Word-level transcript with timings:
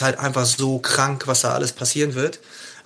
ist 0.00 0.02
halt 0.02 0.18
einfach 0.18 0.46
so 0.46 0.78
krank, 0.78 1.26
was 1.26 1.42
da 1.42 1.52
alles 1.52 1.72
passieren 1.72 2.14
wird 2.14 2.40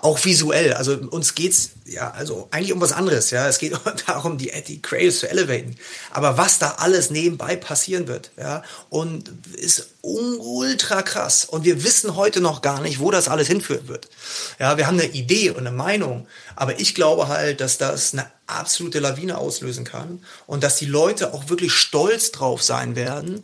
auch 0.05 0.23
visuell. 0.23 0.75
Also 0.75 0.99
uns 1.11 1.35
geht's 1.35 1.71
ja 1.87 2.11
also 2.11 2.49
eigentlich 2.51 2.75
um 2.75 2.81
was 2.81 2.93
anderes. 2.93 3.31
Ja, 3.31 3.49
es 3.49 3.59
geht 3.59 3.75
darum, 4.07 4.37
die 4.37 4.53
die 4.67 4.83
Cradles 4.83 5.21
zu 5.21 5.31
elevaten. 5.31 5.77
Aber 6.11 6.37
was 6.37 6.59
da 6.59 6.73
alles 6.79 7.09
nebenbei 7.09 7.57
passieren 7.57 8.07
wird, 8.07 8.31
ja, 8.37 8.63
und 8.91 9.33
ist 9.57 9.89
ultra 10.03 11.01
krass. 11.01 11.47
Und 11.47 11.65
wir 11.65 11.85
wissen 11.85 12.17
heute 12.17 12.43
noch 12.43 12.61
gar 12.61 12.83
nicht, 12.83 13.01
wo 13.01 13.11
das 13.11 13.29
alles 13.29 13.49
hinführen 13.49 13.89
wird. 13.89 14.11
Ja, 14.59 14.77
wir 14.77 14.87
haben 14.87 15.01
eine 15.01 15.09
Idee 15.09 15.51
und 15.51 15.59
eine 15.59 15.73
Meinung, 15.73 16.27
aber 16.55 16.79
ich 16.79 16.95
glaube 16.95 17.29
halt, 17.29 17.63
dass 17.63 17.79
das 17.79 18.13
eine 18.13 18.31
absolute 18.47 18.99
Lawine 18.99 19.39
auslösen 19.39 19.85
kann 19.85 20.23
und 20.47 20.63
dass 20.63 20.77
die 20.77 20.85
Leute 20.85 21.33
auch 21.33 21.49
wirklich 21.49 21.73
stolz 21.73 22.31
drauf 22.31 22.63
sein 22.63 22.95
werden, 22.95 23.43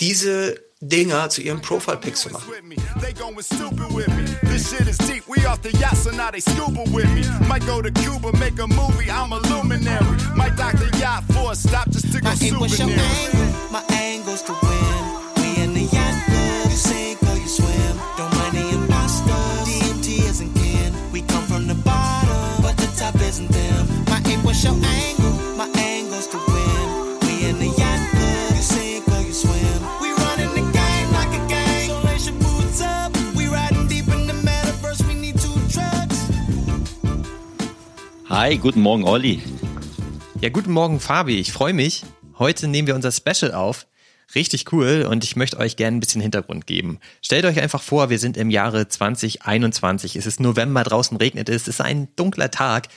diese 0.00 0.58
Dinger 0.80 1.28
zu 1.28 1.42
ihrem 1.42 1.60
Profile-Pick 1.60 2.16
zu 2.16 2.30
machen. 2.30 2.52
This 4.42 4.70
shit 4.70 4.86
is 4.86 4.96
deep, 4.98 5.24
we 5.26 5.38
Hi, 38.30 38.58
guten 38.58 38.82
Morgen, 38.82 39.04
Olli. 39.04 39.40
Ja, 40.42 40.50
guten 40.50 40.70
Morgen, 40.70 41.00
Fabi. 41.00 41.38
Ich 41.38 41.50
freue 41.50 41.72
mich. 41.72 42.04
Heute 42.38 42.68
nehmen 42.68 42.86
wir 42.86 42.94
unser 42.94 43.10
Special 43.10 43.54
auf. 43.54 43.86
Richtig 44.34 44.70
cool 44.70 45.06
und 45.08 45.24
ich 45.24 45.34
möchte 45.34 45.56
euch 45.58 45.76
gerne 45.76 45.96
ein 45.96 46.00
bisschen 46.00 46.20
Hintergrund 46.20 46.66
geben. 46.66 46.98
Stellt 47.22 47.46
euch 47.46 47.58
einfach 47.58 47.80
vor, 47.80 48.10
wir 48.10 48.18
sind 48.18 48.36
im 48.36 48.50
Jahre 48.50 48.86
2021. 48.86 50.14
Es 50.14 50.26
ist 50.26 50.40
November, 50.40 50.84
draußen 50.84 51.16
regnet 51.16 51.48
es, 51.48 51.62
es 51.62 51.68
ist 51.68 51.80
ein 51.80 52.08
dunkler 52.16 52.50
Tag. 52.50 52.88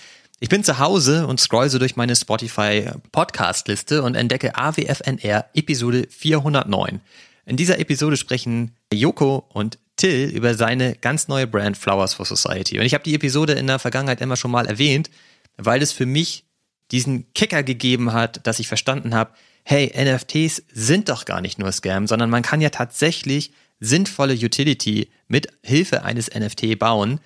Ich 0.41 0.49
bin 0.49 0.65
zu 0.65 0.79
Hause 0.79 1.25
und 1.25 1.39
scroll 1.39 1.69
so 1.69 1.79
durch 1.79 1.95
meine 1.95 2.17
Spotify 2.17 2.89
Podcast-Liste 3.13 4.03
und 4.03 4.15
entdecke 4.15 4.57
AWFNR 4.57 5.45
Episode 5.53 6.07
409. 6.09 6.99
In 7.45 7.55
dieser 7.55 7.79
Episode 7.79 8.17
sprechen 8.17 8.75
Joko 8.91 9.45
und 9.53 9.79
Till 10.01 10.29
über 10.29 10.55
seine 10.55 10.95
ganz 10.95 11.27
neue 11.27 11.45
Brand 11.45 11.77
Flowers 11.77 12.15
for 12.15 12.25
Society. 12.25 12.79
Und 12.79 12.85
ich 12.85 12.95
habe 12.95 13.03
die 13.03 13.13
Episode 13.13 13.53
in 13.53 13.67
der 13.67 13.77
Vergangenheit 13.77 14.19
immer 14.19 14.35
schon 14.35 14.49
mal 14.49 14.65
erwähnt, 14.65 15.11
weil 15.57 15.79
es 15.83 15.91
für 15.91 16.07
mich 16.07 16.43
diesen 16.89 17.31
Kicker 17.33 17.61
gegeben 17.61 18.11
hat, 18.11 18.47
dass 18.47 18.57
ich 18.57 18.67
verstanden 18.67 19.13
habe, 19.13 19.33
hey, 19.63 19.93
NFTs 19.95 20.63
sind 20.73 21.09
doch 21.09 21.25
gar 21.25 21.39
nicht 21.39 21.59
nur 21.59 21.71
Scam, 21.71 22.07
sondern 22.07 22.31
man 22.31 22.41
kann 22.41 22.61
ja 22.61 22.71
tatsächlich 22.71 23.51
sinnvolle 23.79 24.33
Utility 24.33 25.11
mit 25.27 25.49
Hilfe 25.61 26.03
eines 26.03 26.33
NFT 26.33 26.79
bauen. 26.79 27.19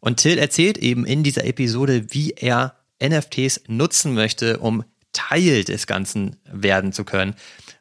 Und 0.00 0.18
Till 0.18 0.36
erzählt 0.36 0.76
eben 0.76 1.06
in 1.06 1.22
dieser 1.22 1.46
Episode, 1.46 2.12
wie 2.12 2.32
er 2.32 2.74
NFTs 3.02 3.62
nutzen 3.68 4.12
möchte, 4.12 4.58
um 4.58 4.84
Teil 5.14 5.64
des 5.64 5.86
Ganzen 5.86 6.36
werden 6.44 6.92
zu 6.92 7.04
können. 7.04 7.34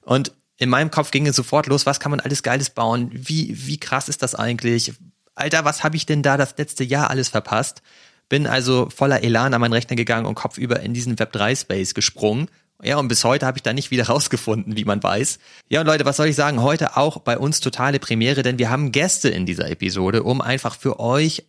Und 0.03 0.31
in 0.57 0.69
meinem 0.69 0.91
Kopf 0.91 1.11
ging 1.11 1.27
es 1.27 1.35
sofort 1.35 1.67
los, 1.67 1.85
was 1.85 1.99
kann 1.99 2.11
man 2.11 2.19
alles 2.19 2.43
Geiles 2.43 2.69
bauen? 2.71 3.09
Wie, 3.13 3.67
wie 3.67 3.79
krass 3.79 4.09
ist 4.09 4.23
das 4.23 4.35
eigentlich? 4.35 4.93
Alter, 5.35 5.65
was 5.65 5.83
habe 5.83 5.95
ich 5.95 6.05
denn 6.05 6.23
da 6.23 6.35
das 6.35 6.57
letzte 6.57 6.83
Jahr 6.83 7.09
alles 7.09 7.29
verpasst? 7.29 7.83
Bin 8.27 8.47
also 8.47 8.89
voller 8.89 9.23
Elan 9.23 9.53
an 9.53 9.61
meinen 9.61 9.73
Rechner 9.73 9.95
gegangen 9.95 10.25
und 10.25 10.35
kopfüber 10.35 10.79
in 10.79 10.93
diesen 10.93 11.15
Web3-Space 11.15 11.93
gesprungen. 11.93 12.49
Ja, 12.83 12.97
und 12.97 13.07
bis 13.07 13.23
heute 13.23 13.45
habe 13.45 13.57
ich 13.57 13.63
da 13.63 13.73
nicht 13.73 13.91
wieder 13.91 14.03
rausgefunden, 14.07 14.75
wie 14.75 14.85
man 14.85 15.01
weiß. 15.01 15.39
Ja, 15.69 15.81
und 15.81 15.87
Leute, 15.87 16.05
was 16.05 16.17
soll 16.17 16.27
ich 16.27 16.35
sagen? 16.35 16.61
Heute 16.61 16.97
auch 16.97 17.19
bei 17.19 17.37
uns 17.37 17.59
totale 17.59 17.99
Premiere, 17.99 18.41
denn 18.41 18.57
wir 18.57 18.69
haben 18.69 18.91
Gäste 18.91 19.29
in 19.29 19.45
dieser 19.45 19.69
Episode, 19.69 20.23
um 20.23 20.41
einfach 20.41 20.75
für 20.75 20.99
euch 20.99 21.45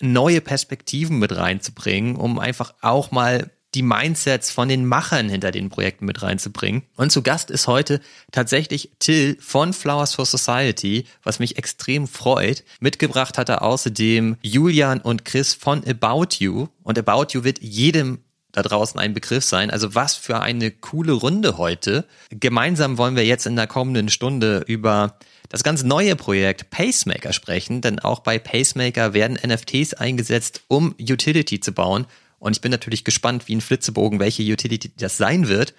neue 0.00 0.40
Perspektiven 0.40 1.18
mit 1.18 1.36
reinzubringen, 1.36 2.16
um 2.16 2.38
einfach 2.38 2.74
auch 2.80 3.10
mal 3.10 3.50
die 3.74 3.82
Mindsets 3.82 4.50
von 4.50 4.68
den 4.68 4.86
Machern 4.86 5.28
hinter 5.28 5.50
den 5.50 5.70
Projekten 5.70 6.04
mit 6.04 6.22
reinzubringen. 6.22 6.82
Und 6.96 7.10
zu 7.10 7.22
Gast 7.22 7.50
ist 7.50 7.66
heute 7.66 8.00
tatsächlich 8.30 8.90
Till 8.98 9.36
von 9.40 9.72
Flowers 9.72 10.14
for 10.14 10.26
Society, 10.26 11.06
was 11.22 11.38
mich 11.38 11.56
extrem 11.56 12.06
freut. 12.06 12.64
Mitgebracht 12.80 13.38
hat 13.38 13.48
er 13.48 13.62
außerdem 13.62 14.36
Julian 14.42 15.00
und 15.00 15.24
Chris 15.24 15.54
von 15.54 15.82
About 15.86 16.36
You. 16.38 16.68
Und 16.82 16.98
About 16.98 17.32
You 17.32 17.44
wird 17.44 17.62
jedem 17.62 18.18
da 18.52 18.62
draußen 18.62 19.00
ein 19.00 19.14
Begriff 19.14 19.44
sein. 19.44 19.70
Also 19.70 19.94
was 19.94 20.14
für 20.14 20.40
eine 20.40 20.70
coole 20.70 21.12
Runde 21.12 21.56
heute. 21.56 22.04
Gemeinsam 22.30 22.98
wollen 22.98 23.16
wir 23.16 23.24
jetzt 23.24 23.46
in 23.46 23.56
der 23.56 23.66
kommenden 23.66 24.10
Stunde 24.10 24.62
über 24.66 25.16
das 25.48 25.62
ganz 25.62 25.82
neue 25.82 26.16
Projekt 26.16 26.70
Pacemaker 26.70 27.32
sprechen, 27.32 27.80
denn 27.82 27.98
auch 27.98 28.20
bei 28.20 28.38
Pacemaker 28.38 29.12
werden 29.12 29.38
NFTs 29.42 29.94
eingesetzt, 29.94 30.62
um 30.68 30.94
Utility 30.98 31.60
zu 31.60 31.72
bauen. 31.72 32.06
Und 32.42 32.56
ich 32.56 32.60
bin 32.60 32.72
natürlich 32.72 33.04
gespannt 33.04 33.46
wie 33.46 33.54
ein 33.54 33.60
Flitzebogen, 33.60 34.18
welche 34.18 34.42
Utility 34.42 34.90
das 34.98 35.16
sein 35.16 35.46
wird. 35.46 35.74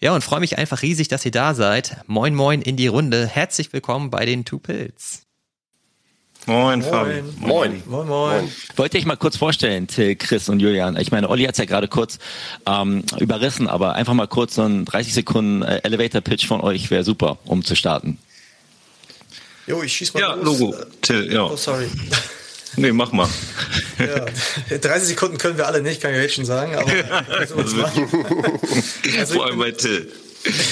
Ja, 0.00 0.14
und 0.14 0.24
freue 0.24 0.40
mich 0.40 0.56
einfach 0.56 0.80
riesig, 0.80 1.08
dass 1.08 1.26
ihr 1.26 1.30
da 1.30 1.52
seid. 1.52 1.98
Moin, 2.06 2.34
moin 2.34 2.62
in 2.62 2.78
die 2.78 2.86
Runde. 2.86 3.26
Herzlich 3.26 3.70
willkommen 3.74 4.08
bei 4.08 4.24
den 4.24 4.46
Two 4.46 4.58
Pills. 4.58 5.26
Moin, 6.46 6.80
Fabi. 6.80 7.22
Moin. 7.38 7.82
Moin, 7.84 8.06
moin. 8.08 8.50
Wollte 8.76 8.96
ich 8.96 9.04
mal 9.04 9.16
kurz 9.16 9.36
vorstellen, 9.36 9.88
Till, 9.88 10.16
Chris 10.16 10.48
und 10.48 10.60
Julian. 10.60 10.96
Ich 10.96 11.10
meine, 11.12 11.28
Olli 11.28 11.44
hat 11.44 11.52
es 11.52 11.58
ja 11.58 11.66
gerade 11.66 11.86
kurz 11.86 12.18
ähm, 12.64 13.04
überrissen, 13.18 13.68
aber 13.68 13.92
einfach 13.92 14.14
mal 14.14 14.26
kurz 14.26 14.54
so 14.54 14.62
ein 14.62 14.86
30 14.86 15.12
Sekunden 15.12 15.60
äh, 15.60 15.82
Elevator-Pitch 15.82 16.46
von 16.46 16.62
euch 16.62 16.90
wäre 16.90 17.04
super, 17.04 17.36
um 17.44 17.62
zu 17.62 17.74
starten. 17.76 18.16
Jo, 19.66 19.82
ich 19.82 19.92
schieß 19.92 20.14
mal 20.14 20.20
Ja, 20.20 20.32
los. 20.32 20.60
Logo. 20.60 20.76
Till, 21.02 21.30
ja. 21.30 21.42
Oh, 21.42 21.56
sorry. 21.56 21.90
Nee, 22.76 22.92
mach 22.92 23.12
mal. 23.12 23.28
Ja. 23.98 24.26
30 24.78 25.08
Sekunden 25.08 25.38
können 25.38 25.56
wir 25.56 25.66
alle 25.66 25.80
nicht, 25.82 26.02
kann 26.02 26.12
ich 26.14 26.20
jetzt 26.20 26.34
schon 26.34 26.44
sagen. 26.44 26.74
Aber. 26.74 26.90
Also 27.28 27.56
ich 27.58 29.28
Vor 29.32 29.46
allem 29.46 29.58
bei 29.58 29.70
Till. 29.72 30.12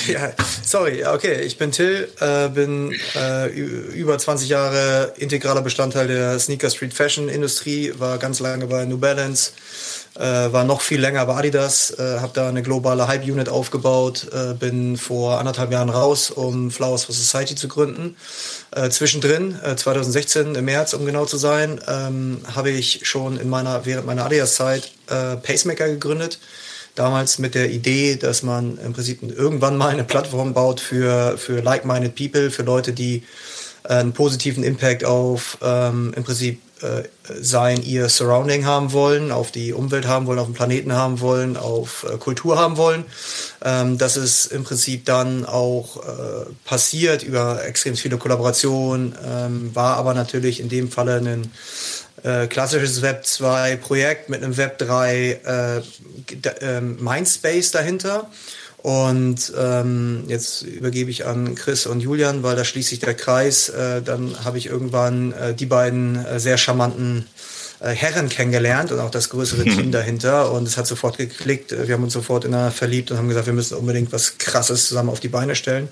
ja, 0.07 0.33
sorry, 0.63 1.05
okay. 1.05 1.43
Ich 1.43 1.57
bin 1.57 1.73
Till, 1.73 2.09
äh, 2.21 2.49
bin 2.49 2.95
äh, 3.17 3.49
über 3.49 4.19
20 4.19 4.49
Jahre 4.49 5.15
integraler 5.17 5.63
Bestandteil 5.63 6.07
der 6.07 6.39
Sneaker 6.39 6.71
Street 6.71 6.95
Fashion 6.95 7.29
Industrie, 7.29 7.93
war 7.99 8.19
ganz 8.19 8.41
lange 8.41 8.67
bei 8.67 8.85
New 8.85 8.99
Balance, 8.99 9.53
äh, 10.17 10.53
war 10.53 10.65
noch 10.65 10.81
viel 10.81 11.01
länger 11.01 11.25
bei 11.27 11.35
Adidas, 11.35 11.91
äh, 11.99 12.21
habe 12.21 12.33
da 12.35 12.49
eine 12.49 12.63
globale 12.63 13.09
Hype 13.09 13.25
Unit 13.25 13.49
aufgebaut, 13.49 14.29
äh, 14.33 14.55
bin 14.55 14.97
vor 14.97 15.39
anderthalb 15.39 15.73
Jahren 15.73 15.91
raus, 15.91 16.31
um 16.31 16.71
Flowers 16.71 17.05
for 17.05 17.15
Society 17.15 17.55
zu 17.55 17.69
gründen. 17.69 18.17
Äh, 18.71 18.91
zwischendrin, 18.91 19.59
äh, 19.63 19.77
2016 19.77 20.55
im 20.55 20.65
März, 20.65 20.95
um 20.95 21.05
genau 21.05 21.25
zu 21.25 21.37
sein, 21.37 21.81
ähm, 21.89 22.41
habe 22.55 22.71
ich 22.71 23.01
schon 23.07 23.39
in 23.39 23.49
meiner 23.49 23.87
während 23.87 24.07
meiner 24.07 24.25
Adidas-Zeit 24.27 24.91
äh, 25.09 25.37
Pacemaker 25.37 25.89
gegründet 25.89 26.39
damals 26.95 27.39
mit 27.39 27.55
der 27.55 27.71
Idee, 27.71 28.17
dass 28.17 28.43
man 28.43 28.79
im 28.79 28.93
Prinzip 28.93 29.23
irgendwann 29.23 29.77
mal 29.77 29.89
eine 29.89 30.05
Plattform 30.05 30.55
baut 30.55 30.81
für, 30.81 31.37
für 31.39 31.61
like-minded 31.61 32.15
people, 32.15 32.51
für 32.51 32.63
Leute, 32.63 32.93
die 32.93 33.25
äh, 33.85 33.95
einen 33.95 34.13
positiven 34.13 34.63
Impact 34.63 35.05
auf 35.05 35.59
ähm, 35.63 36.13
im 36.17 36.25
Prinzip 36.25 36.61
äh, 36.85 37.03
sein, 37.41 37.83
ihr 37.83 38.09
Surrounding 38.09 38.67
haben 38.67 38.93
wollen, 38.93 39.33
auf 39.33 39.51
die 39.51 39.73
Umwelt 39.73 40.07
haben 40.07 40.27
wollen, 40.27 40.39
auf 40.39 40.47
den 40.47 40.55
Planeten 40.55 40.93
haben 40.93 41.21
wollen, 41.21 41.57
auf 41.57 42.05
äh, 42.05 42.19
Kultur 42.19 42.59
haben 42.59 42.77
wollen. 42.77 43.05
Ähm, 43.65 43.97
das 43.97 44.17
ist 44.17 44.47
im 44.47 44.65
Prinzip 44.65 45.07
dann 45.07 45.47
auch 45.47 45.97
äh, 45.97 46.47
passiert 46.65 47.23
über 47.23 47.65
extrem 47.65 47.97
viele 47.97 48.19
Kollaborationen, 48.19 49.15
ähm, 49.27 49.75
war 49.75 49.97
aber 49.97 50.13
natürlich 50.13 50.61
in 50.61 50.69
dem 50.69 50.91
Falle 50.91 51.17
ein 51.17 51.51
äh, 52.23 52.47
klassisches 52.47 53.03
Web 53.03 53.27
2 53.27 53.77
Projekt 53.77 54.29
mit 54.29 54.43
einem 54.43 54.57
Web 54.57 54.79
3 54.79 55.41
äh, 55.45 55.83
ähm, 56.61 57.03
Mindspace 57.03 57.71
dahinter. 57.71 58.31
Und 58.85 59.51
ähm, 59.57 60.25
jetzt 60.29 60.61
übergebe 60.61 61.11
ich 61.11 61.25
an 61.25 61.55
Chris 61.55 61.87
und 61.87 62.01
Julian, 62.01 62.43
weil 62.43 62.55
da 62.55 62.67
schließt 62.67 62.91
sich 62.91 62.99
der 62.99 63.15
Kreis. 63.15 63.71
Äh, 63.71 64.03
dann 64.03 64.45
habe 64.45 64.59
ich 64.59 64.67
irgendwann 64.67 65.33
äh, 65.33 65.55
die 65.55 65.65
beiden 65.65 66.23
äh, 66.23 66.39
sehr 66.39 66.59
charmanten 66.59 67.27
äh, 67.81 67.93
Herren 67.93 68.29
kennengelernt 68.29 68.93
und 68.93 69.01
auch 69.01 69.11
das 69.11 69.31
größere 69.31 69.65
Team 69.65 69.91
dahinter. 69.91 70.53
Und 70.53 70.69
es 70.69 70.77
hat 70.77 70.87
sofort 70.87 71.17
geklickt. 71.17 71.71
Wir 71.71 71.95
haben 71.95 72.05
uns 72.05 72.13
sofort 72.13 72.45
ineinander 72.45 72.73
verliebt 72.73 73.11
und 73.11 73.17
haben 73.17 73.29
gesagt, 73.29 73.47
wir 73.47 73.55
müssen 73.55 73.79
unbedingt 73.79 74.13
was 74.13 74.37
Krasses 74.37 74.87
zusammen 74.87 75.09
auf 75.09 75.21
die 75.21 75.29
Beine 75.29 75.57
stellen. 75.57 75.89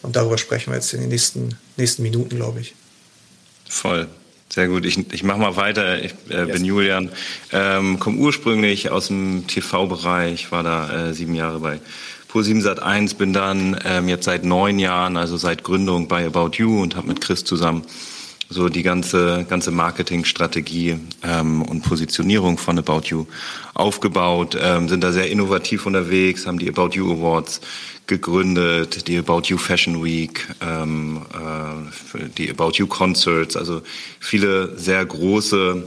Und 0.00 0.16
darüber 0.16 0.38
sprechen 0.38 0.70
wir 0.70 0.76
jetzt 0.76 0.94
in 0.94 1.00
den 1.00 1.10
nächsten, 1.10 1.58
nächsten 1.76 2.02
Minuten, 2.02 2.36
glaube 2.36 2.60
ich. 2.60 2.74
Voll. 3.68 4.08
Sehr 4.48 4.66
gut. 4.68 4.86
Ich, 4.86 5.12
ich 5.12 5.22
mache 5.24 5.38
mal 5.38 5.56
weiter. 5.56 6.02
Ich 6.02 6.14
äh, 6.30 6.46
bin 6.46 6.64
Julian, 6.64 7.10
ähm, 7.52 7.98
komme 7.98 8.16
ursprünglich 8.16 8.90
aus 8.90 9.08
dem 9.08 9.46
TV-Bereich, 9.46 10.50
war 10.50 10.62
da 10.62 11.10
äh, 11.10 11.12
sieben 11.12 11.34
Jahre 11.34 11.60
bei 11.60 11.80
Pro7 12.30 12.60
Sat 12.60 12.80
1, 12.80 13.14
bin 13.14 13.32
dann 13.32 13.76
ähm, 13.84 14.08
jetzt 14.08 14.24
seit 14.24 14.44
neun 14.44 14.78
Jahren, 14.78 15.16
also 15.16 15.36
seit 15.36 15.64
Gründung 15.64 16.06
bei 16.06 16.24
About 16.24 16.50
You 16.52 16.80
und 16.80 16.94
habe 16.94 17.08
mit 17.08 17.20
Chris 17.20 17.42
zusammen 17.44 17.82
so 18.48 18.68
die 18.68 18.82
ganze, 18.82 19.46
ganze 19.48 19.72
Marketingstrategie 19.72 20.98
ähm, 21.24 21.62
und 21.62 21.82
Positionierung 21.82 22.56
von 22.56 22.78
About 22.78 23.02
You 23.06 23.26
aufgebaut, 23.74 24.56
ähm, 24.60 24.88
sind 24.88 25.02
da 25.02 25.10
sehr 25.10 25.30
innovativ 25.30 25.86
unterwegs, 25.86 26.46
haben 26.46 26.58
die 26.58 26.68
About 26.68 26.90
You 26.94 27.12
Awards 27.12 27.60
gegründet, 28.06 29.08
die 29.08 29.18
About 29.18 29.42
You 29.46 29.56
Fashion 29.56 30.04
Week, 30.04 30.46
ähm, 30.60 31.22
äh, 31.32 32.28
die 32.36 32.50
About 32.50 32.72
You 32.74 32.86
Concerts, 32.86 33.56
also 33.56 33.82
viele 34.18 34.76
sehr 34.76 35.04
große, 35.04 35.84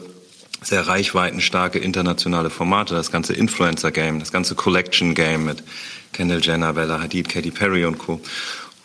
sehr 0.64 0.88
reichweitenstarke 0.88 1.80
internationale 1.80 2.50
Formate, 2.50 2.96
das 2.96 3.12
ganze 3.12 3.34
Influencer-Game, 3.34 4.20
das 4.20 4.32
ganze 4.32 4.56
Collection-Game 4.56 5.46
mit 5.46 5.64
Kendall 6.14 6.42
Jenner, 6.42 6.74
Bella 6.74 7.02
Hadid, 7.02 7.28
Katy 7.28 7.52
Perry 7.52 7.86
und 7.86 7.98
Co. 7.98 8.22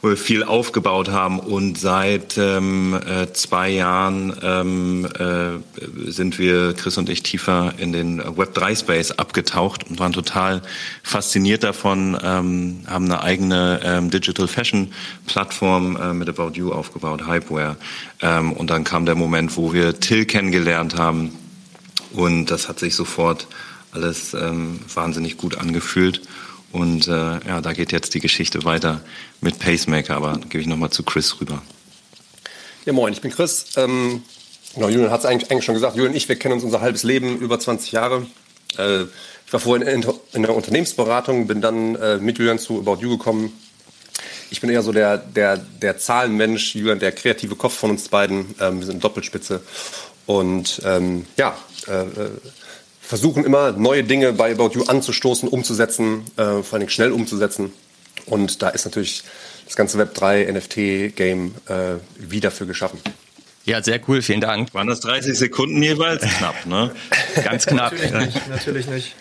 wo 0.00 0.08
wir 0.08 0.16
viel 0.16 0.44
aufgebaut 0.44 1.10
haben. 1.10 1.38
Und 1.38 1.78
seit 1.78 2.38
ähm, 2.38 2.94
äh, 2.94 3.32
zwei 3.32 3.68
Jahren 3.68 4.34
ähm, 4.42 5.06
äh, 5.18 6.10
sind 6.10 6.38
wir, 6.38 6.72
Chris 6.74 6.98
und 6.98 7.08
ich, 7.08 7.22
tiefer 7.22 7.74
in 7.78 7.92
den 7.92 8.22
Web3-Space 8.22 9.12
abgetaucht 9.12 9.88
und 9.88 9.98
waren 9.98 10.12
total 10.12 10.62
fasziniert 11.02 11.64
davon, 11.64 12.18
ähm, 12.22 12.80
haben 12.86 13.04
eine 13.04 13.22
eigene 13.22 13.80
ähm, 13.84 14.10
Digital 14.10 14.48
Fashion 14.48 14.92
Plattform 15.26 15.96
äh, 15.96 16.14
mit 16.14 16.28
About 16.28 16.52
You 16.54 16.72
aufgebaut, 16.72 17.26
Hypeware. 17.26 17.76
Ähm, 18.22 18.52
und 18.52 18.70
dann 18.70 18.84
kam 18.84 19.04
der 19.04 19.16
Moment, 19.16 19.56
wo 19.56 19.72
wir 19.72 20.00
Till 20.00 20.24
kennengelernt 20.24 20.96
haben 20.96 21.32
und 22.12 22.46
das 22.46 22.68
hat 22.68 22.78
sich 22.78 22.94
sofort 22.94 23.46
alles 23.92 24.34
ähm, 24.34 24.80
wahnsinnig 24.92 25.36
gut 25.36 25.58
angefühlt. 25.58 26.22
Und 26.72 27.08
äh, 27.08 27.10
ja, 27.10 27.60
da 27.60 27.72
geht 27.72 27.92
jetzt 27.92 28.14
die 28.14 28.20
Geschichte 28.20 28.64
weiter 28.64 29.00
mit 29.40 29.58
Pacemaker, 29.58 30.16
aber 30.16 30.38
gebe 30.38 30.60
ich 30.60 30.66
nochmal 30.66 30.90
zu 30.90 31.02
Chris 31.02 31.40
rüber. 31.40 31.62
Ja, 32.84 32.92
moin, 32.92 33.12
ich 33.12 33.20
bin 33.20 33.30
Chris. 33.30 33.66
Ähm, 33.76 34.22
genau, 34.74 34.88
Julian 34.88 35.10
hat 35.10 35.20
es 35.20 35.26
eigentlich, 35.26 35.50
eigentlich, 35.50 35.64
schon 35.64 35.74
gesagt. 35.74 35.96
Julian 35.96 36.12
und 36.12 36.16
ich, 36.16 36.28
wir 36.28 36.36
kennen 36.36 36.54
uns 36.54 36.64
unser 36.64 36.80
halbes 36.80 37.02
Leben, 37.02 37.38
über 37.38 37.58
20 37.58 37.92
Jahre. 37.92 38.26
Äh, 38.76 39.04
ich 39.46 39.52
war 39.52 39.60
vorhin 39.60 39.86
in, 39.86 40.06
in, 40.34 40.42
der 40.42 40.54
Unternehmensberatung, 40.54 41.46
bin 41.46 41.62
dann 41.62 41.94
äh, 41.96 42.18
mit 42.18 42.38
Julian 42.38 42.58
zu 42.58 42.78
About 42.78 43.02
You 43.02 43.16
gekommen. 43.16 43.52
Ich 44.50 44.60
bin 44.60 44.68
eher 44.68 44.82
so 44.82 44.92
der, 44.92 45.16
der, 45.16 45.56
der 45.56 45.98
Zahlenmensch, 45.98 46.74
Julian, 46.74 46.98
der 46.98 47.12
kreative 47.12 47.56
Kopf 47.56 47.74
von 47.74 47.90
uns 47.90 48.08
beiden. 48.08 48.54
Ähm, 48.60 48.80
wir 48.80 48.86
sind 48.86 49.02
Doppelspitze. 49.02 49.62
Und 50.26 50.82
ähm, 50.84 51.24
ja, 51.38 51.56
äh, 51.86 52.02
äh 52.02 52.30
versuchen 53.00 53.46
immer 53.46 53.72
neue 53.72 54.04
Dinge 54.04 54.34
bei 54.34 54.52
About 54.52 54.72
You 54.74 54.84
anzustoßen, 54.84 55.48
umzusetzen, 55.48 56.24
äh, 56.36 56.62
vor 56.62 56.78
allem 56.78 56.90
schnell 56.90 57.10
umzusetzen. 57.10 57.72
Und 58.26 58.60
da 58.60 58.68
ist 58.68 58.84
natürlich 58.84 59.22
das 59.64 59.76
ganze 59.76 59.98
Web3 59.98 60.52
NFT-Game 60.52 61.54
äh, 61.68 61.94
wie 62.18 62.40
dafür 62.40 62.66
geschaffen. 62.66 63.00
Ja, 63.64 63.82
sehr 63.82 64.00
cool, 64.08 64.20
vielen 64.20 64.42
Dank. 64.42 64.74
Waren 64.74 64.88
das 64.88 65.00
30 65.00 65.38
Sekunden 65.38 65.82
jeweils? 65.82 66.22
Knapp, 66.22 66.66
ne? 66.66 66.90
Ganz 67.44 67.64
knapp. 67.66 67.92
natürlich 67.92 68.12
nicht, 68.34 68.48
natürlich 68.48 68.86
nicht. 68.86 69.14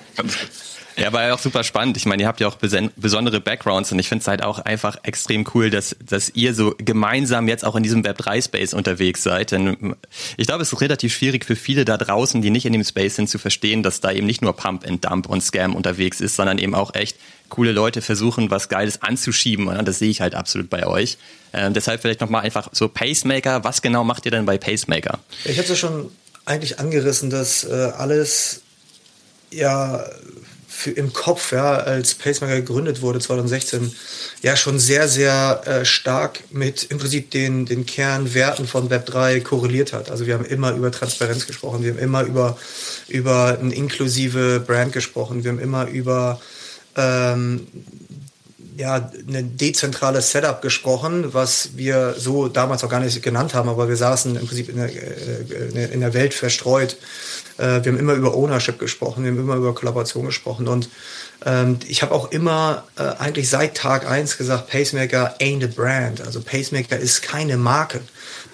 Ja, 0.97 1.13
war 1.13 1.27
ja 1.27 1.35
auch 1.35 1.39
super 1.39 1.63
spannend. 1.63 1.95
Ich 1.95 2.07
meine, 2.07 2.23
ihr 2.23 2.27
habt 2.27 2.39
ja 2.39 2.47
auch 2.47 2.55
besondere 2.55 3.39
Backgrounds 3.39 3.91
und 3.91 3.99
ich 3.99 4.09
finde 4.09 4.23
es 4.23 4.27
halt 4.27 4.43
auch 4.43 4.57
einfach 4.59 4.97
extrem 5.03 5.45
cool, 5.53 5.69
dass, 5.69 5.95
dass 6.03 6.29
ihr 6.31 6.55
so 6.55 6.73
gemeinsam 6.79 7.47
jetzt 7.47 7.63
auch 7.63 7.75
in 7.75 7.83
diesem 7.83 8.01
Web3-Space 8.01 8.73
unterwegs 8.73 9.21
seid. 9.21 9.51
Denn 9.51 9.95
ich 10.37 10.47
glaube, 10.47 10.63
es 10.63 10.73
ist 10.73 10.81
relativ 10.81 11.13
schwierig 11.13 11.45
für 11.45 11.55
viele 11.55 11.85
da 11.85 11.97
draußen, 11.97 12.41
die 12.41 12.49
nicht 12.49 12.65
in 12.65 12.73
dem 12.73 12.83
Space 12.83 13.15
sind, 13.15 13.29
zu 13.29 13.37
verstehen, 13.37 13.83
dass 13.83 14.01
da 14.01 14.11
eben 14.11 14.25
nicht 14.25 14.41
nur 14.41 14.55
Pump 14.55 14.87
and 14.87 15.05
Dump 15.05 15.29
und 15.29 15.41
Scam 15.41 15.75
unterwegs 15.75 16.19
ist, 16.19 16.35
sondern 16.35 16.57
eben 16.57 16.73
auch 16.73 16.95
echt 16.95 17.17
coole 17.49 17.73
Leute 17.73 18.01
versuchen, 18.01 18.49
was 18.49 18.67
Geiles 18.67 19.03
anzuschieben. 19.03 19.67
Und 19.67 19.87
das 19.87 19.99
sehe 19.99 20.09
ich 20.09 20.21
halt 20.21 20.33
absolut 20.33 20.69
bei 20.69 20.87
euch. 20.87 21.19
Ähm, 21.53 21.73
deshalb 21.73 22.01
vielleicht 22.01 22.21
nochmal 22.21 22.41
einfach 22.41 22.69
so 22.71 22.89
Pacemaker. 22.89 23.63
Was 23.63 23.83
genau 23.83 24.03
macht 24.03 24.25
ihr 24.25 24.31
denn 24.31 24.47
bei 24.47 24.57
Pacemaker? 24.57 25.19
Ich 25.45 25.59
habe 25.59 25.67
ja 25.67 25.75
schon 25.75 26.09
eigentlich 26.45 26.79
angerissen, 26.79 27.29
dass 27.29 27.63
äh, 27.65 27.91
alles 27.97 28.61
ja 29.51 30.03
für, 30.77 30.91
im 30.91 31.11
Kopf, 31.11 31.53
ja, 31.53 31.73
als 31.77 32.13
Pacemaker 32.13 32.57
gegründet 32.57 33.01
wurde 33.01 33.19
2016, 33.19 33.91
ja 34.43 34.55
schon 34.55 34.77
sehr, 34.77 35.07
sehr 35.07 35.63
äh, 35.65 35.85
stark 35.85 36.43
mit 36.51 36.83
im 36.91 36.99
Prinzip 36.99 37.31
den, 37.31 37.65
den 37.65 37.87
Kernwerten 37.87 38.67
von 38.67 38.87
Web3 38.87 39.41
korreliert 39.41 39.91
hat. 39.91 40.11
Also 40.11 40.27
wir 40.27 40.35
haben 40.35 40.45
immer 40.45 40.73
über 40.73 40.91
Transparenz 40.91 41.47
gesprochen, 41.47 41.81
wir 41.83 41.93
haben 41.93 41.99
immer 41.99 42.21
über, 42.21 42.59
über 43.07 43.57
eine 43.59 43.73
inklusive 43.73 44.59
Brand 44.59 44.93
gesprochen, 44.93 45.43
wir 45.43 45.49
haben 45.49 45.59
immer 45.59 45.87
über 45.87 46.39
ähm, 46.95 47.65
ja, 48.77 49.11
ein 49.27 49.57
dezentrales 49.57 50.31
Setup 50.31 50.61
gesprochen, 50.61 51.33
was 51.33 51.71
wir 51.75 52.15
so 52.17 52.47
damals 52.47 52.83
auch 52.83 52.89
gar 52.89 52.99
nicht 52.99 53.21
genannt 53.21 53.53
haben, 53.53 53.69
aber 53.69 53.89
wir 53.89 53.97
saßen 53.97 54.35
im 54.35 54.47
Prinzip 54.47 54.69
in 54.69 54.77
der, 54.77 54.89
äh, 54.89 55.93
in 55.93 55.99
der 55.99 56.13
Welt 56.13 56.33
verstreut 56.33 56.97
äh, 57.57 57.83
wir 57.83 57.91
haben 57.91 57.99
immer 57.99 58.13
über 58.13 58.35
Ownership 58.35 58.79
gesprochen, 58.79 59.23
wir 59.23 59.31
haben 59.31 59.39
immer 59.39 59.55
über 59.55 59.73
Kollaboration 59.73 60.25
gesprochen. 60.25 60.67
Und 60.67 60.89
ähm, 61.45 61.79
ich 61.87 62.01
habe 62.01 62.13
auch 62.13 62.31
immer 62.31 62.85
äh, 62.97 63.03
eigentlich 63.03 63.49
seit 63.49 63.75
Tag 63.75 64.09
eins 64.09 64.37
gesagt, 64.37 64.69
Pacemaker 64.69 65.35
ain't 65.39 65.63
a 65.63 65.67
brand. 65.67 66.21
Also 66.21 66.41
Pacemaker 66.41 66.97
ist 66.97 67.21
keine 67.21 67.57
Marke. 67.57 68.01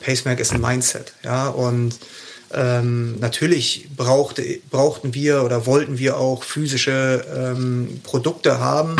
Pacemaker 0.02 0.42
ist 0.42 0.54
ein 0.54 0.62
Mindset. 0.62 1.14
Ja, 1.24 1.48
und 1.50 1.98
ähm, 2.54 3.20
natürlich 3.20 3.90
brauchte, 3.96 4.44
brauchten 4.70 5.14
wir 5.14 5.44
oder 5.44 5.66
wollten 5.66 5.98
wir 5.98 6.18
auch 6.18 6.44
physische 6.44 7.26
ähm, 7.36 8.02
Produkte 8.04 8.60
haben, 8.60 8.96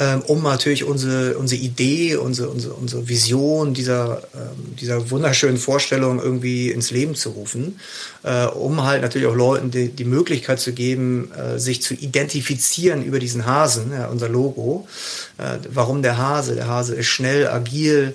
ähm, 0.00 0.22
um 0.22 0.42
natürlich 0.42 0.84
unsere, 0.84 1.36
unsere 1.36 1.60
Idee, 1.60 2.16
unsere, 2.16 2.48
unsere, 2.48 2.72
unsere 2.72 3.06
Vision 3.06 3.74
dieser, 3.74 4.22
ähm, 4.34 4.74
dieser 4.80 5.10
wunderschönen 5.10 5.58
Vorstellung 5.58 6.22
irgendwie 6.22 6.70
ins 6.70 6.90
Leben 6.90 7.14
zu 7.14 7.28
rufen, 7.28 7.78
äh, 8.22 8.46
um 8.46 8.82
halt 8.82 9.02
natürlich 9.02 9.28
auch 9.28 9.34
Leuten 9.34 9.70
die, 9.70 9.90
die 9.90 10.06
Möglichkeit 10.06 10.58
zu 10.58 10.72
geben, 10.72 11.30
äh, 11.32 11.58
sich 11.58 11.82
zu 11.82 11.92
identifizieren 11.92 13.04
über 13.04 13.18
diesen 13.18 13.44
Hasen, 13.44 13.92
ja, 13.92 14.06
unser 14.06 14.30
Logo. 14.30 14.88
Äh, 15.36 15.58
warum 15.68 16.00
der 16.00 16.16
Hase? 16.16 16.54
Der 16.54 16.66
Hase 16.66 16.94
ist 16.94 17.06
schnell, 17.06 17.46
agil, 17.46 18.14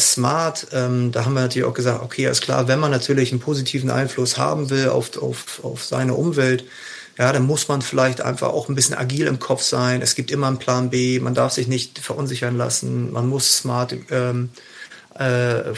smart. 0.00 0.66
Ähm, 0.72 1.12
da 1.12 1.24
haben 1.24 1.34
wir 1.34 1.42
natürlich 1.42 1.68
auch 1.68 1.74
gesagt, 1.74 2.02
okay, 2.02 2.28
ist 2.28 2.40
klar, 2.40 2.66
wenn 2.66 2.80
man 2.80 2.90
natürlich 2.90 3.30
einen 3.30 3.40
positiven 3.40 3.88
Einfluss 3.88 4.36
haben 4.36 4.68
will 4.68 4.88
auf, 4.88 5.16
auf, 5.22 5.60
auf 5.62 5.84
seine 5.84 6.14
Umwelt, 6.14 6.64
ja, 7.18 7.32
dann 7.32 7.46
muss 7.46 7.68
man 7.68 7.82
vielleicht 7.82 8.20
einfach 8.20 8.48
auch 8.48 8.68
ein 8.68 8.74
bisschen 8.74 8.96
agil 8.96 9.26
im 9.26 9.38
Kopf 9.38 9.62
sein. 9.62 10.02
Es 10.02 10.14
gibt 10.14 10.30
immer 10.30 10.46
einen 10.46 10.58
Plan 10.58 10.90
B. 10.90 11.20
Man 11.20 11.34
darf 11.34 11.52
sich 11.52 11.68
nicht 11.68 11.98
verunsichern 11.98 12.56
lassen. 12.56 13.12
Man 13.12 13.28
muss 13.28 13.58
smart 13.58 13.94
ähm, 14.10 14.50
äh, 15.14 15.74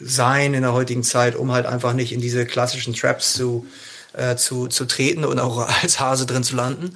sein 0.00 0.54
in 0.54 0.62
der 0.62 0.72
heutigen 0.72 1.02
Zeit, 1.02 1.36
um 1.36 1.52
halt 1.52 1.66
einfach 1.66 1.92
nicht 1.94 2.12
in 2.12 2.20
diese 2.20 2.44
klassischen 2.46 2.94
Traps 2.94 3.32
zu 3.32 3.66
äh, 4.12 4.36
zu, 4.36 4.66
zu 4.66 4.86
treten 4.86 5.24
und 5.24 5.38
auch 5.38 5.68
als 5.82 6.00
Hase 6.00 6.26
drin 6.26 6.42
zu 6.42 6.56
landen. 6.56 6.94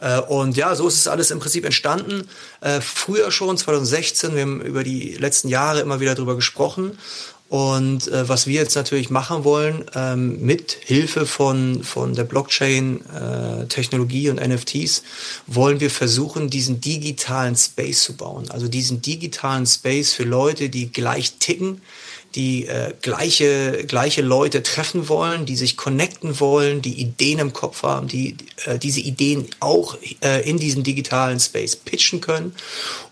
Äh, 0.00 0.20
und 0.20 0.56
ja, 0.56 0.74
so 0.74 0.88
ist 0.88 0.96
es 0.96 1.08
alles 1.08 1.30
im 1.30 1.38
Prinzip 1.38 1.64
entstanden. 1.64 2.28
Äh, 2.60 2.80
früher 2.80 3.30
schon, 3.30 3.56
2016, 3.56 4.34
wir 4.34 4.42
haben 4.42 4.60
über 4.60 4.82
die 4.82 5.14
letzten 5.14 5.48
Jahre 5.48 5.80
immer 5.80 6.00
wieder 6.00 6.14
drüber 6.14 6.34
gesprochen. 6.34 6.98
Und 7.48 8.08
äh, 8.08 8.28
was 8.28 8.48
wir 8.48 8.54
jetzt 8.54 8.74
natürlich 8.74 9.08
machen 9.08 9.44
wollen, 9.44 9.84
ähm, 9.94 10.44
mit 10.44 10.76
Hilfe 10.82 11.26
von, 11.26 11.84
von 11.84 12.14
der 12.14 12.24
Blockchain-Technologie 12.24 14.26
äh, 14.26 14.30
und 14.30 14.44
NFTs, 14.44 15.04
wollen 15.46 15.78
wir 15.78 15.90
versuchen, 15.90 16.50
diesen 16.50 16.80
digitalen 16.80 17.54
Space 17.54 18.02
zu 18.02 18.16
bauen. 18.16 18.50
Also 18.50 18.66
diesen 18.66 19.00
digitalen 19.00 19.64
Space 19.64 20.12
für 20.12 20.24
Leute, 20.24 20.70
die 20.70 20.90
gleich 20.90 21.34
ticken, 21.38 21.82
die 22.36 22.66
äh, 22.66 22.92
gleiche, 23.00 23.84
gleiche 23.86 24.20
Leute 24.20 24.62
treffen 24.62 25.08
wollen, 25.08 25.46
die 25.46 25.56
sich 25.56 25.76
connecten 25.76 26.38
wollen, 26.38 26.82
die 26.82 27.00
Ideen 27.00 27.38
im 27.38 27.52
Kopf 27.54 27.82
haben, 27.82 28.08
die 28.08 28.36
äh, 28.66 28.78
diese 28.78 29.00
Ideen 29.00 29.48
auch 29.58 29.96
äh, 30.22 30.48
in 30.48 30.58
diesem 30.58 30.82
digitalen 30.82 31.40
Space 31.40 31.74
pitchen 31.74 32.20
können. 32.20 32.54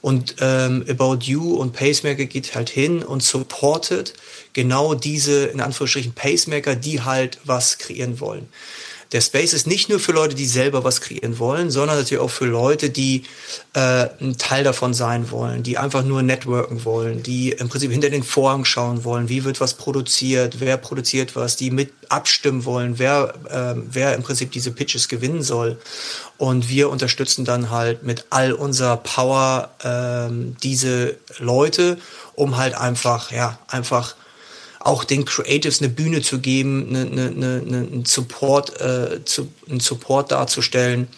Und 0.02 0.37
ähm, 0.40 0.85
About 0.88 1.21
You 1.23 1.54
und 1.54 1.73
Pacemaker 1.73 2.26
geht 2.26 2.54
halt 2.54 2.69
hin 2.69 3.02
und 3.02 3.23
supportet 3.23 4.12
genau 4.52 4.95
diese, 4.95 5.47
in 5.47 5.61
Anführungsstrichen, 5.61 6.12
Pacemaker, 6.12 6.76
die 6.76 7.00
halt 7.00 7.38
was 7.45 7.78
kreieren 7.78 8.21
wollen 8.21 8.49
der 9.12 9.20
Space 9.20 9.52
ist 9.52 9.66
nicht 9.66 9.88
nur 9.88 10.00
für 10.00 10.12
Leute, 10.12 10.34
die 10.34 10.46
selber 10.46 10.84
was 10.84 11.00
kreieren 11.00 11.38
wollen, 11.38 11.70
sondern 11.70 11.99
natürlich 11.99 12.23
auch 12.23 12.30
für 12.30 12.46
Leute, 12.46 12.90
die 12.90 13.25
äh, 13.75 14.08
ein 14.20 14.37
Teil 14.38 14.64
davon 14.64 14.94
sein 14.94 15.30
wollen, 15.30 15.62
die 15.62 15.78
einfach 15.78 16.04
nur 16.04 16.23
networken 16.23 16.84
wollen, 16.84 17.23
die 17.23 17.50
im 17.50 17.68
Prinzip 17.68 17.92
hinter 17.92 18.11
den 18.11 18.23
Vorhang 18.23 18.64
schauen 18.64 19.04
wollen, 19.04 19.28
wie 19.28 19.44
wird 19.44 19.61
was 19.61 19.75
produziert, 19.75 20.61
wer 20.61 20.76
produziert 20.76 21.37
was, 21.37 21.56
die 21.56 21.70
mit 21.70 21.92
abstimmen 22.08 22.64
wollen, 22.64 22.99
wer, 22.99 23.34
äh, 23.50 23.80
wer 23.90 24.14
im 24.14 24.23
Prinzip 24.23 24.52
diese 24.52 24.73
Pitches 24.73 25.08
gewinnen 25.08 25.42
soll. 25.42 25.78
Und 26.37 26.68
wir 26.68 26.90
unterstützen 26.90 27.44
dann 27.44 27.70
halt 27.70 28.02
mit 28.02 28.26
all 28.30 28.52
unserer 28.52 28.96
Power 28.96 29.70
äh, 29.82 30.32
diese 30.62 31.16
Leute, 31.38 31.99
um 32.34 32.56
halt 32.56 32.75
einfach, 32.75 33.30
ja, 33.30 33.58
einfach 33.68 34.16
auch 34.84 35.04
den 35.04 35.24
Creatives 35.24 35.80
eine 35.80 35.88
Bühne 35.88 36.20
zu 36.20 36.40
geben, 36.40 36.88
eine, 36.90 37.10
eine, 37.10 37.30
eine, 37.30 37.78
einen 37.78 38.04
Support, 38.04 38.80
äh, 38.80 39.24
zu, 39.24 39.48
einen 39.68 39.80
Support 39.80 40.30
darzustellen, 40.30 41.08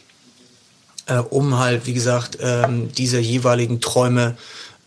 äh, 1.07 1.19
um 1.19 1.59
halt, 1.59 1.85
wie 1.87 1.93
gesagt, 1.93 2.39
ähm, 2.41 2.93
diese 2.93 3.19
jeweiligen 3.19 3.81
Träume 3.81 4.37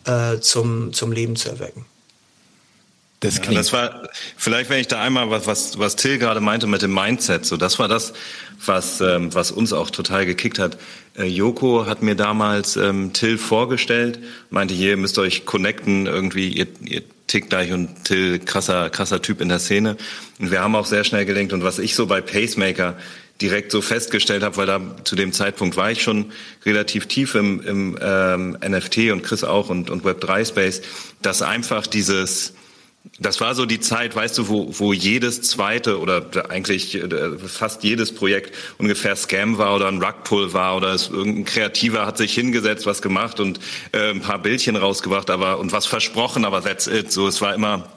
äh, 0.06 0.38
zum, 0.40 0.94
zum 0.94 1.12
Leben 1.12 1.36
zu 1.36 1.50
erwecken. 1.50 1.84
Das. 3.20 3.36
Ja, 3.36 3.52
das 3.52 3.72
war, 3.74 4.08
vielleicht 4.38 4.70
wenn 4.70 4.80
ich 4.80 4.88
da 4.88 5.02
einmal 5.02 5.30
was, 5.30 5.46
was, 5.46 5.78
was 5.78 5.94
Till 5.96 6.18
gerade 6.18 6.40
meinte 6.40 6.66
mit 6.66 6.80
dem 6.80 6.94
Mindset, 6.94 7.44
so 7.44 7.58
das 7.58 7.78
war 7.78 7.86
das, 7.86 8.14
was, 8.64 9.02
ähm, 9.02 9.34
was 9.34 9.50
uns 9.50 9.74
auch 9.74 9.90
total 9.90 10.24
gekickt 10.24 10.58
hat. 10.58 10.78
Äh, 11.18 11.24
Joko 11.26 11.84
hat 11.84 12.02
mir 12.02 12.14
damals 12.14 12.76
ähm, 12.76 13.12
Till 13.12 13.36
vorgestellt, 13.36 14.20
meinte, 14.48 14.72
hier 14.72 14.96
müsst 14.96 15.18
ihr 15.18 15.22
euch 15.22 15.44
connecten, 15.44 16.06
irgendwie, 16.06 16.48
ihr, 16.48 16.66
ihr 16.82 17.02
tickt 17.26 17.50
gleich 17.50 17.72
und 17.72 18.04
Till, 18.04 18.38
krasser, 18.38 18.88
krasser 18.88 19.20
Typ 19.20 19.42
in 19.42 19.50
der 19.50 19.58
Szene. 19.58 19.98
Und 20.38 20.50
wir 20.50 20.60
haben 20.60 20.74
auch 20.74 20.86
sehr 20.86 21.04
schnell 21.04 21.26
gelenkt. 21.26 21.52
Und 21.52 21.62
was 21.62 21.78
ich 21.78 21.94
so 21.94 22.06
bei 22.06 22.22
Pacemaker 22.22 22.96
direkt 23.40 23.70
so 23.70 23.80
festgestellt 23.80 24.42
habe, 24.42 24.56
weil 24.56 24.66
da 24.66 24.80
zu 25.04 25.14
dem 25.16 25.32
Zeitpunkt 25.32 25.76
war 25.76 25.90
ich 25.90 26.02
schon 26.02 26.32
relativ 26.64 27.06
tief 27.06 27.34
im, 27.34 27.60
im 27.62 27.98
ähm, 28.00 28.56
NFT 28.66 29.10
und 29.12 29.22
Chris 29.22 29.44
auch 29.44 29.70
und, 29.70 29.90
und 29.90 30.04
Web3 30.04 30.46
Space, 30.46 30.82
dass 31.22 31.40
einfach 31.40 31.86
dieses 31.86 32.54
das 33.18 33.40
war 33.40 33.54
so 33.54 33.66
die 33.66 33.80
Zeit, 33.80 34.14
weißt 34.14 34.36
du, 34.38 34.48
wo, 34.48 34.78
wo 34.78 34.92
jedes 34.92 35.42
zweite 35.42 36.00
oder 36.00 36.50
eigentlich 36.50 36.94
äh, 36.94 37.38
fast 37.38 37.82
jedes 37.82 38.14
Projekt 38.14 38.54
ungefähr 38.78 39.16
Scam 39.16 39.58
war 39.58 39.76
oder 39.76 39.88
ein 39.88 40.02
Rugpull 40.02 40.52
war 40.52 40.76
oder 40.76 40.94
es, 40.94 41.08
irgendein 41.08 41.44
Kreativer 41.44 42.06
hat 42.06 42.18
sich 42.18 42.34
hingesetzt, 42.34 42.86
was 42.86 43.00
gemacht 43.00 43.40
und 43.40 43.58
äh, 43.92 44.10
ein 44.10 44.20
paar 44.20 44.38
Bildchen 44.38 44.76
rausgebracht, 44.76 45.30
aber 45.30 45.58
und 45.58 45.72
was 45.72 45.86
versprochen, 45.86 46.44
aber 46.44 46.62
that's 46.62 46.86
it. 46.86 47.10
So, 47.10 47.26
es 47.26 47.40
war 47.40 47.54
immer 47.54 47.88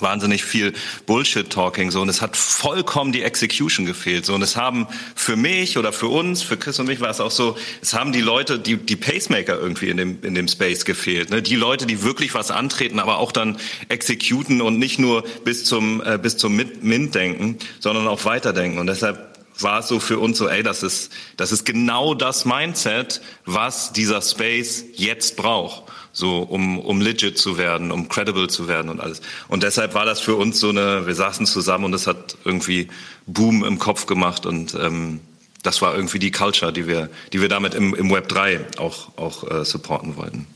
wahnsinnig 0.00 0.44
viel 0.44 0.72
Bullshit-Talking 1.06 1.90
so 1.90 2.00
und 2.00 2.08
es 2.08 2.20
hat 2.20 2.36
vollkommen 2.36 3.12
die 3.12 3.22
Execution 3.22 3.86
gefehlt 3.86 4.26
so 4.26 4.34
und 4.34 4.42
es 4.42 4.56
haben 4.56 4.86
für 5.14 5.36
mich 5.36 5.78
oder 5.78 5.92
für 5.92 6.08
uns, 6.08 6.42
für 6.42 6.56
Chris 6.56 6.78
und 6.78 6.86
mich 6.86 7.00
war 7.00 7.10
es 7.10 7.20
auch 7.20 7.30
so, 7.30 7.56
es 7.82 7.94
haben 7.94 8.12
die 8.12 8.20
Leute, 8.20 8.58
die 8.58 8.76
die 8.76 8.96
Pacemaker 8.96 9.58
irgendwie 9.58 9.88
in 9.88 9.96
dem 9.96 10.18
in 10.22 10.34
dem 10.34 10.48
Space 10.48 10.84
gefehlt, 10.84 11.30
ne? 11.30 11.42
die 11.42 11.56
Leute, 11.56 11.86
die 11.86 12.02
wirklich 12.02 12.34
was 12.34 12.50
antreten, 12.50 12.98
aber 12.98 13.18
auch 13.18 13.32
dann 13.32 13.58
executen 13.88 14.60
und 14.60 14.78
nicht 14.78 14.98
nur 14.98 15.24
bis 15.44 15.64
zum 15.64 16.02
äh, 16.04 16.18
bis 16.18 16.36
zum 16.36 16.56
Mint 16.56 17.14
denken, 17.14 17.58
sondern 17.80 18.06
auch 18.06 18.24
weiterdenken 18.24 18.78
und 18.78 18.86
deshalb 18.86 19.35
war 19.60 19.80
es 19.80 19.88
so 19.88 20.00
für 20.00 20.18
uns 20.18 20.38
so, 20.38 20.48
ey, 20.48 20.62
das 20.62 20.82
ist 20.82 21.12
das 21.36 21.52
ist 21.52 21.64
genau 21.64 22.14
das 22.14 22.44
Mindset, 22.44 23.20
was 23.44 23.92
dieser 23.92 24.22
Space 24.22 24.84
jetzt 24.94 25.36
braucht 25.36 25.84
so 26.16 26.38
um, 26.38 26.78
um 26.78 27.02
legit 27.02 27.36
zu 27.36 27.58
werden, 27.58 27.92
um 27.92 28.08
credible 28.08 28.48
zu 28.48 28.68
werden 28.68 28.90
und 28.90 29.00
alles. 29.00 29.20
Und 29.48 29.62
deshalb 29.62 29.92
war 29.92 30.06
das 30.06 30.18
für 30.18 30.34
uns 30.34 30.58
so 30.58 30.70
eine, 30.70 31.06
wir 31.06 31.14
saßen 31.14 31.44
zusammen 31.44 31.84
und 31.84 31.92
es 31.92 32.06
hat 32.06 32.38
irgendwie 32.42 32.88
Boom 33.26 33.62
im 33.64 33.78
Kopf 33.78 34.06
gemacht 34.06 34.46
und 34.46 34.74
ähm, 34.74 35.20
das 35.62 35.82
war 35.82 35.94
irgendwie 35.94 36.18
die 36.18 36.30
Culture, 36.30 36.72
die 36.72 36.86
wir, 36.86 37.10
die 37.34 37.42
wir 37.42 37.50
damit 37.50 37.74
im, 37.74 37.94
im 37.94 38.10
Web 38.10 38.28
3 38.28 38.64
auch, 38.78 39.18
auch 39.18 39.50
äh, 39.50 39.64
supporten 39.64 40.16
wollten. 40.16 40.46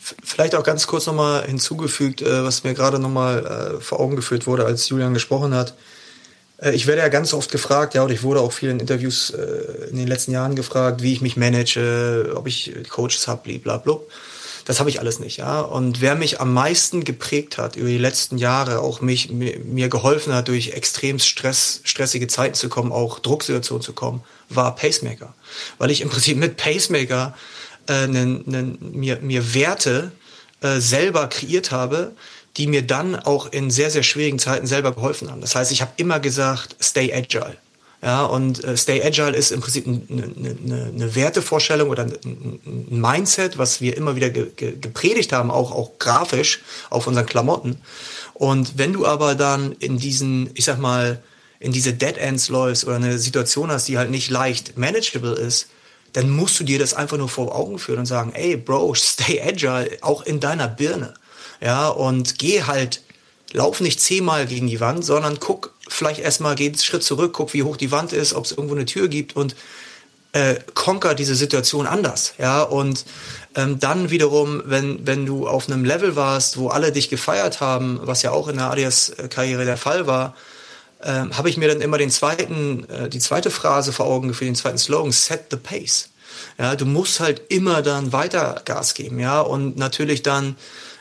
Vielleicht 0.00 0.54
auch 0.56 0.64
ganz 0.64 0.86
kurz 0.86 1.06
nochmal 1.06 1.44
hinzugefügt, 1.44 2.20
äh, 2.20 2.42
was 2.42 2.64
mir 2.64 2.74
gerade 2.74 2.98
nochmal 2.98 3.76
äh, 3.78 3.80
vor 3.80 4.00
Augen 4.00 4.16
geführt 4.16 4.48
wurde, 4.48 4.64
als 4.64 4.88
Julian 4.88 5.14
gesprochen 5.14 5.54
hat. 5.54 5.74
Äh, 6.58 6.72
ich 6.72 6.86
werde 6.86 7.02
ja 7.02 7.08
ganz 7.08 7.32
oft 7.32 7.50
gefragt, 7.50 7.94
ja, 7.94 8.02
und 8.02 8.10
ich 8.10 8.22
wurde 8.22 8.40
auch 8.40 8.52
viel 8.52 8.70
in 8.70 8.80
Interviews 8.80 9.30
äh, 9.30 9.88
in 9.90 9.96
den 9.96 10.08
letzten 10.08 10.32
Jahren 10.32 10.54
gefragt, 10.54 11.02
wie 11.02 11.12
ich 11.12 11.20
mich 11.20 11.36
manage, 11.36 12.32
ob 12.34 12.46
ich 12.46 12.72
Coaches 12.88 13.28
habe, 13.28 13.42
blablabla. 13.58 13.98
Das 14.64 14.80
habe 14.80 14.90
ich 14.90 15.00
alles 15.00 15.18
nicht, 15.18 15.38
ja. 15.38 15.60
Und 15.60 16.02
wer 16.02 16.14
mich 16.14 16.42
am 16.42 16.52
meisten 16.52 17.02
geprägt 17.02 17.56
hat 17.56 17.76
über 17.76 17.88
die 17.88 17.96
letzten 17.96 18.36
Jahre, 18.36 18.80
auch 18.80 19.00
mich, 19.00 19.30
mir, 19.30 19.58
mir 19.60 19.88
geholfen 19.88 20.34
hat, 20.34 20.48
durch 20.48 20.72
extrem 20.72 21.18
Stress, 21.18 21.80
stressige 21.84 22.26
Zeiten 22.26 22.54
zu 22.54 22.68
kommen, 22.68 22.92
auch 22.92 23.18
Drucksituationen 23.18 23.82
zu 23.82 23.94
kommen, 23.94 24.22
war 24.50 24.76
Pacemaker. 24.76 25.32
Weil 25.78 25.90
ich 25.90 26.02
im 26.02 26.10
Prinzip 26.10 26.36
mit 26.36 26.58
Pacemaker 26.58 27.34
äh, 27.88 28.06
nen, 28.08 28.42
nen, 28.44 28.78
mir, 28.92 29.20
mir 29.22 29.54
Werte 29.54 30.12
äh, 30.60 30.80
selber 30.80 31.28
kreiert 31.28 31.70
habe, 31.70 32.12
die 32.58 32.66
mir 32.66 32.82
dann 32.82 33.16
auch 33.16 33.50
in 33.52 33.70
sehr, 33.70 33.90
sehr 33.90 34.02
schwierigen 34.02 34.38
Zeiten 34.38 34.66
selber 34.66 34.92
geholfen 34.92 35.30
haben. 35.30 35.40
Das 35.40 35.54
heißt, 35.54 35.72
ich 35.72 35.80
habe 35.80 35.92
immer 35.96 36.20
gesagt, 36.20 36.76
stay 36.80 37.12
agile. 37.14 37.56
Ja, 38.00 38.26
und 38.26 38.62
äh, 38.62 38.76
Stay 38.76 39.02
Agile 39.02 39.36
ist 39.36 39.50
im 39.50 39.60
Prinzip 39.60 39.84
eine, 39.86 40.00
eine, 40.08 40.84
eine 40.94 41.14
Wertevorstellung 41.16 41.90
oder 41.90 42.04
ein, 42.04 42.12
ein, 42.24 43.00
Mindset, 43.00 43.58
was 43.58 43.80
wir 43.80 43.96
immer 43.96 44.14
wieder 44.14 44.30
ge, 44.30 44.52
ge, 44.54 44.76
gepredigt 44.80 45.32
haben, 45.32 45.50
auch, 45.50 45.72
auch 45.72 45.98
grafisch 45.98 46.60
auf 46.90 47.08
unseren 47.08 47.26
Klamotten. 47.26 47.78
Und 48.34 48.78
wenn 48.78 48.92
du 48.92 49.04
aber 49.04 49.34
dann 49.34 49.72
in 49.72 49.98
diesen, 49.98 50.50
ich 50.54 50.64
sag 50.64 50.78
mal, 50.78 51.20
in 51.58 51.72
diese 51.72 51.92
Dead 51.92 52.16
Ends 52.18 52.48
läufst 52.48 52.84
oder 52.84 52.96
eine 52.96 53.18
Situation 53.18 53.72
hast, 53.72 53.88
die 53.88 53.98
halt 53.98 54.12
nicht 54.12 54.30
leicht 54.30 54.78
manageable 54.78 55.34
ist, 55.34 55.66
dann 56.12 56.30
musst 56.30 56.58
du 56.60 56.64
dir 56.64 56.78
das 56.78 56.94
einfach 56.94 57.18
nur 57.18 57.28
vor 57.28 57.52
Augen 57.52 57.80
führen 57.80 57.98
und 57.98 58.06
sagen, 58.06 58.32
ey, 58.32 58.56
Bro, 58.56 58.94
stay 58.94 59.42
agile, 59.42 59.98
auch 60.02 60.22
in 60.22 60.38
deiner 60.38 60.68
Birne. 60.68 61.14
Ja, 61.60 61.88
und 61.88 62.38
geh 62.38 62.62
halt, 62.62 63.02
lauf 63.52 63.80
nicht 63.80 64.00
zehnmal 64.00 64.46
gegen 64.46 64.66
die 64.66 64.80
Wand, 64.80 65.04
sondern 65.04 65.40
guck 65.40 65.74
vielleicht 65.88 66.20
erstmal, 66.20 66.54
geh 66.54 66.66
einen 66.66 66.78
Schritt 66.78 67.02
zurück, 67.02 67.32
guck, 67.32 67.54
wie 67.54 67.62
hoch 67.62 67.76
die 67.76 67.90
Wand 67.90 68.12
ist, 68.12 68.34
ob 68.34 68.44
es 68.44 68.52
irgendwo 68.52 68.74
eine 68.74 68.84
Tür 68.84 69.08
gibt 69.08 69.36
und 69.36 69.56
äh, 70.32 70.56
conquer 70.74 71.14
diese 71.14 71.34
Situation 71.34 71.86
anders. 71.86 72.34
Ja, 72.38 72.62
und 72.62 73.04
ähm, 73.54 73.80
dann 73.80 74.10
wiederum, 74.10 74.62
wenn, 74.66 75.06
wenn 75.06 75.26
du 75.26 75.48
auf 75.48 75.68
einem 75.68 75.84
Level 75.84 76.16
warst, 76.16 76.58
wo 76.58 76.68
alle 76.68 76.92
dich 76.92 77.08
gefeiert 77.08 77.60
haben, 77.60 78.00
was 78.02 78.22
ja 78.22 78.30
auch 78.30 78.48
in 78.48 78.56
der 78.56 78.70
Adidas-Karriere 78.70 79.64
der 79.64 79.78
Fall 79.78 80.06
war, 80.06 80.34
ähm, 81.02 81.36
habe 81.36 81.48
ich 81.48 81.56
mir 81.56 81.68
dann 81.68 81.80
immer 81.80 81.96
den 81.98 82.10
zweiten, 82.10 82.88
äh, 82.90 83.08
die 83.08 83.20
zweite 83.20 83.50
Phrase 83.50 83.92
vor 83.92 84.06
Augen 84.06 84.28
geführt, 84.28 84.48
den 84.48 84.54
zweiten 84.54 84.78
Slogan, 84.78 85.12
set 85.12 85.46
the 85.50 85.56
pace. 85.56 86.10
Ja, 86.58 86.76
du 86.76 86.86
musst 86.86 87.20
halt 87.20 87.42
immer 87.48 87.82
dann 87.82 88.12
weiter 88.12 88.60
Gas 88.64 88.94
geben, 88.94 89.18
ja, 89.18 89.40
und 89.40 89.76
natürlich 89.76 90.22
dann 90.22 90.56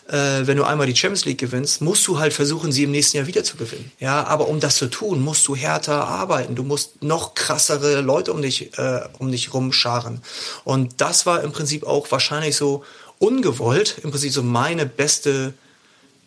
äh, 0.08 0.48
wenn 0.48 0.58
du 0.58 0.64
einmal 0.64 0.88
die 0.88 0.96
Champions 0.96 1.26
League 1.26 1.40
gewinnst, 1.40 1.82
musst 1.82 2.08
du 2.08 2.20
halt 2.20 2.34
versuchen, 2.34 2.72
sie 2.72 2.84
im 2.84 2.92
nächsten 2.92 3.18
Jahr 3.18 3.28
wieder 3.28 3.44
zu 3.44 3.58
gewinnen. 3.58 3.92
Ja, 4.00 4.26
aber 4.26 4.48
um 4.48 4.60
das 4.60 4.78
zu 4.78 4.88
tun, 4.88 5.22
musst 5.22 5.48
du 5.48 5.56
härter 5.56 6.08
arbeiten. 6.08 6.56
Du 6.56 6.64
musst 6.64 7.04
noch 7.04 7.34
krassere 7.34 8.02
Leute 8.02 8.32
um 8.32 8.42
dich, 8.42 8.78
äh, 8.78 9.02
um 9.20 9.32
dich 9.32 9.54
rumscharen. 9.54 10.22
Und 10.64 11.02
das 11.02 11.26
war 11.26 11.44
im 11.44 11.52
Prinzip 11.52 11.86
auch 11.86 12.10
wahrscheinlich 12.12 12.56
so 12.56 12.84
ungewollt, 13.20 13.98
im 14.04 14.12
Prinzip 14.12 14.32
so 14.32 14.44
meine 14.44 14.86
beste 14.86 15.54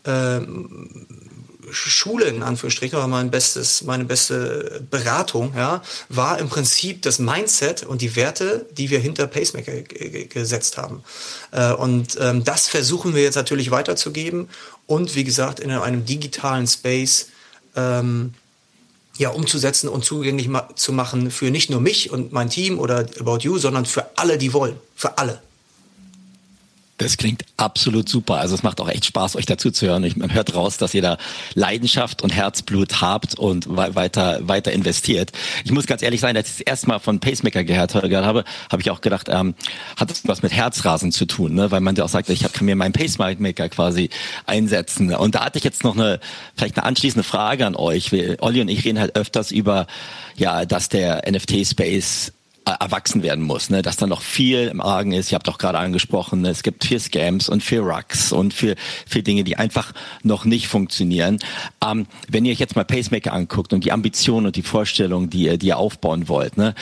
äh, 0.04 0.40
Schule 1.72 2.26
in 2.26 2.42
Anführungsstrichen 2.42 2.98
oder 2.98 3.08
mein 3.08 3.30
bestes, 3.30 3.82
meine 3.82 4.04
beste 4.04 4.82
Beratung, 4.90 5.54
ja, 5.56 5.82
war 6.08 6.38
im 6.38 6.48
Prinzip 6.48 7.02
das 7.02 7.18
Mindset 7.18 7.84
und 7.84 8.02
die 8.02 8.16
Werte, 8.16 8.66
die 8.72 8.90
wir 8.90 8.98
hinter 8.98 9.26
Pacemaker 9.26 9.82
gesetzt 9.82 10.76
haben. 10.78 11.02
Äh, 11.52 11.72
und 11.72 12.16
ähm, 12.20 12.44
das 12.44 12.68
versuchen 12.68 13.14
wir 13.14 13.22
jetzt 13.22 13.36
natürlich 13.36 13.70
weiterzugeben 13.70 14.48
und 14.86 15.14
wie 15.14 15.24
gesagt 15.24 15.60
in 15.60 15.70
einem 15.70 16.04
digitalen 16.04 16.66
Space 16.66 17.28
ähm, 17.76 18.34
ja, 19.18 19.28
umzusetzen 19.30 19.88
und 19.88 20.04
zugänglich 20.04 20.48
ma 20.48 20.68
zu 20.74 20.92
machen 20.92 21.30
für 21.30 21.50
nicht 21.50 21.68
nur 21.68 21.80
mich 21.80 22.10
und 22.10 22.32
mein 22.32 22.48
Team 22.48 22.78
oder 22.78 23.06
About 23.18 23.40
You, 23.40 23.58
sondern 23.58 23.84
für 23.84 24.16
alle, 24.16 24.38
die 24.38 24.52
wollen. 24.52 24.76
Für 24.96 25.18
alle. 25.18 25.42
Das 27.00 27.16
klingt 27.16 27.46
absolut 27.56 28.10
super. 28.10 28.36
Also 28.36 28.54
es 28.54 28.62
macht 28.62 28.78
auch 28.78 28.88
echt 28.88 29.06
Spaß, 29.06 29.36
euch 29.36 29.46
dazu 29.46 29.70
zu 29.70 29.86
hören. 29.86 30.12
Man 30.16 30.34
hört 30.34 30.54
raus, 30.54 30.76
dass 30.76 30.92
ihr 30.92 31.00
da 31.00 31.16
Leidenschaft 31.54 32.20
und 32.20 32.28
Herzblut 32.28 33.00
habt 33.00 33.38
und 33.38 33.64
weiter, 33.74 34.46
weiter 34.46 34.70
investiert. 34.70 35.32
Ich 35.64 35.72
muss 35.72 35.86
ganz 35.86 36.02
ehrlich 36.02 36.20
sein, 36.20 36.36
als 36.36 36.50
ich 36.50 36.58
das 36.58 36.66
erste 36.66 36.88
Mal 36.88 36.98
von 36.98 37.18
Pacemaker 37.18 37.64
gehört 37.64 37.94
habe, 37.94 38.44
habe 38.70 38.82
ich 38.82 38.90
auch 38.90 39.00
gedacht, 39.00 39.28
ähm, 39.30 39.54
hat 39.96 40.10
das 40.10 40.28
was 40.28 40.42
mit 40.42 40.52
Herzrasen 40.52 41.10
zu 41.10 41.24
tun, 41.24 41.54
ne? 41.54 41.70
weil 41.70 41.80
man 41.80 41.96
ja 41.96 42.04
auch 42.04 42.10
sagt, 42.10 42.28
ich 42.28 42.40
kann 42.52 42.66
mir 42.66 42.76
meinen 42.76 42.92
Pacemaker 42.92 43.70
quasi 43.70 44.10
einsetzen. 44.44 45.14
Und 45.14 45.36
da 45.36 45.46
hatte 45.46 45.56
ich 45.56 45.64
jetzt 45.64 45.84
noch 45.84 45.96
eine, 45.96 46.20
vielleicht 46.54 46.76
eine 46.76 46.84
anschließende 46.84 47.24
Frage 47.24 47.64
an 47.64 47.76
euch. 47.76 48.12
Olli 48.40 48.60
und 48.60 48.68
ich 48.68 48.84
reden 48.84 49.00
halt 49.00 49.16
öfters 49.16 49.52
über, 49.52 49.86
ja, 50.36 50.66
dass 50.66 50.90
der 50.90 51.22
NFT-Space 51.26 52.32
erwachsen 52.64 53.22
werden 53.22 53.44
muss, 53.44 53.70
ne? 53.70 53.82
dass 53.82 53.96
da 53.96 54.06
noch 54.06 54.22
viel 54.22 54.68
im 54.68 54.80
Argen 54.80 55.12
ist. 55.12 55.28
Ich 55.28 55.34
habe 55.34 55.44
doch 55.44 55.58
gerade 55.58 55.78
angesprochen, 55.78 56.42
ne? 56.42 56.50
es 56.50 56.62
gibt 56.62 56.84
viel 56.84 57.00
Scams 57.00 57.48
und 57.48 57.62
viel 57.62 57.80
Rucks 57.80 58.32
und 58.32 58.54
viel, 58.54 58.76
viel 59.06 59.22
Dinge, 59.22 59.44
die 59.44 59.56
einfach 59.56 59.92
noch 60.22 60.44
nicht 60.44 60.68
funktionieren. 60.68 61.38
Ähm, 61.84 62.06
wenn 62.28 62.44
ihr 62.44 62.52
euch 62.52 62.60
jetzt 62.60 62.76
mal 62.76 62.84
Pacemaker 62.84 63.32
anguckt 63.32 63.72
und 63.72 63.84
die 63.84 63.92
Ambitionen 63.92 64.46
und 64.46 64.56
die 64.56 64.62
Vorstellungen, 64.62 65.30
die 65.30 65.44
ihr, 65.44 65.58
die 65.58 65.68
ihr 65.68 65.78
aufbauen 65.78 66.28
wollt, 66.28 66.56
ne? 66.56 66.74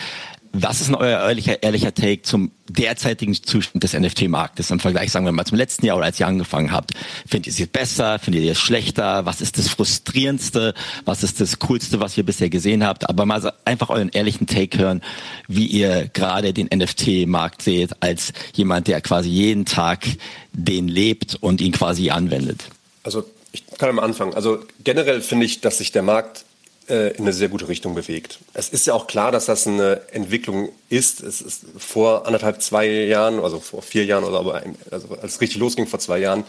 Was 0.52 0.80
ist 0.80 0.88
denn 0.88 0.94
euer 0.94 1.20
ehrlicher, 1.20 1.62
ehrlicher 1.62 1.94
Take 1.94 2.22
zum 2.22 2.52
derzeitigen 2.68 3.34
Zustand 3.34 3.82
des 3.82 3.92
NFT-Marktes 3.92 4.70
im 4.70 4.80
Vergleich, 4.80 5.12
sagen 5.12 5.24
wir 5.24 5.32
mal, 5.32 5.44
zum 5.44 5.58
letzten 5.58 5.86
Jahr 5.86 5.96
oder 5.96 6.06
als 6.06 6.18
ihr 6.18 6.26
angefangen 6.26 6.72
habt? 6.72 6.92
Findet 7.26 7.58
ihr 7.58 7.66
es 7.66 7.70
besser? 7.70 8.18
Findet 8.18 8.42
ihr 8.42 8.52
es 8.52 8.58
schlechter? 8.58 9.26
Was 9.26 9.40
ist 9.40 9.58
das 9.58 9.68
Frustrierendste? 9.68 10.74
Was 11.04 11.22
ist 11.22 11.40
das 11.40 11.58
Coolste, 11.58 12.00
was 12.00 12.16
ihr 12.16 12.24
bisher 12.24 12.50
gesehen 12.50 12.84
habt? 12.84 13.08
Aber 13.08 13.26
mal 13.26 13.52
einfach 13.64 13.90
euren 13.90 14.08
ehrlichen 14.08 14.46
Take 14.46 14.78
hören, 14.78 15.02
wie 15.48 15.66
ihr 15.66 16.08
gerade 16.12 16.52
den 16.52 16.68
NFT-Markt 16.74 17.62
seht, 17.62 18.02
als 18.02 18.32
jemand, 18.54 18.88
der 18.88 19.00
quasi 19.00 19.28
jeden 19.28 19.64
Tag 19.64 20.06
den 20.52 20.88
lebt 20.88 21.36
und 21.40 21.60
ihn 21.60 21.72
quasi 21.72 22.10
anwendet. 22.10 22.64
Also 23.04 23.24
ich 23.52 23.64
kann 23.78 23.90
am 23.90 23.98
Anfang. 23.98 24.34
Also 24.34 24.64
generell 24.84 25.20
finde 25.20 25.46
ich, 25.46 25.60
dass 25.60 25.78
sich 25.78 25.92
der 25.92 26.02
Markt 26.02 26.44
äh, 26.88 27.10
in 27.16 27.22
eine 27.22 27.32
sehr 27.32 27.48
gute 27.48 27.68
Richtung 27.68 27.94
bewegt. 27.94 28.38
Es 28.54 28.68
ist 28.68 28.86
ja 28.86 28.94
auch 28.94 29.06
klar, 29.06 29.32
dass 29.32 29.46
das 29.46 29.66
eine 29.66 30.00
Entwicklung 30.12 30.70
ist. 30.88 31.20
Es 31.22 31.40
ist 31.40 31.64
vor 31.76 32.26
anderthalb, 32.26 32.62
zwei 32.62 32.86
Jahren, 32.86 33.40
also 33.40 33.60
vor 33.60 33.82
vier 33.82 34.04
Jahren 34.04 34.24
oder 34.24 34.38
aber 34.38 34.62
also 34.90 35.08
als 35.20 35.34
es 35.34 35.40
richtig 35.40 35.58
losging 35.58 35.86
vor 35.86 35.98
zwei 35.98 36.18
Jahren, 36.18 36.44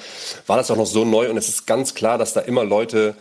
war 0.48 0.58
das 0.58 0.72
auch 0.72 0.78
noch 0.78 0.86
so 0.88 1.06
neu 1.06 1.30
und 1.30 1.38
es 1.38 1.50
ist 1.50 1.66
ganz 1.66 1.94
klar, 1.94 2.18
dass 2.18 2.34
da 2.34 2.42
immer 2.42 2.64
Leute 2.64 3.16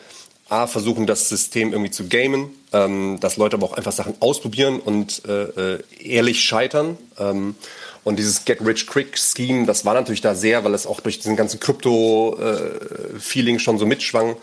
A, 0.48 0.66
versuchen 0.66 1.06
das 1.06 1.28
System 1.28 1.72
irgendwie 1.72 1.90
zu 1.90 2.08
gamen, 2.08 2.50
ähm, 2.72 3.18
dass 3.20 3.36
Leute 3.36 3.56
aber 3.56 3.66
auch 3.66 3.74
einfach 3.74 3.92
Sachen 3.92 4.14
ausprobieren 4.20 4.80
und 4.80 5.22
äh, 5.26 5.74
äh 5.74 5.82
ehrlich 6.00 6.40
scheitern. 6.42 6.96
Ähm, 7.18 7.54
und 8.02 8.18
dieses 8.18 8.46
Get-Rich-Quick-Scheme, 8.46 9.66
das 9.66 9.84
war 9.84 9.92
natürlich 9.92 10.22
da 10.22 10.34
sehr, 10.34 10.64
weil 10.64 10.72
es 10.72 10.86
auch 10.86 11.00
durch 11.00 11.18
diesen 11.18 11.36
ganzen 11.36 11.60
Krypto-Feeling 11.60 13.56
äh, 13.56 13.58
schon 13.58 13.76
so 13.78 13.84
mitschwang. 13.84 14.36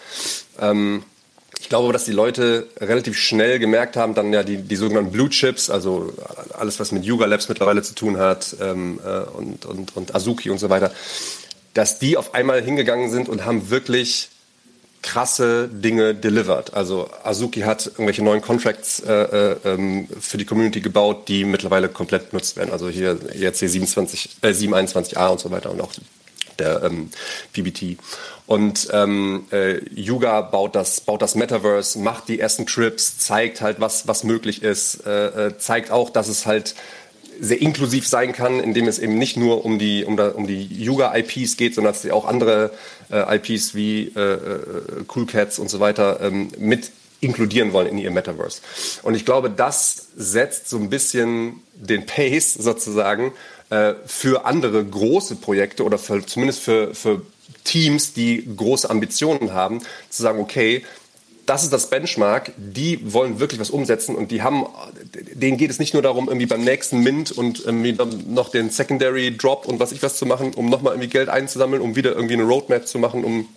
Ähm, 0.59 1.03
ich 1.59 1.69
glaube 1.69 1.93
dass 1.93 2.05
die 2.05 2.11
Leute 2.11 2.67
relativ 2.79 3.17
schnell 3.17 3.59
gemerkt 3.59 3.97
haben, 3.97 4.13
dann 4.13 4.33
ja 4.33 4.43
die, 4.43 4.57
die 4.57 4.75
sogenannten 4.75 5.11
Blue 5.11 5.29
Chips, 5.29 5.69
also 5.69 6.13
alles, 6.53 6.79
was 6.79 6.91
mit 6.91 7.05
Yuga 7.05 7.25
Labs 7.25 7.49
mittlerweile 7.49 7.81
zu 7.81 7.95
tun 7.95 8.17
hat 8.17 8.55
ähm, 8.61 8.99
äh, 9.05 9.19
und, 9.37 9.65
und, 9.65 9.95
und 9.95 10.15
Azuki 10.15 10.49
und 10.49 10.59
so 10.59 10.69
weiter, 10.69 10.91
dass 11.73 11.99
die 11.99 12.17
auf 12.17 12.33
einmal 12.33 12.61
hingegangen 12.61 13.11
sind 13.11 13.29
und 13.29 13.45
haben 13.45 13.69
wirklich 13.69 14.29
krasse 15.05 15.69
Dinge 15.71 16.15
delivered. 16.15 16.73
Also 16.73 17.09
Azuki 17.23 17.61
hat 17.61 17.85
irgendwelche 17.85 18.23
neuen 18.23 18.41
Contracts 18.41 19.01
äh, 19.01 19.13
äh, 19.13 19.55
ähm, 19.63 20.07
für 20.19 20.37
die 20.37 20.45
Community 20.45 20.81
gebaut, 20.81 21.27
die 21.27 21.45
mittlerweile 21.45 21.89
komplett 21.89 22.31
genutzt 22.31 22.57
werden. 22.57 22.71
Also 22.71 22.89
hier 22.89 23.19
hier 23.31 23.53
27, 23.53 24.37
äh, 24.41 24.47
721a 24.47 25.27
und 25.27 25.39
so 25.39 25.51
weiter 25.51 25.69
und 25.69 25.79
auch 25.81 25.91
der 26.59 26.83
ähm, 26.83 27.09
PBT. 27.53 27.97
Und 28.47 28.89
ähm, 28.91 29.45
äh, 29.51 29.79
Yuga 29.95 30.41
baut 30.41 30.75
das, 30.75 31.01
baut 31.01 31.21
das 31.21 31.35
Metaverse, 31.35 31.97
macht 31.99 32.27
die 32.27 32.39
ersten 32.39 32.65
Trips, 32.65 33.17
zeigt 33.17 33.61
halt, 33.61 33.79
was, 33.79 34.07
was 34.07 34.23
möglich 34.23 34.61
ist, 34.61 35.05
äh, 35.05 35.47
äh 35.47 35.57
zeigt 35.57 35.91
auch, 35.91 36.09
dass 36.09 36.27
es 36.27 36.45
halt 36.45 36.75
sehr 37.39 37.61
inklusiv 37.61 38.07
sein 38.07 38.31
kann, 38.31 38.59
indem 38.59 38.87
es 38.87 38.99
eben 38.99 39.17
nicht 39.17 39.37
nur 39.37 39.65
um 39.65 39.79
die, 39.79 40.05
um, 40.05 40.15
da, 40.17 40.29
um 40.29 40.47
die 40.47 40.67
Yuga-IPs 40.67 41.57
geht, 41.57 41.75
sondern 41.75 41.93
dass 41.93 42.01
sie 42.01 42.11
auch 42.11 42.25
andere 42.25 42.71
äh, 43.11 43.35
IPs 43.35 43.75
wie 43.75 44.11
äh, 44.15 44.19
äh, 44.19 44.59
Cool 45.13 45.25
Cats 45.25 45.59
und 45.59 45.69
so 45.69 45.79
weiter 45.79 46.19
ähm, 46.21 46.49
mit 46.57 46.91
inkludieren 47.21 47.73
wollen 47.73 47.87
in 47.87 47.97
ihr 47.97 48.11
Metaverse. 48.11 48.61
Und 49.03 49.15
ich 49.15 49.25
glaube, 49.25 49.49
das 49.49 50.09
setzt 50.15 50.69
so 50.69 50.77
ein 50.77 50.89
bisschen 50.89 51.61
den 51.73 52.05
Pace 52.05 52.53
sozusagen 52.59 53.31
für 54.05 54.45
andere 54.45 54.85
große 54.85 55.37
Projekte 55.37 55.83
oder 55.83 55.97
für, 55.97 56.25
zumindest 56.25 56.61
für, 56.61 56.93
für 56.93 57.21
Teams, 57.63 58.13
die 58.13 58.47
große 58.55 58.89
Ambitionen 58.89 59.53
haben, 59.53 59.81
zu 60.09 60.21
sagen, 60.21 60.39
okay, 60.39 60.83
das 61.45 61.63
ist 61.63 61.71
das 61.71 61.89
Benchmark, 61.89 62.53
die 62.57 63.13
wollen 63.13 63.39
wirklich 63.39 63.59
was 63.59 63.69
umsetzen 63.69 64.15
und 64.15 64.31
die 64.31 64.41
haben, 64.41 64.65
denen 65.13 65.57
geht 65.57 65.69
es 65.69 65.77
nicht 65.77 65.93
nur 65.93 66.01
darum, 66.01 66.27
irgendwie 66.27 66.47
beim 66.47 66.63
nächsten 66.63 67.01
Mint 67.01 67.31
und 67.31 67.63
irgendwie 67.63 67.95
noch 68.27 68.49
den 68.49 68.71
Secondary 68.71 69.35
Drop 69.35 69.67
und 69.67 69.79
was 69.79 69.91
ich 69.91 70.01
was 70.01 70.17
zu 70.17 70.25
machen, 70.25 70.53
um 70.55 70.69
nochmal 70.69 70.93
irgendwie 70.93 71.09
Geld 71.09 71.29
einzusammeln, 71.29 71.81
um 71.81 71.95
wieder 71.95 72.13
irgendwie 72.13 72.33
eine 72.33 72.43
Roadmap 72.43 72.87
zu 72.87 72.97
machen, 72.97 73.23
um 73.23 73.47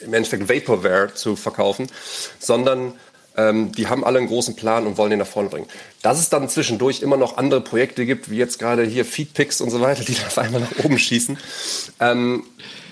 im 0.00 0.14
Endeffekt 0.14 0.48
Vaporware 0.48 1.12
zu 1.14 1.36
verkaufen, 1.36 1.88
sondern 2.38 2.94
ähm, 3.36 3.72
die 3.72 3.86
haben 3.86 4.04
alle 4.04 4.18
einen 4.18 4.28
großen 4.28 4.56
Plan 4.56 4.86
und 4.86 4.96
wollen 4.96 5.10
den 5.10 5.18
nach 5.18 5.26
vorne 5.26 5.50
bringen. 5.50 5.66
Dass 6.06 6.20
es 6.20 6.28
dann 6.28 6.48
zwischendurch 6.48 7.02
immer 7.02 7.16
noch 7.16 7.36
andere 7.36 7.60
Projekte 7.60 8.06
gibt, 8.06 8.30
wie 8.30 8.36
jetzt 8.36 8.60
gerade 8.60 8.84
hier 8.84 9.04
Feedpicks 9.04 9.60
und 9.60 9.70
so 9.70 9.80
weiter, 9.80 10.04
die 10.04 10.14
dann 10.14 10.26
auf 10.26 10.38
einmal 10.38 10.60
nach 10.60 10.84
oben 10.84 11.00
schießen, 11.00 11.36
ähm, 11.98 12.44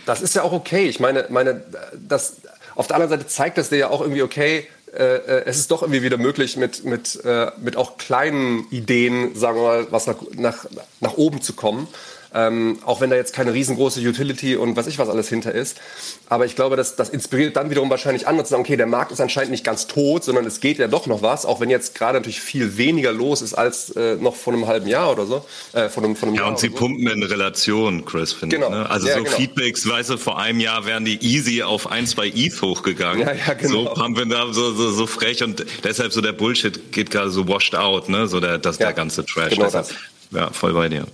das 0.05 0.21
ist 0.21 0.35
ja 0.35 0.43
auch 0.43 0.51
okay. 0.51 0.89
Ich 0.89 0.99
meine, 0.99 1.25
meine 1.29 1.63
das, 1.97 2.39
auf 2.75 2.89
der 2.89 2.97
anderen 2.97 3.11
Seite 3.11 3.29
zeigt 3.29 3.57
das 3.57 3.69
dir 3.69 3.77
ja 3.77 3.91
auch 3.91 4.01
irgendwie, 4.01 4.23
okay, 4.23 4.67
äh, 4.93 5.03
äh, 5.03 5.43
es 5.47 5.59
ist 5.59 5.71
doch 5.71 5.83
irgendwie 5.83 6.03
wieder 6.03 6.17
möglich, 6.17 6.57
mit, 6.57 6.85
mit, 6.85 7.25
äh, 7.25 7.53
mit 7.61 7.77
auch 7.77 7.99
kleinen 7.99 8.67
Ideen, 8.73 9.37
sagen 9.37 9.59
wir 9.59 9.63
mal, 9.63 9.87
was 9.93 10.09
nach, 10.09 10.17
nach, 10.33 10.67
nach 10.99 11.15
oben 11.15 11.41
zu 11.41 11.53
kommen. 11.53 11.87
Ähm, 12.35 12.79
auch 12.85 13.01
wenn 13.01 13.11
da 13.11 13.17
jetzt 13.17 13.33
keine 13.33 13.53
riesengroße 13.53 14.01
Utility 14.01 14.57
und 14.57 14.77
was 14.77 14.89
ich 14.89 14.99
was 14.99 15.09
alles 15.09 15.29
hinter 15.29 15.53
ist. 15.53 15.81
Aber 16.29 16.47
ich 16.47 16.57
glaube, 16.57 16.75
das, 16.75 16.97
das 16.97 17.09
inspiriert 17.09 17.57
dann 17.57 17.71
wiederum 17.71 17.91
wahrscheinlich 17.91 18.27
andere 18.27 18.45
zu 18.45 18.51
sagen, 18.51 18.63
okay, 18.63 18.77
der 18.77 18.87
Markt 18.87 19.13
ist 19.13 19.21
anscheinend 19.21 19.53
nicht 19.53 19.65
ganz 19.65 19.87
tot, 19.87 20.25
sondern 20.25 20.45
es 20.45 20.61
geht 20.61 20.79
ja 20.79 20.89
doch 20.89 21.07
noch 21.07 21.23
was, 21.23 21.47
auch 21.47 21.61
wenn 21.61 21.71
jetzt 21.71 21.95
gerade 21.95 22.19
natürlich 22.19 22.41
viel 22.41 22.77
weniger 22.77 23.13
los 23.13 23.41
ist 23.41 23.55
als 23.55 23.91
äh, 23.91 24.17
noch 24.17 24.35
vor 24.35 24.53
einem 24.53 24.67
halben 24.67 24.89
Jahr 24.89 25.13
oder 25.13 25.27
so. 25.27 25.45
Äh, 25.73 25.89
vor 25.89 26.03
einem, 26.03 26.17
vor 26.17 26.29
einem 26.29 26.37
ja, 26.37 26.43
Jahr 26.43 26.51
und 26.51 26.59
sie 26.59 26.71
so. 26.71 26.75
pumpen 26.75 27.07
in 27.07 27.23
Relation, 27.23 28.05
Chris, 28.05 28.33
finde 28.33 28.57
genau. 28.57 28.69
ich. 28.69 28.75
Ne? 28.75 28.91
Also 28.91 29.07
ja, 29.07 29.15
so 29.17 29.25
genau. 29.25 29.37
Feedbacks, 29.37 29.89
weißt 29.89 30.11
du, 30.11 30.17
vor 30.17 30.39
einem 30.39 30.59
Jahr 30.59 30.87
wären 30.87 31.05
die 31.05 31.19
easy 31.25 31.63
auf 31.63 31.91
ein, 31.91 32.07
zwei 32.07 32.29
ETH 32.29 32.61
hochgegangen. 32.61 33.21
Ja, 33.21 33.33
ja, 33.33 33.55
genau. 33.55 33.85
So 33.85 33.95
pumpen 33.95 34.31
da 34.31 34.53
so, 34.53 34.73
so, 34.73 34.91
so 34.91 35.07
frech 35.07 35.43
und 35.45 35.65
deshalb 35.85 36.13
so 36.13 36.21
der 36.21 36.33
Bullshit 36.33 36.93
geht 36.93 37.11
gerade 37.11 37.31
so 37.31 37.47
washed 37.47 37.77
out, 37.77 38.09
ne? 38.09 38.27
So 38.27 38.41
der, 38.41 38.59
das, 38.59 38.79
ja, 38.79 38.87
der 38.87 38.95
ganze 38.95 39.25
Trash. 39.25 39.51
Genau 39.51 39.67
deshalb, 39.67 39.89
das. 39.89 39.97
Ja, 40.33 40.51
voll 40.51 40.73
bei 40.73 40.89
dir. 40.89 41.07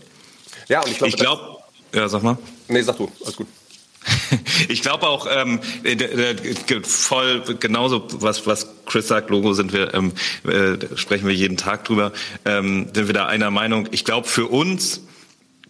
Ja, 0.70 0.80
und 0.82 0.90
ich 0.90 0.98
glaube. 0.98 1.10
Ich 1.10 1.16
glaube, 1.16 1.58
ja, 1.92 2.08
sag 2.08 2.22
mal. 2.22 2.38
Nee, 2.68 2.80
sag 2.82 2.96
du, 2.96 3.10
alles 3.22 3.36
gut. 3.36 3.48
ich 4.68 4.80
glaube 4.80 5.06
auch 5.06 5.26
ähm, 5.30 5.60
voll 6.84 7.42
genauso 7.60 8.06
was 8.12 8.46
was 8.46 8.66
Chris 8.86 9.08
sagt 9.08 9.28
Logo 9.28 9.52
sind 9.52 9.74
wir 9.74 9.92
ähm, 9.92 10.12
äh, 10.44 10.96
sprechen 10.96 11.26
wir 11.26 11.34
jeden 11.34 11.58
Tag 11.58 11.84
drüber 11.84 12.12
ähm, 12.46 12.86
sind 12.94 13.08
wir 13.08 13.12
da 13.12 13.26
einer 13.26 13.50
Meinung 13.50 13.88
ich 13.90 14.06
glaube 14.06 14.26
für 14.26 14.46
uns 14.46 15.02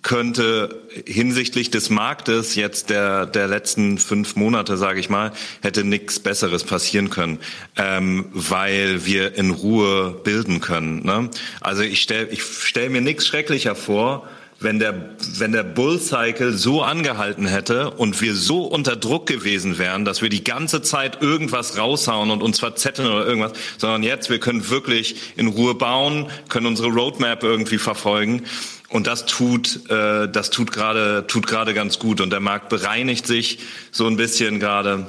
könnte 0.02 0.80
hinsichtlich 1.06 1.72
des 1.72 1.90
Marktes 1.90 2.54
jetzt 2.54 2.90
der 2.90 3.26
der 3.26 3.48
letzten 3.48 3.98
fünf 3.98 4.36
Monate 4.36 4.76
sage 4.76 5.00
ich 5.00 5.08
mal 5.08 5.32
hätte 5.60 5.82
nichts 5.82 6.20
Besseres 6.20 6.62
passieren 6.62 7.10
können 7.10 7.40
ähm, 7.76 8.26
weil 8.32 9.06
wir 9.06 9.34
in 9.34 9.50
Ruhe 9.50 10.20
bilden 10.22 10.60
können 10.60 11.04
ne? 11.04 11.30
also 11.60 11.82
ich 11.82 12.00
stell 12.00 12.28
ich 12.30 12.44
stell 12.44 12.90
mir 12.90 13.00
nichts 13.00 13.26
schrecklicher 13.26 13.74
vor 13.74 14.28
wenn 14.60 14.78
der, 14.78 15.16
wenn 15.38 15.52
der 15.52 15.62
Bull-Cycle 15.62 16.52
so 16.52 16.82
angehalten 16.82 17.46
hätte 17.46 17.90
und 17.90 18.20
wir 18.20 18.34
so 18.34 18.64
unter 18.64 18.94
Druck 18.94 19.26
gewesen 19.26 19.78
wären, 19.78 20.04
dass 20.04 20.20
wir 20.20 20.28
die 20.28 20.44
ganze 20.44 20.82
Zeit 20.82 21.22
irgendwas 21.22 21.78
raushauen 21.78 22.30
und 22.30 22.42
uns 22.42 22.60
verzetteln 22.60 23.08
oder 23.08 23.26
irgendwas, 23.26 23.52
sondern 23.78 24.02
jetzt, 24.02 24.28
wir 24.28 24.38
können 24.38 24.68
wirklich 24.68 25.16
in 25.36 25.48
Ruhe 25.48 25.74
bauen, 25.74 26.26
können 26.50 26.66
unsere 26.66 26.88
Roadmap 26.88 27.42
irgendwie 27.42 27.78
verfolgen. 27.78 28.42
Und 28.90 29.06
das 29.06 29.24
tut, 29.24 29.88
äh, 29.88 30.28
das 30.28 30.50
tut 30.50 30.72
gerade, 30.72 31.24
tut 31.26 31.46
gerade 31.46 31.74
ganz 31.74 31.98
gut. 31.98 32.20
Und 32.20 32.30
der 32.30 32.40
Markt 32.40 32.68
bereinigt 32.68 33.26
sich 33.26 33.60
so 33.92 34.06
ein 34.06 34.16
bisschen 34.16 34.60
gerade. 34.60 35.06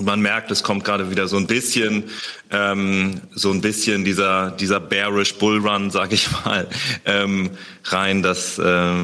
Und 0.00 0.06
man 0.06 0.20
merkt, 0.22 0.50
es 0.50 0.62
kommt 0.62 0.84
gerade 0.84 1.10
wieder 1.10 1.28
so 1.28 1.36
ein 1.36 1.46
bisschen, 1.46 2.04
ähm, 2.50 3.20
so 3.34 3.50
ein 3.50 3.60
bisschen 3.60 4.02
dieser 4.02 4.50
dieser 4.50 4.80
bearish 4.80 5.34
Bullrun, 5.34 5.90
sag 5.90 6.10
ich 6.12 6.30
mal, 6.42 6.66
ähm, 7.04 7.50
rein. 7.84 8.22
Das 8.22 8.58
äh, 8.58 8.94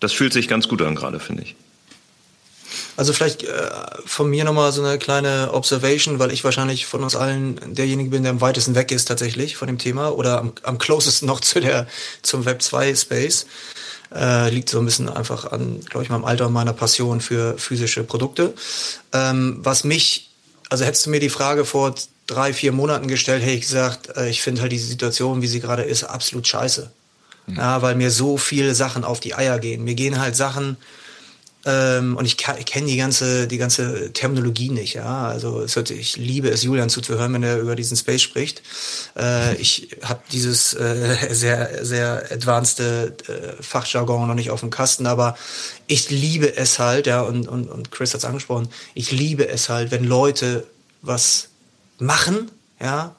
das 0.00 0.12
fühlt 0.14 0.32
sich 0.32 0.48
ganz 0.48 0.66
gut 0.66 0.80
an 0.80 0.94
gerade, 0.94 1.20
finde 1.20 1.42
ich. 1.42 1.56
Also 2.96 3.12
vielleicht 3.12 3.42
äh, 3.42 3.70
von 4.06 4.30
mir 4.30 4.44
nochmal 4.44 4.72
so 4.72 4.82
eine 4.82 4.98
kleine 4.98 5.50
Observation, 5.52 6.18
weil 6.18 6.32
ich 6.32 6.42
wahrscheinlich 6.42 6.86
von 6.86 7.02
uns 7.02 7.16
allen 7.16 7.74
derjenige 7.74 8.08
bin, 8.08 8.22
der 8.22 8.32
am 8.32 8.40
weitesten 8.40 8.74
weg 8.74 8.92
ist 8.92 9.04
tatsächlich 9.04 9.56
von 9.56 9.66
dem 9.66 9.76
Thema 9.76 10.08
oder 10.08 10.38
am, 10.38 10.54
am 10.62 10.78
closesten 10.78 11.28
noch 11.28 11.40
zu 11.40 11.60
der 11.60 11.86
zum 12.22 12.46
Web 12.46 12.62
2 12.62 12.94
Space. 12.94 13.44
Äh, 14.14 14.50
liegt 14.50 14.68
so 14.68 14.78
ein 14.78 14.84
bisschen 14.84 15.08
einfach 15.08 15.50
an, 15.50 15.80
glaube 15.88 16.04
ich, 16.04 16.10
meinem 16.10 16.24
Alter 16.24 16.46
und 16.46 16.52
meiner 16.52 16.72
Passion 16.72 17.20
für 17.20 17.58
physische 17.58 18.04
Produkte. 18.04 18.54
Ähm, 19.12 19.58
was 19.60 19.82
mich, 19.82 20.30
also 20.70 20.84
hättest 20.84 21.06
du 21.06 21.10
mir 21.10 21.18
die 21.18 21.30
Frage 21.30 21.64
vor 21.64 21.94
drei, 22.26 22.52
vier 22.52 22.70
Monaten 22.70 23.08
gestellt, 23.08 23.42
hätte 23.42 23.54
ich 23.54 23.62
gesagt, 23.62 24.16
äh, 24.16 24.28
ich 24.28 24.40
finde 24.40 24.62
halt 24.62 24.70
diese 24.70 24.86
Situation, 24.86 25.42
wie 25.42 25.48
sie 25.48 25.60
gerade 25.60 25.82
ist, 25.82 26.04
absolut 26.04 26.46
scheiße. 26.46 26.92
Mhm. 27.46 27.56
Ja, 27.56 27.82
weil 27.82 27.96
mir 27.96 28.12
so 28.12 28.36
viele 28.36 28.74
Sachen 28.74 29.02
auf 29.02 29.18
die 29.18 29.34
Eier 29.34 29.58
gehen. 29.58 29.82
Mir 29.82 29.94
gehen 29.94 30.20
halt 30.20 30.36
Sachen, 30.36 30.76
ähm, 31.66 32.16
und 32.16 32.26
ich, 32.26 32.36
kenne 32.36 32.86
die 32.86 32.96
ganze, 32.96 33.46
die 33.46 33.58
ganze 33.58 34.12
Terminologie 34.12 34.68
nicht, 34.68 34.94
ja. 34.94 35.28
Also 35.28 35.62
es 35.62 35.76
hört, 35.76 35.90
ich 35.90 36.16
liebe 36.16 36.48
es, 36.48 36.62
Julian 36.62 36.90
zuzuhören, 36.90 37.32
wenn 37.32 37.42
er 37.42 37.58
über 37.58 37.74
diesen 37.74 37.96
Space 37.96 38.22
spricht. 38.22 38.62
Äh, 39.16 39.56
ich 39.56 39.88
habe 40.02 40.20
dieses 40.30 40.74
äh, 40.74 41.16
sehr, 41.30 41.84
sehr 41.84 42.30
advanced 42.30 42.80
äh, 42.80 43.12
Fachjargon 43.60 44.28
noch 44.28 44.34
nicht 44.34 44.50
auf 44.50 44.60
dem 44.60 44.70
Kasten, 44.70 45.06
aber 45.06 45.36
ich 45.86 46.10
liebe 46.10 46.56
es 46.56 46.78
halt, 46.78 47.06
ja, 47.06 47.22
und, 47.22 47.48
und, 47.48 47.70
und 47.70 47.90
Chris 47.90 48.12
hat 48.12 48.18
es 48.18 48.24
angesprochen, 48.24 48.68
ich 48.94 49.10
liebe 49.10 49.48
es 49.48 49.68
halt, 49.68 49.90
wenn 49.90 50.04
Leute 50.04 50.66
was 51.00 51.48
machen, 51.98 52.50
ja, 52.80 53.14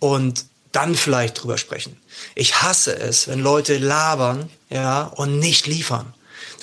und 0.00 0.44
dann 0.72 0.96
vielleicht 0.96 1.42
drüber 1.42 1.56
sprechen. 1.56 1.96
Ich 2.34 2.62
hasse 2.62 2.98
es, 2.98 3.28
wenn 3.28 3.40
Leute 3.40 3.78
labern, 3.78 4.50
ja, 4.68 5.04
und 5.04 5.38
nicht 5.38 5.66
liefern. 5.66 6.12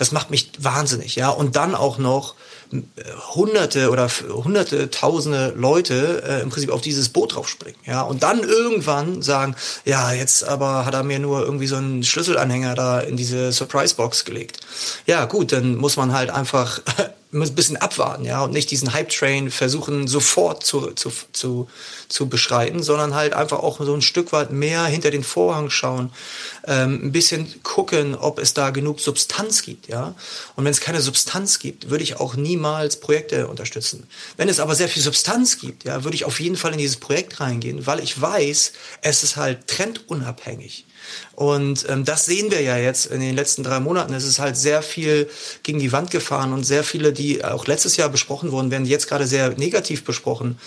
Das 0.02 0.12
macht 0.12 0.32
mich 0.32 0.50
wahnsinnig, 0.58 1.16
ja. 1.16 1.30
Und 1.30 1.56
dann 1.56 1.76
auch 1.76 2.00
noch 2.00 2.34
äh, 2.74 2.80
hunderte 3.36 3.92
oder 3.92 4.10
hunderte, 4.30 4.90
tausende 4.90 5.54
Leute 5.56 6.24
äh, 6.28 6.42
im 6.42 6.50
Prinzip 6.50 6.72
auf 6.72 6.82
dieses 6.82 7.10
Boot 7.10 7.36
draufspringen, 7.36 7.80
ja. 7.86 8.02
Und 8.02 8.24
dann 8.24 8.40
irgendwann 8.40 9.22
sagen, 9.22 9.56
ja, 9.86 10.12
jetzt 10.12 10.44
aber 10.44 10.88
hat 10.88 10.96
er 10.96 11.04
mir 11.04 11.20
nur 11.20 11.42
irgendwie 11.42 11.68
so 11.68 11.76
einen 11.76 12.04
Schlüsselanhänger 12.04 12.74
da 12.74 13.00
in 13.00 13.16
diese 13.16 13.52
Surprise-Box 13.52 14.26
gelegt. 14.26 14.62
Ja, 15.06 15.26
gut, 15.26 15.52
dann 15.52 15.76
muss 15.76 15.98
man 15.98 16.14
halt 16.14 16.32
einfach 16.32 16.82
ein 17.34 17.56
bisschen 17.56 17.78
abwarten, 17.78 18.26
ja, 18.26 18.44
und 18.44 18.52
nicht 18.52 18.72
diesen 18.72 18.94
Hype-Train 18.94 19.52
versuchen 19.52 20.08
sofort 20.08 20.66
zu, 20.66 20.92
zu, 20.92 21.12
zu, 21.32 21.70
zu 22.10 22.28
beschreiten, 22.28 22.84
sondern 22.84 23.16
halt 23.16 23.34
einfach 23.34 23.60
auch 23.60 23.80
so 23.80 23.94
ein 23.94 24.02
Stück 24.02 24.34
weit 24.34 24.52
mehr 24.52 24.86
hinter 24.86 25.12
den 25.12 25.24
Vorhang 25.24 25.70
schauen, 25.70 26.12
ähm, 26.68 27.00
ein 27.04 27.12
bisschen 27.12 27.64
gucken, 27.64 28.16
ob 28.16 28.40
es 28.40 28.54
da 28.54 28.72
genug 28.72 29.00
Substanz 29.00 29.62
gibt, 29.62 29.88
ja. 29.88 30.14
Und 30.56 30.66
wenn 30.66 30.72
es 30.72 30.82
keine 30.82 31.02
Substanz 31.02 31.60
gibt, 31.60 31.90
würde 31.90 32.04
ich 32.04 32.20
auch 32.20 32.36
niemals 32.36 33.00
Projekte 33.00 33.48
unterstützen. 33.48 34.08
Wenn 34.36 34.50
es 34.50 34.60
aber 34.60 34.76
sehr 34.76 34.90
viel 34.90 35.02
Substanz 35.02 35.60
gibt, 35.60 35.86
ja, 35.86 36.04
würde 36.04 36.16
ich 36.16 36.26
auf 36.26 36.40
jeden 36.40 36.58
Fall 36.58 36.74
in 36.74 36.80
dieses 36.80 36.98
Projekt 36.98 37.40
reingehen, 37.40 37.88
weil 37.88 38.02
ich 38.02 38.20
weiß, 38.20 38.74
es 39.02 39.24
ist 39.24 39.38
halt 39.38 39.68
trendunabhängig. 39.68 40.86
Und 41.36 41.86
ähm, 41.90 42.06
das 42.06 42.26
sehen 42.26 42.52
wir 42.52 42.62
ja 42.62 42.78
jetzt 42.78 43.08
in 43.08 43.20
den 43.20 43.36
letzten 43.36 43.64
drei 43.64 43.80
Monaten. 43.80 44.14
Es 44.14 44.26
ist 44.26 44.40
halt 44.40 44.58
sehr 44.58 44.82
viel 44.82 45.30
gegen 45.64 45.80
die 45.80 45.92
Wand 45.92 46.12
gefahren 46.12 46.54
und 46.54 46.64
sehr 46.64 46.84
viele, 46.84 47.14
die 47.14 47.44
auch 47.44 47.68
letztes 47.68 47.98
Jahr 47.98 48.10
besprochen 48.10 48.52
wurden, 48.52 48.72
werden 48.72 48.86
jetzt 48.86 49.08
gerade 49.08 49.28
sehr 49.28 49.50
negativ 49.58 50.04
besprochen. 50.04 50.58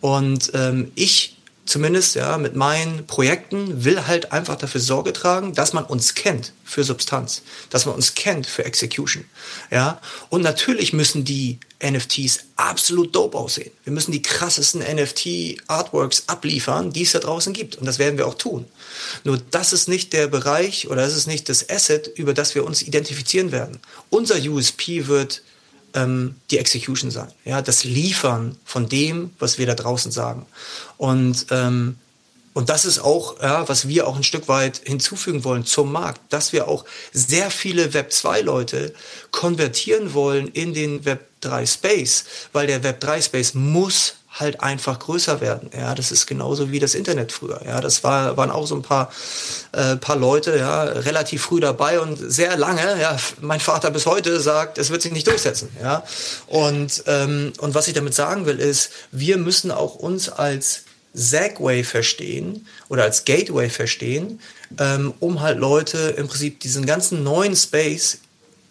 Und 0.00 0.52
ähm, 0.54 0.92
ich 0.94 1.36
zumindest 1.70 2.16
ja 2.16 2.36
mit 2.36 2.56
meinen 2.56 3.06
Projekten 3.06 3.84
will 3.84 4.06
halt 4.06 4.32
einfach 4.32 4.56
dafür 4.56 4.80
Sorge 4.80 5.12
tragen, 5.12 5.54
dass 5.54 5.72
man 5.72 5.84
uns 5.84 6.14
kennt 6.14 6.52
für 6.64 6.82
Substanz, 6.82 7.42
dass 7.70 7.86
man 7.86 7.94
uns 7.94 8.14
kennt 8.14 8.46
für 8.46 8.64
Execution, 8.64 9.24
ja. 9.70 10.00
Und 10.30 10.42
natürlich 10.42 10.92
müssen 10.92 11.24
die 11.24 11.60
NFTs 11.82 12.40
absolut 12.56 13.14
dope 13.14 13.38
aussehen. 13.38 13.70
Wir 13.84 13.92
müssen 13.92 14.12
die 14.12 14.20
krassesten 14.20 14.80
NFT 14.82 15.62
Artworks 15.68 16.24
abliefern, 16.26 16.92
die 16.92 17.02
es 17.02 17.12
da 17.12 17.20
draußen 17.20 17.52
gibt. 17.52 17.76
Und 17.76 17.86
das 17.86 17.98
werden 17.98 18.18
wir 18.18 18.26
auch 18.26 18.34
tun. 18.34 18.66
Nur 19.24 19.40
das 19.50 19.72
ist 19.72 19.88
nicht 19.88 20.12
der 20.12 20.26
Bereich 20.26 20.88
oder 20.88 21.02
das 21.02 21.16
ist 21.16 21.26
nicht 21.26 21.48
das 21.48 21.70
Asset, 21.70 22.08
über 22.08 22.34
das 22.34 22.54
wir 22.54 22.64
uns 22.64 22.82
identifizieren 22.82 23.50
werden. 23.52 23.78
Unser 24.10 24.36
USP 24.36 25.06
wird 25.06 25.42
ähm, 25.94 26.36
die 26.50 26.58
Execution 26.58 27.10
sein. 27.10 27.28
Ja, 27.44 27.62
das 27.62 27.84
Liefern 27.84 28.56
von 28.64 28.88
dem, 28.88 29.30
was 29.38 29.58
wir 29.58 29.66
da 29.66 29.74
draußen 29.74 30.12
sagen. 30.12 30.46
Und 30.96 31.46
ähm, 31.50 31.96
und 32.52 32.68
das 32.68 32.84
ist 32.84 32.98
auch, 32.98 33.40
ja, 33.40 33.68
was 33.68 33.86
wir 33.86 34.08
auch 34.08 34.16
ein 34.16 34.24
Stück 34.24 34.48
weit 34.48 34.80
hinzufügen 34.84 35.44
wollen 35.44 35.64
zum 35.64 35.92
Markt, 35.92 36.20
dass 36.32 36.52
wir 36.52 36.66
auch 36.66 36.84
sehr 37.12 37.50
viele 37.50 37.94
Web 37.94 38.12
2 38.12 38.40
Leute 38.40 38.92
konvertieren 39.30 40.14
wollen 40.14 40.48
in 40.48 40.74
den 40.74 41.04
Web 41.04 41.28
3 41.42 41.64
Space, 41.66 42.24
weil 42.52 42.66
der 42.66 42.82
Web 42.82 43.00
3 43.00 43.22
Space 43.22 43.54
muss 43.54 44.14
halt 44.32 44.60
einfach 44.60 44.98
größer 44.98 45.40
werden. 45.40 45.70
Ja, 45.76 45.94
das 45.94 46.12
ist 46.12 46.26
genauso 46.26 46.70
wie 46.70 46.78
das 46.78 46.94
Internet 46.94 47.32
früher. 47.32 47.60
Ja, 47.64 47.80
das 47.80 48.04
war, 48.04 48.36
waren 48.36 48.50
auch 48.50 48.66
so 48.66 48.76
ein 48.76 48.82
paar, 48.82 49.10
äh, 49.72 49.96
paar 49.96 50.16
Leute, 50.16 50.56
ja, 50.56 50.84
relativ 50.84 51.42
früh 51.42 51.60
dabei 51.60 52.00
und 52.00 52.16
sehr 52.16 52.56
lange. 52.56 53.00
Ja, 53.00 53.16
mein 53.40 53.60
Vater 53.60 53.90
bis 53.90 54.06
heute 54.06 54.40
sagt, 54.40 54.78
es 54.78 54.90
wird 54.90 55.02
sich 55.02 55.12
nicht 55.12 55.26
durchsetzen. 55.26 55.68
Ja, 55.82 56.04
und, 56.46 57.02
ähm, 57.06 57.52
und 57.58 57.74
was 57.74 57.88
ich 57.88 57.94
damit 57.94 58.14
sagen 58.14 58.46
will, 58.46 58.60
ist, 58.60 58.90
wir 59.10 59.36
müssen 59.36 59.72
auch 59.72 59.96
uns 59.96 60.28
als 60.28 60.82
Segway 61.12 61.82
verstehen 61.82 62.68
oder 62.88 63.02
als 63.02 63.24
Gateway 63.24 63.68
verstehen, 63.68 64.40
ähm, 64.78 65.12
um 65.18 65.40
halt 65.40 65.58
Leute 65.58 66.14
im 66.16 66.28
Prinzip 66.28 66.60
diesen 66.60 66.86
ganzen 66.86 67.24
neuen 67.24 67.56
Space, 67.56 68.18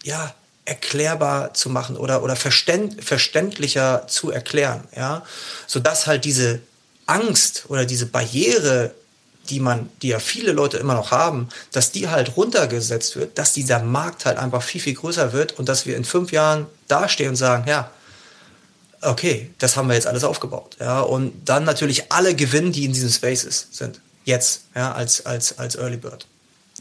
ja, 0.04 0.34
erklärbar 0.70 1.54
zu 1.54 1.70
machen 1.70 1.98
oder, 1.98 2.24
oder 2.24 2.36
verständ, 2.36 3.04
verständlicher 3.04 4.08
zu 4.08 4.32
erklären, 4.32 4.88
ja, 4.96 5.24
sodass 5.68 6.08
halt 6.08 6.26
diese 6.26 6.62
Angst 7.08 7.66
oder 7.68 7.86
diese 7.86 8.06
Barriere, 8.06 8.94
die 9.50 9.60
man, 9.60 9.90
die 10.02 10.10
ja 10.10 10.20
viele 10.20 10.52
Leute 10.52 10.78
immer 10.78 10.94
noch 10.94 11.12
haben, 11.12 11.50
dass 11.72 11.92
die 11.92 12.08
halt 12.08 12.38
runtergesetzt 12.38 13.16
wird, 13.16 13.38
dass 13.40 13.52
dieser 13.52 13.80
Markt 13.80 14.26
halt 14.26 14.38
einfach 14.38 14.62
viel, 14.62 14.80
viel 14.80 14.94
größer 14.94 15.34
wird 15.34 15.58
und 15.58 15.68
dass 15.68 15.88
wir 15.88 15.98
in 15.98 16.06
fünf 16.06 16.32
Jahren 16.32 16.68
dastehen 16.88 17.30
und 17.30 17.36
sagen, 17.36 17.68
ja, 17.68 17.90
okay, 19.02 19.50
das 19.58 19.76
haben 19.76 19.88
wir 19.88 19.96
jetzt 19.96 20.08
alles 20.08 20.24
aufgebaut, 20.24 20.78
ja, 20.80 21.02
und 21.02 21.34
dann 21.46 21.64
natürlich 21.64 22.12
alle 22.12 22.36
gewinnen, 22.36 22.72
die 22.72 22.86
in 22.86 22.94
diesem 22.94 23.10
Spaces 23.10 23.68
sind, 23.72 24.02
jetzt, 24.26 24.66
ja, 24.76 24.92
als, 24.92 25.26
als, 25.26 25.58
als 25.58 25.76
Early 25.76 25.98
Bird. 25.98 26.28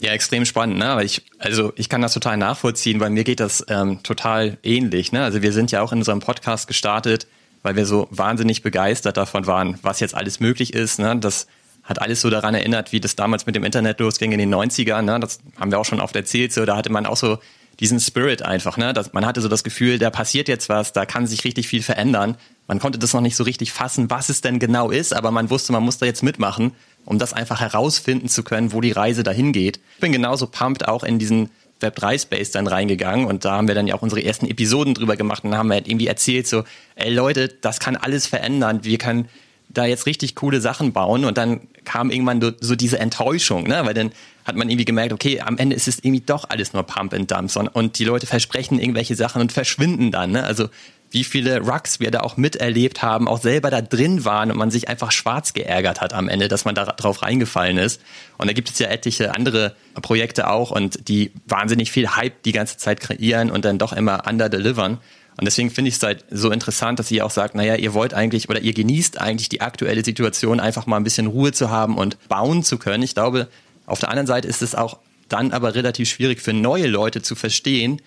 Ja, 0.01 0.13
extrem 0.13 0.45
spannend, 0.45 0.77
ne? 0.77 0.85
Aber 0.85 1.03
ich, 1.03 1.23
also 1.39 1.73
ich 1.75 1.89
kann 1.89 2.01
das 2.01 2.13
total 2.13 2.37
nachvollziehen, 2.37 2.99
weil 2.99 3.09
mir 3.09 3.25
geht 3.25 3.41
das 3.41 3.65
ähm, 3.67 4.01
total 4.01 4.57
ähnlich. 4.63 5.11
Ne? 5.11 5.23
Also 5.23 5.41
wir 5.41 5.51
sind 5.51 5.71
ja 5.71 5.81
auch 5.81 5.91
in 5.91 5.99
unserem 5.99 6.21
Podcast 6.21 6.67
gestartet, 6.67 7.27
weil 7.63 7.75
wir 7.75 7.85
so 7.85 8.07
wahnsinnig 8.09 8.61
begeistert 8.61 9.17
davon 9.17 9.45
waren, 9.45 9.77
was 9.81 9.99
jetzt 9.99 10.15
alles 10.15 10.39
möglich 10.39 10.73
ist. 10.73 10.99
Ne? 10.99 11.17
Das 11.17 11.47
hat 11.83 12.01
alles 12.01 12.21
so 12.21 12.29
daran 12.29 12.55
erinnert, 12.55 12.93
wie 12.93 13.01
das 13.01 13.15
damals 13.17 13.45
mit 13.45 13.55
dem 13.55 13.65
Internet 13.65 13.99
losging 13.99 14.31
in 14.31 14.39
den 14.39 14.53
90ern. 14.53 15.01
Ne? 15.01 15.19
Das 15.19 15.39
haben 15.59 15.71
wir 15.71 15.79
auch 15.79 15.85
schon 15.85 15.99
oft 15.99 16.15
erzählt. 16.15 16.53
So, 16.53 16.65
da 16.65 16.77
hatte 16.77 16.91
man 16.91 17.05
auch 17.05 17.17
so 17.17 17.39
diesen 17.81 17.99
Spirit 17.99 18.41
einfach. 18.41 18.77
Ne? 18.77 18.93
Das, 18.93 19.11
man 19.11 19.25
hatte 19.25 19.41
so 19.41 19.47
das 19.47 19.63
Gefühl, 19.63 19.99
da 19.99 20.09
passiert 20.09 20.47
jetzt 20.47 20.69
was, 20.69 20.93
da 20.93 21.05
kann 21.05 21.27
sich 21.27 21.43
richtig 21.43 21.67
viel 21.67 21.81
verändern. 21.81 22.37
Man 22.67 22.79
konnte 22.79 22.99
das 22.99 23.13
noch 23.13 23.21
nicht 23.21 23.35
so 23.35 23.43
richtig 23.43 23.73
fassen, 23.73 24.09
was 24.09 24.29
es 24.29 24.41
denn 24.41 24.59
genau 24.59 24.91
ist, 24.91 25.13
aber 25.13 25.31
man 25.31 25.49
wusste, 25.49 25.73
man 25.73 25.83
muss 25.83 25.97
da 25.97 26.05
jetzt 26.05 26.23
mitmachen 26.23 26.73
um 27.05 27.19
das 27.19 27.33
einfach 27.33 27.59
herausfinden 27.59 28.29
zu 28.29 28.43
können, 28.43 28.73
wo 28.73 28.81
die 28.81 28.91
Reise 28.91 29.23
dahin 29.23 29.51
geht. 29.51 29.79
Ich 29.95 30.01
bin 30.01 30.11
genauso 30.11 30.47
pumped 30.47 30.87
auch 30.87 31.03
in 31.03 31.19
diesen 31.19 31.49
Web3 31.81 32.21
Space 32.21 32.51
dann 32.51 32.67
reingegangen 32.67 33.25
und 33.25 33.45
da 33.45 33.53
haben 33.53 33.67
wir 33.67 33.75
dann 33.75 33.87
ja 33.87 33.95
auch 33.95 34.01
unsere 34.01 34.23
ersten 34.23 34.47
Episoden 34.47 34.93
drüber 34.93 35.15
gemacht 35.15 35.43
und 35.43 35.55
haben 35.55 35.71
halt 35.71 35.87
irgendwie 35.87 36.07
erzählt 36.07 36.47
so, 36.47 36.63
ey 36.95 37.11
Leute, 37.11 37.47
das 37.47 37.79
kann 37.79 37.95
alles 37.95 38.27
verändern. 38.27 38.83
Wir 38.83 38.97
können 38.97 39.29
da 39.69 39.85
jetzt 39.85 40.05
richtig 40.05 40.35
coole 40.35 40.61
Sachen 40.61 40.93
bauen 40.93 41.25
und 41.25 41.37
dann 41.37 41.61
kam 41.85 42.09
irgendwann 42.09 42.55
so 42.59 42.75
diese 42.75 42.99
Enttäuschung, 42.99 43.63
ne? 43.63 43.81
weil 43.85 43.93
dann 43.93 44.11
hat 44.43 44.55
man 44.55 44.67
irgendwie 44.67 44.85
gemerkt, 44.85 45.13
okay, 45.13 45.41
am 45.41 45.57
Ende 45.57 45.75
ist 45.75 45.87
es 45.87 45.99
irgendwie 45.99 46.21
doch 46.21 46.49
alles 46.49 46.73
nur 46.73 46.83
Pump 46.83 47.13
and 47.13 47.29
Dumps 47.29 47.55
und, 47.55 47.67
und 47.67 47.99
die 47.99 48.03
Leute 48.03 48.25
versprechen 48.25 48.79
irgendwelche 48.79 49.15
Sachen 49.15 49.41
und 49.41 49.51
verschwinden 49.51 50.11
dann. 50.11 50.31
Ne? 50.31 50.43
Also 50.43 50.69
wie 51.11 51.23
viele 51.23 51.59
Rucks 51.61 51.99
wir 51.99 52.11
da 52.11 52.19
auch 52.19 52.37
miterlebt 52.37 53.01
haben, 53.01 53.27
auch 53.27 53.41
selber 53.41 53.71
da 53.71 53.81
drin 53.81 54.25
waren 54.25 54.51
und 54.51 54.57
man 54.57 54.69
sich 54.69 54.89
einfach 54.89 55.11
schwarz 55.11 55.53
geärgert 55.53 56.01
hat 56.01 56.13
am 56.13 56.29
Ende, 56.29 56.47
dass 56.47 56.65
man 56.65 56.75
da 56.75 56.85
drauf 56.85 57.23
reingefallen 57.23 57.77
ist. 57.77 58.01
Und 58.37 58.47
da 58.47 58.53
gibt 58.53 58.69
es 58.69 58.79
ja 58.79 58.87
etliche 58.87 59.33
andere 59.33 59.75
Projekte 60.01 60.49
auch 60.49 60.71
und 60.71 61.07
die 61.07 61.31
wahnsinnig 61.47 61.91
viel 61.91 62.15
Hype 62.15 62.43
die 62.43 62.51
ganze 62.51 62.77
Zeit 62.77 62.99
kreieren 62.99 63.49
und 63.49 63.65
dann 63.65 63.79
doch 63.79 63.93
immer 63.93 64.27
underdelivern. 64.27 64.99
Und 65.37 65.45
deswegen 65.45 65.71
finde 65.71 65.89
ich 65.89 65.95
es 65.95 66.03
halt 66.03 66.25
so 66.29 66.51
interessant, 66.51 66.99
dass 66.99 67.09
ihr 67.11 67.25
auch 67.25 67.31
sagt, 67.31 67.55
naja, 67.55 67.75
ihr 67.75 67.93
wollt 67.93 68.13
eigentlich 68.13 68.49
oder 68.49 68.59
ihr 68.59 68.73
genießt 68.73 69.21
eigentlich 69.21 69.49
die 69.49 69.61
aktuelle 69.61 70.03
Situation, 70.03 70.59
einfach 70.59 70.85
mal 70.85 70.97
ein 70.97 71.05
bisschen 71.05 71.27
Ruhe 71.27 71.53
zu 71.53 71.69
haben 71.69 71.97
und 71.97 72.17
bauen 72.27 72.61
zu 72.61 72.77
können. 72.77 73.03
Ich 73.03 73.13
glaube, 73.13 73.47
auf 73.85 73.99
der 73.99 74.09
anderen 74.09 74.27
Seite 74.27 74.47
ist 74.47 74.61
es 74.61 74.75
auch 74.75 74.99
dann 75.29 75.51
aber 75.53 75.75
relativ 75.75 76.09
schwierig 76.09 76.41
für 76.41 76.53
neue 76.53 76.87
Leute 76.87 77.21
zu 77.21 77.35
verstehen, 77.35 78.01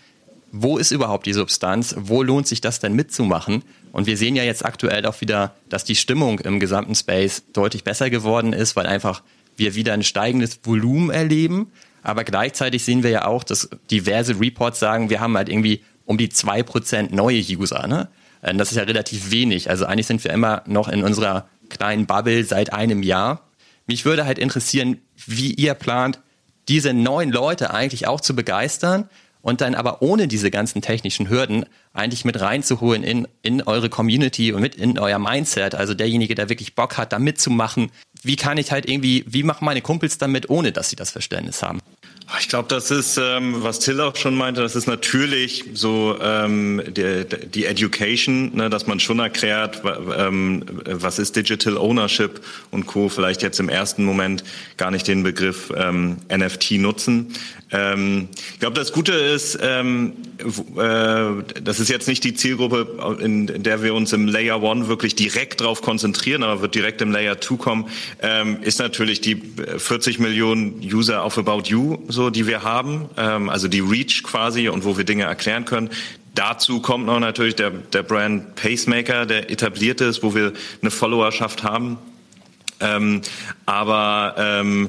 wo 0.53 0.77
ist 0.77 0.91
überhaupt 0.91 1.25
die 1.25 1.33
Substanz, 1.33 1.97
wo 1.99 2.23
lohnt 2.23 2.47
sich 2.47 2.61
das 2.61 2.79
denn 2.79 2.93
mitzumachen? 2.93 3.65
Und 3.91 4.07
wir 4.07 4.19
sehen 4.19 4.37
ja 4.37 4.45
jetzt 4.45 4.65
aktuell 4.65 5.07
auch 5.07 5.21
wieder, 5.23 5.55
dass 5.71 5.85
die 5.85 5.97
Stimmung 5.97 6.39
im 6.41 6.61
gesamten 6.61 6.95
Space 6.95 7.43
deutlich 7.55 7.85
besser 7.85 8.11
geworden 8.11 8.53
ist, 8.53 8.77
weil 8.77 8.87
einfach 8.87 9.23
wir 9.57 9.75
wieder 9.75 9.95
ein 9.95 10.03
steigendes 10.03 10.61
Volumen 10.63 11.11
erleben. 11.11 11.73
Aber 12.03 12.23
gleichzeitig 12.25 12.85
sehen 12.85 13.03
wir 13.03 13.11
ja 13.11 13.25
auch, 13.27 13.45
dass 13.45 13.71
diverse 13.91 14.39
Reports 14.39 14.79
sagen, 14.79 15.09
wir 15.09 15.21
haben 15.21 15.37
halt 15.37 15.49
irgendwie 15.49 15.83
um 16.05 16.19
die 16.19 16.29
zwei 16.29 16.63
Prozent 16.63 17.13
neue 17.13 17.41
User. 17.41 17.87
Ne? 17.87 18.09
Äh, 18.43 18.55
das 18.55 18.73
ist 18.73 18.77
ja 18.77 18.83
relativ 18.83 19.31
wenig. 19.31 19.71
Also 19.71 19.87
eigentlich 19.87 20.07
sind 20.07 20.23
wir 20.23 20.33
immer 20.33 20.63
noch 20.67 20.89
in 20.89 21.03
unserer 21.03 21.49
kleinen 21.71 22.05
Bubble 22.05 22.45
seit 22.45 22.75
einem 22.75 23.03
Jahr. 23.03 23.49
Mich 23.87 24.05
würde 24.05 24.27
halt 24.27 24.39
interessieren, 24.39 24.99
wie 25.27 25.55
ihr 25.55 25.73
plant, 25.73 26.21
diese 26.69 26.93
neuen 26.93 27.31
Leute 27.33 27.73
eigentlich 27.73 28.07
auch 28.07 28.21
zu 28.21 28.37
begeistern 28.37 29.09
und 29.43 29.61
dann 29.61 29.75
aber 29.75 30.01
ohne 30.01 30.29
diese 30.29 30.51
ganzen 30.51 30.81
technischen 30.81 31.29
Hürden 31.29 31.67
eigentlich 31.93 32.25
mit 32.25 32.41
reinzuholen 32.41 33.03
in, 33.03 33.29
in 33.43 33.63
eure 33.63 33.91
Community 33.91 34.53
und 34.53 34.63
mit 34.63 34.77
in 34.77 34.99
euer 34.99 35.19
Mindset. 35.19 35.75
Also 35.75 35.95
derjenige, 35.95 36.35
der 36.35 36.49
wirklich 36.49 36.75
Bock 36.75 36.97
hat, 36.97 37.13
da 37.13 37.19
mitzumachen. 37.19 37.91
Wie 38.23 38.37
kann 38.37 38.57
ich 38.57 38.73
halt 38.73 38.89
irgendwie, 38.89 39.25
wie 39.27 39.43
machen 39.43 39.65
meine 39.65 39.83
Kumpels 39.83 40.17
damit, 40.17 40.49
ohne 40.49 40.73
dass 40.73 40.91
sie 40.91 40.97
das 40.97 41.11
Verständnis 41.11 41.63
haben? 41.63 41.81
Ich 42.41 42.49
glaube, 42.49 42.69
das 42.69 42.91
ist, 42.91 43.19
ähm, 43.19 43.63
was 43.63 43.79
Till 43.79 44.01
auch 44.01 44.17
schon 44.17 44.35
meinte, 44.35 44.63
das 44.63 44.75
ist 44.75 44.87
natürlich 44.87 45.65
so 45.75 46.17
ähm, 46.21 46.83
die, 46.89 47.25
die 47.47 47.67
Education, 47.67 48.55
ne, 48.55 48.71
dass 48.71 48.87
man 48.87 49.01
schon 49.01 49.19
erklärt, 49.19 49.83
ähm, 50.17 50.65
was 50.85 51.19
ist 51.19 51.37
Digital 51.37 51.77
Ownership 51.77 52.41
und 52.71 52.87
Co. 52.87 53.09
Vielleicht 53.09 53.43
jetzt 53.43 53.61
im 53.61 53.69
ersten 53.69 54.05
Moment 54.05 54.45
gar 54.77 54.91
nicht 54.91 55.09
den 55.09 55.23
Begriff 55.23 55.73
ähm, 55.77 56.17
NFT 56.31 56.73
nutzen. 56.73 57.35
Ähm, 57.71 58.29
ich 58.53 58.61
glaube, 58.61 58.79
das 58.79 58.93
Gute 58.93 59.13
ist, 59.13 59.59
ähm, 59.63 60.13
äh, 60.77 61.61
das 61.63 61.81
ist 61.81 61.89
jetzt 61.89 62.07
nicht 62.07 62.23
die 62.23 62.35
Zielgruppe, 62.35 63.19
in, 63.21 63.49
in, 63.49 63.63
der 63.63 63.83
wir 63.83 63.95
uns 63.95 64.13
im 64.13 64.27
Layer 64.29 64.63
One 64.63 64.89
wirklich 64.89 65.15
direkt 65.15 65.63
drauf 65.63 65.81
konzentrieren, 65.81 66.43
aber 66.43 66.61
wird 66.61 66.75
direkt 66.75 67.01
im 67.01 67.13
Layer 67.13 67.41
Two 67.41 67.57
kommen, 67.57 67.89
ähm, 68.21 68.59
ist 68.63 68.79
natürlich 68.79 69.21
die 69.23 69.41
40 69.79 70.19
Millionen 70.19 70.81
User 70.83 71.23
auf 71.23 71.39
About 71.39 71.63
You, 71.67 71.99
so 72.09 72.22
die 72.31 72.47
wir 72.47 72.63
haben, 72.63 73.09
ähm, 73.17 73.49
also 73.49 73.69
die 73.69 73.81
Reach 73.81 74.23
quasi 74.23 74.69
und 74.69 74.85
wo 74.85 74.97
wir 74.97 75.05
Dinge 75.05 75.25
erklären 75.25 75.65
können. 75.65 75.91
Dazu 76.35 76.81
kommt 76.81 77.07
noch 77.07 77.21
natürlich 77.21 77.57
der, 77.57 77.71
der 77.71 78.03
Brand 78.03 78.55
Pacemaker, 78.55 79.27
der 79.27 79.51
etabliert 79.51 80.01
ist, 80.01 80.23
wo 80.23 80.35
wir 80.35 80.53
eine 80.81 80.91
Followerschaft 80.91 81.63
haben. 81.63 81.99
Ähm, 82.81 83.21
aber 83.67 84.35
ähm, 84.39 84.89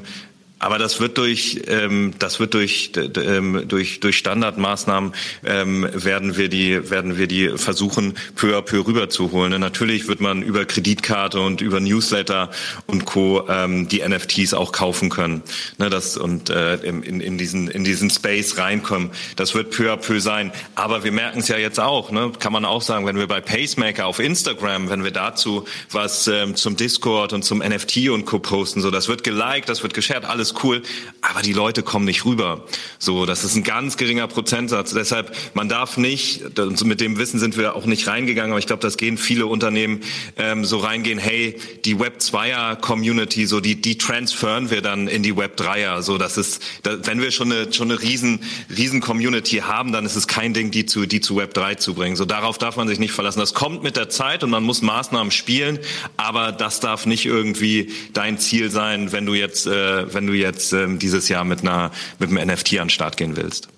Aber 0.63 0.78
das 0.78 1.02
wird 1.02 1.17
durch, 1.17 1.63
ähm, 1.67 2.13
das 2.19 2.39
wird 2.39 2.54
durch, 2.54 2.93
ähm, 2.95 3.65
durch, 3.67 3.99
durch 3.99 4.17
Standardmaßnahmen 4.17 5.12
ähm, 5.45 5.89
werden 5.91 6.38
wir 6.38 6.47
die, 6.47 6.89
werden 6.89 7.17
wir 7.17 7.28
die 7.28 7.49
versuchen, 7.58 8.13
peu 8.38 8.58
à 8.58 8.62
peu 8.62 8.88
rüberzuholen. 8.88 9.52
Und 9.52 9.60
natürlich 9.60 10.08
wird 10.08 10.21
man 10.21 10.41
über 10.41 10.63
Kreditkarte 10.63 11.41
und 11.41 11.60
über 11.60 11.82
Newsletter 11.82 12.49
und 12.86 13.04
Co. 13.04 13.45
Ähm, 13.49 13.89
die 13.89 14.08
NFTs 14.08 14.54
auch 14.54 14.71
kaufen 14.71 15.10
können. 15.10 15.43
Ne, 15.80 15.89
das 15.89 16.15
und 16.15 16.49
äh, 16.49 16.76
in, 16.76 17.19
in 17.19 17.38
diesen 17.38 17.67
in 17.67 17.84
diesen 17.84 18.10
Space 18.10 18.58
reinkommen. 18.58 19.10
Das 19.36 19.56
wird 19.56 19.71
peu 19.71 19.91
à 19.91 19.97
peu 19.97 20.21
sein. 20.21 20.54
Aber 20.76 21.04
wir 21.04 21.12
merken 21.12 21.39
es 21.39 21.49
ja 21.49 21.58
jetzt 21.58 21.82
auch. 21.82 22.10
Ne, 22.10 22.32
kann 22.39 22.54
man 22.54 22.63
auch 22.63 22.82
sagen, 22.82 23.06
wenn 23.06 23.17
wir 23.17 23.28
bei 23.28 23.41
Pacemaker 23.41 24.06
auf 24.06 24.19
Instagram, 24.19 24.89
wenn 24.89 25.04
wir 25.04 25.12
dazu 25.12 25.65
was 25.91 26.28
ähm, 26.28 26.56
zum 26.56 26.78
Discord 26.78 27.34
und 27.34 27.43
zum 27.43 27.60
NFT 27.60 28.08
und 28.12 28.23
Co 28.23 28.39
posten, 28.39 28.80
so 28.80 28.91
das 28.91 29.10
wird 29.10 29.26
geliked, 29.26 29.67
das 29.67 29.84
wird 29.84 29.93
geshared, 29.93 30.23
alles 30.23 30.53
cool. 30.63 30.84
Aber 31.22 31.42
die 31.42 31.54
Leute 31.54 31.84
kommen 31.84 32.04
nicht 32.04 32.26
rüber. 32.26 32.66
So, 33.00 33.26
das 33.26 33.46
ist 33.46 33.56
ein 33.56 33.63
ganz 33.63 33.96
geringer 33.96 34.28
Prozentsatz. 34.28 34.94
Deshalb 34.94 35.34
man 35.54 35.70
darf 35.70 35.98
nicht. 35.98 36.42
Mit 36.84 37.00
dem 37.00 37.18
Wissen 37.18 37.39
sind 37.39 37.58
wir 37.58 37.76
auch 37.76 37.86
nicht 37.86 38.08
reingegangen. 38.08 38.52
Aber 38.52 38.60
ich 38.60 38.68
glaube, 38.68 38.82
das 38.82 38.98
gehen 38.98 39.18
viele 39.18 39.46
Unternehmen 39.46 40.02
ähm, 40.38 40.66
so 40.66 40.80
reingehen. 40.80 41.20
Hey, 41.20 41.56
die 41.86 42.00
Web 42.00 42.18
2er 42.20 42.76
Community, 42.76 43.46
so 43.46 43.62
die 43.62 43.80
die 43.80 43.98
transferen 43.98 44.70
wir 44.70 44.82
dann 44.82 45.08
in 45.08 45.24
die 45.24 45.38
Web 45.38 45.60
3er. 45.60 46.02
So, 46.02 46.18
das 46.18 46.38
ist, 46.38 46.62
da, 46.84 46.98
wenn 47.06 47.22
wir 47.22 47.32
schon 47.32 47.52
eine 47.52 47.72
schon 47.72 47.89
eine 47.89 48.02
riesen 48.02 48.42
riesen 48.76 49.00
Community 49.00 49.58
haben, 49.58 49.94
dann 49.94 50.06
ist 50.06 50.16
es 50.16 50.28
kein 50.28 50.54
Ding, 50.54 50.72
die 50.72 50.86
zu 50.86 51.06
die 51.06 51.22
zu 51.22 51.38
Web 51.38 51.54
3 51.54 51.76
zu 51.76 51.94
bringen. 51.94 52.18
So 52.18 52.26
darauf 52.26 52.58
darf 52.58 52.76
man 52.76 52.89
sich 52.89 53.00
nicht 53.00 53.13
verlassen. 53.13 53.39
Das 53.39 53.54
kommt 53.54 53.82
mit 53.82 53.96
der 53.96 54.10
Zeit 54.10 54.44
und 54.44 54.50
man 54.50 54.63
muss 54.63 54.82
Maßnahmen 54.82 55.32
spielen, 55.32 55.80
aber 56.18 56.52
das 56.52 56.82
darf 56.82 57.06
nicht 57.06 57.26
irgendwie 57.26 57.92
dein 58.12 58.38
Ziel 58.39 58.70
sein, 58.70 59.13
wenn 59.13 59.26
du 59.26 59.34
jetzt 59.34 59.68
äh, 59.68 60.13
wenn 60.13 60.28
du 60.28 60.34
jetzt 60.34 60.42
äh, 60.43 60.97
dieses 60.97 61.29
Jahr 61.29 61.43
mit 61.43 61.62
einer 61.62 61.91
mit 62.19 62.29
einem 62.29 62.47
NFT 62.47 62.73
an 62.73 62.86
den 62.86 62.89
Start 62.89 63.17
gehen 63.17 63.36
willst. 63.36 63.69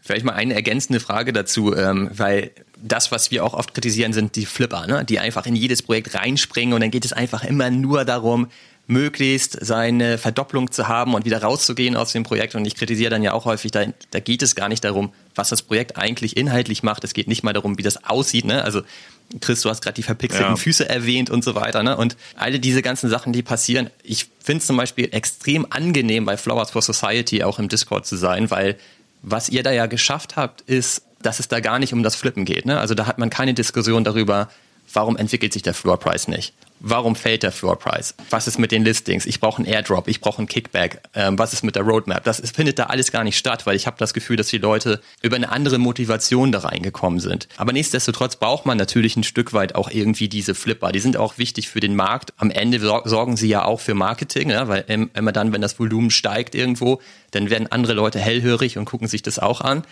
Vielleicht 0.00 0.24
mal 0.24 0.32
eine 0.32 0.54
ergänzende 0.54 1.00
Frage 1.00 1.32
dazu, 1.32 1.74
ähm, 1.74 2.10
weil 2.12 2.52
das, 2.80 3.10
was 3.10 3.30
wir 3.30 3.44
auch 3.44 3.54
oft 3.54 3.74
kritisieren, 3.74 4.12
sind 4.12 4.36
die 4.36 4.46
Flipper, 4.46 4.86
ne? 4.86 5.04
die 5.04 5.18
einfach 5.18 5.44
in 5.44 5.56
jedes 5.56 5.82
Projekt 5.82 6.14
reinspringen 6.14 6.72
und 6.72 6.80
dann 6.80 6.90
geht 6.90 7.04
es 7.04 7.12
einfach 7.12 7.44
immer 7.44 7.70
nur 7.70 8.04
darum, 8.04 8.48
möglichst 8.86 9.58
seine 9.60 10.16
Verdopplung 10.16 10.70
zu 10.72 10.88
haben 10.88 11.14
und 11.14 11.26
wieder 11.26 11.42
rauszugehen 11.42 11.94
aus 11.94 12.12
dem 12.12 12.22
Projekt. 12.22 12.54
Und 12.54 12.64
ich 12.64 12.74
kritisiere 12.74 13.10
dann 13.10 13.22
ja 13.22 13.34
auch 13.34 13.44
häufig, 13.44 13.70
da, 13.70 13.84
da 14.10 14.18
geht 14.18 14.42
es 14.42 14.54
gar 14.54 14.70
nicht 14.70 14.82
darum, 14.82 15.12
was 15.34 15.50
das 15.50 15.60
Projekt 15.62 15.98
eigentlich 15.98 16.38
inhaltlich 16.38 16.82
macht. 16.82 17.04
Es 17.04 17.12
geht 17.12 17.28
nicht 17.28 17.44
mal 17.44 17.52
darum, 17.52 17.76
wie 17.76 17.82
das 17.82 18.02
aussieht. 18.04 18.46
Ne? 18.46 18.64
Also 18.64 18.80
Chris, 19.40 19.60
du 19.60 19.68
hast 19.68 19.82
gerade 19.82 19.94
die 19.94 20.02
verpixelten 20.02 20.52
ja. 20.52 20.56
Füße 20.56 20.88
erwähnt 20.88 21.28
und 21.28 21.44
so 21.44 21.54
weiter. 21.54 21.82
Ne? 21.82 21.96
Und 21.96 22.16
alle 22.34 22.60
diese 22.60 22.80
ganzen 22.80 23.10
Sachen, 23.10 23.32
die 23.32 23.42
passieren, 23.42 23.90
ich 24.02 24.28
finde 24.42 24.60
es 24.60 24.66
zum 24.66 24.76
Beispiel 24.76 25.08
extrem 25.12 25.66
angenehm, 25.70 26.24
bei 26.24 26.36
Flowers 26.36 26.70
for 26.70 26.80
Society 26.80 27.42
auch 27.42 27.58
im 27.58 27.68
Discord 27.68 28.06
zu 28.06 28.16
sein, 28.16 28.50
weil 28.50 28.76
was 29.22 29.48
ihr 29.48 29.62
da 29.62 29.70
ja 29.70 29.86
geschafft 29.86 30.36
habt, 30.36 30.62
ist, 30.62 31.02
dass 31.20 31.40
es 31.40 31.48
da 31.48 31.60
gar 31.60 31.78
nicht 31.78 31.92
um 31.92 32.02
das 32.02 32.16
Flippen 32.16 32.44
geht. 32.44 32.64
Ne? 32.64 32.78
Also 32.78 32.94
da 32.94 33.06
hat 33.06 33.18
man 33.18 33.28
keine 33.28 33.52
Diskussion 33.52 34.04
darüber, 34.04 34.48
warum 34.92 35.16
entwickelt 35.16 35.52
sich 35.52 35.62
der 35.62 35.74
Floor 35.74 35.98
Price 35.98 36.28
nicht? 36.28 36.54
Warum 36.80 37.16
fällt 37.16 37.42
der 37.42 37.52
Floor 37.52 37.78
Price? 37.78 38.14
Was 38.30 38.46
ist 38.46 38.58
mit 38.58 38.70
den 38.70 38.84
Listings? 38.84 39.26
Ich 39.26 39.40
brauche 39.40 39.58
einen 39.58 39.66
Airdrop, 39.66 40.06
ich 40.06 40.20
brauche 40.20 40.38
einen 40.38 40.46
Kickback. 40.46 41.00
Ähm, 41.14 41.38
was 41.38 41.52
ist 41.52 41.64
mit 41.64 41.74
der 41.74 41.82
Roadmap? 41.82 42.22
Das 42.24 42.38
ist, 42.38 42.54
findet 42.54 42.78
da 42.78 42.84
alles 42.84 43.10
gar 43.10 43.24
nicht 43.24 43.36
statt, 43.36 43.66
weil 43.66 43.74
ich 43.74 43.86
habe 43.86 43.96
das 43.98 44.14
Gefühl, 44.14 44.36
dass 44.36 44.48
die 44.48 44.58
Leute 44.58 45.00
über 45.20 45.36
eine 45.36 45.50
andere 45.50 45.78
Motivation 45.78 46.52
da 46.52 46.60
reingekommen 46.60 47.20
sind. 47.20 47.48
Aber 47.56 47.72
nichtsdestotrotz 47.72 48.36
braucht 48.36 48.66
man 48.66 48.78
natürlich 48.78 49.16
ein 49.16 49.24
Stück 49.24 49.52
weit 49.52 49.74
auch 49.74 49.90
irgendwie 49.90 50.28
diese 50.28 50.54
Flipper. 50.54 50.92
Die 50.92 51.00
sind 51.00 51.16
auch 51.16 51.38
wichtig 51.38 51.68
für 51.68 51.80
den 51.80 51.96
Markt. 51.96 52.32
Am 52.36 52.50
Ende 52.50 52.78
sorgen 52.80 53.36
sie 53.36 53.48
ja 53.48 53.64
auch 53.64 53.80
für 53.80 53.94
Marketing, 53.94 54.50
ja, 54.50 54.68
weil 54.68 54.84
immer 55.14 55.32
dann, 55.32 55.52
wenn 55.52 55.60
das 55.60 55.78
Volumen 55.78 56.10
steigt 56.10 56.54
irgendwo, 56.54 57.00
dann 57.32 57.50
werden 57.50 57.70
andere 57.70 57.94
Leute 57.94 58.18
hellhörig 58.20 58.78
und 58.78 58.84
gucken 58.84 59.08
sich 59.08 59.22
das 59.22 59.38
auch 59.38 59.60
an. 59.60 59.82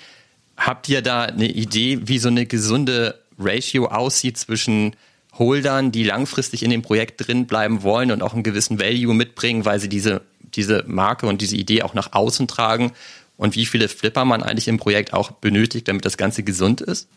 Habt 0.57 0.89
ihr 0.89 1.03
da 1.03 1.23
eine 1.23 1.49
Idee, 1.49 2.01
wie 2.05 2.19
so 2.19 2.29
eine 2.29 2.47
gesunde 2.47 3.19
Ratio 3.39 3.89
aussieht 3.89 4.39
zwischen 4.39 4.97
Holdern, 5.39 5.93
die 5.93 6.05
langfristig 6.05 6.63
in 6.63 6.71
dem 6.71 6.83
Projekt 6.83 7.27
drin 7.27 7.47
bleiben 7.47 7.83
wollen 7.83 8.11
und 8.11 8.23
auch 8.23 8.35
einen 8.35 8.43
gewissen 8.43 8.79
Value 8.79 9.15
mitbringen, 9.15 9.65
weil 9.65 9.81
sie 9.81 9.89
diese, 9.89 10.23
diese 10.41 10.85
Marke 10.87 11.27
und 11.27 11.41
diese 11.41 11.57
Idee 11.57 11.83
auch 11.83 11.95
nach 11.95 12.13
außen 12.13 12.49
tragen 12.49 12.93
und 13.37 13.55
wie 13.55 13.67
viele 13.67 13.89
Flipper 13.89 14.25
man 14.25 14.43
eigentlich 14.43 14.69
im 14.69 14.79
Projekt 14.79 15.13
auch 15.13 15.31
benötigt, 15.33 15.89
damit 15.89 16.05
das 16.05 16.17
Ganze 16.17 16.43
gesund 16.43 16.81
ist? 16.81 17.09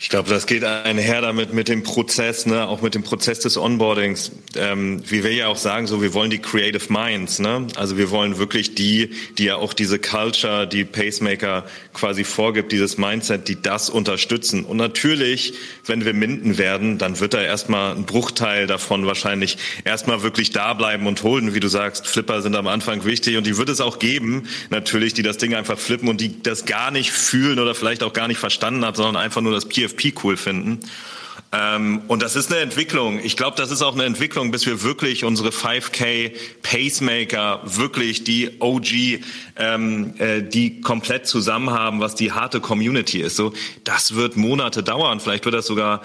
Ich 0.00 0.10
glaube, 0.10 0.30
das 0.30 0.46
geht 0.46 0.62
einher 0.62 1.22
damit 1.22 1.52
mit 1.52 1.66
dem 1.66 1.82
Prozess, 1.82 2.46
ne, 2.46 2.68
auch 2.68 2.82
mit 2.82 2.94
dem 2.94 3.02
Prozess 3.02 3.40
des 3.40 3.56
Onboardings. 3.56 4.30
Ähm, 4.54 5.02
wie 5.10 5.24
wir 5.24 5.32
ja 5.32 5.48
auch 5.48 5.56
sagen, 5.56 5.88
so 5.88 6.00
wir 6.00 6.14
wollen 6.14 6.30
die 6.30 6.38
Creative 6.38 6.84
Minds, 6.88 7.40
ne? 7.40 7.66
Also 7.74 7.98
wir 7.98 8.12
wollen 8.12 8.38
wirklich 8.38 8.76
die, 8.76 9.10
die 9.38 9.46
ja 9.46 9.56
auch 9.56 9.72
diese 9.72 9.98
Culture, 9.98 10.68
die 10.68 10.84
Pacemaker 10.84 11.64
quasi 11.94 12.22
vorgibt, 12.22 12.70
dieses 12.70 12.96
Mindset, 12.96 13.48
die 13.48 13.60
das 13.60 13.90
unterstützen. 13.90 14.64
Und 14.64 14.76
natürlich, 14.76 15.54
wenn 15.84 16.04
wir 16.04 16.14
minden 16.14 16.58
werden, 16.58 16.98
dann 16.98 17.18
wird 17.18 17.34
da 17.34 17.42
erstmal 17.42 17.96
ein 17.96 18.06
Bruchteil 18.06 18.68
davon 18.68 19.04
wahrscheinlich 19.04 19.58
erstmal 19.84 20.22
wirklich 20.22 20.52
da 20.52 20.74
bleiben 20.74 21.08
und 21.08 21.24
holen, 21.24 21.54
wie 21.54 21.60
du 21.60 21.68
sagst. 21.68 22.06
Flipper 22.06 22.40
sind 22.40 22.54
am 22.54 22.68
Anfang 22.68 23.04
wichtig 23.04 23.36
und 23.36 23.48
die 23.48 23.56
wird 23.56 23.68
es 23.68 23.80
auch 23.80 23.98
geben, 23.98 24.44
natürlich, 24.70 25.12
die 25.14 25.22
das 25.22 25.38
Ding 25.38 25.56
einfach 25.56 25.78
flippen 25.78 26.08
und 26.08 26.20
die 26.20 26.40
das 26.40 26.66
gar 26.66 26.92
nicht 26.92 27.10
fühlen 27.10 27.58
oder 27.58 27.74
vielleicht 27.74 28.04
auch 28.04 28.12
gar 28.12 28.28
nicht 28.28 28.38
verstanden 28.38 28.84
hat, 28.84 28.94
sondern 28.94 29.16
einfach 29.16 29.40
nur 29.40 29.52
das 29.52 29.66
Peer 29.66 29.87
PFP 29.88 30.22
cool 30.22 30.36
finden. 30.36 30.80
Ähm, 31.50 32.02
und 32.08 32.20
das 32.20 32.36
ist 32.36 32.52
eine 32.52 32.60
Entwicklung. 32.60 33.20
Ich 33.22 33.34
glaube, 33.34 33.56
das 33.56 33.70
ist 33.70 33.80
auch 33.80 33.94
eine 33.94 34.04
Entwicklung, 34.04 34.50
bis 34.50 34.66
wir 34.66 34.82
wirklich 34.82 35.24
unsere 35.24 35.48
5K 35.48 36.32
Pacemaker, 36.62 37.62
wirklich 37.64 38.22
die 38.22 38.50
OG, 38.60 39.20
ähm, 39.56 40.12
äh, 40.18 40.42
die 40.42 40.82
komplett 40.82 41.26
zusammen 41.26 41.70
haben, 41.70 42.00
was 42.00 42.14
die 42.14 42.32
harte 42.32 42.60
Community 42.60 43.22
ist. 43.22 43.36
So, 43.36 43.54
das 43.84 44.14
wird 44.14 44.36
Monate 44.36 44.82
dauern. 44.82 45.20
Vielleicht 45.20 45.46
wird 45.46 45.54
das 45.54 45.66
sogar, 45.66 46.02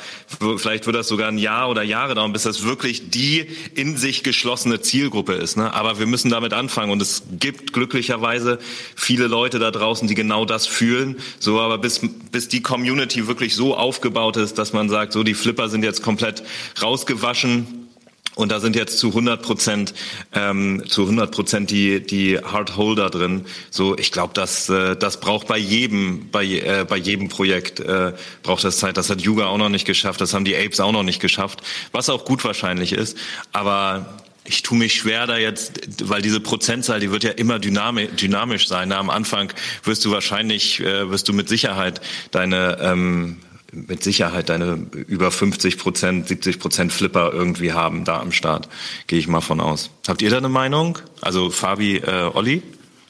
vielleicht 0.57 0.85
wird 0.85 0.95
das 0.95 1.09
sogar 1.09 1.27
ein 1.27 1.37
Jahr 1.37 1.69
oder 1.69 1.83
Jahre 1.83 2.15
dauern, 2.15 2.31
bis 2.31 2.43
das 2.43 2.63
wirklich 2.63 3.09
die 3.09 3.45
in 3.75 3.97
sich 3.97 4.23
geschlossene 4.23 4.79
Zielgruppe 4.79 5.33
ist. 5.33 5.57
Ne? 5.57 5.73
Aber 5.73 5.99
wir 5.99 6.07
müssen 6.07 6.29
damit 6.29 6.53
anfangen. 6.53 6.91
Und 6.91 7.01
es 7.01 7.23
gibt 7.37 7.73
glücklicherweise 7.73 8.59
viele 8.95 9.27
Leute 9.27 9.59
da 9.59 9.71
draußen, 9.71 10.07
die 10.07 10.15
genau 10.15 10.45
das 10.45 10.67
fühlen. 10.67 11.17
So, 11.39 11.59
aber 11.59 11.79
bis, 11.79 11.99
bis 12.31 12.47
die 12.47 12.61
Community 12.61 13.27
wirklich 13.27 13.55
so 13.55 13.75
aufgebaut 13.75 14.37
ist, 14.37 14.57
dass 14.57 14.71
man 14.71 14.87
sagt, 14.87 15.11
so 15.11 15.23
die 15.23 15.32
die 15.33 15.39
Flipper 15.39 15.67
sind 15.67 15.83
jetzt 15.83 16.03
komplett 16.03 16.43
rausgewaschen. 16.79 17.89
Und 18.35 18.51
da 18.51 18.59
sind 18.59 18.75
jetzt 18.75 18.97
zu 18.97 19.09
100 19.09 19.43
Prozent, 19.43 19.93
ähm, 20.33 20.83
zu 20.87 21.03
100 21.03 21.31
Prozent 21.31 21.69
die 21.69 22.01
die 22.03 22.39
Hardholder 22.39 23.11
drin. 23.11 23.45
So, 23.69 23.95
ich 23.95 24.11
glaube, 24.11 24.33
das 24.33 24.69
äh, 24.69 24.95
das 24.95 25.19
braucht 25.19 25.47
bei 25.47 25.57
jedem 25.57 26.29
bei 26.31 26.43
äh, 26.45 26.85
bei 26.87 26.97
jedem 26.97 27.29
Projekt 27.29 27.79
äh, 27.79 28.13
braucht 28.41 28.63
das 28.63 28.77
Zeit. 28.77 28.97
Das 28.97 29.11
hat 29.11 29.21
Yuga 29.21 29.47
auch 29.47 29.59
noch 29.59 29.69
nicht 29.69 29.85
geschafft. 29.85 30.19
Das 30.19 30.33
haben 30.33 30.45
die 30.45 30.55
Apes 30.55 30.79
auch 30.79 30.91
noch 30.91 31.03
nicht 31.03 31.19
geschafft. 31.19 31.61
Was 31.91 32.09
auch 32.09 32.25
gut 32.25 32.43
wahrscheinlich 32.43 32.93
ist. 32.93 33.17
Aber 33.51 34.19
ich 34.45 34.63
tue 34.63 34.77
mich 34.77 34.95
schwer 34.95 35.27
da 35.27 35.37
jetzt, 35.37 36.09
weil 36.09 36.21
diese 36.21 36.39
Prozentzahl, 36.39 36.99
die 36.99 37.11
wird 37.11 37.23
ja 37.23 37.31
immer 37.31 37.59
dynamisch, 37.59 38.09
dynamisch 38.19 38.67
sein. 38.67 38.89
Na, 38.89 38.97
am 38.97 39.09
Anfang 39.09 39.53
wirst 39.83 40.03
du 40.05 40.11
wahrscheinlich, 40.11 40.79
äh, 40.79 41.09
wirst 41.09 41.27
du 41.27 41.33
mit 41.33 41.49
Sicherheit 41.49 42.01
deine 42.31 42.77
ähm, 42.81 43.37
mit 43.73 44.03
Sicherheit 44.03 44.49
deine 44.49 44.87
über 45.07 45.31
50 45.31 45.77
Prozent, 45.77 46.27
70 46.27 46.59
Prozent 46.59 46.93
Flipper 46.93 47.31
irgendwie 47.33 47.73
haben 47.73 48.05
da 48.05 48.19
am 48.19 48.31
Start. 48.31 48.69
Gehe 49.07 49.19
ich 49.19 49.27
mal 49.27 49.41
von 49.41 49.59
aus. 49.59 49.89
Habt 50.07 50.21
ihr 50.21 50.29
da 50.29 50.37
eine 50.37 50.49
Meinung? 50.49 50.99
Also 51.21 51.49
Fabi, 51.49 51.97
äh, 51.97 52.29
Olli? 52.33 52.61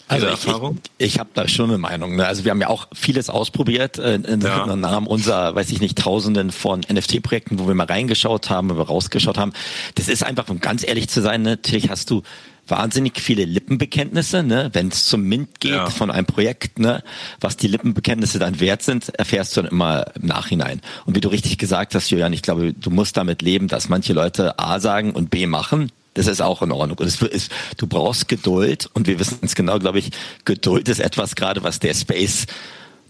Also 0.07 0.27
ich, 0.27 0.45
ich, 0.45 0.81
ich 0.97 1.19
habe 1.19 1.29
da 1.33 1.47
schon 1.47 1.69
eine 1.69 1.77
Meinung. 1.77 2.15
Ne? 2.15 2.25
Also 2.25 2.43
wir 2.43 2.51
haben 2.51 2.61
ja 2.61 2.67
auch 2.67 2.87
vieles 2.93 3.29
ausprobiert 3.29 3.97
äh, 3.97 4.15
in, 4.15 4.41
ja. 4.41 4.65
im 4.65 4.79
Namen 4.79 5.07
unserer, 5.07 5.55
weiß 5.55 5.71
ich 5.71 5.79
nicht, 5.79 5.97
Tausenden 5.97 6.51
von 6.51 6.81
NFT-Projekten, 6.81 7.59
wo 7.59 7.67
wir 7.67 7.75
mal 7.75 7.87
reingeschaut 7.87 8.49
haben, 8.49 8.69
wo 8.69 8.77
wir 8.77 8.87
rausgeschaut 8.87 9.37
haben. 9.37 9.53
Das 9.95 10.09
ist 10.09 10.23
einfach, 10.23 10.49
um 10.49 10.59
ganz 10.59 10.85
ehrlich 10.85 11.09
zu 11.09 11.21
sein, 11.21 11.41
natürlich 11.43 11.89
hast 11.89 12.09
du 12.09 12.21
wahnsinnig 12.67 13.19
viele 13.19 13.45
Lippenbekenntnisse, 13.45 14.43
ne? 14.43 14.69
Wenn 14.73 14.87
es 14.87 15.05
zum 15.05 15.23
Mint 15.23 15.59
geht 15.59 15.71
ja. 15.71 15.89
von 15.89 16.09
einem 16.09 16.25
Projekt, 16.25 16.79
ne? 16.79 17.03
Was 17.41 17.57
die 17.57 17.67
Lippenbekenntnisse 17.67 18.39
dann 18.39 18.59
wert 18.59 18.83
sind, 18.83 19.09
erfährst 19.09 19.55
du 19.55 19.61
dann 19.61 19.71
immer 19.71 20.05
im 20.15 20.27
Nachhinein. 20.27 20.81
Und 21.05 21.15
wie 21.15 21.21
du 21.21 21.29
richtig 21.29 21.57
gesagt 21.57 21.95
hast, 21.95 22.09
Julian, 22.09 22.33
ich 22.33 22.41
glaube, 22.41 22.73
du 22.73 22.89
musst 22.89 23.17
damit 23.17 23.41
leben, 23.41 23.67
dass 23.67 23.89
manche 23.89 24.13
Leute 24.13 24.59
A 24.59 24.79
sagen 24.79 25.11
und 25.11 25.29
B 25.29 25.45
machen. 25.45 25.91
Das 26.13 26.28
ist 26.28 26.41
auch 26.41 26.62
in 26.62 26.71
Ordnung. 26.71 26.97
Und 26.97 27.08
es 27.08 27.21
ist, 27.21 27.52
du 27.78 27.88
brauchst 27.88 28.28
Geduld 28.28 28.89
und 28.93 29.08
wir 29.08 29.19
wissen 29.19 29.39
es 29.41 29.56
genau, 29.56 29.80
glaube 29.80 29.99
ich, 29.99 30.12
Geduld 30.45 30.89
ist 30.89 30.99
etwas 30.99 31.36
gerade, 31.36 31.63
was 31.63 31.80
der 31.80 31.93
Space 31.93 32.45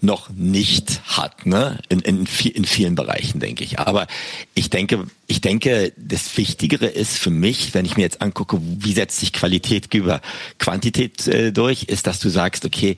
noch 0.04 0.30
nicht 0.30 1.02
hat, 1.06 1.46
ne? 1.46 1.80
In, 1.88 2.00
in, 2.02 2.26
in 2.26 2.66
vielen 2.66 2.96
Bereichen, 2.96 3.40
denke 3.40 3.64
ich. 3.64 3.80
Aber 3.80 4.08
ich 4.54 4.70
denke, 4.70 5.08
ich 5.28 5.40
denke, 5.40 5.94
das 5.96 6.36
Wichtigere 6.36 6.88
ist 6.88 7.18
für 7.18 7.30
mich, 7.30 7.74
wenn 7.74 7.86
ich 7.86 7.96
mir 7.96 8.04
jetzt 8.04 8.22
angucke, 8.22 8.60
wie 8.62 8.94
setzt 8.94 9.22
sich 9.22 9.32
Qualität 9.32 9.94
über 9.94 10.22
Quantität 10.60 11.26
äh, 11.28 11.54
durch, 11.54 11.84
ist, 11.84 12.06
dass 12.06 12.20
du 12.20 12.28
sagst, 12.30 12.66
okay, 12.66 12.98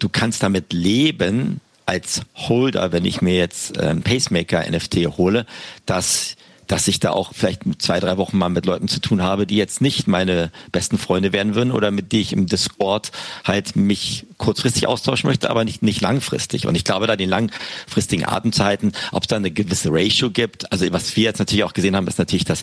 du 0.00 0.08
kannst 0.08 0.42
damit 0.42 0.72
leben 0.72 1.60
als 1.86 2.22
Holder, 2.34 2.92
wenn 2.92 3.04
ich 3.04 3.22
mir 3.22 3.36
jetzt 3.36 3.76
äh, 3.76 3.86
ein 3.86 4.02
Pacemaker 4.02 4.68
NFT 4.68 5.06
hole, 5.16 5.46
dass 5.86 6.36
dass 6.70 6.86
ich 6.86 7.00
da 7.00 7.10
auch 7.10 7.32
vielleicht 7.34 7.62
zwei, 7.78 7.98
drei 7.98 8.16
Wochen 8.16 8.38
mal 8.38 8.48
mit 8.48 8.64
Leuten 8.64 8.86
zu 8.86 9.00
tun 9.00 9.24
habe, 9.24 9.44
die 9.44 9.56
jetzt 9.56 9.80
nicht 9.80 10.06
meine 10.06 10.52
besten 10.70 10.98
Freunde 10.98 11.32
werden 11.32 11.56
würden 11.56 11.72
oder 11.72 11.90
mit 11.90 12.12
denen 12.12 12.22
ich 12.22 12.32
im 12.32 12.46
Discord 12.46 13.10
halt 13.44 13.74
mich 13.74 14.24
kurzfristig 14.36 14.86
austauschen 14.86 15.28
möchte, 15.28 15.50
aber 15.50 15.64
nicht, 15.64 15.82
nicht 15.82 16.00
langfristig. 16.00 16.68
Und 16.68 16.76
ich 16.76 16.84
glaube, 16.84 17.08
da 17.08 17.16
den 17.16 17.28
langfristigen 17.28 18.24
Atemzeiten, 18.24 18.92
ob 19.10 19.24
es 19.24 19.26
da 19.26 19.34
eine 19.34 19.50
gewisse 19.50 19.88
Ratio 19.90 20.30
gibt, 20.30 20.70
also 20.70 20.86
was 20.92 21.16
wir 21.16 21.24
jetzt 21.24 21.40
natürlich 21.40 21.64
auch 21.64 21.72
gesehen 21.72 21.96
haben, 21.96 22.06
ist 22.06 22.20
natürlich, 22.20 22.44
dass 22.44 22.62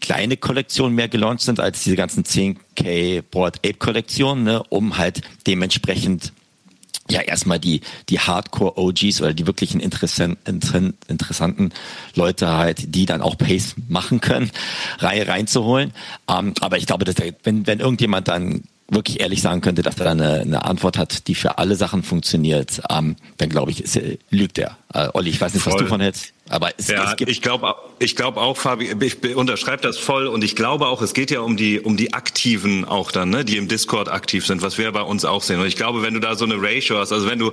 kleine 0.00 0.36
Kollektionen 0.36 0.96
mehr 0.96 1.08
gelauncht 1.08 1.42
sind 1.42 1.60
als 1.60 1.84
diese 1.84 1.94
ganzen 1.94 2.24
10k 2.24 3.22
Board 3.22 3.58
Ape 3.58 3.74
Kollektionen, 3.74 4.42
ne, 4.42 4.64
um 4.68 4.98
halt 4.98 5.20
dementsprechend 5.46 6.32
ja 7.10 7.20
erstmal 7.20 7.58
die 7.58 7.80
die 8.08 8.20
Hardcore 8.20 8.78
OGs 8.78 9.20
oder 9.20 9.34
die 9.34 9.46
wirklichen 9.46 9.80
interessanten, 9.80 10.94
interessanten 11.08 11.72
Leute 12.14 12.48
halt, 12.48 12.94
die 12.94 13.06
dann 13.06 13.22
auch 13.22 13.36
Pace 13.36 13.74
machen 13.88 14.20
können, 14.20 14.50
Reihe 14.98 15.26
reinzuholen. 15.26 15.92
Ähm, 16.28 16.54
aber 16.60 16.78
ich 16.78 16.86
glaube, 16.86 17.04
dass 17.04 17.16
wenn 17.42 17.66
wenn 17.66 17.80
irgendjemand 17.80 18.28
dann 18.28 18.62
wirklich 18.90 19.20
ehrlich 19.20 19.42
sagen 19.42 19.60
könnte, 19.60 19.82
dass 19.82 19.98
er 19.98 20.04
da 20.04 20.10
eine, 20.12 20.40
eine 20.40 20.64
Antwort 20.64 20.96
hat, 20.96 21.28
die 21.28 21.34
für 21.34 21.58
alle 21.58 21.76
Sachen 21.76 22.02
funktioniert, 22.02 22.80
ähm, 22.90 23.16
dann 23.36 23.48
glaube 23.50 23.70
ich, 23.70 23.84
ist, 23.84 24.00
lügt 24.30 24.58
er. 24.58 24.78
Äh, 24.94 25.08
Olli, 25.12 25.30
ich 25.30 25.40
weiß 25.40 25.52
nicht, 25.52 25.62
Voll. 25.62 25.74
was 25.74 25.80
du 25.80 25.86
von 25.86 26.00
hältst. 26.00 26.32
Aber 26.48 26.70
es, 26.76 26.88
ja, 26.88 27.10
es 27.10 27.16
gibt 27.16 27.30
ich 27.30 27.42
glaube 27.42 27.74
ich 27.98 28.16
glaube 28.16 28.40
auch, 28.40 28.56
Fabi, 28.56 28.94
ich 29.00 29.36
unterschreibe 29.36 29.82
das 29.82 29.98
voll 29.98 30.26
und 30.26 30.44
ich 30.44 30.56
glaube 30.56 30.86
auch, 30.86 31.02
es 31.02 31.12
geht 31.12 31.30
ja 31.30 31.40
um 31.40 31.56
die 31.56 31.80
um 31.80 31.96
die 31.96 32.14
Aktiven 32.14 32.84
auch 32.84 33.10
dann, 33.10 33.30
ne, 33.30 33.44
die 33.44 33.56
im 33.56 33.68
Discord 33.68 34.08
aktiv 34.08 34.46
sind, 34.46 34.62
was 34.62 34.78
wir 34.78 34.90
bei 34.92 35.02
uns 35.02 35.24
auch 35.24 35.42
sehen. 35.42 35.60
Und 35.60 35.66
ich 35.66 35.76
glaube, 35.76 36.02
wenn 36.02 36.14
du 36.14 36.20
da 36.20 36.36
so 36.36 36.44
eine 36.44 36.56
Ratio 36.60 36.98
hast, 36.98 37.12
also 37.12 37.28
wenn 37.28 37.38
du 37.38 37.52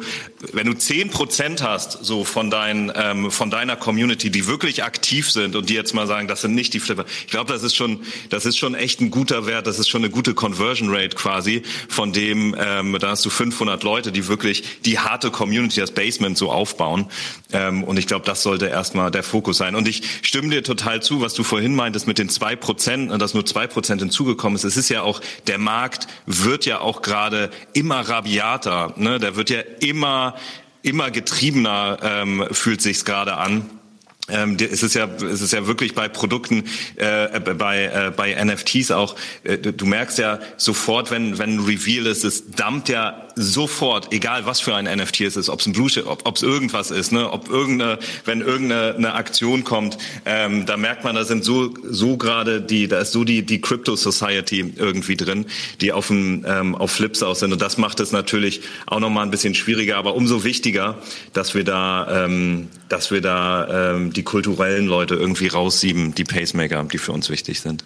wenn 0.54 0.68
du 0.68 0.74
zehn 0.74 1.10
Prozent 1.10 1.62
hast 1.62 2.04
so 2.04 2.24
von 2.24 2.50
dein, 2.50 2.92
ähm, 2.96 3.32
von 3.32 3.50
deiner 3.50 3.76
Community, 3.76 4.30
die 4.30 4.48
wirklich 4.48 4.84
aktiv 4.84 5.32
sind 5.32 5.56
und 5.56 5.70
die 5.70 5.74
jetzt 5.74 5.94
mal 5.94 6.08
sagen, 6.08 6.28
das 6.28 6.42
sind 6.42 6.56
nicht 6.56 6.74
die 6.74 6.80
Flipper. 6.80 7.06
Ich 7.26 7.32
glaube, 7.32 7.52
das 7.52 7.64
ist 7.64 7.76
schon 7.76 8.02
das 8.30 8.46
ist 8.46 8.58
schon 8.58 8.76
echt 8.76 9.02
ein 9.02 9.12
guter 9.12 9.46
Wert, 9.46 9.68
das 9.68 9.80
ist 9.80 9.90
schon 9.90 10.04
eine 10.04 10.12
gute 10.12 10.34
Conversion 10.34 10.90
Rate 10.90 11.16
quasi, 11.16 11.64
von 11.90 12.14
dem 12.14 12.56
ähm, 12.58 12.98
da 13.00 13.10
hast 13.10 13.26
du 13.26 13.30
500 13.30 13.84
Leute, 13.84 14.12
die 14.12 14.28
wirklich 14.28 14.64
die 14.86 15.00
harte 15.00 15.32
Community, 15.32 15.80
das 15.80 15.92
Basement 15.92 16.38
so 16.38 16.52
aufbauen. 16.52 17.08
Ähm, 17.52 17.84
und 17.84 17.98
ich 17.98 18.08
glaube, 18.08 18.26
das 18.26 18.44
sollte 18.44 18.70
erstmal 18.86 19.10
der 19.10 19.24
Fokus 19.24 19.58
sein. 19.58 19.74
Und 19.74 19.88
ich 19.88 20.04
stimme 20.22 20.50
dir 20.50 20.64
total 20.64 21.02
zu, 21.02 21.20
was 21.20 21.34
du 21.34 21.44
vorhin 21.44 21.74
meintest 21.74 22.06
mit 22.06 22.20
den 22.20 22.30
zwei 22.30 22.56
Prozent, 22.56 23.20
dass 23.20 23.34
nur 23.34 23.44
zwei 23.44 23.66
Prozent 23.66 24.02
hinzugekommen 24.02 24.56
ist. 24.56 24.64
Es 24.64 24.78
ist 24.78 24.90
ja 24.90 25.02
auch, 25.02 25.22
der 25.48 25.58
Markt 25.58 26.08
wird 26.28 26.68
ja 26.68 26.82
auch 26.82 27.02
gerade 27.02 27.50
immer 27.74 28.02
rabiater. 28.02 28.94
Ne? 28.96 29.18
Der 29.18 29.36
wird 29.36 29.50
ja 29.50 29.62
immer, 29.80 30.36
immer 30.84 31.10
getriebener, 31.10 31.98
ähm, 32.04 32.46
fühlt 32.52 32.82
sich's 32.84 33.06
gerade 33.06 33.38
an. 33.38 33.68
Ähm, 34.28 34.58
es 34.60 34.84
ist 34.84 34.94
ja, 34.94 35.06
es 35.06 35.42
ist 35.42 35.54
ja 35.54 35.66
wirklich 35.66 35.96
bei 35.96 36.08
Produkten, 36.08 36.66
äh, 36.96 37.40
bei 37.40 37.86
äh, 37.86 38.12
bei 38.16 38.34
NFTs 38.44 38.92
auch. 38.92 39.16
Äh, 39.44 39.58
du 39.58 39.86
merkst 39.86 40.18
ja 40.18 40.40
sofort, 40.58 41.12
wenn 41.12 41.38
wenn 41.38 41.58
ein 41.58 41.60
Reveal 41.60 42.08
ist, 42.08 42.24
es 42.24 42.52
dumpt 42.52 42.90
ja 42.90 43.25
sofort, 43.36 44.14
egal 44.14 44.46
was 44.46 44.62
für 44.62 44.76
ein 44.76 44.86
NFT 44.86 45.22
es 45.22 45.36
ist, 45.36 45.50
ob 45.50 45.60
es 45.60 45.66
ein 45.66 45.74
Blue 45.74 45.90
Chip, 45.90 46.06
ob 46.08 46.36
es 46.36 46.44
irgendwas 46.44 46.92
ist, 46.92 47.12
ne, 47.12 47.32
ob 47.32 47.50
irgendeine, 47.50 48.00
wenn 48.24 48.42
irgendeine 48.42 48.96
eine 48.96 49.14
Aktion 49.14 49.64
kommt, 49.64 49.98
ähm, 50.26 50.66
da 50.66 50.78
merkt 50.78 51.04
man, 51.04 51.16
da 51.16 51.24
sind 51.26 51.44
so 51.44 51.74
so 51.84 52.18
gerade 52.18 52.62
die, 52.62 52.88
da 52.88 53.00
ist 53.00 53.12
so 53.12 53.24
die 53.24 53.46
die 53.46 53.62
Crypto 53.62 53.96
Society 53.96 54.74
irgendwie 54.76 55.18
drin, 55.18 55.46
die 55.82 55.92
auf 55.92 56.08
dem 56.08 56.46
ähm, 56.48 56.76
auf 56.76 56.92
Flips 56.92 57.24
aus 57.24 57.40
sind 57.40 57.52
und 57.52 57.62
das 57.62 57.78
macht 57.78 58.00
es 58.00 58.12
natürlich 58.12 58.62
auch 58.86 59.00
noch 59.00 59.10
mal 59.10 59.24
ein 59.24 59.32
bisschen 59.32 59.56
schwieriger, 59.56 59.98
aber 59.98 60.16
umso 60.16 60.44
wichtiger, 60.44 60.98
dass 61.34 61.56
wir 61.56 61.64
da 61.64 62.26
ähm, 62.26 62.70
dass 62.90 63.12
wir 63.12 63.22
da 63.22 63.94
ähm, 63.94 64.14
die 64.14 64.24
kulturellen 64.24 64.86
Leute 64.86 65.16
irgendwie 65.16 65.48
raussieben, 65.48 66.16
die 66.16 66.24
Pacemaker, 66.24 66.84
die 66.84 66.98
für 66.98 67.12
uns 67.12 67.30
wichtig 67.30 67.60
sind. 67.60 67.84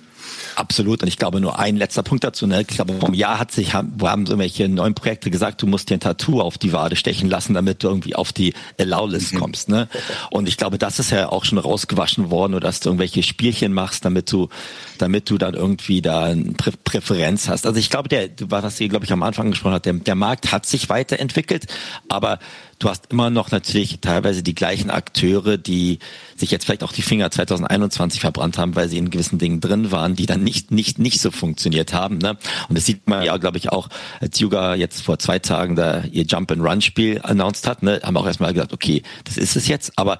Absolut. 0.55 1.01
Und 1.01 1.07
ich 1.07 1.17
glaube, 1.17 1.39
nur 1.39 1.59
ein 1.59 1.77
letzter 1.77 2.03
Punkt 2.03 2.23
dazu. 2.23 2.47
Ne? 2.47 2.61
Ich 2.61 2.67
glaube, 2.67 2.93
vom 2.99 3.13
Jahr 3.13 3.39
hat 3.39 3.51
sich, 3.51 3.73
haben, 3.73 3.93
haben 4.01 4.25
so 4.25 4.37
welche 4.37 4.67
neuen 4.69 4.93
Projekte 4.93 5.29
gesagt, 5.29 5.61
du 5.61 5.67
musst 5.67 5.89
dir 5.89 5.95
ein 5.95 5.99
Tattoo 5.99 6.41
auf 6.41 6.57
die 6.57 6.73
Wade 6.73 6.95
stechen 6.95 7.29
lassen, 7.29 7.53
damit 7.53 7.83
du 7.83 7.87
irgendwie 7.87 8.15
auf 8.15 8.33
die 8.33 8.53
Allow-List 8.77 9.33
mhm. 9.33 9.39
kommst. 9.39 9.69
Ne? 9.69 9.87
Und 10.31 10.47
ich 10.47 10.57
glaube, 10.57 10.77
das 10.77 10.99
ist 10.99 11.11
ja 11.11 11.29
auch 11.29 11.45
schon 11.45 11.57
rausgewaschen 11.57 12.29
worden, 12.29 12.53
oder 12.53 12.67
dass 12.67 12.79
du 12.79 12.89
irgendwelche 12.89 13.23
Spielchen 13.23 13.73
machst, 13.73 14.05
damit 14.05 14.31
du, 14.31 14.49
damit 14.97 15.29
du 15.29 15.37
dann 15.37 15.53
irgendwie 15.53 16.01
da 16.01 16.25
eine 16.25 16.53
Prä 16.53 16.71
Präferenz 16.83 17.47
hast. 17.47 17.65
Also 17.65 17.79
ich 17.79 17.89
glaube, 17.89 18.09
der, 18.09 18.29
was 18.45 18.79
ihr, 18.79 18.89
glaube 18.89 19.05
ich, 19.05 19.11
am 19.11 19.23
Anfang 19.23 19.51
gesprochen 19.51 19.73
hat, 19.73 19.85
der, 19.85 19.93
der 19.93 20.15
Markt 20.15 20.51
hat 20.51 20.65
sich 20.65 20.89
weiterentwickelt, 20.89 21.67
aber 22.07 22.39
du 22.79 22.89
hast 22.89 23.11
immer 23.11 23.29
noch 23.29 23.51
natürlich 23.51 23.99
teilweise 24.01 24.41
die 24.41 24.55
gleichen 24.55 24.89
Akteure, 24.89 25.57
die 25.57 25.99
sich 26.39 26.51
jetzt 26.51 26.65
vielleicht 26.65 26.83
auch 26.83 26.91
die 26.91 27.01
Finger 27.01 27.29
2021 27.31 28.19
verbrannt 28.19 28.57
haben, 28.57 28.75
weil 28.75 28.89
sie 28.89 28.97
in 28.97 29.09
gewissen 29.09 29.39
Dingen 29.39 29.61
drin 29.61 29.91
waren, 29.91 30.15
die 30.15 30.25
dann 30.25 30.43
nicht 30.43 30.71
nicht 30.71 30.99
nicht 30.99 31.21
so 31.21 31.31
funktioniert 31.31 31.93
haben. 31.93 32.17
Ne? 32.17 32.37
Und 32.67 32.77
das 32.77 32.85
sieht 32.85 33.07
man 33.07 33.23
ja, 33.23 33.37
glaube 33.37 33.57
ich, 33.57 33.69
auch, 33.69 33.89
als 34.19 34.39
Yuga 34.39 34.75
jetzt 34.75 35.01
vor 35.01 35.19
zwei 35.19 35.39
Tagen 35.39 35.75
da 35.75 36.03
ihr 36.11 36.23
Jump 36.23 36.51
and 36.51 36.61
Run 36.61 36.81
Spiel 36.81 37.19
announced 37.23 37.67
hat, 37.67 37.83
ne, 37.83 37.99
haben 38.03 38.17
auch 38.17 38.25
erstmal 38.25 38.53
gesagt, 38.53 38.73
okay, 38.73 39.03
das 39.23 39.37
ist 39.37 39.55
es 39.55 39.67
jetzt. 39.67 39.97
Aber 39.97 40.17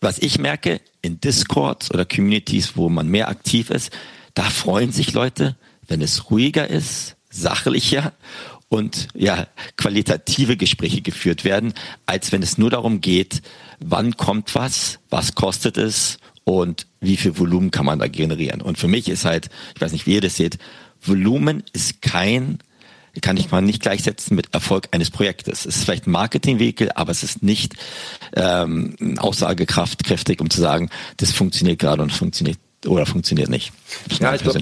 was 0.00 0.18
ich 0.18 0.38
merke 0.38 0.80
in 1.02 1.20
Discords 1.20 1.90
oder 1.90 2.04
Communities, 2.04 2.76
wo 2.76 2.88
man 2.88 3.08
mehr 3.08 3.28
aktiv 3.28 3.70
ist, 3.70 3.90
da 4.34 4.42
freuen 4.42 4.92
sich 4.92 5.12
Leute, 5.12 5.56
wenn 5.86 6.02
es 6.02 6.30
ruhiger 6.30 6.68
ist, 6.68 7.16
sachlicher 7.30 8.12
und 8.68 9.08
ja, 9.14 9.46
qualitative 9.76 10.56
Gespräche 10.56 11.00
geführt 11.00 11.44
werden, 11.44 11.74
als 12.06 12.32
wenn 12.32 12.42
es 12.42 12.58
nur 12.58 12.70
darum 12.70 13.00
geht, 13.00 13.42
wann 13.80 14.16
kommt 14.16 14.54
was, 14.54 14.98
was 15.10 15.34
kostet 15.34 15.76
es 15.76 16.18
und 16.44 16.86
wie 17.00 17.16
viel 17.16 17.38
Volumen 17.38 17.70
kann 17.70 17.86
man 17.86 17.98
da 17.98 18.08
generieren. 18.08 18.60
Und 18.60 18.78
für 18.78 18.88
mich 18.88 19.08
ist 19.08 19.24
halt, 19.24 19.48
ich 19.74 19.80
weiß 19.80 19.92
nicht, 19.92 20.06
wie 20.06 20.14
ihr 20.14 20.20
das 20.20 20.36
seht, 20.36 20.58
Volumen 21.00 21.62
ist 21.72 22.02
kein 22.02 22.58
kann 23.20 23.36
ich 23.36 23.50
mal 23.50 23.62
nicht 23.62 23.80
gleichsetzen 23.80 24.34
mit 24.34 24.52
Erfolg 24.54 24.88
eines 24.90 25.10
Projektes. 25.10 25.66
Es 25.66 25.76
ist 25.76 25.84
vielleicht 25.84 26.06
ein 26.06 26.10
Marketingvehikel, 26.10 26.90
aber 26.94 27.12
es 27.12 27.22
ist 27.22 27.42
nicht 27.42 27.74
ähm, 28.34 28.96
aussagekraftkräftig, 29.18 30.40
um 30.40 30.50
zu 30.50 30.60
sagen, 30.60 30.90
das 31.18 31.30
funktioniert 31.30 31.78
gerade 31.78 32.02
und 32.02 32.12
funktioniert 32.12 32.58
oder 32.86 33.06
funktioniert 33.06 33.48
nicht. 33.48 33.72
Ja, 34.20 34.34
ich 34.34 34.42
glaube, 34.42 34.60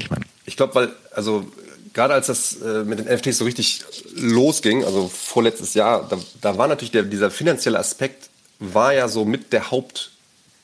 glaub, 0.56 0.74
weil 0.74 0.90
also 1.14 1.50
gerade 1.92 2.14
als 2.14 2.26
das 2.26 2.60
äh, 2.60 2.84
mit 2.84 2.98
den 2.98 3.06
NFTs 3.06 3.38
so 3.38 3.44
richtig 3.44 3.82
losging, 4.16 4.84
also 4.84 5.08
vorletztes 5.08 5.74
Jahr, 5.74 6.06
da, 6.08 6.18
da 6.40 6.58
war 6.58 6.68
natürlich 6.68 6.92
der, 6.92 7.02
dieser 7.04 7.30
finanzielle 7.30 7.78
Aspekt, 7.78 8.28
war 8.62 8.94
ja 8.94 9.08
so 9.08 9.24
mit 9.24 9.52
der 9.52 9.70
Haupt, 9.70 10.10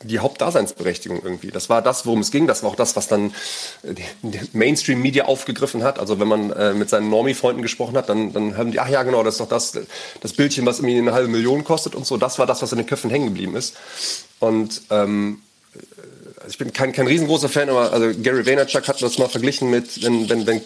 die 0.03 0.21
Hauptdaseinsberechtigung 0.21 1.21
irgendwie. 1.23 1.51
Das 1.51 1.69
war 1.69 1.83
das, 1.83 2.07
worum 2.07 2.21
es 2.21 2.31
ging. 2.31 2.47
Das 2.47 2.63
war 2.63 2.71
auch 2.71 2.77
das, 2.77 2.95
was 2.95 3.09
dann 3.09 3.35
äh, 3.83 3.95
die 4.23 4.41
Mainstream-Media 4.53 5.25
aufgegriffen 5.25 5.83
hat. 5.83 5.99
Also 5.99 6.21
wenn 6.21 6.29
man 6.29 6.53
äh, 6.53 6.73
mit 6.73 6.89
seinen 6.89 7.11
Normie-Freunden 7.11 7.63
gesprochen 7.63 7.97
hat, 7.97 8.09
dann, 8.09 8.33
dann 8.33 8.57
haben 8.57 8.71
die, 8.71 8.79
ach 8.79 8.89
ja, 8.89 9.03
genau, 9.03 9.23
das 9.25 9.35
ist 9.35 9.41
doch 9.41 9.49
das, 9.49 9.77
das 10.21 10.33
Bildchen, 10.33 10.65
was 10.67 10.79
irgendwie 10.79 10.99
eine 10.99 11.13
halbe 11.13 11.29
Million 11.29 11.65
kostet 11.65 11.95
und 11.95 12.07
so. 12.07 12.17
Das 12.17 12.39
war 12.39 12.47
das, 12.47 12.63
was 12.63 12.71
in 12.73 12.79
den 12.79 12.87
Köpfen 12.87 13.11
hängen 13.11 13.27
geblieben 13.27 13.57
ist. 13.57 13.77
Und 14.39 14.83
ähm, 14.91 15.43
also 16.37 16.49
ich 16.51 16.59
bin 16.59 16.73
kein, 16.73 16.93
kein 16.93 17.09
riesengroßer 17.09 17.49
Fan, 17.49 17.69
aber 17.69 17.93
also 17.93 18.13
Gary 18.23 18.47
Vaynerchuk 18.47 18.87
hat 18.87 19.03
das 19.03 19.19
mal 19.19 19.29
verglichen 19.29 19.69
mit, 19.71 20.03
wenn, 20.05 20.31
wenn, 20.31 20.47
wenn, 20.47 20.59
äh, 20.59 20.63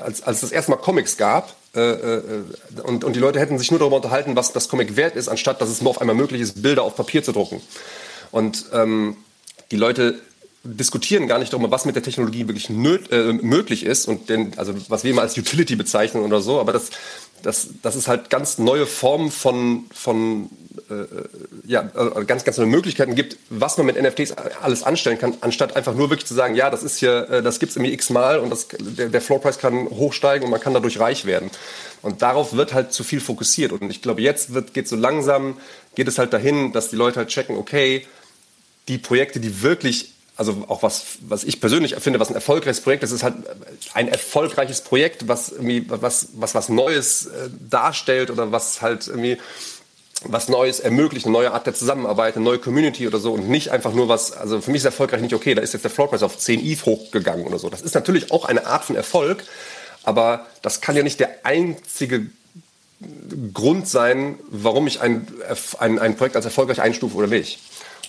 als, 0.00 0.22
als 0.22 0.42
es 0.42 0.50
erstmal 0.50 0.78
Comics 0.78 1.16
gab 1.16 1.54
und, 1.72 3.04
und 3.04 3.14
die 3.14 3.20
Leute 3.20 3.38
hätten 3.38 3.58
sich 3.58 3.70
nur 3.70 3.78
darüber 3.78 3.96
unterhalten, 3.96 4.34
was 4.34 4.52
das 4.52 4.68
Comic 4.68 4.96
wert 4.96 5.14
ist, 5.14 5.28
anstatt 5.28 5.60
dass 5.60 5.68
es 5.68 5.80
nur 5.80 5.90
auf 5.90 6.00
einmal 6.00 6.16
möglich 6.16 6.40
ist, 6.40 6.62
Bilder 6.62 6.82
auf 6.82 6.96
Papier 6.96 7.22
zu 7.22 7.32
drucken. 7.32 7.60
Und 8.32 8.66
ähm, 8.72 9.16
die 9.70 9.76
Leute 9.76 10.20
diskutieren 10.62 11.26
gar 11.26 11.38
nicht 11.38 11.52
darüber, 11.52 11.70
was 11.70 11.86
mit 11.86 11.96
der 11.96 12.02
Technologie 12.02 12.46
wirklich 12.46 12.68
äh, 12.68 13.32
möglich 13.32 13.84
ist 13.84 14.06
und 14.06 14.28
den, 14.28 14.58
also 14.58 14.74
was 14.88 15.04
wir 15.04 15.10
immer 15.10 15.22
als 15.22 15.36
Utility 15.36 15.74
bezeichnen 15.74 16.22
oder 16.22 16.42
so, 16.42 16.60
aber 16.60 16.72
das, 16.72 16.90
das, 17.42 17.68
das 17.82 17.96
ist 17.96 18.08
halt 18.08 18.28
ganz 18.28 18.58
neue 18.58 18.86
Formen 18.86 19.30
von, 19.30 19.84
von 19.90 20.50
äh, 20.90 21.04
ja, 21.66 21.90
also 21.94 22.26
ganz, 22.26 22.44
ganz 22.44 22.58
neue 22.58 22.66
Möglichkeiten 22.66 23.14
gibt, 23.14 23.38
was 23.48 23.78
man 23.78 23.86
mit 23.86 24.00
NFTs 24.00 24.32
alles 24.60 24.82
anstellen 24.82 25.18
kann, 25.18 25.34
anstatt 25.40 25.76
einfach 25.76 25.94
nur 25.94 26.10
wirklich 26.10 26.26
zu 26.26 26.34
sagen, 26.34 26.54
ja, 26.54 26.68
das 26.68 26.82
ist 26.82 26.98
hier, 26.98 27.30
äh, 27.30 27.42
das 27.42 27.58
gibt 27.58 27.70
es 27.70 27.76
irgendwie 27.76 27.94
x-mal 27.94 28.38
und 28.38 28.50
das, 28.50 28.68
der, 28.78 29.08
der 29.08 29.20
Floorpreis 29.22 29.58
kann 29.58 29.88
hochsteigen 29.88 30.44
und 30.44 30.50
man 30.50 30.60
kann 30.60 30.74
dadurch 30.74 31.00
reich 31.00 31.24
werden. 31.24 31.50
Und 32.02 32.20
darauf 32.20 32.52
wird 32.52 32.74
halt 32.74 32.92
zu 32.92 33.04
viel 33.04 33.20
fokussiert. 33.20 33.72
Und 33.72 33.90
ich 33.90 34.02
glaube, 34.02 34.22
jetzt 34.22 34.50
geht 34.72 34.88
so 34.88 34.96
langsam, 34.96 35.56
geht 35.94 36.08
es 36.08 36.18
halt 36.18 36.32
dahin, 36.32 36.72
dass 36.72 36.90
die 36.90 36.96
Leute 36.96 37.18
halt 37.18 37.28
checken, 37.28 37.56
okay, 37.56 38.06
die 38.88 38.98
Projekte, 38.98 39.40
die 39.40 39.62
wirklich 39.62 40.14
also 40.40 40.64
auch 40.68 40.82
was, 40.82 41.04
was 41.28 41.44
ich 41.44 41.60
persönlich 41.60 41.94
finde, 41.96 42.18
was 42.18 42.30
ein 42.30 42.34
erfolgreiches 42.34 42.80
Projekt 42.80 43.02
ist, 43.02 43.10
ist 43.10 43.22
halt 43.22 43.34
ein 43.92 44.08
erfolgreiches 44.08 44.80
Projekt, 44.80 45.28
was 45.28 45.50
irgendwie 45.52 45.84
was, 45.86 46.28
was, 46.32 46.54
was 46.54 46.70
Neues 46.70 47.26
äh, 47.26 47.50
darstellt 47.68 48.30
oder 48.30 48.50
was 48.50 48.80
halt 48.80 49.06
irgendwie 49.06 49.36
was 50.24 50.48
Neues 50.48 50.80
ermöglicht, 50.80 51.26
eine 51.26 51.34
neue 51.34 51.52
Art 51.52 51.66
der 51.66 51.74
Zusammenarbeit, 51.74 52.36
eine 52.36 52.44
neue 52.44 52.58
Community 52.58 53.06
oder 53.06 53.18
so 53.18 53.34
und 53.34 53.50
nicht 53.50 53.68
einfach 53.68 53.92
nur 53.92 54.08
was, 54.08 54.32
also 54.32 54.62
für 54.62 54.70
mich 54.70 54.78
ist 54.78 54.86
erfolgreich 54.86 55.20
nicht, 55.20 55.34
okay, 55.34 55.54
da 55.54 55.60
ist 55.60 55.74
jetzt 55.74 55.82
der 55.82 55.90
Floorpreis 55.90 56.22
auf 56.22 56.38
10 56.38 56.64
ETH 56.64 56.86
hochgegangen 56.86 57.46
oder 57.46 57.58
so. 57.58 57.68
Das 57.68 57.82
ist 57.82 57.94
natürlich 57.94 58.32
auch 58.32 58.46
eine 58.46 58.66
Art 58.66 58.84
von 58.84 58.96
Erfolg, 58.96 59.44
aber 60.04 60.46
das 60.62 60.80
kann 60.80 60.96
ja 60.96 61.02
nicht 61.02 61.20
der 61.20 61.44
einzige 61.44 62.26
Grund 63.52 63.88
sein, 63.88 64.38
warum 64.48 64.86
ich 64.86 65.02
ein, 65.02 65.28
ein, 65.78 65.98
ein 65.98 66.16
Projekt 66.16 66.36
als 66.36 66.46
erfolgreich 66.46 66.80
einstufe 66.80 67.16
oder 67.16 67.26
nicht. 67.26 67.58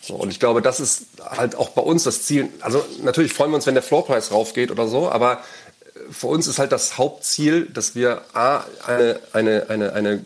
So, 0.01 0.15
und 0.15 0.31
ich 0.31 0.39
glaube, 0.39 0.61
das 0.61 0.79
ist 0.79 1.05
halt 1.23 1.55
auch 1.55 1.69
bei 1.69 1.81
uns 1.81 2.03
das 2.03 2.23
Ziel. 2.23 2.49
Also 2.61 2.83
natürlich 3.03 3.33
freuen 3.33 3.51
wir 3.51 3.55
uns, 3.55 3.67
wenn 3.67 3.75
der 3.75 3.83
Floorpreis 3.83 4.31
raufgeht 4.31 4.71
oder 4.71 4.87
so, 4.87 5.09
aber 5.09 5.33
äh, 5.33 6.11
für 6.11 6.27
uns 6.27 6.47
ist 6.47 6.57
halt 6.57 6.71
das 6.71 6.97
Hauptziel, 6.97 7.67
dass 7.67 7.93
wir 7.93 8.23
A, 8.33 8.63
eine, 8.85 9.19
eine, 9.33 9.69
eine, 9.69 9.93
eine 9.93 10.25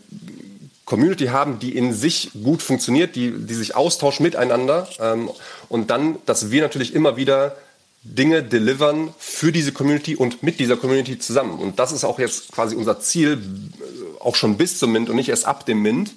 Community 0.86 1.26
haben, 1.26 1.58
die 1.58 1.76
in 1.76 1.92
sich 1.92 2.30
gut 2.42 2.62
funktioniert, 2.62 3.16
die, 3.16 3.32
die 3.32 3.54
sich 3.54 3.76
austauscht 3.76 4.20
miteinander 4.20 4.88
ähm, 4.98 5.30
und 5.68 5.90
dann, 5.90 6.18
dass 6.24 6.50
wir 6.50 6.62
natürlich 6.62 6.94
immer 6.94 7.16
wieder 7.16 7.56
Dinge 8.02 8.42
delivern 8.42 9.12
für 9.18 9.50
diese 9.50 9.72
Community 9.72 10.14
und 10.14 10.42
mit 10.42 10.60
dieser 10.60 10.76
Community 10.76 11.18
zusammen. 11.18 11.58
Und 11.58 11.80
das 11.80 11.90
ist 11.90 12.04
auch 12.04 12.20
jetzt 12.20 12.52
quasi 12.52 12.76
unser 12.76 13.00
Ziel, 13.00 13.32
äh, 13.32 14.20
auch 14.22 14.36
schon 14.36 14.56
bis 14.56 14.78
zum 14.78 14.92
Mint 14.92 15.10
und 15.10 15.16
nicht 15.16 15.28
erst 15.28 15.44
ab 15.44 15.66
dem 15.66 15.82
Mint, 15.82 16.12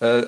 äh, 0.00 0.22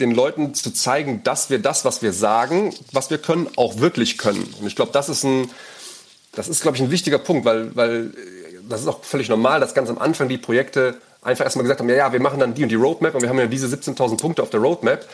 den 0.00 0.12
Leuten 0.12 0.54
zu 0.54 0.72
zeigen, 0.72 1.22
dass 1.22 1.50
wir 1.50 1.58
das, 1.58 1.84
was 1.84 2.02
wir 2.02 2.12
sagen, 2.12 2.74
was 2.92 3.10
wir 3.10 3.18
können, 3.18 3.48
auch 3.56 3.78
wirklich 3.78 4.18
können. 4.18 4.52
Und 4.60 4.66
ich 4.66 4.76
glaube, 4.76 4.92
das 4.92 5.08
ist 5.08 5.24
ein, 5.24 5.50
das 6.32 6.48
ist, 6.48 6.62
glaube 6.62 6.76
ich, 6.76 6.82
ein 6.82 6.90
wichtiger 6.90 7.18
Punkt, 7.18 7.44
weil, 7.44 7.74
weil 7.76 8.06
äh, 8.06 8.58
das 8.68 8.80
ist 8.80 8.88
auch 8.88 9.04
völlig 9.04 9.28
normal, 9.28 9.60
dass 9.60 9.74
ganz 9.74 9.90
am 9.90 9.98
Anfang 9.98 10.28
die 10.28 10.38
Projekte 10.38 10.96
einfach 11.22 11.44
erstmal 11.44 11.64
gesagt 11.64 11.80
haben, 11.80 11.88
ja, 11.88 11.96
ja, 11.96 12.12
wir 12.12 12.20
machen 12.20 12.40
dann 12.40 12.54
die 12.54 12.62
und 12.62 12.70
die 12.70 12.76
Roadmap 12.76 13.14
und 13.14 13.22
wir 13.22 13.28
haben 13.28 13.38
ja 13.38 13.46
diese 13.46 13.66
17.000 13.66 14.16
Punkte 14.16 14.42
auf 14.42 14.50
der 14.50 14.60
Roadmap. 14.60 15.06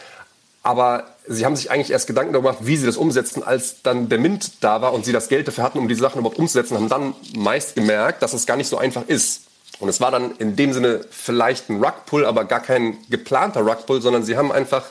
Aber 0.62 1.04
sie 1.28 1.44
haben 1.44 1.54
sich 1.54 1.70
eigentlich 1.70 1.90
erst 1.90 2.08
Gedanken 2.08 2.32
darüber 2.32 2.50
gemacht, 2.50 2.66
wie 2.66 2.76
sie 2.76 2.86
das 2.86 2.96
umsetzen, 2.96 3.42
als 3.42 3.82
dann 3.82 4.08
der 4.08 4.18
Mint 4.18 4.64
da 4.64 4.82
war 4.82 4.92
und 4.92 5.04
sie 5.04 5.12
das 5.12 5.28
Geld 5.28 5.46
dafür 5.46 5.62
hatten, 5.62 5.78
um 5.78 5.86
diese 5.86 6.00
Sachen 6.00 6.18
überhaupt 6.18 6.38
umzusetzen, 6.38 6.76
haben 6.76 6.88
dann 6.88 7.14
meist 7.36 7.76
gemerkt, 7.76 8.22
dass 8.22 8.32
es 8.32 8.46
gar 8.46 8.56
nicht 8.56 8.68
so 8.68 8.76
einfach 8.76 9.06
ist. 9.06 9.42
Und 9.78 9.88
es 9.88 10.00
war 10.00 10.10
dann 10.10 10.36
in 10.38 10.56
dem 10.56 10.72
Sinne 10.72 11.00
vielleicht 11.10 11.68
ein 11.68 11.82
Rugpull, 11.82 12.24
aber 12.24 12.44
gar 12.44 12.60
kein 12.60 12.96
geplanter 13.10 13.60
Rugpull, 13.60 14.00
sondern 14.00 14.22
sie 14.22 14.36
haben 14.36 14.52
einfach, 14.52 14.84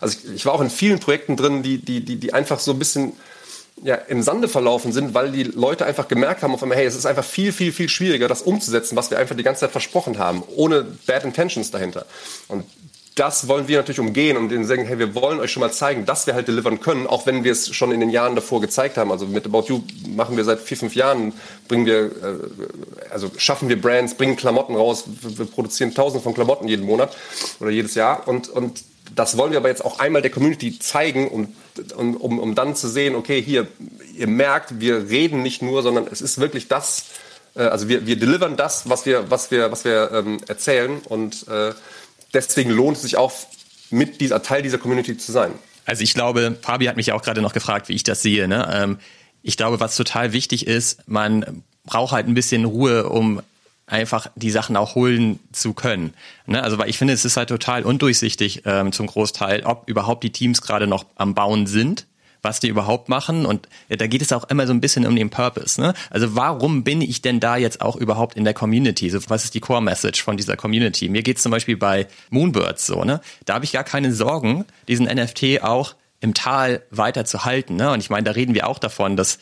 also 0.00 0.16
ich, 0.16 0.34
ich 0.34 0.46
war 0.46 0.54
auch 0.54 0.60
in 0.60 0.70
vielen 0.70 0.98
Projekten 0.98 1.36
drin, 1.36 1.62
die, 1.62 1.78
die, 1.78 2.04
die, 2.04 2.16
die 2.16 2.32
einfach 2.32 2.58
so 2.58 2.72
ein 2.72 2.78
bisschen 2.78 3.12
ja, 3.82 3.94
im 3.94 4.22
Sande 4.22 4.48
verlaufen 4.48 4.92
sind, 4.92 5.14
weil 5.14 5.32
die 5.32 5.44
Leute 5.44 5.86
einfach 5.86 6.08
gemerkt 6.08 6.42
haben 6.42 6.52
auf 6.52 6.62
einmal, 6.62 6.78
hey, 6.78 6.86
es 6.86 6.94
ist 6.94 7.06
einfach 7.06 7.24
viel, 7.24 7.52
viel, 7.52 7.72
viel 7.72 7.88
schwieriger, 7.88 8.28
das 8.28 8.42
umzusetzen, 8.42 8.96
was 8.96 9.10
wir 9.10 9.18
einfach 9.18 9.36
die 9.36 9.42
ganze 9.42 9.60
Zeit 9.60 9.70
versprochen 9.70 10.18
haben, 10.18 10.42
ohne 10.54 10.84
Bad 11.06 11.24
Intentions 11.24 11.70
dahinter. 11.70 12.06
Und 12.48 12.64
das 13.20 13.48
wollen 13.48 13.68
wir 13.68 13.76
natürlich 13.76 14.00
umgehen 14.00 14.38
und 14.38 14.48
denen 14.48 14.64
sagen, 14.64 14.86
hey, 14.86 14.98
wir 14.98 15.14
wollen 15.14 15.40
euch 15.40 15.52
schon 15.52 15.60
mal 15.60 15.70
zeigen, 15.70 16.06
dass 16.06 16.26
wir 16.26 16.32
halt 16.32 16.48
delivern 16.48 16.80
können, 16.80 17.06
auch 17.06 17.26
wenn 17.26 17.44
wir 17.44 17.52
es 17.52 17.74
schon 17.74 17.92
in 17.92 18.00
den 18.00 18.08
Jahren 18.08 18.34
davor 18.34 18.62
gezeigt 18.62 18.96
haben. 18.96 19.12
Also 19.12 19.26
mit 19.26 19.44
About 19.44 19.64
You 19.66 19.82
machen 20.08 20.38
wir 20.38 20.44
seit 20.44 20.60
vier, 20.60 20.78
fünf 20.78 20.94
Jahren, 20.94 21.34
bringen 21.68 21.84
wir, 21.84 22.04
äh, 22.06 23.10
also 23.10 23.30
schaffen 23.36 23.68
wir 23.68 23.78
Brands, 23.78 24.14
bringen 24.14 24.36
Klamotten 24.36 24.74
raus, 24.74 25.04
wir 25.06 25.44
produzieren 25.44 25.94
tausende 25.94 26.24
von 26.24 26.32
Klamotten 26.32 26.66
jeden 26.66 26.86
Monat 26.86 27.14
oder 27.60 27.68
jedes 27.68 27.94
Jahr. 27.94 28.26
Und, 28.26 28.48
und 28.48 28.84
das 29.14 29.36
wollen 29.36 29.50
wir 29.50 29.58
aber 29.58 29.68
jetzt 29.68 29.84
auch 29.84 29.98
einmal 29.98 30.22
der 30.22 30.30
Community 30.30 30.78
zeigen, 30.78 31.28
um, 31.28 31.54
um, 31.96 32.38
um 32.38 32.54
dann 32.54 32.74
zu 32.74 32.88
sehen, 32.88 33.14
okay, 33.14 33.42
hier, 33.42 33.66
ihr 34.16 34.28
merkt, 34.28 34.80
wir 34.80 35.10
reden 35.10 35.42
nicht 35.42 35.60
nur, 35.60 35.82
sondern 35.82 36.06
es 36.10 36.22
ist 36.22 36.40
wirklich 36.40 36.68
das, 36.68 37.04
äh, 37.54 37.64
also 37.64 37.86
wir, 37.86 38.06
wir 38.06 38.18
delivern 38.18 38.56
das, 38.56 38.88
was 38.88 39.04
wir, 39.04 39.30
was 39.30 39.50
wir, 39.50 39.70
was 39.70 39.84
wir 39.84 40.10
ähm, 40.10 40.38
erzählen. 40.48 41.02
Und 41.06 41.46
äh, 41.48 41.72
deswegen 42.32 42.70
lohnt 42.70 42.96
es 42.96 43.02
sich 43.02 43.16
auch, 43.16 43.32
mit 43.90 44.20
dieser 44.20 44.42
Teil 44.42 44.62
dieser 44.62 44.78
Community 44.78 45.16
zu 45.16 45.32
sein. 45.32 45.52
Also 45.84 46.04
ich 46.04 46.14
glaube, 46.14 46.56
Fabi 46.62 46.86
hat 46.86 46.96
mich 46.96 47.12
auch 47.12 47.22
gerade 47.22 47.42
noch 47.42 47.52
gefragt, 47.52 47.88
wie 47.88 47.94
ich 47.94 48.04
das 48.04 48.22
sehe. 48.22 48.46
Ne? 48.46 48.68
Ähm, 48.72 48.98
ich 49.42 49.56
glaube, 49.56 49.80
was 49.80 49.96
total 49.96 50.32
wichtig 50.32 50.66
ist, 50.66 51.08
man 51.08 51.64
braucht 51.84 52.12
halt 52.12 52.28
ein 52.28 52.34
bisschen 52.34 52.64
Ruhe, 52.64 53.08
um 53.08 53.42
einfach 53.86 54.28
die 54.36 54.52
Sachen 54.52 54.76
auch 54.76 54.94
holen 54.94 55.40
zu 55.50 55.72
können. 55.72 56.14
Ne? 56.46 56.62
Also 56.62 56.78
weil 56.78 56.88
ich 56.88 56.98
finde, 56.98 57.14
es 57.14 57.24
ist 57.24 57.36
halt 57.36 57.48
total 57.48 57.82
undurchsichtig 57.82 58.62
ähm, 58.64 58.92
zum 58.92 59.08
Großteil, 59.08 59.64
ob 59.64 59.88
überhaupt 59.88 60.22
die 60.22 60.30
Teams 60.30 60.62
gerade 60.62 60.86
noch 60.86 61.04
am 61.16 61.34
Bauen 61.34 61.66
sind 61.66 62.06
was 62.42 62.60
die 62.60 62.68
überhaupt 62.68 63.08
machen. 63.08 63.46
Und 63.46 63.68
ja, 63.88 63.96
da 63.96 64.06
geht 64.06 64.22
es 64.22 64.32
auch 64.32 64.44
immer 64.44 64.66
so 64.66 64.72
ein 64.72 64.80
bisschen 64.80 65.06
um 65.06 65.16
den 65.16 65.30
Purpose. 65.30 65.80
Ne? 65.80 65.94
Also 66.10 66.34
warum 66.34 66.84
bin 66.84 67.00
ich 67.00 67.22
denn 67.22 67.40
da 67.40 67.56
jetzt 67.56 67.80
auch 67.80 67.96
überhaupt 67.96 68.36
in 68.36 68.44
der 68.44 68.54
Community? 68.54 69.10
So, 69.10 69.18
was 69.28 69.44
ist 69.44 69.54
die 69.54 69.60
Core-Message 69.60 70.22
von 70.22 70.36
dieser 70.36 70.56
Community? 70.56 71.08
Mir 71.08 71.22
geht 71.22 71.36
es 71.36 71.42
zum 71.42 71.52
Beispiel 71.52 71.76
bei 71.76 72.06
Moonbirds 72.30 72.86
so. 72.86 73.04
Ne? 73.04 73.20
Da 73.44 73.54
habe 73.54 73.64
ich 73.64 73.72
gar 73.72 73.84
keine 73.84 74.12
Sorgen, 74.12 74.64
diesen 74.88 75.06
NFT 75.06 75.62
auch 75.62 75.94
im 76.20 76.34
Tal 76.34 76.82
weiter 76.90 77.24
zu 77.24 77.44
halten. 77.44 77.76
Ne? 77.76 77.90
Und 77.90 78.00
ich 78.00 78.10
meine, 78.10 78.24
da 78.24 78.32
reden 78.32 78.54
wir 78.54 78.68
auch 78.68 78.78
davon, 78.78 79.16
dass 79.16 79.38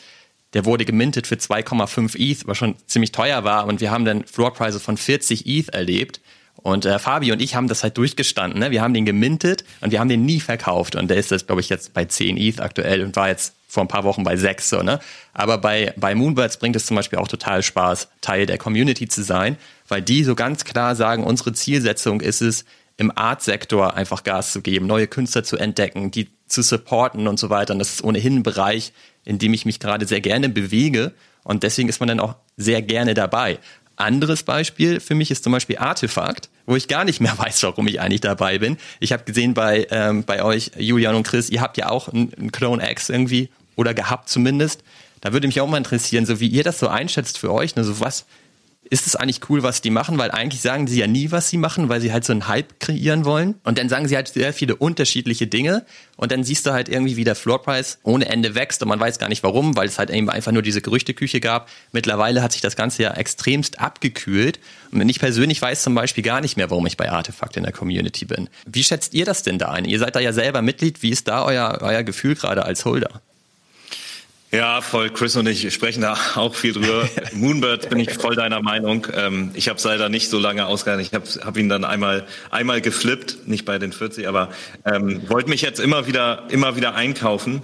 der 0.53 0.65
wurde 0.65 0.85
gemintet 0.85 1.27
für 1.27 1.35
2,5 1.35 2.17
ETH, 2.17 2.47
was 2.47 2.57
schon 2.57 2.75
ziemlich 2.87 3.11
teuer 3.11 3.43
war. 3.43 3.67
Und 3.67 3.81
wir 3.81 3.91
haben 3.91 4.05
dann 4.05 4.25
Floorpreise 4.25 4.79
von 4.79 4.97
40 4.97 5.45
ETH 5.45 5.69
erlebt. 5.69 6.21
Und 6.61 6.85
äh, 6.85 6.99
Fabi 6.99 7.31
und 7.31 7.41
ich 7.41 7.55
haben 7.55 7.67
das 7.67 7.83
halt 7.83 7.97
durchgestanden. 7.97 8.59
Ne? 8.59 8.71
Wir 8.71 8.81
haben 8.81 8.93
den 8.93 9.05
gemintet 9.05 9.63
und 9.81 9.91
wir 9.91 9.99
haben 9.99 10.09
den 10.09 10.25
nie 10.25 10.39
verkauft. 10.39 10.95
Und 10.95 11.09
der 11.09 11.17
ist 11.17 11.31
jetzt, 11.31 11.47
glaube 11.47 11.61
ich, 11.61 11.69
jetzt 11.69 11.93
bei 11.93 12.05
10 12.05 12.37
ETH 12.37 12.59
aktuell 12.59 13.03
und 13.03 13.15
war 13.15 13.29
jetzt 13.29 13.53
vor 13.67 13.83
ein 13.83 13.87
paar 13.87 14.03
Wochen 14.03 14.23
bei 14.23 14.35
6. 14.35 14.69
So, 14.69 14.81
ne? 14.81 14.99
Aber 15.33 15.57
bei, 15.57 15.93
bei 15.95 16.15
Moonbirds 16.15 16.57
bringt 16.57 16.75
es 16.75 16.85
zum 16.85 16.95
Beispiel 16.95 17.19
auch 17.19 17.27
total 17.27 17.63
Spaß, 17.63 18.09
Teil 18.21 18.45
der 18.45 18.57
Community 18.57 19.07
zu 19.07 19.23
sein, 19.23 19.57
weil 19.87 20.01
die 20.01 20.23
so 20.23 20.35
ganz 20.35 20.65
klar 20.65 20.95
sagen, 20.95 21.23
unsere 21.23 21.53
Zielsetzung 21.53 22.21
ist 22.21 22.41
es, 22.41 22.65
im 22.99 23.17
Art-Sektor 23.17 23.93
einfach 23.93 24.23
Gas 24.23 24.51
zu 24.51 24.61
geben, 24.61 24.85
neue 24.85 25.07
Künstler 25.07 25.45
zu 25.45 25.55
entdecken, 25.55 26.11
die 26.11 26.27
zu 26.47 26.61
supporten 26.61 27.27
und 27.27 27.39
so 27.39 27.49
weiter. 27.49 27.71
Und 27.71 27.79
das 27.79 27.93
ist 27.93 28.03
ohnehin 28.03 28.37
ein 28.37 28.43
Bereich, 28.43 28.91
in 29.23 29.39
dem 29.39 29.53
ich 29.53 29.65
mich 29.65 29.79
gerade 29.79 30.05
sehr 30.05 30.19
gerne 30.19 30.49
bewege. 30.49 31.13
Und 31.43 31.63
deswegen 31.63 31.87
ist 31.87 32.01
man 32.01 32.09
dann 32.09 32.19
auch 32.19 32.35
sehr 32.57 32.81
gerne 32.81 33.13
dabei. 33.13 33.59
Anderes 33.99 34.43
Beispiel 34.43 34.99
für 34.99 35.15
mich 35.15 35.31
ist 35.31 35.43
zum 35.43 35.53
Beispiel 35.53 35.77
Artefakt, 35.77 36.49
wo 36.65 36.75
ich 36.75 36.87
gar 36.87 37.03
nicht 37.05 37.19
mehr 37.19 37.37
weiß, 37.37 37.63
warum 37.63 37.87
ich 37.87 37.99
eigentlich 38.01 38.21
dabei 38.21 38.57
bin. 38.57 38.77
Ich 38.99 39.11
habe 39.11 39.23
gesehen 39.23 39.53
bei, 39.53 39.87
ähm, 39.91 40.23
bei 40.23 40.43
euch, 40.43 40.71
Julian 40.77 41.15
und 41.15 41.23
Chris, 41.23 41.49
ihr 41.49 41.61
habt 41.61 41.77
ja 41.77 41.89
auch 41.89 42.07
einen 42.07 42.51
Clone 42.51 42.89
X 42.91 43.09
irgendwie 43.09 43.49
oder 43.75 43.93
gehabt 43.93 44.29
zumindest. 44.29 44.83
Da 45.21 45.33
würde 45.33 45.47
mich 45.47 45.59
auch 45.59 45.67
mal 45.67 45.77
interessieren, 45.77 46.25
so 46.25 46.39
wie 46.39 46.47
ihr 46.47 46.63
das 46.63 46.79
so 46.79 46.87
einschätzt 46.87 47.37
für 47.37 47.51
euch. 47.51 47.75
Ne? 47.75 47.83
So 47.83 47.99
was, 47.99 48.25
ist 48.89 49.07
es 49.07 49.15
eigentlich 49.15 49.49
cool, 49.49 49.63
was 49.63 49.81
die 49.81 49.89
machen, 49.89 50.17
weil 50.17 50.31
eigentlich 50.31 50.61
sagen 50.61 50.87
sie 50.87 50.99
ja 50.99 51.07
nie, 51.07 51.31
was 51.31 51.49
sie 51.49 51.57
machen, 51.57 51.89
weil 51.89 52.01
sie 52.01 52.11
halt 52.11 52.25
so 52.25 52.33
einen 52.33 52.47
Hype 52.47 52.79
kreieren 52.79 53.25
wollen. 53.25 53.55
Und 53.63 53.77
dann 53.77 53.89
sagen 53.89 54.07
sie 54.07 54.15
halt 54.15 54.29
sehr 54.29 54.53
viele 54.53 54.75
unterschiedliche 54.75 55.47
Dinge. 55.47 55.85
Und 56.17 56.31
dann 56.31 56.43
siehst 56.43 56.65
du 56.65 56.71
halt 56.71 56.89
irgendwie, 56.89 57.15
wie 57.15 57.23
der 57.23 57.35
Floorpreis 57.35 57.99
ohne 58.03 58.27
Ende 58.27 58.55
wächst 58.55 58.81
und 58.81 58.89
man 58.89 58.99
weiß 58.99 59.19
gar 59.19 59.29
nicht 59.29 59.43
warum, 59.43 59.75
weil 59.77 59.87
es 59.87 59.99
halt 59.99 60.09
eben 60.09 60.29
einfach 60.29 60.51
nur 60.51 60.61
diese 60.61 60.81
Gerüchteküche 60.81 61.39
gab. 61.39 61.69
Mittlerweile 61.91 62.41
hat 62.41 62.51
sich 62.51 62.61
das 62.61 62.75
Ganze 62.75 63.03
ja 63.03 63.13
extremst 63.13 63.79
abgekühlt. 63.79 64.59
Und 64.91 65.07
ich 65.07 65.19
persönlich 65.19 65.61
weiß 65.61 65.83
zum 65.83 65.93
Beispiel 65.95 66.23
gar 66.23 66.41
nicht 66.41 66.57
mehr, 66.57 66.69
warum 66.69 66.85
ich 66.87 66.97
bei 66.97 67.11
Artefakt 67.11 67.57
in 67.57 67.63
der 67.63 67.71
Community 67.71 68.25
bin. 68.25 68.49
Wie 68.65 68.83
schätzt 68.83 69.13
ihr 69.13 69.25
das 69.25 69.43
denn 69.43 69.59
da 69.59 69.69
ein? 69.69 69.85
Ihr 69.85 69.99
seid 69.99 70.15
da 70.15 70.19
ja 70.19 70.33
selber 70.33 70.61
Mitglied. 70.61 71.03
Wie 71.03 71.09
ist 71.09 71.27
da 71.27 71.45
euer, 71.45 71.79
euer 71.81 72.03
Gefühl 72.03 72.35
gerade 72.35 72.65
als 72.65 72.85
Holder? 72.85 73.21
Ja, 74.51 74.81
voll. 74.81 75.11
Chris 75.11 75.35
und 75.35 75.47
ich 75.47 75.71
sprechen 75.71 76.01
da 76.01 76.17
auch 76.35 76.55
viel 76.55 76.73
drüber. 76.73 77.07
Moonbird 77.33 77.89
bin 77.89 77.99
ich 77.99 78.13
voll 78.13 78.35
deiner 78.35 78.61
Meinung. 78.63 79.05
Ähm, 79.13 79.51
ich 79.53 79.69
habe 79.69 79.77
es 79.77 79.83
leider 79.83 80.09
nicht 80.09 80.29
so 80.29 80.39
lange 80.39 80.65
ausgehalten. 80.65 81.05
Ich 81.05 81.13
habe 81.13 81.25
hab 81.45 81.55
ihn 81.55 81.69
dann 81.69 81.85
einmal 81.85 82.25
einmal 82.49 82.81
geflippt, 82.81 83.47
nicht 83.47 83.65
bei 83.65 83.77
den 83.77 83.91
40, 83.91 84.27
aber 84.27 84.49
ähm, 84.85 85.21
wollte 85.29 85.49
mich 85.49 85.61
jetzt 85.61 85.79
immer 85.79 86.07
wieder 86.07 86.47
immer 86.49 86.75
wieder 86.75 86.95
einkaufen, 86.95 87.61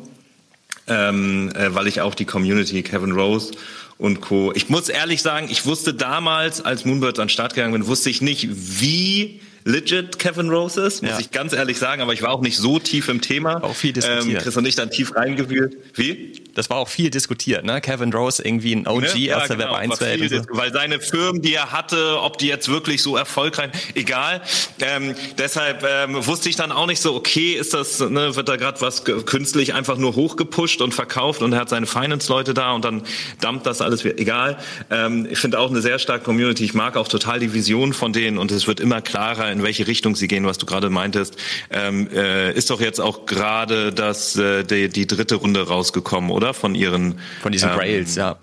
ähm, 0.88 1.52
äh, 1.56 1.74
weil 1.74 1.88
ich 1.88 2.02
auch 2.02 2.14
die 2.14 2.26
Community 2.26 2.84
Kevin 2.84 3.14
Rose 3.14 3.54
und 3.98 4.22
Co. 4.22 4.52
Ich 4.54 4.70
muss 4.70 4.88
ehrlich 4.88 5.24
sagen, 5.24 5.48
ich 5.50 5.66
wusste 5.66 5.96
damals, 5.96 6.64
als 6.64 6.86
Moonbird 6.86 7.18
an 7.18 7.26
den 7.26 7.30
Start 7.30 7.56
gegangen 7.56 7.74
bin, 7.74 7.88
wusste 7.88 8.12
ich 8.12 8.22
nicht, 8.22 8.48
wie 8.52 9.42
legit 9.64 10.20
Kevin 10.20 10.50
Rose 10.50 10.80
ist, 10.82 11.02
muss 11.02 11.14
ja. 11.14 11.20
ich 11.20 11.32
ganz 11.32 11.52
ehrlich 11.52 11.80
sagen, 11.80 12.04
aber 12.04 12.14
ich 12.14 12.22
war 12.22 12.30
auch 12.30 12.42
nicht 12.42 12.58
so 12.58 12.78
tief 12.78 13.10
im 13.10 13.22
Thema. 13.22 13.64
Auch 13.64 13.74
viel 13.74 13.94
diskutiert. 13.94 14.26
Ähm, 14.28 14.38
Chris 14.38 14.56
und 14.56 14.68
ich 14.68 14.76
dann 14.76 14.92
tief 14.92 15.16
reingewühlt. 15.16 15.78
Wie? 15.96 16.45
Das 16.56 16.70
war 16.70 16.78
auch 16.78 16.88
viel 16.88 17.10
diskutiert, 17.10 17.66
ne? 17.66 17.82
Kevin 17.82 18.14
Rose 18.14 18.42
irgendwie 18.42 18.74
ein 18.74 18.88
OG 18.88 19.02
ne? 19.02 19.18
ja, 19.18 19.38
aus 19.38 19.48
der 19.48 19.58
genau, 19.58 19.74
Web 19.74 19.92
1 19.92 20.02
Welt. 20.02 20.30
So. 20.30 20.58
Weil 20.58 20.72
seine 20.72 21.02
Firmen, 21.02 21.42
die 21.42 21.54
er 21.54 21.74
hatte, 21.74 22.22
ob 22.22 22.38
die 22.38 22.48
jetzt 22.48 22.70
wirklich 22.70 23.04
so 23.04 23.18
erfolgreich, 23.18 23.72
egal. 23.94 24.42
Ähm, 24.80 25.16
deshalb 25.38 25.86
ähm, 25.88 26.26
wusste 26.26 26.48
ich 26.48 26.56
dann 26.56 26.72
auch 26.72 26.88
nicht 26.88 27.02
so, 27.02 27.14
okay, 27.14 27.54
ist 27.54 27.74
das, 27.74 28.00
ne, 28.00 28.36
wird 28.38 28.48
da 28.48 28.56
gerade 28.56 28.80
was 28.80 29.04
künstlich 29.04 29.74
einfach 29.74 29.98
nur 29.98 30.16
hochgepusht 30.16 30.82
und 30.82 30.94
verkauft 30.94 31.42
und 31.42 31.52
er 31.52 31.60
hat 31.60 31.70
seine 31.70 31.88
Finance-Leute 31.88 32.54
da 32.54 32.72
und 32.72 32.86
dann 32.86 33.04
dumpt 33.42 33.66
das 33.66 33.82
alles 33.82 34.06
wieder. 34.06 34.18
Egal. 34.18 34.58
Ähm, 34.90 35.28
ich 35.30 35.40
finde 35.40 35.60
auch 35.60 35.70
eine 35.70 35.82
sehr 35.82 36.00
starke 36.00 36.24
Community. 36.24 36.64
Ich 36.64 36.74
mag 36.74 36.96
auch 36.96 37.10
total 37.10 37.40
die 37.40 37.54
Vision 37.54 37.92
von 37.92 38.14
denen 38.14 38.38
und 38.38 38.52
es 38.52 38.66
wird 38.66 38.80
immer 38.80 39.02
klarer, 39.02 39.52
in 39.52 39.62
welche 39.62 39.88
Richtung 39.88 40.16
sie 40.16 40.30
gehen, 40.30 40.46
was 40.46 40.58
du 40.58 40.66
gerade 40.66 40.90
meintest. 40.90 41.36
Ähm, 41.70 42.08
äh, 42.14 42.54
ist 42.54 42.70
doch 42.70 42.80
jetzt 42.80 43.02
auch 43.02 43.26
gerade 43.26 43.92
das 43.92 44.38
äh, 44.38 44.64
die, 44.64 44.88
die 44.88 45.06
dritte 45.06 45.36
Runde 45.36 45.68
rausgekommen, 45.68 46.32
oder? 46.32 46.45
Von 46.54 46.76
ihren 46.76 47.20
von 47.42 47.52
diesen 47.52 47.70
ähm, 47.70 47.76
Grails, 47.76 48.16
ja. 48.16 48.38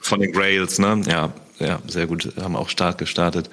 Von 0.00 0.20
den 0.20 0.32
Grails, 0.32 0.78
ne? 0.78 1.02
Ja, 1.06 1.32
ja, 1.58 1.80
sehr 1.86 2.06
gut, 2.06 2.32
haben 2.40 2.56
auch 2.56 2.68
stark 2.68 2.98
gestartet. 2.98 3.50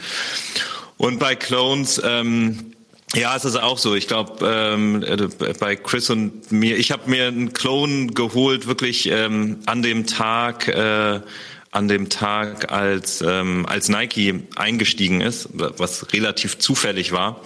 Und 0.97 1.19
bei 1.19 1.35
Clones, 1.35 2.01
ähm, 2.03 2.73
ja, 3.13 3.35
es 3.35 3.45
ist 3.45 3.55
auch 3.55 3.77
so. 3.77 3.95
Ich 3.95 4.07
glaube, 4.07 4.45
ähm, 4.45 5.03
äh, 5.03 5.53
bei 5.59 5.75
Chris 5.75 6.09
und 6.09 6.51
mir, 6.51 6.77
ich 6.77 6.91
habe 6.91 7.09
mir 7.09 7.27
einen 7.27 7.53
Clone 7.53 8.07
geholt, 8.07 8.67
wirklich 8.67 9.09
ähm, 9.09 9.59
an 9.65 9.81
dem 9.81 10.07
Tag, 10.07 10.67
äh, 10.67 11.21
an 11.71 11.87
dem 11.87 12.09
Tag, 12.09 12.71
als, 12.71 13.21
ähm, 13.21 13.65
als 13.65 13.87
Nike 13.87 14.43
eingestiegen 14.55 15.21
ist, 15.21 15.49
was 15.53 16.11
relativ 16.13 16.57
zufällig 16.57 17.11
war. 17.11 17.41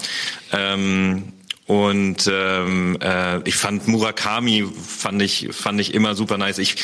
Ähm, 0.51 1.33
Und 1.67 2.29
ähm, 2.31 2.97
äh, 3.01 3.39
ich 3.47 3.55
fand 3.55 3.87
Murakami 3.87 4.65
fand 4.65 5.21
ich 5.21 5.49
fand 5.51 5.79
ich 5.79 5.93
immer 5.93 6.15
super 6.15 6.37
nice. 6.37 6.57
Ich 6.57 6.75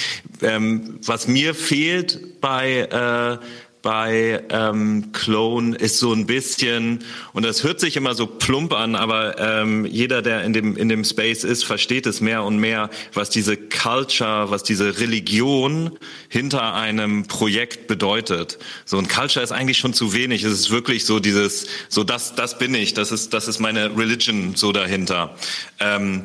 ähm, 0.41 0.99
was 1.05 1.27
mir 1.27 1.55
fehlt 1.55 2.39
bei 2.41 2.81
äh, 2.81 3.37
bei 3.81 4.43
ähm, 4.49 5.11
Clone 5.13 5.75
ist 5.75 5.99
so 5.99 6.11
ein 6.11 6.25
bisschen, 6.25 6.99
und 7.33 7.45
das 7.45 7.63
hört 7.63 7.79
sich 7.79 7.95
immer 7.95 8.15
so 8.15 8.25
plump 8.27 8.73
an, 8.73 8.95
aber 8.95 9.39
ähm, 9.39 9.85
jeder, 9.85 10.21
der 10.21 10.43
in 10.43 10.53
dem, 10.53 10.75
in 10.75 10.89
dem 10.89 11.03
Space 11.03 11.43
ist, 11.43 11.63
versteht 11.63 12.05
es 12.05 12.19
mehr 12.19 12.43
und 12.43 12.57
mehr, 12.57 12.89
was 13.13 13.29
diese 13.29 13.55
Culture, 13.55 14.49
was 14.49 14.63
diese 14.63 14.99
Religion 14.99 15.97
hinter 16.29 16.73
einem 16.73 17.27
Projekt 17.27 17.87
bedeutet. 17.87 18.57
So 18.85 18.97
ein 18.97 19.07
Culture 19.07 19.43
ist 19.43 19.51
eigentlich 19.51 19.77
schon 19.77 19.93
zu 19.93 20.13
wenig. 20.13 20.43
Es 20.43 20.53
ist 20.53 20.71
wirklich 20.71 21.05
so 21.05 21.19
dieses, 21.19 21.67
so 21.87 22.03
das, 22.03 22.35
das 22.35 22.57
bin 22.57 22.73
ich, 22.73 22.93
das 22.93 23.11
ist, 23.11 23.33
das 23.33 23.47
ist 23.47 23.59
meine 23.59 23.95
Religion 23.97 24.55
so 24.55 24.71
dahinter. 24.71 25.35
Ähm, 25.79 26.23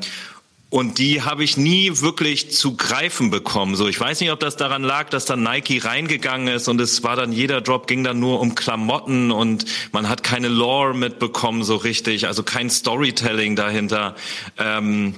und 0.73 0.97
die 0.97 1.21
habe 1.21 1.45
ich 1.45 1.59
nie 1.59 2.01
wirklich 2.01 2.51
zu 2.51 2.79
greifen 2.79 3.29
bekommen. 3.29 3.77
So, 3.77 3.89
ich 3.89 4.01
weiß 4.01 4.21
nicht, 4.21 4.33
ob 4.33 4.41
das 4.41 4.57
daran 4.57 4.83
lag, 4.83 5.11
dass 5.11 5.27
dann 5.27 5.43
Nike 5.43 5.85
reingegangen 5.85 6.49
ist 6.49 6.67
und 6.67 6.81
es 6.81 7.03
war 7.03 7.15
dann 7.15 7.31
jeder 7.31 7.61
Drop 7.61 7.87
ging 7.87 8.03
dann 8.05 8.21
nur 8.21 8.41
um 8.41 8.55
Klamotten 8.55 9.33
und 9.33 9.67
man 9.93 10.09
hat 10.09 10.23
keine 10.23 10.49
Lore 10.49 10.95
mitbekommen 10.95 11.63
so 11.63 11.77
richtig, 11.77 12.27
also 12.27 12.43
kein 12.43 12.71
Storytelling 12.71 13.55
dahinter. 13.55 14.17
Ähm, 14.57 15.17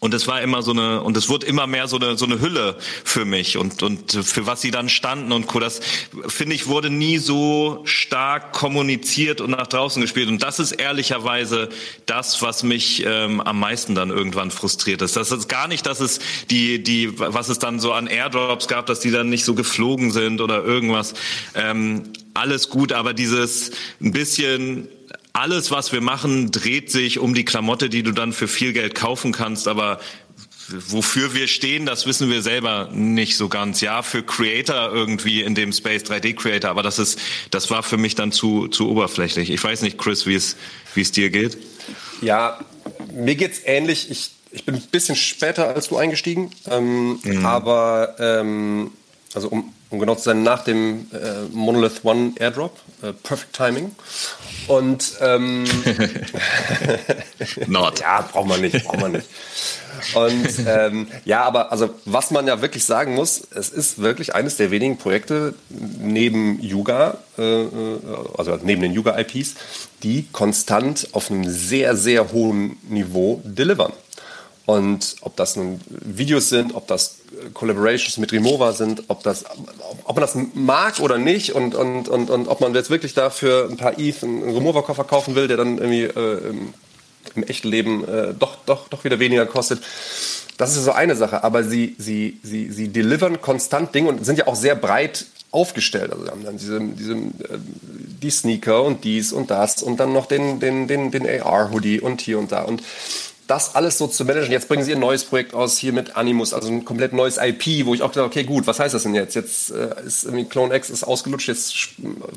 und 0.00 0.14
es 0.14 0.28
war 0.28 0.42
immer 0.42 0.62
so 0.62 0.70
eine, 0.70 1.02
und 1.02 1.16
es 1.16 1.28
wurde 1.28 1.46
immer 1.46 1.66
mehr 1.66 1.88
so 1.88 1.96
eine, 1.96 2.16
so 2.16 2.24
eine 2.24 2.40
Hülle 2.40 2.76
für 3.02 3.24
mich 3.24 3.56
und, 3.56 3.82
und 3.82 4.12
für 4.12 4.46
was 4.46 4.60
sie 4.60 4.70
dann 4.70 4.88
standen 4.88 5.32
und 5.32 5.48
Co. 5.48 5.58
Das, 5.58 5.80
finde 6.28 6.54
ich, 6.54 6.68
wurde 6.68 6.88
nie 6.88 7.18
so 7.18 7.82
stark 7.84 8.52
kommuniziert 8.52 9.40
und 9.40 9.50
nach 9.50 9.66
draußen 9.66 10.00
gespielt. 10.00 10.28
Und 10.28 10.42
das 10.42 10.60
ist 10.60 10.72
ehrlicherweise 10.72 11.68
das, 12.06 12.42
was 12.42 12.62
mich 12.62 13.02
ähm, 13.04 13.40
am 13.40 13.58
meisten 13.58 13.96
dann 13.96 14.10
irgendwann 14.10 14.52
frustriert 14.52 15.02
ist. 15.02 15.16
Das 15.16 15.32
ist 15.32 15.48
gar 15.48 15.66
nicht, 15.66 15.84
dass 15.84 15.98
es 15.98 16.20
die, 16.48 16.80
die, 16.80 17.18
was 17.18 17.48
es 17.48 17.58
dann 17.58 17.80
so 17.80 17.92
an 17.92 18.06
Airdrops 18.06 18.68
gab, 18.68 18.86
dass 18.86 19.00
die 19.00 19.10
dann 19.10 19.28
nicht 19.28 19.44
so 19.44 19.54
geflogen 19.54 20.12
sind 20.12 20.40
oder 20.40 20.62
irgendwas. 20.62 21.14
Ähm, 21.56 22.04
alles 22.34 22.68
gut, 22.68 22.92
aber 22.92 23.14
dieses 23.14 23.72
ein 24.00 24.12
bisschen 24.12 24.88
alles, 25.38 25.70
was 25.70 25.92
wir 25.92 26.00
machen, 26.00 26.50
dreht 26.50 26.90
sich 26.90 27.18
um 27.18 27.34
die 27.34 27.44
Klamotte, 27.44 27.88
die 27.88 28.02
du 28.02 28.12
dann 28.12 28.32
für 28.32 28.48
viel 28.48 28.72
Geld 28.72 28.94
kaufen 28.94 29.32
kannst, 29.32 29.68
aber 29.68 30.00
wofür 30.68 31.34
wir 31.34 31.48
stehen, 31.48 31.86
das 31.86 32.06
wissen 32.06 32.30
wir 32.30 32.42
selber 32.42 32.90
nicht 32.92 33.36
so 33.36 33.48
ganz. 33.48 33.80
Ja, 33.80 34.02
für 34.02 34.22
Creator 34.22 34.92
irgendwie 34.92 35.42
in 35.42 35.54
dem 35.54 35.72
Space 35.72 36.02
3D 36.02 36.34
Creator, 36.34 36.70
aber 36.70 36.82
das 36.82 36.98
ist, 36.98 37.18
das 37.50 37.70
war 37.70 37.82
für 37.82 37.96
mich 37.96 38.14
dann 38.14 38.32
zu, 38.32 38.68
zu 38.68 38.88
oberflächlich. 38.88 39.50
Ich 39.50 39.62
weiß 39.62 39.82
nicht, 39.82 39.96
Chris, 39.96 40.26
wie 40.26 40.34
es, 40.34 40.56
wie 40.94 41.00
es 41.00 41.12
dir 41.12 41.30
geht. 41.30 41.56
Ja, 42.20 42.58
mir 43.12 43.36
geht's 43.36 43.60
ähnlich. 43.64 44.10
Ich, 44.10 44.32
ich 44.50 44.64
bin 44.64 44.74
ein 44.74 44.82
bisschen 44.90 45.16
später 45.16 45.68
als 45.74 45.88
du 45.88 45.96
eingestiegen, 45.96 46.50
ähm, 46.66 47.18
mhm. 47.22 47.46
aber 47.46 48.16
ähm, 48.18 48.90
also 49.34 49.48
um, 49.48 49.72
um 49.90 49.98
genau 49.98 50.14
zu 50.14 50.24
sein, 50.24 50.42
nach 50.42 50.64
dem 50.64 51.10
äh, 51.12 51.48
Monolith 51.52 52.04
One 52.04 52.32
Airdrop, 52.38 52.78
äh, 53.02 53.12
Perfect 53.12 53.54
Timing. 53.54 53.94
Und 54.66 55.14
ähm, 55.20 55.64
Not. 57.66 58.00
ja, 58.00 58.20
braucht 58.20 58.48
man 58.48 58.60
nicht, 58.60 58.84
braucht 58.84 59.00
man 59.00 59.12
nicht. 59.12 59.26
Und 60.14 60.48
ähm, 60.66 61.06
ja, 61.24 61.42
aber 61.42 61.72
also 61.72 61.90
was 62.04 62.30
man 62.30 62.46
ja 62.46 62.60
wirklich 62.60 62.84
sagen 62.84 63.14
muss, 63.14 63.40
es 63.54 63.70
ist 63.70 63.98
wirklich 63.98 64.34
eines 64.34 64.56
der 64.56 64.70
wenigen 64.70 64.98
Projekte 64.98 65.54
neben 65.70 66.60
Yuga, 66.60 67.18
äh, 67.38 67.62
äh 67.62 67.98
also 68.36 68.58
neben 68.62 68.82
den 68.82 68.92
Yuga-IPs, 68.92 69.54
die 70.02 70.26
konstant 70.30 71.08
auf 71.12 71.30
einem 71.30 71.48
sehr, 71.48 71.96
sehr 71.96 72.32
hohen 72.32 72.76
Niveau 72.88 73.40
delivern. 73.44 73.92
Und 74.68 75.16
ob 75.22 75.34
das 75.36 75.56
nun 75.56 75.80
Videos 75.88 76.50
sind, 76.50 76.74
ob 76.74 76.86
das 76.88 77.20
Collaborations 77.54 78.18
mit 78.18 78.32
Remova 78.32 78.74
sind, 78.74 79.04
ob, 79.08 79.22
das, 79.22 79.46
ob 80.04 80.14
man 80.14 80.20
das 80.20 80.36
mag 80.52 81.00
oder 81.00 81.16
nicht 81.16 81.54
und, 81.54 81.74
und, 81.74 82.06
und, 82.06 82.28
und 82.28 82.48
ob 82.48 82.60
man 82.60 82.74
jetzt 82.74 82.90
wirklich 82.90 83.14
dafür 83.14 83.66
ein 83.70 83.78
paar 83.78 83.98
ETH 83.98 84.22
einen 84.22 84.42
Remova-Koffer 84.42 85.04
kaufen 85.04 85.34
will, 85.34 85.48
der 85.48 85.56
dann 85.56 85.78
irgendwie 85.78 86.02
äh, 86.02 86.50
im, 86.50 86.74
im, 87.34 87.42
echten 87.44 87.68
Leben 87.68 88.06
äh, 88.06 88.34
doch, 88.38 88.58
doch, 88.66 88.88
doch 88.88 89.04
wieder 89.04 89.18
weniger 89.18 89.46
kostet. 89.46 89.80
Das 90.58 90.76
ist 90.76 90.84
so 90.84 90.92
eine 90.92 91.16
Sache, 91.16 91.44
aber 91.44 91.64
sie, 91.64 91.96
sie, 91.96 92.38
sie, 92.42 92.70
sie 92.70 92.88
delivern 92.88 93.40
konstant 93.40 93.94
Dinge 93.94 94.10
und 94.10 94.26
sind 94.26 94.36
ja 94.36 94.48
auch 94.48 94.56
sehr 94.56 94.74
breit 94.74 95.24
aufgestellt. 95.50 96.12
Also 96.12 96.26
sie 96.26 96.30
haben 96.30 96.44
dann 96.44 96.58
diese, 96.58 96.78
diese, 96.78 97.14
äh, 97.14 97.58
die 98.22 98.30
Sneaker 98.30 98.82
und 98.82 99.02
dies 99.04 99.32
und 99.32 99.50
das 99.50 99.82
und 99.82 99.98
dann 99.98 100.12
noch 100.12 100.26
den, 100.26 100.60
den, 100.60 100.88
den, 100.88 101.10
den 101.10 101.26
AR-Hoodie 101.26 102.00
und 102.00 102.20
hier 102.20 102.38
und 102.38 102.52
da. 102.52 102.64
Und 102.64 102.82
das 103.48 103.74
alles 103.74 103.98
so 103.98 104.06
zu 104.06 104.24
managen. 104.24 104.52
Jetzt 104.52 104.68
bringen 104.68 104.84
sie 104.84 104.92
ein 104.92 105.00
neues 105.00 105.24
Projekt 105.24 105.54
aus 105.54 105.78
hier 105.78 105.92
mit 105.92 106.16
Animus, 106.16 106.52
also 106.52 106.68
ein 106.68 106.84
komplett 106.84 107.14
neues 107.14 107.38
IP, 107.38 107.86
wo 107.86 107.94
ich 107.94 108.02
auch 108.02 108.12
gedacht 108.12 108.26
okay, 108.26 108.44
gut, 108.44 108.66
was 108.66 108.78
heißt 108.78 108.94
das 108.94 109.02
denn 109.02 109.14
jetzt? 109.14 109.34
Jetzt 109.34 109.70
äh, 109.70 109.88
ist 110.06 110.24
irgendwie 110.24 110.44
Clone 110.44 110.74
X 110.76 110.90
ist 110.90 111.02
ausgelutscht, 111.02 111.48
jetzt 111.48 111.74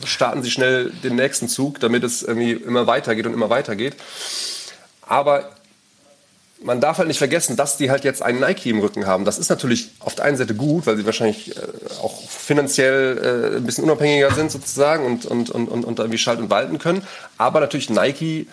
starten 0.06 0.42
sie 0.42 0.50
schnell 0.50 0.90
den 1.04 1.18
nächsten 1.18 1.50
Zug, 1.50 1.82
damit 1.82 2.04
es 2.04 2.24
irgendwie 2.24 2.54
immer 2.54 2.88
weitergeht 2.88 3.28
und 3.28 3.34
immer 3.34 3.50
weitergeht. 3.50 3.96
Aber 5.02 5.52
man 6.64 6.80
darf 6.80 7.00
halt 7.00 7.08
nicht 7.08 7.18
vergessen, 7.18 7.58
dass 7.58 7.76
die 7.76 7.92
halt 7.92 8.06
jetzt 8.06 8.22
einen 8.22 8.40
Nike 8.40 8.70
im 8.70 8.80
Rücken 8.80 9.06
haben. 9.06 9.26
Das 9.26 9.38
ist 9.38 9.50
natürlich 9.50 9.90
auf 10.00 10.16
der 10.16 10.26
einen 10.26 10.38
Seite 10.38 10.56
gut, 10.56 10.86
weil 10.86 10.96
sie 10.96 11.06
wahrscheinlich 11.06 11.58
äh, 11.58 11.62
auch 12.02 12.22
finanziell 12.30 13.18
äh, 13.54 13.58
ein 13.58 13.66
bisschen 13.66 13.84
unabhängiger 13.84 14.32
sind 14.32 14.52
sozusagen 14.52 15.06
und, 15.06 15.26
und, 15.26 15.50
und, 15.50 15.68
und, 15.68 15.84
und 15.84 16.00
irgendwie 16.00 16.20
schalten 16.20 16.44
und 16.44 16.50
walten 16.50 16.78
können. 16.78 17.04
Aber 17.38 17.60
natürlich 17.60 17.90
Nike 17.90 18.48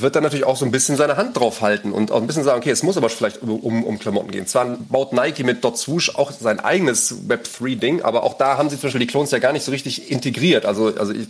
wird 0.00 0.16
dann 0.16 0.22
natürlich 0.22 0.44
auch 0.44 0.56
so 0.56 0.64
ein 0.64 0.72
bisschen 0.72 0.96
seine 0.96 1.16
Hand 1.16 1.36
drauf 1.36 1.60
halten 1.60 1.92
und 1.92 2.10
auch 2.10 2.20
ein 2.20 2.26
bisschen 2.26 2.44
sagen, 2.44 2.58
okay, 2.58 2.70
es 2.70 2.82
muss 2.82 2.96
aber 2.96 3.08
vielleicht 3.08 3.42
um, 3.42 3.84
um 3.84 3.98
Klamotten 3.98 4.30
gehen. 4.30 4.46
Zwar 4.46 4.76
baut 4.88 5.12
Nike 5.12 5.44
mit 5.44 5.62
Dot 5.62 5.78
Swoosh 5.78 6.14
auch 6.16 6.32
sein 6.32 6.58
eigenes 6.58 7.28
Web3-Ding, 7.28 8.02
aber 8.02 8.24
auch 8.24 8.34
da 8.34 8.58
haben 8.58 8.68
sie 8.70 8.76
zum 8.76 8.88
Beispiel 8.88 9.00
die 9.00 9.06
Clones 9.06 9.30
ja 9.30 9.38
gar 9.38 9.52
nicht 9.52 9.64
so 9.64 9.70
richtig 9.70 10.10
integriert. 10.10 10.66
Also, 10.66 10.92
also 10.96 11.12
ich, 11.12 11.28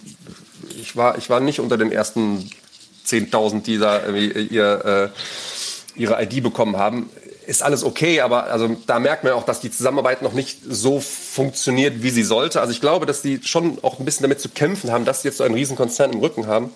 ich, 0.81 0.97
war, 0.97 1.19
ich 1.19 1.29
war 1.29 1.41
nicht 1.41 1.61
unter 1.61 1.77
den 1.77 1.93
ersten 1.93 2.51
10.000, 3.07 3.63
die 3.63 3.79
da 3.79 4.09
ihr, 4.09 5.13
äh, 5.97 6.01
ihre 6.01 6.23
ID 6.23 6.43
bekommen 6.43 6.77
haben. 6.77 7.11
Ist 7.47 7.63
alles 7.63 7.85
okay, 7.85 8.23
aber 8.23 8.45
also 8.45 8.77
da 8.87 8.99
merkt 8.99 9.23
man 9.23 9.35
auch, 9.35 9.45
dass 9.45 9.61
die 9.61 9.71
Zusammenarbeit 9.71 10.23
noch 10.23 10.33
nicht 10.33 10.59
so 10.69 11.01
funktioniert, 11.01 12.03
wie 12.03 12.11
sie 12.11 12.25
sollte. 12.25 12.61
Also 12.61 12.73
ich 12.73 12.81
glaube, 12.81 13.07
dass 13.07 13.23
die 13.23 13.41
schon 13.45 13.79
auch 13.83 14.01
ein 14.01 14.05
bisschen 14.05 14.25
damit 14.25 14.41
zu 14.41 14.49
kämpfen 14.49 14.91
haben, 14.91 15.05
dass 15.05 15.23
sie 15.23 15.29
jetzt 15.29 15.37
so 15.39 15.45
einen 15.45 15.55
riesen 15.55 15.77
Konzern 15.77 16.13
im 16.13 16.19
Rücken 16.19 16.47
haben 16.49 16.73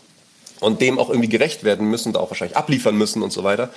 und 0.60 0.80
dem 0.80 0.98
auch 0.98 1.08
irgendwie 1.08 1.28
gerecht 1.28 1.64
werden 1.64 1.88
müssen, 1.88 2.12
da 2.12 2.20
auch 2.20 2.30
wahrscheinlich 2.30 2.56
abliefern 2.56 2.96
müssen 2.96 3.22
und 3.22 3.32
so 3.32 3.44
weiter. 3.44 3.70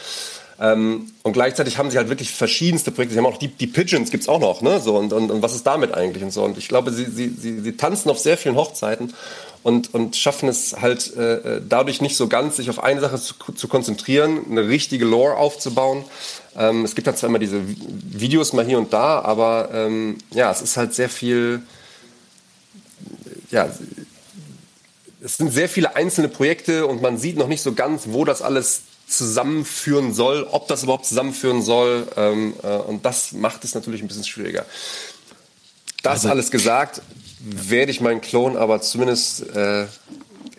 Ähm, 0.60 1.12
und 1.24 1.34
gleichzeitig 1.34 1.78
haben 1.78 1.90
sie 1.90 1.98
halt 1.98 2.10
wirklich 2.10 2.32
verschiedenste 2.32 2.92
Projekte. 2.92 3.14
Sie 3.14 3.20
haben 3.20 3.26
auch 3.26 3.38
die, 3.38 3.48
die 3.48 3.68
Pigeons 3.68 4.12
gibt's 4.12 4.30
auch 4.30 4.40
noch, 4.40 4.62
ne? 4.62 4.80
So 4.80 4.98
und, 4.98 5.12
und, 5.12 5.32
und 5.32 5.42
was 5.42 5.56
ist 5.56 5.66
damit 5.66 5.94
eigentlich 5.94 6.24
und 6.24 6.32
so. 6.32 6.44
Und 6.44 6.58
ich 6.58 6.68
glaube, 6.68 6.92
sie, 6.92 7.06
sie, 7.06 7.30
sie, 7.30 7.60
sie 7.60 7.78
tanzen 7.78 8.10
auf 8.10 8.20
sehr 8.20 8.38
vielen 8.38 8.56
Hochzeiten 8.56 9.14
und, 9.64 9.94
und 9.94 10.16
schaffen 10.16 10.50
es 10.50 10.76
halt 10.80 11.16
äh, 11.16 11.62
dadurch 11.68 12.02
nicht 12.02 12.18
so 12.18 12.28
ganz, 12.28 12.58
sich 12.58 12.70
auf 12.70 12.84
eine 12.84 13.02
Sache 13.02 13.20
zu, 13.20 13.34
zu 13.56 13.68
konzentrieren, 13.68 14.42
eine 14.50 14.68
richtige 14.68 15.06
Lore 15.06 15.38
aufzubauen. 15.38 16.04
Ähm, 16.56 16.86
es 16.86 16.96
gibt 16.96 17.08
dann 17.08 17.16
zwar 17.16 17.30
immer 17.30 17.40
diese 17.40 17.62
Videos 17.66 18.54
mal 18.54 18.66
hier 18.66 18.78
und 18.78 18.94
da, 18.94 19.22
aber 19.22 19.70
ähm, 19.74 20.18
ja, 20.32 20.52
es 20.52 20.62
ist 20.62 20.78
halt 20.78 20.94
sehr 20.94 21.10
viel, 21.10 21.62
ja, 23.50 23.70
es 25.24 25.38
sind 25.38 25.52
sehr 25.54 25.70
viele 25.70 25.96
einzelne 25.96 26.28
Projekte 26.28 26.86
und 26.86 27.02
man 27.02 27.18
sieht 27.18 27.38
noch 27.38 27.48
nicht 27.48 27.62
so 27.62 27.74
ganz, 27.74 28.04
wo 28.08 28.26
das 28.26 28.42
alles 28.42 28.82
zusammenführen 29.08 30.14
soll, 30.14 30.48
ob 30.52 30.68
das 30.68 30.84
überhaupt 30.84 31.06
zusammenführen 31.06 31.62
soll. 31.62 32.08
Ähm, 32.18 32.54
äh, 32.62 32.68
und 32.68 33.06
das 33.06 33.32
macht 33.32 33.64
es 33.64 33.74
natürlich 33.74 34.02
ein 34.02 34.08
bisschen 34.08 34.24
schwieriger. 34.24 34.66
Das 36.02 36.14
also, 36.14 36.30
alles 36.30 36.52
gesagt, 36.52 37.02
werde 37.40 37.92
ich 37.92 38.02
meinen 38.02 38.22
Klon 38.22 38.58
aber 38.58 38.82
zumindest 38.82 39.56
äh, 39.56 39.86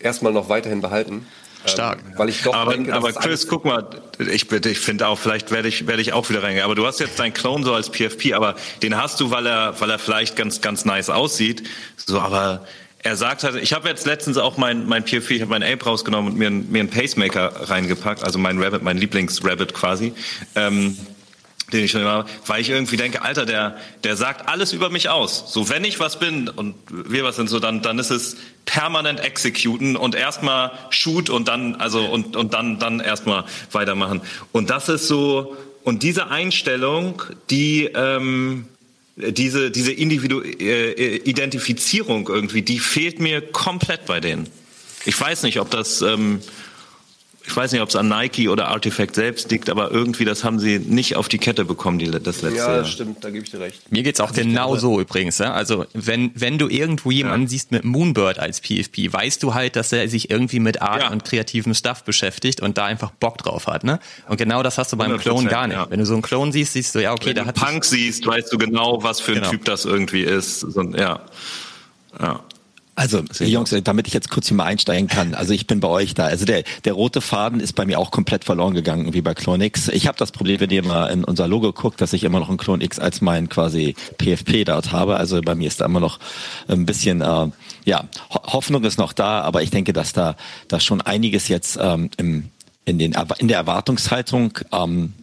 erstmal 0.01 0.33
noch 0.33 0.49
weiterhin 0.49 0.81
behalten. 0.81 1.27
Ähm, 1.65 1.69
Stark. 1.69 1.99
Ähm, 2.07 2.19
weil 2.19 2.29
ich 2.31 2.43
doch 2.43 2.55
aber, 2.55 2.73
denke, 2.73 2.95
aber 2.95 3.13
Chris, 3.13 3.47
guck 3.47 3.67
mal, 3.67 3.87
ich, 4.19 4.51
ich 4.51 4.79
finde 4.79 5.09
auch, 5.09 5.19
vielleicht 5.19 5.51
werde 5.51 5.69
ich, 5.69 5.87
werde 5.87 6.01
ich 6.01 6.15
auch 6.15 6.29
wieder 6.31 6.43
reingehen. 6.43 6.65
Aber 6.65 6.75
du 6.75 6.87
hast 6.87 7.01
jetzt 7.01 7.19
deinen 7.19 7.35
Clone 7.35 7.65
so 7.65 7.75
als 7.75 7.91
PFP, 7.91 8.33
aber 8.33 8.55
den 8.83 8.97
hast 8.97 9.21
du, 9.21 9.31
weil 9.31 9.47
er, 9.47 9.79
weil 9.81 9.91
er 9.91 9.99
vielleicht 9.99 10.37
ganz, 10.37 10.63
ganz 10.63 10.85
nice 10.87 11.11
aussieht. 11.11 11.65
So, 11.97 12.21
aber 12.21 12.67
er 13.05 13.17
sagt 13.17 13.45
halt, 13.45 13.57
ich 13.57 13.75
habe 13.75 13.87
jetzt 13.87 14.07
letztens 14.07 14.39
auch 14.39 14.57
mein, 14.57 14.87
mein 14.87 15.05
PFP, 15.05 15.33
ich 15.33 15.43
habe 15.43 15.51
mein 15.51 15.63
Ape 15.63 15.85
rausgenommen 15.85 16.33
und 16.33 16.39
mir, 16.39 16.51
mir 16.51 16.81
einen 16.81 16.91
Pacemaker 16.91 17.69
reingepackt, 17.69 18.25
also 18.25 18.39
mein 18.39 18.61
Rabbit, 18.61 18.83
mein 18.83 18.97
Lieblings-Rabbit 18.97 19.75
quasi. 19.75 20.15
Ähm, 20.55 20.97
den 21.73 21.85
ich 21.85 21.91
schon 21.91 22.03
immer, 22.03 22.27
weil 22.47 22.61
ich 22.61 22.71
irgendwie 22.71 22.97
denke, 22.97 23.23
Alter, 23.23 23.47
der, 23.47 23.77
der 24.05 24.17
sagt 24.17 24.49
alles 24.49 24.73
über 24.73 24.91
mich 24.91 25.09
aus. 25.09 25.53
So, 25.53 25.69
wenn 25.69 25.85
ich 25.85 25.99
was 25.99 26.19
bin 26.19 26.49
und 26.49 26.75
wir 26.89 27.25
was 27.25 27.37
sind, 27.37 27.49
so, 27.49 27.59
dann, 27.59 27.83
dann 27.83 27.99
ist 27.99 28.11
es 28.11 28.37
permanent 28.65 29.21
executen 29.21 29.97
und 29.97 30.15
erstmal 30.15 30.73
shoot 30.91 31.31
und 31.31 31.49
dann, 31.49 31.77
also, 31.77 32.05
und, 32.05 32.37
und 32.37 32.55
dann, 32.55 32.79
dann 32.79 33.01
erstmal 33.01 33.45
weitermachen. 33.73 34.21
Und 34.53 34.71
das 34.71 34.89
ist 34.89 35.09
so, 35.09 35.57
und 35.85 36.03
diese 36.03 36.29
Einstellung, 36.29 37.23
die, 37.51 37.85
ähm, 37.95 38.69
diese, 39.17 39.71
diese 39.71 39.93
Individu 39.93 40.41
äh, 40.41 41.17
Identifizierung 41.17 42.29
irgendwie, 42.29 42.63
die 42.63 42.79
fehlt 42.79 43.21
mir 43.21 43.41
komplett 43.41 44.07
bei 44.07 44.21
denen. 44.21 44.49
Ich 45.05 45.21
weiß 45.21 45.43
nicht, 45.43 45.61
ob 45.61 45.71
das, 45.71 46.03
ähm, 46.03 46.41
ich 47.47 47.55
weiß 47.55 47.73
nicht, 47.73 47.83
ob 47.83 47.91
es 47.91 47.97
an 47.97 48.09
Nike 48.09 48.49
oder 48.49 48.69
Artifact 48.69 49.15
selbst 49.15 49.51
liegt, 49.51 49.69
aber 49.69 49.91
irgendwie 49.91 50.25
das 50.25 50.45
haben 50.45 50.59
sie 50.59 50.79
nicht 50.79 51.15
auf 51.17 51.29
die 51.29 51.37
Kette 51.37 51.65
bekommen, 51.67 51.99
die, 51.99 52.11
das 52.11 52.41
letzte 52.41 52.49
Ja, 52.59 52.67
Jahr. 52.69 52.77
das 52.79 52.91
stimmt, 52.91 53.23
da 53.23 53.29
gebe 53.31 53.45
ich 53.45 53.51
dir 53.51 53.61
recht. 53.61 53.93
Mir 53.93 54.03
geht's 54.03 54.19
auch 54.21 54.33
genau 54.33 54.77
so 54.77 54.99
übrigens. 54.99 55.37
Ja? 55.39 55.53
Also 55.53 55.85
wenn, 55.93 56.31
wenn 56.35 56.57
du 56.57 56.69
irgendwo 56.69 57.11
jemanden 57.11 57.47
siehst 57.47 57.71
mit 57.71 57.85
Moonbird 57.85 58.39
als 58.39 58.61
PFP, 58.63 59.13
weißt 59.13 59.43
du 59.43 59.53
halt, 59.53 59.77
dass 59.77 59.93
er 59.93 60.09
sich 60.09 60.31
irgendwie 60.31 60.59
mit 60.59 60.81
Art 60.81 61.03
Ja. 61.03 61.11
und 61.11 61.25
kreativem 61.25 61.75
Stuff 61.75 62.03
beschäftigt 62.05 62.63
und 62.63 62.79
da 62.79 62.87
einfach 62.87 63.11
Bock 63.11 63.37
drauf 63.39 63.67
hat. 63.67 63.85
Ne? 63.85 64.01
Und 64.29 64.39
genau 64.39 64.63
das 64.63 64.79
hast 64.79 64.93
du 64.93 64.97
beim 64.97 65.13
100%, 65.13 65.19
Clone 65.19 65.49
gar 65.51 65.67
nicht. 65.67 65.77
ja. 65.77 65.87
Wenn 65.91 65.99
du 66.01 66.07
so 66.07 66.15
einen 66.15 66.23
Clone 66.23 66.51
siehst, 66.51 66.73
siehst 66.73 66.95
du, 66.95 67.03
ja, 67.03 67.13
okay, 67.13 67.27
Wenn 67.27 67.35
da 67.37 67.43
du 67.43 67.49
hat 67.49 67.57
Punk 67.57 67.85
siehst, 67.85 68.27
weißt 68.27 68.51
du 68.53 68.57
genau, 68.59 69.03
was 69.03 69.21
für 69.21 69.33
ein 69.33 69.39
Genau. 69.39 69.51
Typ 69.51 69.65
das 69.67 69.85
irgendwie 69.85 70.23
ist. 70.23 70.61
So, 70.61 70.83
ja. 70.83 71.21
ja. 72.21 72.41
Also, 72.97 73.25
Jungs, 73.41 73.75
damit 73.83 74.07
ich 74.07 74.15
jetzt 74.15 74.31
kurz 74.31 74.49
hier 74.49 74.57
mal 74.57 74.65
einsteigen 74.65 75.09
kann. 75.09 75.35
Also 75.35 75.53
ich 75.53 75.67
bin 75.67 75.81
bei 75.81 75.89
euch 75.89 76.15
da. 76.15 76.27
Also 76.27 76.45
der, 76.45 76.63
der 76.85 76.93
rote 76.93 77.21
Faden 77.21 77.59
ist 77.59 77.73
bei 77.73 77.87
mir 77.87 77.99
auch 77.99 78.13
komplett 78.13 78.45
verloren 78.45 78.73
gegangen, 78.73 79.15
wie 79.15 79.21
bei 79.21 79.35
Clone 79.35 79.65
X. 79.65 79.89
Ich 79.89 80.07
habe 80.07 80.17
das 80.17 80.31
Problem, 80.31 80.61
wenn 80.61 80.71
ihr 80.71 80.85
mal 80.85 81.07
in 81.09 81.25
unser 81.25 81.49
Logo 81.49 81.73
guckt, 81.73 82.01
dass 82.01 82.13
ich 82.13 82.23
immer 82.23 82.39
noch 82.39 82.49
einen 82.49 82.59
Clone 82.59 82.85
X 82.85 83.01
als 83.01 83.21
mein 83.21 83.49
quasi 83.49 83.97
PFP 84.19 84.65
dort 84.65 84.93
habe. 84.93 85.17
Also 85.17 85.41
bei 85.41 85.57
mir 85.57 85.67
ist 85.67 85.81
da 85.81 85.87
immer 85.87 85.99
noch 85.99 86.21
ein 86.69 86.87
bisschen, 86.87 87.21
äh, 87.21 87.49
ja, 87.85 88.05
Ho 88.33 88.53
Hoffnung 88.53 88.85
ist 88.85 88.99
noch 88.99 89.13
da, 89.13 89.41
aber 89.41 89.63
ich 89.63 89.71
denke, 89.71 89.93
dass 89.93 90.13
da, 90.13 90.37
da 90.69 90.79
schon 90.79 91.01
einiges 91.01 91.49
jetzt 91.49 91.77
ähm, 91.81 92.11
im, 92.17 92.51
in, 92.85 92.99
den, 92.99 93.17
in 93.39 93.49
der 93.49 93.59
Erwartungshaltung 93.59 94.59
ähm, 94.73 95.15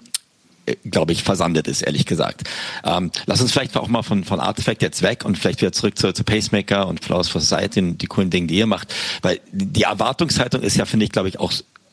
glaube 0.90 1.12
ich, 1.12 1.24
versandet 1.24 1.68
ist, 1.68 1.82
ehrlich 1.82 2.06
gesagt. 2.06 2.44
Ähm, 2.84 3.12
lass 3.26 3.42
uns 3.42 3.52
vielleicht 3.52 3.78
auch 3.78 3.88
mal 3.88 4.04
von, 4.04 4.24
von 4.24 4.40
Artifact 4.40 4.82
jetzt 4.82 5.02
weg 5.02 5.26
und 5.26 5.38
vielleicht 5.38 5.62
wieder 5.62 5.72
zurück 5.72 5.98
zu, 5.98 6.14
zu 6.14 6.24
Pacemaker 6.24 6.88
und 6.88 7.04
Flowers 7.04 7.30
for 7.30 7.42
Society 7.42 7.80
und 7.80 8.02
die 8.02 8.08
coolen 8.08 8.30
Dinge, 8.30 8.48
die 8.48 8.56
ihr 8.56 8.68
macht. 8.68 8.94
Weil 9.22 9.40
die 9.52 9.84
Erwartungshaltung 9.84 10.62
ist 10.62 10.78
ja, 10.78 10.86
finde 10.86 11.06
ich, 11.06 11.12
glaube 11.12 11.30
ich, 11.30 11.40
auch 11.40 11.52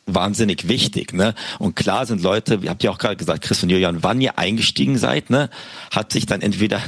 wahnsinnig 0.08 0.68
wichtig, 0.68 1.12
ne? 1.12 1.34
Und 1.58 1.76
klar 1.76 2.06
sind 2.06 2.22
Leute, 2.22 2.60
habt 2.66 2.82
ihr 2.82 2.90
auch 2.90 2.98
gerade 2.98 3.16
gesagt, 3.16 3.44
Chris 3.44 3.62
und 3.62 3.68
Julian, 3.68 4.02
wann 4.02 4.20
ihr 4.20 4.38
eingestiegen 4.38 4.96
seid, 4.96 5.30
ne? 5.30 5.50
Hat 5.90 6.12
sich 6.12 6.26
dann 6.26 6.40
entweder, 6.40 6.80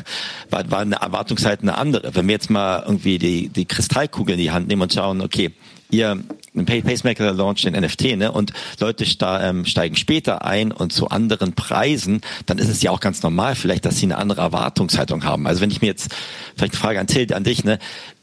war, 0.49 0.71
war 0.71 0.81
eine 0.81 0.97
Erwartungshaltung 0.97 1.69
eine 1.69 1.79
andere. 1.79 2.15
Wenn 2.15 2.27
wir 2.27 2.33
jetzt 2.33 2.51
mal 2.51 2.83
irgendwie 2.87 3.19
die, 3.19 3.49
die 3.49 3.67
Kristallkugel 3.67 4.35
in 4.35 4.41
die 4.41 4.51
Hand 4.51 4.69
nehmen 4.69 4.83
und 4.83 4.93
schauen, 4.93 5.21
okay, 5.21 5.53
ihr 5.91 6.19
Pacemaker 6.55 7.33
launcht 7.33 7.65
den 7.65 7.75
NFT, 7.75 8.17
ne? 8.17 8.33
Und 8.33 8.53
Leute 8.81 9.05
ähm, 9.23 9.65
steigen 9.65 9.97
später 9.97 10.45
ein 10.45 10.73
und 10.73 10.93
zu 10.93 11.09
anderen 11.09 11.53
Preisen, 11.55 12.21
dann 12.47 12.59
ist 12.59 12.69
es 12.69 12.83
ja 12.83 12.91
auch 12.91 13.01
ganz 13.01 13.23
normal, 13.23 13.55
vielleicht, 13.55 13.85
dass 13.85 13.99
sie 13.99 14.07
eine 14.07 14.19
andere 14.19 14.41
Erwartungshaltung 14.43 15.25
haben. 15.25 15.47
Also 15.47 15.61
wenn 15.61 15.71
ich 15.71 15.81
mir 15.81 15.89
jetzt 15.89 16.15
vielleicht 16.57 16.75
eine 16.75 16.81
Frage 16.81 17.01
an 17.01 17.07
Till, 17.07 17.33
an 17.33 17.45
dich, 17.45 17.65
ne? 17.65 17.79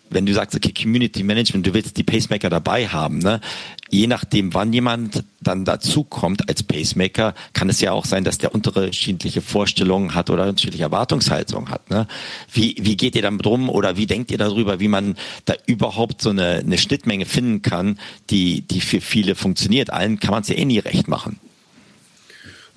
Wenn 0.09 0.25
du 0.25 0.33
sagst, 0.33 0.55
okay, 0.55 0.71
Community 0.71 1.21
Management, 1.21 1.67
du 1.67 1.73
willst 1.73 1.97
die 1.97 2.03
Pacemaker 2.03 2.49
dabei 2.49 2.87
haben, 2.87 3.19
ne? 3.19 3.41
Je 3.89 4.07
nachdem, 4.07 4.53
wann 4.53 4.73
jemand 4.73 5.23
dann 5.41 5.65
dazukommt 5.65 6.49
als 6.49 6.63
Pacemaker, 6.63 7.33
kann 7.53 7.69
es 7.69 7.79
ja 7.79 7.91
auch 7.91 8.05
sein, 8.05 8.23
dass 8.23 8.37
der 8.37 8.53
unterschiedliche 8.53 9.41
Vorstellungen 9.41 10.13
hat 10.13 10.29
oder 10.29 10.47
unterschiedliche 10.47 10.83
Erwartungshaltungen 10.83 11.69
hat. 11.69 11.89
Ne? 11.89 12.07
Wie, 12.51 12.75
wie 12.79 12.97
geht 12.97 13.15
ihr 13.15 13.21
damit 13.21 13.45
rum 13.45 13.69
oder 13.69 13.95
wie 13.95 14.05
denkt 14.05 14.31
ihr 14.31 14.37
darüber, 14.37 14.79
wie 14.79 14.89
man 14.89 15.15
da 15.45 15.53
überhaupt 15.65 16.21
so 16.21 16.31
eine, 16.31 16.57
eine 16.57 16.77
Schnittmenge 16.77 17.25
finden 17.25 17.61
kann, 17.61 17.99
die, 18.29 18.61
die 18.61 18.81
für 18.81 19.01
viele 19.01 19.35
funktioniert? 19.35 19.91
Allen 19.91 20.19
kann 20.19 20.31
man 20.31 20.41
es 20.41 20.49
ja 20.49 20.55
eh 20.55 20.65
nie 20.65 20.79
recht 20.79 21.07
machen. 21.07 21.39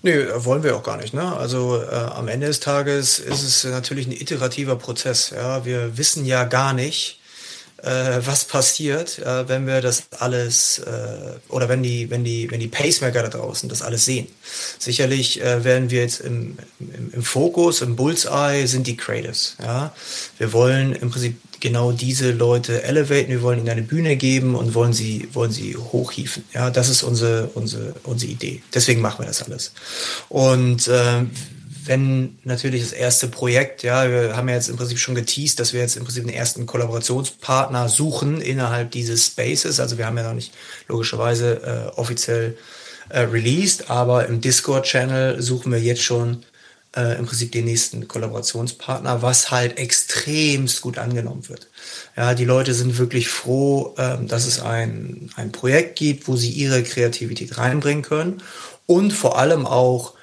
Nee, 0.03 0.25
wollen 0.37 0.63
wir 0.63 0.77
auch 0.77 0.83
gar 0.83 0.97
nicht. 0.97 1.13
Ne? 1.13 1.37
Also 1.37 1.83
äh, 1.83 1.95
am 1.95 2.29
Ende 2.29 2.47
des 2.47 2.61
Tages 2.61 3.19
ist 3.19 3.43
es 3.43 3.65
natürlich 3.65 4.07
ein 4.07 4.13
iterativer 4.13 4.77
Prozess. 4.77 5.31
Ja? 5.31 5.65
Wir 5.67 5.99
wissen 5.99 6.25
ja 6.25 6.45
gar 6.45 6.73
nicht, 6.73 7.20
äh, 7.83 8.21
was 8.25 8.45
passiert, 8.45 9.19
äh, 9.19 9.49
wenn 9.49 9.67
wir 9.67 9.81
das 9.81 10.05
alles 10.19 10.79
äh, 10.81 11.39
oder 11.49 11.69
wenn 11.69 11.83
die, 11.83 12.11
wenn 12.11 12.25
die, 12.25 12.51
wenn 12.51 12.61
die 12.61 12.69
Pacemaker 12.69 13.23
da 13.23 13.29
draußen 13.29 13.69
das 13.69 13.83
alles 13.83 14.05
sehen. 14.05 14.27
Sicherlich 14.79 15.41
äh, 15.41 15.65
werden 15.65 15.91
wir 15.91 16.03
jetzt 16.03 16.21
im, 16.21 16.59
im, 16.79 17.13
im 17.13 17.23
Fokus, 17.23 17.83
im 17.83 17.97
Bullseye 17.97 18.67
sind 18.67 18.87
die 18.87 18.97
Creatives. 18.97 19.57
Ja? 19.63 19.95
Wir 20.39 20.53
wollen 20.53 20.95
im 20.95 21.11
Prinzip 21.11 21.37
genau 21.61 21.93
diese 21.93 22.33
Leute 22.33 22.83
elevaten, 22.83 23.29
wir 23.29 23.43
wollen 23.43 23.61
ihnen 23.61 23.69
eine 23.69 23.83
Bühne 23.83 24.17
geben 24.17 24.55
und 24.55 24.75
wollen 24.75 24.93
sie, 24.93 25.29
wollen 25.33 25.53
sie 25.53 25.77
hochhieven. 25.77 26.45
Ja, 26.53 26.71
das 26.71 26.89
ist 26.89 27.03
unsere, 27.03 27.49
unsere, 27.55 27.95
unsere 28.05 28.33
Idee. 28.33 28.63
Deswegen 28.75 29.01
machen 29.01 29.21
wir 29.21 29.27
das 29.27 29.43
alles. 29.43 29.73
Und 30.29 30.91
ähm, 30.93 31.31
wenn 31.85 32.39
natürlich 32.45 32.83
das 32.83 32.93
erste 32.93 33.29
Projekt, 33.29 33.83
ja, 33.83 34.09
wir 34.11 34.37
haben 34.37 34.49
ja 34.49 34.55
jetzt 34.55 34.69
im 34.69 34.77
Prinzip 34.77 34.99
schon 34.99 35.15
geteased, 35.15 35.59
dass 35.61 35.73
wir 35.73 35.81
jetzt 35.81 35.97
im 35.97 36.05
Prinzip 36.05 36.25
einen 36.25 36.35
ersten 36.35 36.67
Kollaborationspartner 36.67 37.89
suchen 37.89 38.41
innerhalb 38.41 38.91
dieses 38.91 39.27
Spaces. 39.27 39.81
Also 39.81 39.99
wir 39.99 40.07
haben 40.07 40.17
ja 40.17 40.25
noch 40.25 40.35
nicht 40.35 40.53
logischerweise 40.89 41.91
äh, 41.95 41.99
offiziell 41.99 42.57
äh, 43.09 43.21
released, 43.21 43.91
aber 43.91 44.27
im 44.27 44.41
Discord-Channel 44.41 45.41
suchen 45.41 45.73
wir 45.73 45.81
jetzt 45.81 46.03
schon 46.03 46.45
äh, 46.97 47.19
im 47.19 47.27
Prinzip 47.27 47.53
den 47.53 47.65
nächsten 47.65 48.09
Kollaborationspartner, 48.09 49.23
was 49.23 49.51
halt 49.51 49.79
extremst 49.79 50.81
gut 50.81 50.99
angenommen 50.99 51.49
wird. 51.49 51.69
Ja, 52.17 52.35
die 52.35 52.45
Leute 52.45 52.75
sind 52.75 52.99
wirklich 52.99 53.29
froh, 53.29 53.95
ähm, 53.99 54.29
dass 54.29 54.47
es 54.47 54.61
ein, 54.61 55.31
ein 55.37 55.53
Projekt 55.53 55.97
gibt, 55.97 56.29
wo 56.29 56.37
sie 56.37 56.51
ihre 56.51 56.83
Kreativität 56.83 57.59
reinbringen 57.59 58.03
können 58.03 58.43
und 58.87 59.13
vor 59.13 59.39
allem 59.39 59.67
auch 59.67 60.15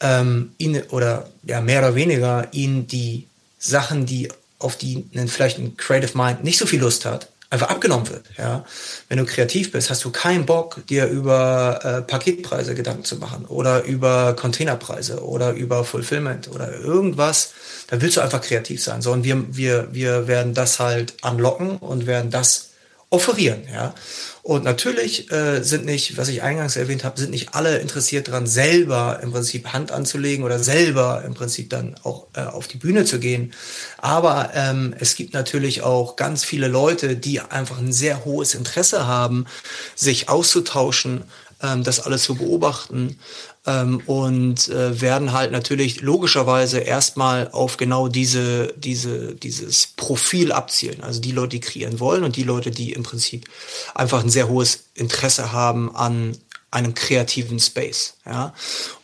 ähm, 0.00 0.52
ihnen 0.58 0.82
oder 0.90 1.28
ja 1.44 1.60
mehr 1.60 1.80
oder 1.80 1.94
weniger 1.94 2.48
ihnen 2.52 2.86
die 2.86 3.26
Sachen, 3.58 4.06
die 4.06 4.28
auf 4.58 4.76
die 4.76 5.06
ein, 5.14 5.28
vielleicht 5.28 5.58
ein 5.58 5.76
Creative 5.76 6.16
Mind 6.16 6.44
nicht 6.44 6.58
so 6.58 6.66
viel 6.66 6.80
Lust 6.80 7.04
hat, 7.04 7.28
einfach 7.50 7.68
abgenommen 7.68 8.08
wird. 8.08 8.26
Ja, 8.36 8.64
wenn 9.08 9.18
du 9.18 9.24
kreativ 9.24 9.72
bist, 9.72 9.90
hast 9.90 10.04
du 10.04 10.10
keinen 10.10 10.46
Bock, 10.46 10.86
dir 10.88 11.06
über 11.06 11.80
äh, 11.82 12.02
Paketpreise 12.02 12.74
Gedanken 12.74 13.04
zu 13.04 13.16
machen 13.16 13.44
oder 13.46 13.84
über 13.84 14.34
Containerpreise 14.34 15.24
oder 15.24 15.52
über 15.52 15.84
Fulfillment 15.84 16.48
oder 16.48 16.72
irgendwas. 16.72 17.52
Da 17.86 18.00
willst 18.00 18.16
du 18.16 18.20
einfach 18.20 18.40
kreativ 18.40 18.82
sein. 18.82 19.02
So, 19.02 19.12
und 19.12 19.24
wir, 19.24 19.44
wir, 19.54 19.88
wir 19.92 20.26
werden 20.26 20.54
das 20.54 20.80
halt 20.80 21.14
anlocken 21.22 21.76
und 21.78 22.06
werden 22.06 22.30
das 22.30 22.70
offerieren, 23.10 23.64
ja. 23.72 23.94
Und 24.42 24.62
natürlich 24.62 25.32
äh, 25.32 25.62
sind 25.62 25.86
nicht, 25.86 26.18
was 26.18 26.28
ich 26.28 26.42
eingangs 26.42 26.76
erwähnt 26.76 27.02
habe, 27.02 27.18
sind 27.18 27.30
nicht 27.30 27.54
alle 27.54 27.78
interessiert 27.78 28.28
daran, 28.28 28.46
selber 28.46 29.20
im 29.22 29.32
Prinzip 29.32 29.72
Hand 29.72 29.90
anzulegen 29.90 30.44
oder 30.44 30.58
selber 30.58 31.22
im 31.24 31.32
Prinzip 31.32 31.70
dann 31.70 31.94
auch 32.02 32.26
äh, 32.34 32.42
auf 32.42 32.68
die 32.68 32.76
Bühne 32.76 33.06
zu 33.06 33.18
gehen. 33.18 33.54
Aber 33.96 34.50
ähm, 34.54 34.94
es 34.98 35.16
gibt 35.16 35.32
natürlich 35.32 35.80
auch 35.80 36.16
ganz 36.16 36.44
viele 36.44 36.68
Leute, 36.68 37.16
die 37.16 37.40
einfach 37.40 37.78
ein 37.78 37.92
sehr 37.92 38.26
hohes 38.26 38.54
Interesse 38.54 39.06
haben, 39.06 39.46
sich 39.94 40.28
auszutauschen, 40.28 41.24
das 41.60 42.00
alles 42.00 42.24
zu 42.24 42.34
beobachten 42.34 43.18
ähm, 43.66 44.02
und 44.06 44.68
äh, 44.68 45.00
werden 45.00 45.32
halt 45.32 45.52
natürlich 45.52 46.00
logischerweise 46.00 46.80
erstmal 46.80 47.50
auf 47.50 47.76
genau 47.76 48.08
diese, 48.08 48.74
diese, 48.76 49.34
dieses 49.34 49.88
Profil 49.96 50.52
abzielen. 50.52 51.02
Also 51.02 51.20
die 51.20 51.32
Leute, 51.32 51.50
die 51.50 51.60
kreieren 51.60 52.00
wollen 52.00 52.24
und 52.24 52.36
die 52.36 52.42
Leute, 52.42 52.70
die 52.70 52.92
im 52.92 53.02
Prinzip 53.02 53.48
einfach 53.94 54.22
ein 54.22 54.30
sehr 54.30 54.48
hohes 54.48 54.84
Interesse 54.94 55.52
haben 55.52 55.94
an 55.94 56.36
einem 56.70 56.94
kreativen 56.94 57.60
Space. 57.60 58.16
Ja? 58.26 58.52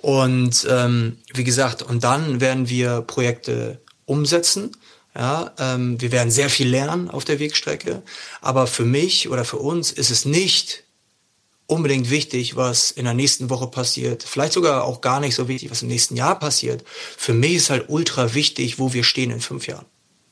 Und 0.03 0.66
ähm, 0.68 1.18
wie 1.32 1.44
gesagt, 1.44 1.82
und 1.82 2.05
dann 2.05 2.40
werden 2.40 2.68
wir 2.68 3.03
Projekte 3.03 3.80
umsetzen. 4.05 4.72
Ja, 5.12 5.53
ähm, 5.59 6.01
wir 6.01 6.12
werden 6.12 6.30
sehr 6.30 6.48
viel 6.48 6.68
lernen 6.68 7.11
auf 7.11 7.24
der 7.24 7.40
Wegstrecke, 7.40 8.01
aber 8.40 8.68
für 8.68 8.84
mich 8.84 9.28
oder 9.28 9.44
für 9.44 9.57
uns 9.57 9.90
ist 9.90 10.12
es 10.12 10.24
nicht 10.24 10.84
unbedingt 11.70 12.10
wichtig, 12.10 12.56
was 12.56 12.90
in 12.90 13.04
der 13.04 13.14
nächsten 13.14 13.48
Woche 13.48 13.68
passiert. 13.68 14.22
Vielleicht 14.22 14.52
sogar 14.52 14.84
auch 14.84 15.00
gar 15.00 15.20
nicht 15.20 15.34
so 15.34 15.48
wichtig, 15.48 15.70
was 15.70 15.82
im 15.82 15.88
nächsten 15.88 16.16
Jahr 16.16 16.38
passiert. 16.38 16.84
Für 17.16 17.32
mich 17.32 17.54
ist 17.54 17.70
halt 17.70 17.84
ultra 17.88 18.34
wichtig, 18.34 18.78
wo 18.78 18.92
wir 18.92 19.04
stehen 19.04 19.30
in 19.30 19.40
fünf 19.40 19.66
Jahren. 19.66 19.86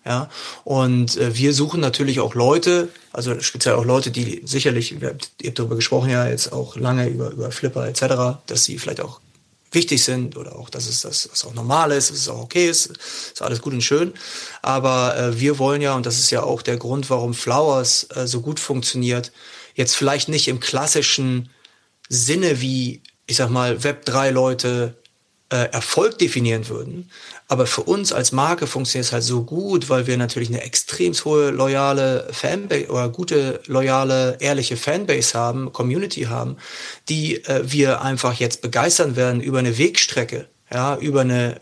Ja, 0.04 0.30
und 0.64 1.16
äh, 1.18 1.36
wir 1.36 1.52
suchen 1.52 1.80
natürlich 1.80 2.20
auch 2.20 2.34
Leute, 2.34 2.88
also 3.12 3.38
speziell 3.40 3.74
auch 3.74 3.84
Leute, 3.84 4.10
die 4.10 4.40
sicherlich, 4.44 4.92
ihr 4.92 5.08
habt 5.08 5.58
darüber 5.58 5.76
gesprochen 5.76 6.08
ja 6.08 6.26
jetzt 6.26 6.50
auch 6.52 6.76
lange 6.76 7.08
über, 7.08 7.30
über 7.30 7.50
Flipper 7.50 7.86
etc., 7.86 8.40
dass 8.46 8.64
sie 8.64 8.78
vielleicht 8.78 9.00
auch 9.00 9.20
wichtig 9.70 10.02
sind 10.02 10.36
oder 10.36 10.56
auch, 10.56 10.70
dass 10.70 10.88
es 10.88 11.02
das 11.02 11.28
was 11.30 11.44
auch 11.44 11.52
normal 11.52 11.92
ist, 11.92 12.10
dass 12.10 12.18
es 12.18 12.28
auch 12.28 12.40
okay 12.40 12.70
ist, 12.70 12.86
ist 12.86 13.42
alles 13.42 13.60
gut 13.60 13.74
und 13.74 13.82
schön. 13.82 14.14
Aber 14.62 15.16
äh, 15.16 15.38
wir 15.38 15.58
wollen 15.58 15.82
ja, 15.82 15.94
und 15.94 16.06
das 16.06 16.18
ist 16.18 16.30
ja 16.30 16.42
auch 16.42 16.62
der 16.62 16.78
Grund, 16.78 17.10
warum 17.10 17.34
Flowers 17.34 18.06
äh, 18.14 18.26
so 18.26 18.40
gut 18.40 18.60
funktioniert, 18.60 19.30
jetzt 19.78 19.94
vielleicht 19.94 20.28
nicht 20.28 20.48
im 20.48 20.58
klassischen 20.58 21.50
Sinne 22.08 22.60
wie, 22.60 23.00
ich 23.26 23.36
sag 23.36 23.48
mal, 23.48 23.76
Web3-Leute 23.76 24.94
äh, 25.50 25.70
Erfolg 25.70 26.18
definieren 26.18 26.68
würden. 26.68 27.10
Aber 27.46 27.66
für 27.66 27.82
uns 27.82 28.12
als 28.12 28.32
Marke 28.32 28.66
funktioniert 28.66 29.06
es 29.06 29.12
halt 29.12 29.22
so 29.22 29.44
gut, 29.44 29.88
weil 29.88 30.06
wir 30.08 30.16
natürlich 30.16 30.48
eine 30.48 30.62
extrem 30.62 31.14
hohe 31.14 31.50
loyale 31.50 32.28
Fanbase 32.32 32.88
oder 32.88 33.08
gute, 33.08 33.60
loyale, 33.66 34.36
ehrliche 34.40 34.76
Fanbase 34.76 35.38
haben, 35.38 35.72
Community 35.72 36.22
haben, 36.22 36.56
die 37.08 37.44
äh, 37.44 37.62
wir 37.64 38.02
einfach 38.02 38.34
jetzt 38.34 38.62
begeistern 38.62 39.14
werden 39.14 39.40
über 39.40 39.60
eine 39.60 39.78
Wegstrecke. 39.78 40.48
Ja, 40.70 40.98
über 40.98 41.22
eine, 41.22 41.58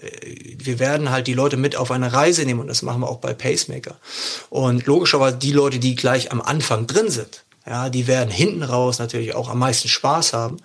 wir 0.59 0.81
werden 0.81 1.11
halt 1.11 1.29
die 1.29 1.35
Leute 1.35 1.57
mit 1.57 1.77
auf 1.77 1.93
eine 1.93 2.13
Reise 2.13 2.45
nehmen 2.45 2.59
und 2.59 2.67
das 2.67 2.83
machen 2.83 3.03
wir 3.03 3.09
auch 3.09 3.19
bei 3.21 3.35
Pacemaker. 3.35 3.97
Und 4.51 4.87
logischerweise 4.87 5.37
die 5.37 5.53
Leute, 5.53 5.79
die 5.79 5.95
gleich 5.95 6.33
am 6.33 6.41
Anfang 6.41 6.89
drin 6.89 7.09
sind, 7.09 7.45
Ja, 7.69 7.89
die 7.89 8.07
werden 8.07 8.31
hinten 8.31 8.63
raus 8.63 8.99
natürlich 8.99 9.35
auch 9.35 9.49
am 9.49 9.59
meisten 9.59 9.89
Spaß 9.89 10.33
haben, 10.33 10.59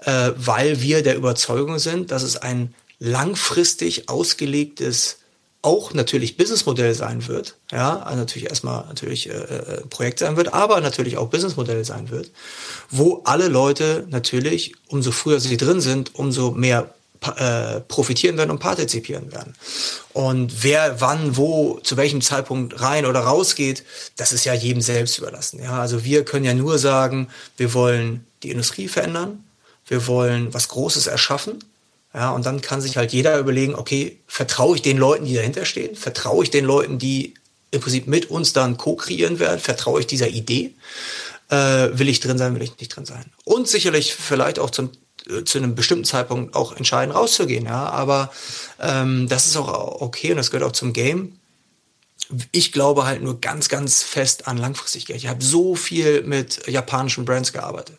äh, 0.00 0.30
weil 0.36 0.82
wir 0.82 1.02
der 1.02 1.16
Überzeugung 1.16 1.78
sind, 1.78 2.10
dass 2.10 2.22
es 2.22 2.36
ein 2.36 2.74
langfristig 2.98 4.08
ausgelegtes 4.08 5.18
auch 5.62 5.92
natürlich 5.92 6.36
Businessmodell 6.36 6.94
sein 6.94 7.28
wird, 7.28 7.56
ja, 7.70 7.98
also 7.98 8.18
natürlich 8.18 8.48
erstmal 8.48 8.86
natürlich 8.86 9.28
äh, 9.28 9.32
äh, 9.32 9.86
Projekt 9.88 10.20
sein 10.20 10.36
wird, 10.36 10.54
aber 10.54 10.80
natürlich 10.80 11.18
auch 11.18 11.28
Businessmodell 11.28 11.84
sein 11.84 12.08
wird, 12.08 12.30
wo 12.90 13.20
alle 13.24 13.48
Leute 13.48 14.06
natürlich, 14.08 14.72
umso 14.88 15.12
früher 15.12 15.38
sie 15.38 15.58
drin 15.58 15.82
sind, 15.82 16.14
umso 16.14 16.52
mehr 16.52 16.94
äh, 17.36 17.80
profitieren 17.80 18.36
werden 18.38 18.50
und 18.50 18.58
partizipieren 18.58 19.32
werden. 19.32 19.54
Und 20.12 20.62
wer 20.62 21.00
wann, 21.00 21.36
wo, 21.36 21.78
zu 21.82 21.96
welchem 21.96 22.20
Zeitpunkt 22.20 22.80
rein 22.80 23.06
oder 23.06 23.20
rausgeht, 23.20 23.84
das 24.16 24.32
ist 24.32 24.44
ja 24.44 24.54
jedem 24.54 24.82
selbst 24.82 25.18
überlassen. 25.18 25.62
Ja, 25.62 25.80
also 25.80 26.04
wir 26.04 26.24
können 26.24 26.44
ja 26.44 26.54
nur 26.54 26.78
sagen, 26.78 27.28
wir 27.56 27.74
wollen 27.74 28.26
die 28.42 28.50
Industrie 28.50 28.88
verändern, 28.88 29.44
wir 29.86 30.06
wollen 30.06 30.54
was 30.54 30.68
Großes 30.68 31.06
erschaffen 31.06 31.58
ja, 32.12 32.32
und 32.32 32.44
dann 32.44 32.60
kann 32.60 32.80
sich 32.80 32.96
halt 32.96 33.12
jeder 33.12 33.38
überlegen, 33.38 33.74
okay, 33.74 34.18
vertraue 34.26 34.76
ich 34.76 34.82
den 34.82 34.98
Leuten, 34.98 35.26
die 35.26 35.34
dahinter 35.34 35.64
stehen? 35.64 35.94
Vertraue 35.94 36.42
ich 36.42 36.50
den 36.50 36.64
Leuten, 36.64 36.98
die 36.98 37.34
im 37.70 37.80
Prinzip 37.80 38.08
mit 38.08 38.30
uns 38.30 38.52
dann 38.52 38.76
co-kreieren 38.76 39.38
werden? 39.38 39.60
Vertraue 39.60 40.00
ich 40.00 40.06
dieser 40.06 40.28
Idee? 40.28 40.74
Äh, 41.50 41.90
will 41.92 42.08
ich 42.08 42.18
drin 42.18 42.38
sein, 42.38 42.54
will 42.54 42.62
ich 42.62 42.76
nicht 42.78 42.94
drin 42.94 43.04
sein? 43.04 43.24
Und 43.44 43.68
sicherlich 43.68 44.14
vielleicht 44.14 44.58
auch 44.58 44.70
zum, 44.70 44.90
zu 45.44 45.58
einem 45.58 45.74
bestimmten 45.74 46.04
Zeitpunkt 46.04 46.54
auch 46.54 46.76
entscheiden, 46.76 47.12
rauszugehen. 47.12 47.66
Ja, 47.66 47.88
aber 47.88 48.32
ähm, 48.80 49.28
das 49.28 49.46
ist 49.46 49.56
auch 49.56 50.00
okay 50.00 50.30
und 50.30 50.36
das 50.36 50.50
gehört 50.50 50.68
auch 50.68 50.72
zum 50.72 50.92
Game. 50.92 51.38
Ich 52.52 52.72
glaube 52.72 53.06
halt 53.06 53.22
nur 53.22 53.40
ganz, 53.40 53.68
ganz 53.68 54.02
fest 54.02 54.46
an 54.46 54.56
Langfristigkeit. 54.56 55.16
Ich 55.16 55.26
habe 55.26 55.42
so 55.42 55.74
viel 55.74 56.22
mit 56.22 56.66
japanischen 56.68 57.24
Brands 57.24 57.52
gearbeitet 57.52 57.98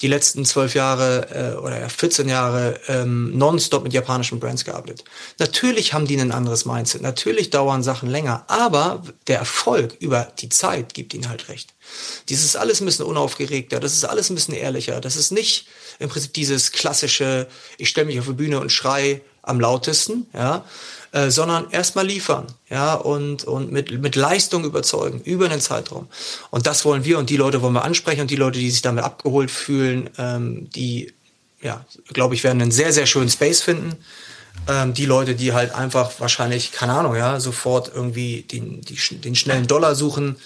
die 0.00 0.06
letzten 0.06 0.44
zwölf 0.44 0.74
Jahre 0.74 1.56
äh, 1.56 1.58
oder 1.58 1.88
14 1.88 2.28
Jahre 2.28 2.78
ähm, 2.86 3.36
nonstop 3.36 3.82
mit 3.82 3.92
japanischen 3.92 4.38
Brands 4.38 4.64
gearbeitet. 4.64 5.04
Natürlich 5.38 5.92
haben 5.92 6.06
die 6.06 6.16
ein 6.16 6.30
anderes 6.30 6.64
Mindset, 6.64 7.02
natürlich 7.02 7.50
dauern 7.50 7.82
Sachen 7.82 8.08
länger, 8.08 8.44
aber 8.46 9.02
der 9.26 9.38
Erfolg 9.38 9.96
über 9.98 10.32
die 10.38 10.48
Zeit 10.48 10.94
gibt 10.94 11.14
ihnen 11.14 11.28
halt 11.28 11.48
recht. 11.48 11.74
Dieses 12.28 12.54
alles 12.54 12.80
ein 12.80 12.86
bisschen 12.86 13.06
unaufgeregter, 13.06 13.80
das 13.80 13.94
ist 13.94 14.04
alles 14.04 14.30
ein 14.30 14.36
bisschen 14.36 14.54
ehrlicher, 14.54 15.00
das 15.00 15.16
ist 15.16 15.32
nicht 15.32 15.66
im 15.98 16.08
Prinzip 16.08 16.32
dieses 16.32 16.70
klassische, 16.70 17.48
ich 17.76 17.88
stelle 17.88 18.06
mich 18.06 18.20
auf 18.20 18.26
die 18.26 18.32
Bühne 18.32 18.60
und 18.60 18.70
schrei 18.70 19.22
am 19.42 19.60
lautesten, 19.60 20.26
ja, 20.32 20.64
äh, 21.12 21.30
sondern 21.30 21.70
erstmal 21.70 22.06
liefern, 22.06 22.46
ja, 22.68 22.94
und, 22.94 23.44
und 23.44 23.72
mit, 23.72 23.90
mit 24.00 24.16
Leistung 24.16 24.64
überzeugen 24.64 25.20
über 25.22 25.46
einen 25.46 25.60
Zeitraum. 25.60 26.08
Und 26.50 26.66
das 26.66 26.84
wollen 26.84 27.04
wir 27.04 27.18
und 27.18 27.30
die 27.30 27.36
Leute 27.36 27.62
wollen 27.62 27.74
wir 27.74 27.84
ansprechen 27.84 28.22
und 28.22 28.30
die 28.30 28.36
Leute, 28.36 28.58
die 28.58 28.70
sich 28.70 28.82
damit 28.82 29.04
abgeholt 29.04 29.50
fühlen, 29.50 30.10
ähm, 30.18 30.68
die, 30.70 31.14
ja, 31.62 31.84
glaube 32.12 32.34
ich, 32.34 32.44
werden 32.44 32.60
einen 32.60 32.72
sehr, 32.72 32.92
sehr 32.92 33.06
schönen 33.06 33.30
Space 33.30 33.62
finden. 33.62 33.96
Ähm, 34.68 34.92
die 34.92 35.06
Leute, 35.06 35.34
die 35.34 35.52
halt 35.52 35.74
einfach 35.74 36.12
wahrscheinlich, 36.18 36.72
keine 36.72 36.92
Ahnung, 36.92 37.16
ja, 37.16 37.40
sofort 37.40 37.90
irgendwie 37.94 38.42
den, 38.42 38.82
die, 38.82 38.96
den 39.18 39.34
schnellen 39.34 39.66
Dollar 39.66 39.94
suchen, 39.94 40.36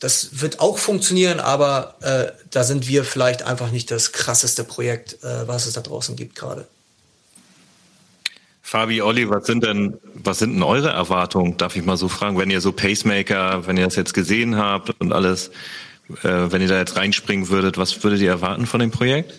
das 0.00 0.40
wird 0.40 0.60
auch 0.60 0.78
funktionieren, 0.78 1.40
aber 1.40 1.96
äh, 2.02 2.30
da 2.50 2.62
sind 2.62 2.86
wir 2.86 3.04
vielleicht 3.04 3.42
einfach 3.42 3.72
nicht 3.72 3.90
das 3.90 4.12
krasseste 4.12 4.62
Projekt, 4.62 5.22
äh, 5.24 5.48
was 5.48 5.66
es 5.66 5.74
da 5.74 5.80
draußen 5.80 6.14
gibt 6.14 6.36
gerade. 6.36 6.68
Fabi, 8.68 9.00
Olli, 9.00 9.30
was 9.30 9.46
sind 9.46 9.64
denn, 9.64 9.96
was 10.12 10.40
sind 10.40 10.52
denn 10.52 10.62
eure 10.62 10.90
Erwartungen? 10.90 11.56
Darf 11.56 11.74
ich 11.74 11.86
mal 11.86 11.96
so 11.96 12.08
fragen, 12.08 12.36
wenn 12.36 12.50
ihr 12.50 12.60
so 12.60 12.70
Pacemaker, 12.70 13.66
wenn 13.66 13.78
ihr 13.78 13.84
das 13.84 13.96
jetzt 13.96 14.12
gesehen 14.12 14.56
habt 14.56 14.90
und 15.00 15.10
alles, 15.14 15.48
äh, 16.22 16.28
wenn 16.50 16.60
ihr 16.60 16.68
da 16.68 16.76
jetzt 16.76 16.94
reinspringen 16.94 17.48
würdet, 17.48 17.78
was 17.78 18.04
würdet 18.04 18.20
ihr 18.20 18.28
erwarten 18.28 18.66
von 18.66 18.80
dem 18.80 18.90
Projekt? 18.90 19.32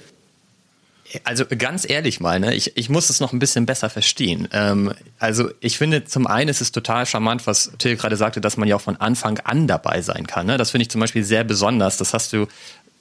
Also 1.24 1.46
ganz 1.46 1.88
ehrlich 1.88 2.20
mal, 2.20 2.40
ne, 2.40 2.56
ich, 2.56 2.76
ich 2.76 2.90
muss 2.90 3.12
es 3.12 3.20
noch 3.20 3.32
ein 3.32 3.40
bisschen 3.40 3.68
besser 3.68 3.92
verstehen. 3.92 4.48
Ähm, 4.52 4.94
also 5.20 5.52
ich 5.60 5.78
finde, 5.78 6.06
zum 6.06 6.26
einen 6.26 6.50
ist 6.50 6.62
es 6.62 6.72
total 6.72 7.06
charmant, 7.06 7.46
was 7.46 7.72
Till 7.78 7.98
gerade 7.98 8.16
sagte, 8.16 8.42
dass 8.42 8.58
man 8.58 8.68
ja 8.68 8.76
auch 8.76 8.82
von 8.82 8.98
Anfang 8.98 9.38
an 9.40 9.68
dabei 9.68 10.02
sein 10.02 10.26
kann. 10.26 10.48
Ne? 10.48 10.58
Das 10.58 10.72
finde 10.72 10.84
ich 10.84 10.90
zum 10.90 11.02
Beispiel 11.02 11.24
sehr 11.24 11.44
besonders. 11.44 11.98
Das 11.98 12.16
hast 12.16 12.34
du 12.34 12.48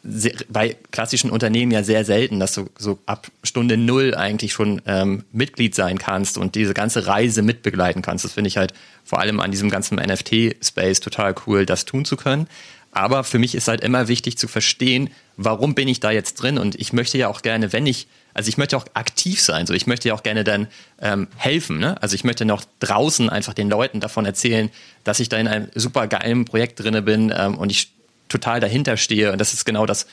sehr, 0.05 0.33
bei 0.49 0.77
klassischen 0.91 1.31
Unternehmen 1.31 1.73
ja 1.73 1.83
sehr 1.83 2.05
selten, 2.05 2.39
dass 2.41 2.55
du 2.55 2.71
so 2.79 2.99
ab 3.07 3.29
Stunde 3.43 3.77
null 3.77 4.15
eigentlich 4.15 4.53
schon 4.53 4.81
ähm, 4.87 5.25
Mitglied 5.33 5.75
sein 5.75 5.99
kannst 5.99 6.39
und 6.39 6.55
diese 6.55 6.75
ganze 6.75 7.07
Reise 7.07 7.43
mitbegleiten 7.43 8.03
kannst. 8.03 8.25
Das 8.25 8.33
finde 8.33 8.49
ich 8.49 8.57
halt 8.57 8.75
vor 9.05 9.21
allem 9.21 9.41
an 9.41 9.51
diesem 9.51 9.71
ganzen 9.71 9.97
NFT-Space 9.97 11.01
total 11.01 11.35
cool, 11.47 11.67
das 11.67 11.85
tun 11.85 12.05
zu 12.05 12.17
können. 12.17 12.47
Aber 12.93 13.23
für 13.23 13.39
mich 13.39 13.55
ist 13.55 13.69
halt 13.69 13.83
immer 13.83 14.09
wichtig 14.09 14.39
zu 14.39 14.49
verstehen, 14.49 15.11
warum 15.37 15.75
bin 15.75 15.89
ich 15.89 16.01
da 16.01 16.11
jetzt 16.11 16.35
drin? 16.35 16.59
Und 16.59 16.75
ich 16.77 16.93
möchte 16.93 17.19
ja 17.19 17.29
auch 17.29 17.43
gerne, 17.43 17.73
wenn 17.73 17.87
ich, 17.87 18.09
also 18.35 18.49
ich 18.49 18.57
möchte 18.57 18.77
auch 18.77 18.87
aktiv 18.95 19.41
sein, 19.41 19.67
so 19.67 19.75
ich 19.75 19.87
möchte 19.87 20.09
ja 20.09 20.15
auch 20.15 20.23
gerne 20.23 20.43
dann 20.43 20.69
ähm, 21.01 21.29
helfen. 21.37 21.79
Ne? 21.79 22.01
Also 22.03 22.15
ich 22.15 22.25
möchte 22.25 22.45
noch 22.45 22.65
draußen 22.81 23.29
einfach 23.29 23.53
den 23.53 23.69
Leuten 23.69 24.01
davon 24.01 24.25
erzählen, 24.25 24.71
dass 25.05 25.21
ich 25.21 25.29
da 25.29 25.37
in 25.37 25.49
einem 25.49 25.69
super 25.75 26.07
geilen 26.07 26.45
Projekt 26.45 26.81
drinne 26.81 27.03
bin 27.03 27.33
ähm, 27.37 27.57
und 27.59 27.71
ich 27.71 27.93
total 28.29 28.61
dahinter 28.61 28.97
stehe. 28.97 29.33
Und 29.33 29.41
das 29.41 29.53
ist 29.53 29.65
genau 29.65 29.87
das, 29.87 30.07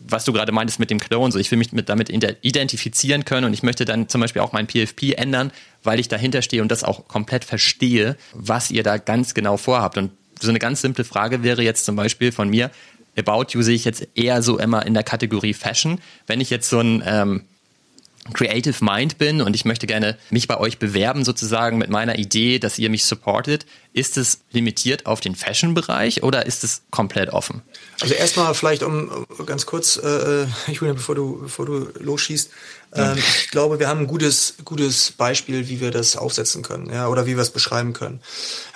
was 0.00 0.24
du 0.24 0.32
gerade 0.32 0.52
meintest 0.52 0.80
mit 0.80 0.90
dem 0.90 0.98
Clone. 0.98 1.32
So, 1.32 1.38
ich 1.38 1.50
will 1.50 1.58
mich 1.58 1.72
mit, 1.72 1.88
damit 1.88 2.10
identifizieren 2.10 3.24
können 3.24 3.46
und 3.46 3.54
ich 3.54 3.62
möchte 3.62 3.84
dann 3.84 4.08
zum 4.08 4.20
Beispiel 4.20 4.42
auch 4.42 4.52
mein 4.52 4.66
PFP 4.66 5.12
ändern, 5.16 5.52
weil 5.82 6.00
ich 6.00 6.08
dahinter 6.08 6.42
stehe 6.42 6.62
und 6.62 6.70
das 6.70 6.84
auch 6.84 7.08
komplett 7.08 7.44
verstehe, 7.44 8.16
was 8.32 8.70
ihr 8.70 8.82
da 8.82 8.98
ganz 8.98 9.34
genau 9.34 9.56
vorhabt. 9.56 9.96
Und 9.96 10.10
so 10.40 10.48
eine 10.48 10.58
ganz 10.58 10.80
simple 10.80 11.04
Frage 11.04 11.42
wäre 11.42 11.62
jetzt 11.62 11.84
zum 11.84 11.96
Beispiel 11.96 12.32
von 12.32 12.48
mir, 12.48 12.70
About 13.16 13.46
You 13.50 13.62
sehe 13.62 13.76
ich 13.76 13.84
jetzt 13.84 14.08
eher 14.14 14.42
so 14.42 14.58
immer 14.58 14.84
in 14.84 14.94
der 14.94 15.04
Kategorie 15.04 15.54
Fashion. 15.54 16.00
Wenn 16.26 16.40
ich 16.40 16.50
jetzt 16.50 16.68
so 16.68 16.80
ein 16.80 17.02
ähm, 17.06 17.42
Creative 18.32 18.82
Mind 18.82 19.18
bin 19.18 19.42
und 19.42 19.54
ich 19.54 19.64
möchte 19.64 19.86
gerne 19.86 20.16
mich 20.30 20.48
bei 20.48 20.58
euch 20.58 20.78
bewerben, 20.78 21.24
sozusagen 21.24 21.78
mit 21.78 21.90
meiner 21.90 22.18
Idee, 22.18 22.58
dass 22.58 22.78
ihr 22.78 22.90
mich 22.90 23.04
supportet, 23.04 23.66
ist 23.92 24.16
es 24.16 24.40
limitiert 24.50 25.06
auf 25.06 25.20
den 25.20 25.34
Fashion-Bereich 25.34 26.22
oder 26.22 26.46
ist 26.46 26.64
es 26.64 26.82
komplett 26.90 27.30
offen? 27.30 27.62
Also 28.00 28.14
erstmal 28.14 28.54
vielleicht 28.54 28.82
um 28.82 29.26
ganz 29.46 29.66
kurz, 29.66 29.96
äh, 29.96 30.46
Julian, 30.72 30.96
bevor 30.96 31.14
du, 31.14 31.40
bevor 31.42 31.66
du 31.66 31.88
losschießt, 32.00 32.50
ähm, 32.94 33.18
ich 33.18 33.50
glaube, 33.50 33.78
wir 33.78 33.88
haben 33.88 34.00
ein 34.00 34.06
gutes, 34.06 34.54
gutes 34.64 35.12
Beispiel, 35.12 35.68
wie 35.68 35.80
wir 35.80 35.90
das 35.90 36.16
aufsetzen 36.16 36.62
können, 36.62 36.90
ja, 36.92 37.08
oder 37.08 37.26
wie 37.26 37.36
wir 37.36 37.42
es 37.42 37.50
beschreiben 37.50 37.92
können. 37.92 38.20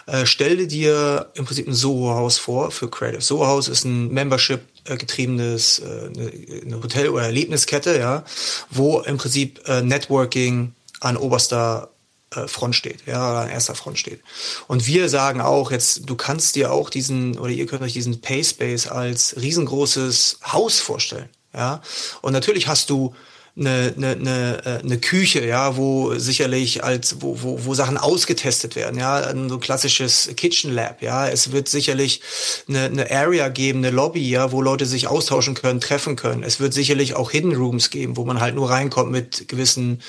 Äh, 0.06 0.26
stell 0.26 0.66
dir 0.66 1.30
im 1.34 1.44
Prinzip 1.44 1.68
ein 1.68 1.74
Soho-Haus 1.74 2.38
vor 2.38 2.70
für 2.70 2.88
Creative. 2.88 3.20
Soho-Haus 3.20 3.68
ist 3.68 3.84
ein 3.84 4.08
Membership 4.08 4.60
äh, 4.84 4.96
getriebenes 4.96 5.80
äh, 5.80 6.62
eine 6.64 6.82
Hotel- 6.82 7.10
oder 7.10 7.24
Erlebniskette, 7.24 7.98
ja, 7.98 8.24
wo 8.70 9.00
im 9.00 9.18
Prinzip 9.18 9.66
äh, 9.68 9.82
Networking 9.82 10.72
an 11.00 11.16
oberster 11.16 11.90
äh, 12.34 12.48
Front 12.48 12.74
steht, 12.74 13.06
ja, 13.06 13.42
an 13.42 13.50
erster 13.50 13.74
Front 13.74 13.98
steht. 13.98 14.20
Und 14.66 14.86
wir 14.86 15.08
sagen 15.08 15.40
auch 15.40 15.70
jetzt, 15.70 16.08
du 16.08 16.16
kannst 16.16 16.56
dir 16.56 16.72
auch 16.72 16.90
diesen, 16.90 17.38
oder 17.38 17.50
ihr 17.50 17.66
könnt 17.66 17.82
euch 17.82 17.92
diesen 17.92 18.20
Payspace 18.20 18.88
als 18.88 19.36
riesengroßes 19.40 20.40
Haus 20.52 20.80
vorstellen, 20.80 21.28
ja. 21.54 21.80
Und 22.20 22.32
natürlich 22.32 22.66
hast 22.66 22.90
du 22.90 23.14
eine, 23.58 23.94
eine, 23.96 24.10
eine, 24.12 24.62
äh, 24.64 24.78
eine 24.84 24.98
Küche, 24.98 25.44
ja, 25.44 25.76
wo 25.76 26.14
sicherlich 26.18 26.84
als 26.84 27.16
wo, 27.20 27.42
wo, 27.42 27.64
wo 27.64 27.74
Sachen 27.74 27.96
ausgetestet 27.96 28.76
werden, 28.76 28.98
ja, 28.98 29.16
ein 29.16 29.48
so 29.48 29.58
klassisches 29.58 30.30
Kitchen 30.36 30.72
Lab, 30.72 31.02
ja. 31.02 31.28
Es 31.28 31.52
wird 31.52 31.68
sicherlich 31.68 32.20
eine, 32.68 32.84
eine 32.84 33.10
Area 33.10 33.48
geben, 33.48 33.78
eine 33.78 33.90
Lobby, 33.90 34.28
ja, 34.28 34.52
wo 34.52 34.62
Leute 34.62 34.86
sich 34.86 35.08
austauschen 35.08 35.54
können, 35.54 35.80
treffen 35.80 36.16
können. 36.16 36.42
Es 36.42 36.60
wird 36.60 36.72
sicherlich 36.72 37.14
auch 37.14 37.30
Hidden 37.30 37.54
Rooms 37.54 37.90
geben, 37.90 38.16
wo 38.16 38.24
man 38.24 38.40
halt 38.40 38.54
nur 38.54 38.70
reinkommt 38.70 39.10
mit 39.10 39.48
gewissen 39.48 40.00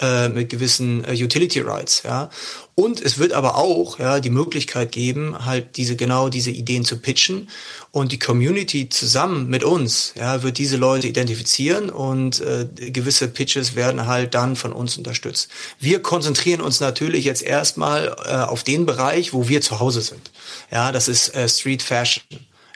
äh, 0.00 0.28
mit 0.28 0.48
gewissen 0.48 1.04
äh, 1.04 1.12
Utility 1.12 1.60
Rights, 1.60 2.02
ja. 2.04 2.30
Und 2.74 3.02
es 3.02 3.18
wird 3.18 3.32
aber 3.32 3.56
auch 3.56 3.98
ja 3.98 4.20
die 4.20 4.30
Möglichkeit 4.30 4.92
geben, 4.92 5.44
halt 5.44 5.76
diese 5.76 5.96
genau 5.96 6.30
diese 6.30 6.50
Ideen 6.50 6.84
zu 6.84 6.98
pitchen 6.98 7.50
und 7.90 8.10
die 8.12 8.18
Community 8.18 8.88
zusammen 8.88 9.48
mit 9.48 9.64
uns 9.64 10.14
ja 10.16 10.42
wird 10.42 10.56
diese 10.56 10.78
Leute 10.78 11.06
identifizieren 11.06 11.90
und 11.90 12.40
äh, 12.40 12.66
gewisse 12.90 13.28
Pitches 13.28 13.74
werden 13.74 14.06
halt 14.06 14.34
dann 14.34 14.56
von 14.56 14.72
uns 14.72 14.96
unterstützt. 14.96 15.50
Wir 15.78 16.00
konzentrieren 16.00 16.62
uns 16.62 16.80
natürlich 16.80 17.26
jetzt 17.26 17.42
erstmal 17.42 18.16
äh, 18.24 18.32
auf 18.32 18.64
den 18.64 18.86
Bereich, 18.86 19.34
wo 19.34 19.48
wir 19.48 19.60
zu 19.60 19.80
Hause 19.80 20.00
sind. 20.00 20.30
Ja, 20.70 20.92
das 20.92 21.08
ist 21.08 21.34
äh, 21.34 21.48
Street 21.48 21.82
Fashion 21.82 22.22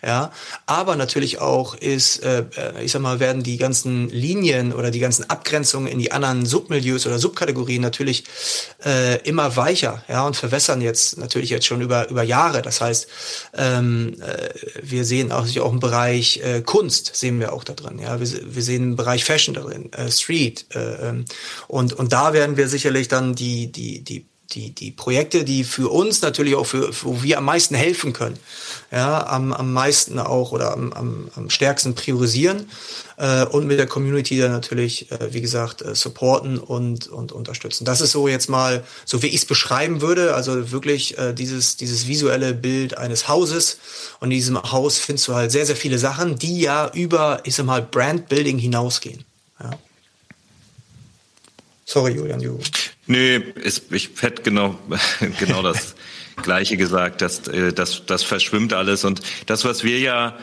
ja. 0.05 0.33
Aber 0.67 0.97
natürlich 0.97 1.41
auch 1.41 1.75
ist, 1.75 2.23
äh, 2.23 2.45
äh, 2.57 2.85
ich 2.85 2.93
sag 2.93 3.03
mal, 3.03 3.21
werden 3.21 3.43
die 3.43 3.57
ganzen 3.57 4.09
Linien 4.09 4.73
oder 4.73 4.91
die 4.91 5.01
ganzen 5.01 5.29
Abgrenzungen 5.29 5.91
in 5.91 5.99
die 5.99 6.13
anderen 6.13 6.47
Submilieus 6.47 7.07
oder 7.07 7.19
Subkategorien 7.19 7.83
natürlich 7.83 8.25
äh, 8.85 9.21
immer 9.23 9.57
weicher, 9.57 10.05
ja, 10.09 10.27
und 10.27 10.37
verwässern 10.37 10.81
jetzt 10.81 11.19
natürlich 11.19 11.51
jetzt 11.51 11.67
schon 11.67 11.81
über 11.81 12.09
über 12.11 12.23
Jahre. 12.23 12.63
Das 12.63 12.81
heißt, 12.81 13.07
ähm, 13.55 14.17
äh, 14.21 14.49
wir 14.83 15.05
sehen 15.05 15.33
auch, 15.33 15.47
auch 15.59 15.73
im 15.73 15.81
Bereich 15.81 16.41
äh, 16.45 16.63
Kunst 16.63 17.17
sehen 17.17 17.41
wir 17.41 17.53
auch 17.53 17.65
da 17.65 17.75
drin, 17.75 17.99
ja. 17.99 18.21
Wir, 18.21 18.29
wir 18.55 18.63
sehen 18.63 18.83
im 18.83 18.97
Bereich 18.97 19.25
Fashion 19.25 19.55
darin, 19.55 19.93
äh, 19.93 20.11
Street 20.11 20.67
äh, 20.75 21.09
ähm, 21.09 21.25
und 21.69 21.93
und 21.93 22.13
da 22.13 22.33
werden 22.33 22.57
wir 22.57 22.69
sicherlich 22.69 23.09
dann 23.09 23.35
die 23.35 23.73
die 23.73 24.03
die 24.03 24.27
die, 24.51 24.71
die 24.71 24.91
Projekte, 24.91 25.45
die 25.45 25.65
für 25.65 25.91
uns 25.91 26.23
natürlich 26.23 26.55
auch 26.55 26.67
für, 26.67 26.91
wo 27.03 27.23
wir 27.23 27.39
am 27.39 27.45
meisten 27.45 27.75
helfen 27.75 28.13
können, 28.13 28.39
ja, 28.93 29.27
am, 29.27 29.53
am 29.53 29.73
meisten 29.73 30.19
auch 30.19 30.53
oder 30.53 30.73
am, 30.73 30.93
am, 30.93 31.31
am 31.35 31.51
stärksten 31.51 31.95
priorisieren 31.95 32.69
äh, 33.17 33.45
und 33.47 33.67
mit 33.67 33.79
der 33.79 33.87
Community 33.87 34.39
dann 34.39 34.53
natürlich, 34.53 35.11
äh, 35.11 35.33
wie 35.33 35.41
gesagt, 35.41 35.83
äh, 35.83 35.95
supporten 35.95 36.59
und, 36.59 37.09
und 37.09 37.33
unterstützen. 37.33 37.85
Das 37.85 38.01
ist 38.01 38.13
so 38.13 38.29
jetzt 38.29 38.49
mal, 38.49 38.85
so 39.05 39.23
wie 39.23 39.29
ich 39.29 39.37
es 39.37 39.47
beschreiben 39.47 40.01
würde, 40.01 40.35
also 40.35 40.71
wirklich 40.71 41.19
äh, 41.19 41.33
dieses, 41.33 41.77
dieses 41.77 42.07
visuelle 42.07 42.55
Bild 42.55 42.99
eines 42.99 43.29
Hauses 43.29 43.79
und 44.21 44.31
in 44.31 44.37
diesem 44.37 44.63
Haus 44.63 44.99
findest 44.99 45.29
du 45.29 45.35
halt 45.35 45.51
sehr, 45.51 45.67
sehr 45.67 45.77
viele 45.77 45.99
Sachen, 45.99 46.39
die 46.39 46.61
ja 46.61 46.91
über, 46.93 47.41
ich 47.45 47.55
sag 47.55 47.67
mal, 47.67 47.83
Brandbuilding 47.83 48.59
hinausgehen. 48.59 49.25
Ja. 49.61 49.71
Sorry, 51.85 52.13
Julian, 52.13 52.41
du. 52.41 52.59
Nee, 53.07 53.37
ist, 53.37 53.93
ich 53.93 54.11
hätte 54.21 54.43
genau, 54.43 54.79
genau 55.39 55.63
das 55.63 55.95
Gleiche 56.43 56.77
gesagt. 56.77 57.21
dass 57.21 57.47
äh, 57.49 57.73
das, 57.73 58.07
das 58.07 58.23
verschwimmt 58.23 58.73
alles. 58.73 59.05
Und 59.05 59.21
das, 59.47 59.65
was 59.65 59.85
wir 59.85 59.99
ja 59.99 60.37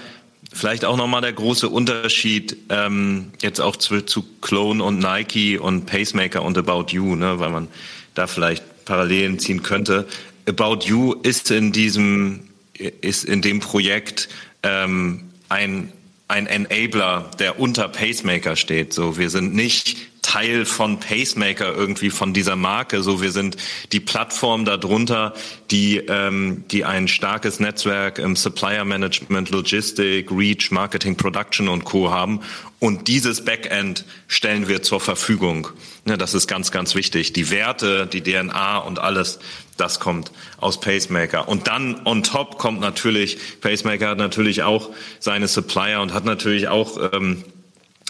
vielleicht 0.54 0.86
auch 0.86 0.98
nochmal 0.98 1.22
der 1.22 1.34
große 1.34 1.68
Unterschied 1.70 2.58
ähm, 2.70 3.32
jetzt 3.42 3.60
auch 3.60 3.76
zu, 3.76 4.02
zu 4.02 4.24
Clone 4.42 4.84
und 4.84 5.00
Nike 5.00 5.58
und 5.58 5.86
Pacemaker 5.86 6.44
und 6.44 6.58
About 6.58 6.88
You, 6.90 7.16
ne, 7.16 7.40
weil 7.40 7.50
man 7.50 7.68
da 8.14 8.28
vielleicht 8.28 8.86
Parallelen 8.86 9.40
ziehen 9.40 9.64
könnte. 9.64 10.08
About 10.48 10.86
You 10.86 11.14
ist 11.24 11.52
in 11.52 11.72
diesem, 11.72 12.50
ist 12.74 13.24
in 13.24 13.42
dem 13.42 13.60
Projekt 13.60 14.30
ähm, 14.64 15.32
ein 15.50 15.94
ein 16.32 16.48
Enabler, 16.48 17.30
der 17.40 17.60
unter 17.60 17.90
Pacemaker 17.90 18.56
steht. 18.56 18.94
So, 18.94 19.18
wir 19.18 19.30
sind 19.30 19.54
nicht 19.54 19.98
Teil 20.22 20.66
von 20.66 21.00
Pacemaker 21.00 21.74
irgendwie 21.76 22.10
von 22.10 22.34
dieser 22.34 22.56
Marke. 22.56 23.02
So, 23.02 23.22
wir 23.22 23.32
sind 23.32 23.58
die 23.92 24.00
Plattform 24.00 24.66
darunter, 24.66 25.34
die 25.72 25.98
ähm, 25.98 26.64
die 26.70 26.86
ein 26.86 27.08
starkes 27.08 27.60
Netzwerk 27.60 28.20
im 28.20 28.36
Supplier 28.36 28.86
Management, 28.86 29.50
Logistik, 29.50 30.32
Reach, 30.32 30.72
Marketing, 30.72 31.18
Production 31.18 31.68
und 31.68 31.86
Co. 31.86 32.12
haben. 32.12 32.42
Und 32.80 33.08
dieses 33.08 33.46
Backend 33.46 34.06
stellen 34.28 34.68
wir 34.68 34.82
zur 34.82 35.00
Verfügung. 35.00 35.68
Ja, 36.06 36.18
das 36.18 36.34
ist 36.34 36.48
ganz, 36.48 36.72
ganz 36.72 36.96
wichtig. 36.96 37.32
Die 37.34 37.52
Werte, 37.52 38.08
die 38.08 38.22
DNA 38.22 38.80
und 38.80 38.98
alles, 38.98 39.40
das 39.78 40.00
kommt 40.00 40.32
aus 40.58 40.80
Pacemaker. 40.80 41.48
Und 41.48 41.68
dann 41.68 42.02
on 42.06 42.24
top 42.24 42.58
kommt 42.58 42.80
natürlich, 42.80 43.38
Pacemaker 43.62 44.10
hat 44.10 44.18
natürlich 44.18 44.64
auch 44.64 44.90
seine 45.20 45.48
Supplier 45.48 46.02
und 46.02 46.14
hat 46.14 46.26
natürlich 46.26 46.70
auch 46.70 47.12
ähm, 47.14 47.44
äh, 47.44 47.51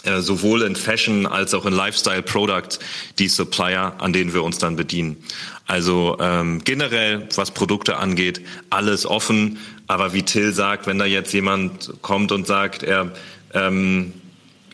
sowohl 0.04 0.62
in 0.62 0.76
Fashion 0.76 1.26
als 1.26 1.54
auch 1.54 1.66
in 1.66 1.72
Lifestyle 1.72 2.22
Products 2.22 2.78
die 3.18 3.28
Supplier, 3.28 3.94
an 3.98 4.12
denen 4.12 4.34
wir 4.34 4.42
uns 4.42 4.58
dann 4.58 4.76
bedienen. 4.76 5.16
Also 5.66 6.16
ähm, 6.20 6.62
generell, 6.64 7.28
was 7.36 7.52
Produkte 7.52 7.96
angeht, 7.96 8.40
alles 8.70 9.06
offen. 9.06 9.58
Aber 9.86 10.12
wie 10.12 10.22
Till 10.22 10.52
sagt, 10.52 10.86
wenn 10.86 10.98
da 10.98 11.04
jetzt 11.04 11.32
jemand 11.32 11.92
kommt 12.02 12.32
und 12.32 12.46
sagt, 12.46 12.82
er 12.82 13.12
ähm, 13.54 14.12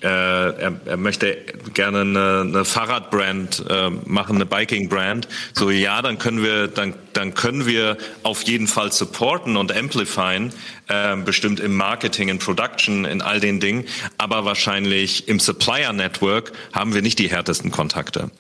äh, 0.02 0.06
er, 0.06 0.80
er 0.84 0.96
möchte 0.96 1.36
gerne 1.74 2.00
eine, 2.00 2.40
eine 2.40 2.64
Fahrradbrand 2.64 3.64
äh, 3.68 3.90
machen, 4.06 4.36
eine 4.36 4.46
Biking-Brand. 4.46 5.28
So 5.54 5.70
ja, 5.70 6.02
dann 6.02 6.18
können 6.18 6.42
wir, 6.42 6.68
dann, 6.68 6.94
dann 7.12 7.34
können 7.34 7.66
wir 7.66 7.96
auf 8.22 8.42
jeden 8.42 8.66
Fall 8.66 8.92
supporten 8.92 9.56
und 9.56 9.76
amplifieren, 9.76 10.52
äh, 10.88 11.16
bestimmt 11.16 11.60
im 11.60 11.76
Marketing, 11.76 12.28
in 12.28 12.38
Production, 12.38 13.04
in 13.04 13.22
all 13.22 13.40
den 13.40 13.60
Dingen. 13.60 13.84
Aber 14.18 14.44
wahrscheinlich 14.44 15.28
im 15.28 15.40
Supplier-Network 15.40 16.52
haben 16.72 16.94
wir 16.94 17.02
nicht 17.02 17.18
die 17.18 17.30
härtesten 17.30 17.70
Kontakte 17.70 18.30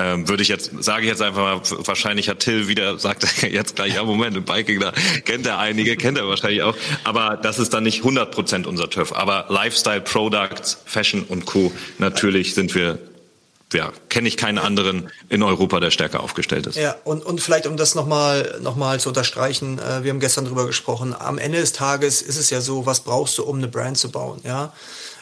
ähm, 0.00 0.28
würde 0.28 0.42
ich 0.42 0.48
jetzt, 0.48 0.70
sage 0.80 1.02
ich 1.02 1.08
jetzt 1.08 1.22
einfach 1.22 1.42
mal, 1.42 1.60
wahrscheinlich 1.86 2.28
hat 2.28 2.40
Till 2.40 2.68
wieder, 2.68 2.98
sagt 2.98 3.24
er 3.42 3.50
jetzt 3.50 3.76
gleich, 3.76 3.94
ja 3.94 4.04
Moment, 4.04 4.36
im 4.36 4.44
Biking, 4.44 4.80
da 4.80 4.92
kennt 5.24 5.46
er 5.46 5.58
einige, 5.58 5.96
kennt 5.96 6.16
er 6.16 6.26
wahrscheinlich 6.26 6.62
auch, 6.62 6.76
aber 7.04 7.36
das 7.36 7.58
ist 7.58 7.74
dann 7.74 7.84
nicht 7.84 7.98
100 7.98 8.30
Prozent 8.30 8.66
unser 8.66 8.88
TÜV. 8.88 9.12
Aber 9.12 9.46
Lifestyle, 9.48 10.00
Products, 10.00 10.78
Fashion 10.86 11.24
und 11.24 11.46
Co., 11.46 11.72
natürlich 11.98 12.54
sind 12.54 12.74
wir 12.74 12.98
ja, 13.72 13.92
kenne 14.08 14.26
ich 14.26 14.36
keinen 14.36 14.58
anderen 14.58 15.10
in 15.28 15.42
Europa, 15.44 15.78
der 15.78 15.92
stärker 15.92 16.24
aufgestellt 16.24 16.66
ist. 16.66 16.76
Ja, 16.76 16.96
und, 17.04 17.24
und 17.24 17.40
vielleicht, 17.40 17.68
um 17.68 17.76
das 17.76 17.94
nochmal 17.94 18.58
noch 18.62 18.74
mal 18.74 18.98
zu 18.98 19.10
unterstreichen, 19.10 19.78
äh, 19.78 20.02
wir 20.02 20.10
haben 20.10 20.18
gestern 20.18 20.44
drüber 20.44 20.66
gesprochen, 20.66 21.14
am 21.16 21.38
Ende 21.38 21.60
des 21.60 21.72
Tages 21.72 22.20
ist 22.20 22.36
es 22.36 22.50
ja 22.50 22.60
so, 22.60 22.86
was 22.86 23.00
brauchst 23.00 23.38
du, 23.38 23.44
um 23.44 23.58
eine 23.58 23.68
Brand 23.68 23.96
zu 23.96 24.10
bauen, 24.10 24.40
ja? 24.42 24.72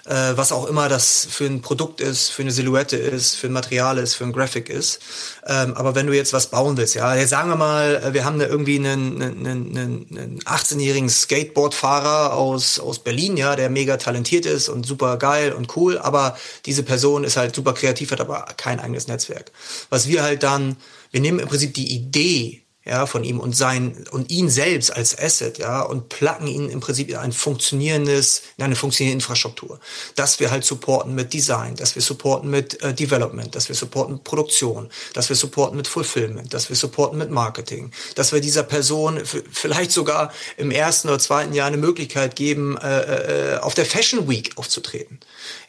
Äh, 0.08 0.36
was 0.36 0.52
auch 0.52 0.66
immer 0.66 0.88
das 0.88 1.26
für 1.30 1.44
ein 1.44 1.60
Produkt 1.60 2.00
ist, 2.00 2.30
für 2.30 2.42
eine 2.42 2.50
Silhouette 2.50 2.96
ist, 2.96 3.34
für 3.34 3.48
ein 3.48 3.52
Material 3.52 3.98
ist, 3.98 4.14
für 4.14 4.24
ein 4.24 4.32
Graphic 4.32 4.70
ist. 4.70 5.00
Ähm, 5.46 5.74
aber 5.74 5.94
wenn 5.94 6.06
du 6.06 6.14
jetzt 6.14 6.32
was 6.32 6.46
bauen 6.46 6.76
willst, 6.76 6.94
ja, 6.94 7.14
jetzt 7.14 7.30
sagen 7.30 7.50
wir 7.50 7.56
mal, 7.56 7.96
äh, 7.96 8.14
wir 8.14 8.24
haben 8.24 8.38
da 8.38 8.46
irgendwie 8.46 8.76
einen, 8.76 9.22
einen, 9.22 9.46
einen, 9.46 10.06
einen 10.10 10.38
18-jährigen 10.40 11.10
Skateboardfahrer 11.10 12.32
aus, 12.32 12.80
aus 12.80 13.00
Berlin, 13.00 13.36
ja, 13.36 13.54
der 13.54 13.68
mega 13.68 13.98
talentiert 13.98 14.46
ist 14.46 14.68
und 14.68 14.86
super 14.86 15.18
geil 15.18 15.52
und 15.52 15.76
cool, 15.76 15.98
aber 15.98 16.38
diese 16.64 16.82
Person 16.82 17.24
ist 17.24 17.36
halt 17.36 17.54
super 17.54 17.74
kreativ, 17.74 18.10
hat 18.10 18.20
aber 18.20 18.46
kein 18.56 18.80
eigenes 18.80 19.08
Netzwerk. 19.08 19.52
Was 19.90 20.08
wir 20.08 20.22
halt 20.22 20.42
dann, 20.42 20.76
wir 21.10 21.20
nehmen 21.20 21.38
im 21.38 21.48
Prinzip 21.48 21.74
die 21.74 21.92
Idee 21.92 22.62
ja, 22.88 23.06
von 23.06 23.22
ihm 23.22 23.38
und 23.38 23.54
sein 23.54 24.06
und 24.10 24.30
ihn 24.30 24.48
selbst 24.48 24.94
als 24.96 25.18
Asset, 25.18 25.58
ja, 25.58 25.82
und 25.82 26.08
placken 26.08 26.46
ihn 26.46 26.70
im 26.70 26.80
Prinzip 26.80 27.10
in 27.10 27.16
ein 27.16 27.32
funktionierendes, 27.32 28.42
in 28.56 28.64
eine 28.64 28.76
funktionierende 28.76 29.22
Infrastruktur. 29.22 29.78
Dass 30.14 30.40
wir 30.40 30.50
halt 30.50 30.64
supporten 30.64 31.14
mit 31.14 31.32
Design, 31.32 31.76
dass 31.76 31.94
wir 31.94 32.02
supporten 32.02 32.50
mit 32.50 32.82
äh, 32.82 32.94
Development, 32.94 33.54
dass 33.54 33.68
wir 33.68 33.76
supporten 33.76 34.14
mit 34.14 34.24
Produktion, 34.24 34.88
dass 35.12 35.28
wir 35.28 35.36
supporten 35.36 35.76
mit 35.76 35.86
Fulfillment, 35.86 36.54
dass 36.54 36.68
wir 36.68 36.76
supporten 36.76 37.18
mit 37.18 37.30
Marketing, 37.30 37.92
dass 38.14 38.32
wir 38.32 38.40
dieser 38.40 38.62
Person 38.62 39.20
vielleicht 39.52 39.92
sogar 39.92 40.32
im 40.56 40.70
ersten 40.70 41.08
oder 41.08 41.18
zweiten 41.18 41.52
Jahr 41.52 41.66
eine 41.66 41.76
Möglichkeit 41.76 42.36
geben, 42.36 42.78
äh, 42.78 43.54
äh, 43.54 43.58
auf 43.58 43.74
der 43.74 43.84
Fashion 43.84 44.28
Week 44.28 44.52
aufzutreten. 44.56 45.20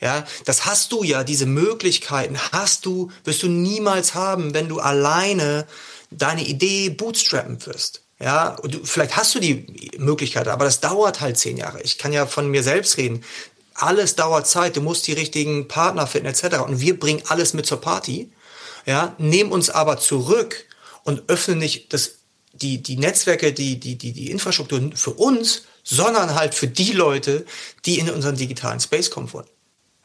Ja, 0.01 0.25
das 0.45 0.65
hast 0.65 0.91
du 0.93 1.03
ja, 1.03 1.23
diese 1.23 1.45
Möglichkeiten 1.45 2.37
hast 2.51 2.85
du, 2.85 3.11
wirst 3.25 3.43
du 3.43 3.47
niemals 3.47 4.13
haben, 4.13 4.53
wenn 4.53 4.69
du 4.69 4.79
alleine 4.79 5.67
deine 6.11 6.45
Idee 6.45 6.89
bootstrappen 6.89 7.65
wirst. 7.65 8.01
Ja, 8.21 8.57
du, 8.63 8.83
vielleicht 8.83 9.15
hast 9.15 9.33
du 9.35 9.39
die 9.39 9.91
Möglichkeit, 9.97 10.47
aber 10.47 10.65
das 10.65 10.81
dauert 10.81 11.21
halt 11.21 11.37
zehn 11.37 11.55
Jahre. 11.57 11.81
Ich 11.81 11.97
kann 11.97 12.11
ja 12.11 12.25
von 12.25 12.49
mir 12.49 12.63
selbst 12.63 12.97
reden. 12.97 13.23
Alles 13.75 14.15
dauert 14.15 14.45
Zeit. 14.45 14.75
Du 14.75 14.81
musst 14.81 15.07
die 15.07 15.13
richtigen 15.13 15.69
Partner 15.69 16.05
finden, 16.05 16.27
etc. 16.27 16.57
Und 16.65 16.81
wir 16.81 16.99
bringen 16.99 17.23
alles 17.27 17.53
mit 17.53 17.65
zur 17.65 17.79
Party. 17.79 18.29
Ja, 18.85 19.15
nehmen 19.17 19.51
uns 19.51 19.69
aber 19.69 19.97
zurück 19.99 20.65
und 21.03 21.29
öffnen 21.29 21.59
nicht 21.59 21.93
das, 21.93 22.15
die, 22.53 22.81
die 22.83 22.97
Netzwerke, 22.97 23.53
die, 23.53 23.79
die, 23.79 23.97
die, 23.97 24.11
die 24.11 24.31
Infrastruktur 24.31 24.91
für 24.95 25.11
uns, 25.11 25.63
sondern 25.83 26.35
halt 26.35 26.55
für 26.55 26.67
die 26.67 26.91
Leute, 26.91 27.45
die 27.85 27.99
in 27.99 28.09
unseren 28.09 28.35
digitalen 28.35 28.79
Space 28.79 29.09
kommen 29.09 29.31
wollen. 29.31 29.47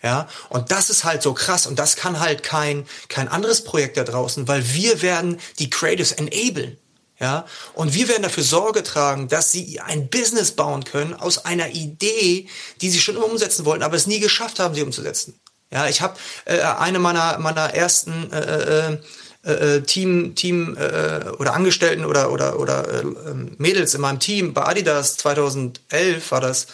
Ja, 0.05 0.29
und 0.51 0.71
das 0.71 0.91
ist 0.91 1.05
halt 1.05 1.23
so 1.23 1.33
krass 1.33 1.67
und 1.67 1.79
das 1.79 1.97
kann 1.97 2.21
halt 2.21 2.43
kein, 2.43 2.87
kein 3.09 3.27
anderes 3.27 3.65
Projekt 3.65 3.97
da 3.97 4.05
draußen, 4.05 4.47
weil 4.47 4.75
wir 4.75 5.01
werden 5.01 5.41
die 5.59 5.71
Creatives 5.71 6.13
enablen. 6.13 6.77
Ja, 7.19 7.47
und 7.75 7.95
wir 7.95 8.09
werden 8.09 8.25
dafür 8.25 8.43
Sorge 8.43 8.83
tragen, 8.83 9.29
dass 9.29 9.51
sie 9.51 9.81
ein 9.81 10.11
Business 10.11 10.51
bauen 10.53 10.85
können 10.85 11.15
aus 11.15 11.47
einer 11.47 11.71
Idee, 11.71 12.49
die 12.83 12.91
sie 12.91 13.01
schon 13.01 13.17
immer 13.17 13.31
umsetzen 13.31 13.65
wollten, 13.65 13.83
aber 13.83 13.97
es 13.97 14.07
nie 14.07 14.21
geschafft 14.21 14.59
haben, 14.59 14.75
sie 14.75 14.83
umzusetzen. 14.83 15.41
Ja, 15.73 15.89
ich 15.89 16.03
habe 16.03 16.17
äh, 16.45 16.61
eine 16.61 16.99
meiner 16.99 17.39
meiner 17.39 17.73
ersten 17.73 18.31
äh, 18.31 18.99
äh, 19.45 19.51
äh 19.51 19.81
Team 19.83 20.35
Team 20.35 20.77
äh, 20.77 21.31
oder 21.39 21.55
Angestellten 21.55 22.05
oder 22.05 22.31
oder 22.31 22.59
oder 22.59 22.87
äh, 22.93 23.05
Mädels 23.57 23.95
in 23.95 24.03
meinem 24.03 24.21
Team 24.21 24.53
bei 24.53 24.67
Adidas 24.67 25.17
2011 25.17 26.31
war 26.31 26.43
das 26.43 26.67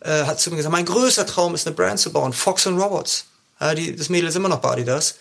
äh, 0.00 0.24
hat 0.24 0.40
zu 0.40 0.50
mir 0.50 0.56
gesagt, 0.56 0.72
mein 0.72 0.84
größter 0.84 1.26
Traum 1.26 1.54
ist 1.54 1.66
eine 1.66 1.76
Brand 1.76 1.98
zu 1.98 2.12
bauen, 2.12 2.32
Fox 2.32 2.66
and 2.66 2.80
Robots. 2.80 3.26
Ja, 3.60 3.74
die, 3.74 3.94
das 3.94 4.08
Mädel 4.08 4.28
ist 4.28 4.36
immer 4.36 4.48
noch 4.48 4.60
bei 4.60 4.70
Adidas. 4.70 5.16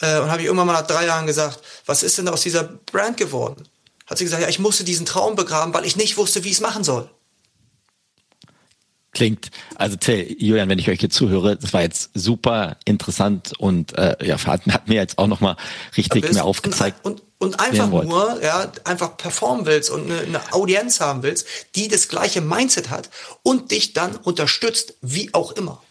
Äh, 0.00 0.18
und 0.20 0.30
habe 0.30 0.40
ich 0.40 0.46
irgendwann 0.46 0.66
mal 0.66 0.72
nach 0.74 0.86
drei 0.86 1.06
Jahren 1.06 1.26
gesagt, 1.26 1.60
was 1.86 2.02
ist 2.02 2.18
denn 2.18 2.28
aus 2.28 2.42
dieser 2.42 2.64
Brand 2.64 3.16
geworden? 3.16 3.68
Hat 4.06 4.18
sie 4.18 4.24
gesagt, 4.24 4.42
ja, 4.42 4.48
ich 4.48 4.58
musste 4.58 4.84
diesen 4.84 5.06
Traum 5.06 5.36
begraben, 5.36 5.72
weil 5.74 5.84
ich 5.84 5.96
nicht 5.96 6.16
wusste, 6.16 6.44
wie 6.44 6.48
ich 6.48 6.54
es 6.54 6.60
machen 6.60 6.84
soll. 6.84 7.08
Klingt, 9.12 9.50
also 9.74 9.96
Till, 9.96 10.36
Julian, 10.38 10.70
wenn 10.70 10.78
ich 10.78 10.88
euch 10.88 11.00
hier 11.00 11.10
zuhöre, 11.10 11.56
das 11.56 11.74
war 11.74 11.82
jetzt 11.82 12.10
super 12.14 12.78
interessant 12.86 13.52
und 13.58 13.96
äh, 13.98 14.16
ja, 14.24 14.42
hat, 14.42 14.66
hat 14.66 14.88
mir 14.88 14.94
jetzt 14.94 15.18
auch 15.18 15.26
nochmal 15.26 15.56
richtig 15.98 16.32
mehr 16.32 16.44
aufgezeigt. 16.44 17.04
Und, 17.04 17.20
und, 17.20 17.22
und 17.42 17.58
einfach 17.58 17.90
nur, 17.90 18.40
ja, 18.40 18.70
einfach 18.84 19.16
performen 19.16 19.66
willst 19.66 19.90
und 19.90 20.08
eine, 20.08 20.20
eine 20.20 20.52
Audienz 20.52 21.00
haben 21.00 21.24
willst, 21.24 21.44
die 21.74 21.88
das 21.88 22.06
gleiche 22.06 22.40
Mindset 22.40 22.88
hat 22.88 23.10
und 23.42 23.72
dich 23.72 23.94
dann 23.94 24.14
unterstützt, 24.14 24.94
wie 25.00 25.34
auch 25.34 25.50
immer. 25.50 25.82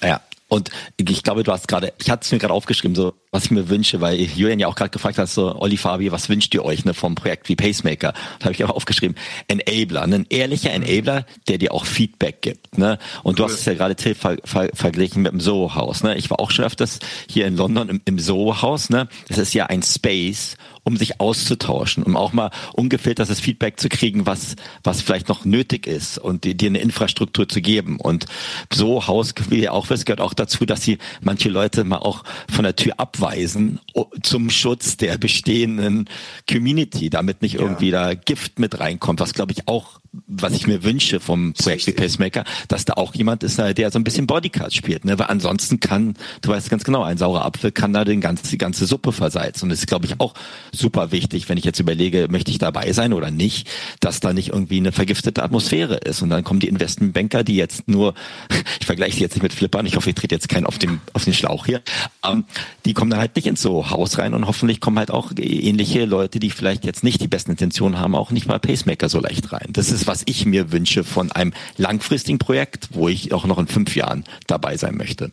Ja, 0.00 0.20
und 0.54 0.70
ich 0.98 1.22
glaube, 1.24 1.42
du 1.42 1.50
hast 1.50 1.66
gerade, 1.66 1.92
ich 1.98 2.10
hatte 2.10 2.24
es 2.24 2.30
mir 2.30 2.38
gerade 2.38 2.54
aufgeschrieben, 2.54 2.94
so 2.94 3.14
was 3.32 3.46
ich 3.46 3.50
mir 3.50 3.68
wünsche, 3.68 4.00
weil 4.00 4.20
Julian 4.20 4.60
ja 4.60 4.68
auch 4.68 4.76
gerade 4.76 4.90
gefragt 4.90 5.18
hat, 5.18 5.28
so 5.28 5.56
Olli 5.56 5.76
Fabi, 5.76 6.12
was 6.12 6.28
wünscht 6.28 6.54
ihr 6.54 6.64
euch 6.64 6.84
ne, 6.84 6.94
vom 6.94 7.16
Projekt 7.16 7.48
wie 7.48 7.56
Pacemaker? 7.56 8.12
Da 8.38 8.44
habe 8.44 8.52
ich 8.52 8.62
auch 8.62 8.70
aufgeschrieben, 8.70 9.16
Enabler, 9.48 10.02
ein 10.02 10.26
ehrlicher 10.28 10.70
Enabler, 10.70 11.26
der 11.48 11.58
dir 11.58 11.72
auch 11.72 11.86
Feedback 11.86 12.42
gibt. 12.42 12.78
Ne? 12.78 13.00
Und 13.24 13.40
du 13.40 13.44
hast 13.44 13.54
es 13.54 13.64
ja 13.64 13.74
gerade 13.74 13.96
Till 13.96 14.14
ver, 14.14 14.36
ver, 14.44 14.68
verglichen 14.74 15.22
mit 15.22 15.32
dem 15.32 15.40
Soho-Haus. 15.40 16.04
Ne? 16.04 16.16
Ich 16.16 16.30
war 16.30 16.38
auch 16.38 16.52
schon 16.52 16.64
öfters 16.64 17.00
hier 17.28 17.46
in 17.46 17.56
London 17.56 17.88
im, 17.88 18.00
im 18.04 18.20
Soho-Haus. 18.20 18.90
Ne? 18.90 19.08
Das 19.26 19.38
ist 19.38 19.54
ja 19.54 19.66
ein 19.66 19.82
Space, 19.82 20.56
um 20.84 20.96
sich 20.96 21.20
auszutauschen, 21.20 22.04
um 22.04 22.16
auch 22.16 22.32
mal 22.32 22.50
ungefiltertes 22.74 23.40
Feedback 23.40 23.80
zu 23.80 23.88
kriegen, 23.88 24.26
was, 24.26 24.56
was 24.82 25.02
vielleicht 25.02 25.28
noch 25.28 25.44
nötig 25.44 25.86
ist 25.86 26.18
und 26.18 26.44
dir 26.44 26.68
eine 26.68 26.78
Infrastruktur 26.78 27.48
zu 27.48 27.60
geben. 27.60 27.98
Und 27.98 28.26
so 28.72 29.06
Haus, 29.06 29.34
wie 29.48 29.62
ihr 29.62 29.72
auch 29.72 29.90
wisst, 29.90 30.06
gehört 30.06 30.20
auch 30.20 30.34
dazu, 30.34 30.66
dass 30.66 30.82
sie 30.82 30.98
manche 31.20 31.48
Leute 31.48 31.84
mal 31.84 31.98
auch 31.98 32.22
von 32.50 32.64
der 32.64 32.76
Tür 32.76 32.94
abweisen 32.98 33.80
zum 34.22 34.50
Schutz 34.50 34.96
der 34.96 35.18
bestehenden 35.18 36.08
Community, 36.50 37.10
damit 37.10 37.42
nicht 37.42 37.54
irgendwie 37.54 37.90
ja. 37.90 38.08
da 38.08 38.14
Gift 38.14 38.58
mit 38.58 38.78
reinkommt, 38.78 39.20
was 39.20 39.34
glaube 39.34 39.52
ich 39.52 39.66
auch 39.66 40.00
was 40.26 40.52
ich 40.52 40.66
mir 40.66 40.82
wünsche 40.82 41.20
vom 41.20 41.52
Projekt 41.54 41.86
wie 41.86 41.92
Pacemaker, 41.92 42.44
dass 42.68 42.84
da 42.84 42.94
auch 42.94 43.14
jemand 43.14 43.42
ist, 43.42 43.58
der 43.58 43.90
so 43.90 43.98
ein 43.98 44.04
bisschen 44.04 44.26
Bodycard 44.26 44.72
spielt, 44.72 45.04
ne? 45.04 45.18
Weil 45.18 45.26
ansonsten 45.26 45.80
kann, 45.80 46.14
du 46.42 46.50
weißt 46.50 46.70
ganz 46.70 46.84
genau, 46.84 47.02
ein 47.02 47.18
saurer 47.18 47.44
Apfel 47.44 47.72
kann 47.72 47.92
da 47.92 48.04
den 48.04 48.20
ganz, 48.20 48.42
die 48.42 48.58
ganze 48.58 48.86
Suppe 48.86 49.12
versalzen. 49.12 49.64
Und 49.64 49.70
das 49.70 49.80
ist, 49.80 49.86
glaube 49.86 50.06
ich, 50.06 50.20
auch 50.20 50.34
super 50.72 51.12
wichtig, 51.12 51.48
wenn 51.48 51.58
ich 51.58 51.64
jetzt 51.64 51.80
überlege, 51.80 52.28
möchte 52.30 52.50
ich 52.50 52.58
dabei 52.58 52.92
sein 52.92 53.12
oder 53.12 53.30
nicht, 53.30 53.68
dass 54.00 54.20
da 54.20 54.32
nicht 54.32 54.50
irgendwie 54.50 54.78
eine 54.78 54.92
vergiftete 54.92 55.42
Atmosphäre 55.42 55.96
ist. 55.96 56.22
Und 56.22 56.30
dann 56.30 56.44
kommen 56.44 56.60
die 56.60 56.68
Investmentbanker, 56.68 57.44
die 57.44 57.56
jetzt 57.56 57.88
nur, 57.88 58.14
ich 58.80 58.86
vergleiche 58.86 59.16
sie 59.16 59.22
jetzt 59.22 59.34
nicht 59.34 59.42
mit 59.42 59.52
Flippern, 59.52 59.86
ich 59.86 59.96
hoffe, 59.96 60.10
ich 60.10 60.16
trete 60.16 60.34
jetzt 60.34 60.48
keinen 60.48 60.66
auf 60.66 60.78
den, 60.78 61.00
auf 61.12 61.24
den 61.24 61.34
Schlauch 61.34 61.66
hier, 61.66 61.82
ähm, 62.24 62.44
die 62.84 62.94
kommen 62.94 63.10
dann 63.10 63.20
halt 63.20 63.36
nicht 63.36 63.46
ins 63.46 63.62
so 63.62 63.90
Haus 63.90 64.18
rein 64.18 64.34
und 64.34 64.46
hoffentlich 64.46 64.80
kommen 64.80 64.98
halt 64.98 65.10
auch 65.10 65.32
ähnliche 65.36 66.04
Leute, 66.04 66.38
die 66.38 66.50
vielleicht 66.50 66.84
jetzt 66.84 67.02
nicht 67.02 67.20
die 67.20 67.28
besten 67.28 67.52
Intentionen 67.52 67.98
haben, 67.98 68.14
auch 68.14 68.30
nicht 68.30 68.46
mal 68.46 68.58
Pacemaker 68.58 69.08
so 69.08 69.20
leicht 69.20 69.52
rein. 69.52 69.68
Das 69.72 69.90
ist 69.90 70.03
was 70.06 70.22
ich 70.26 70.46
mir 70.46 70.72
wünsche 70.72 71.04
von 71.04 71.32
einem 71.32 71.52
langfristigen 71.76 72.38
Projekt, 72.38 72.88
wo 72.92 73.08
ich 73.08 73.32
auch 73.32 73.46
noch 73.46 73.58
in 73.58 73.66
fünf 73.66 73.96
Jahren 73.96 74.24
dabei 74.46 74.76
sein 74.76 74.96
möchte. 74.96 75.30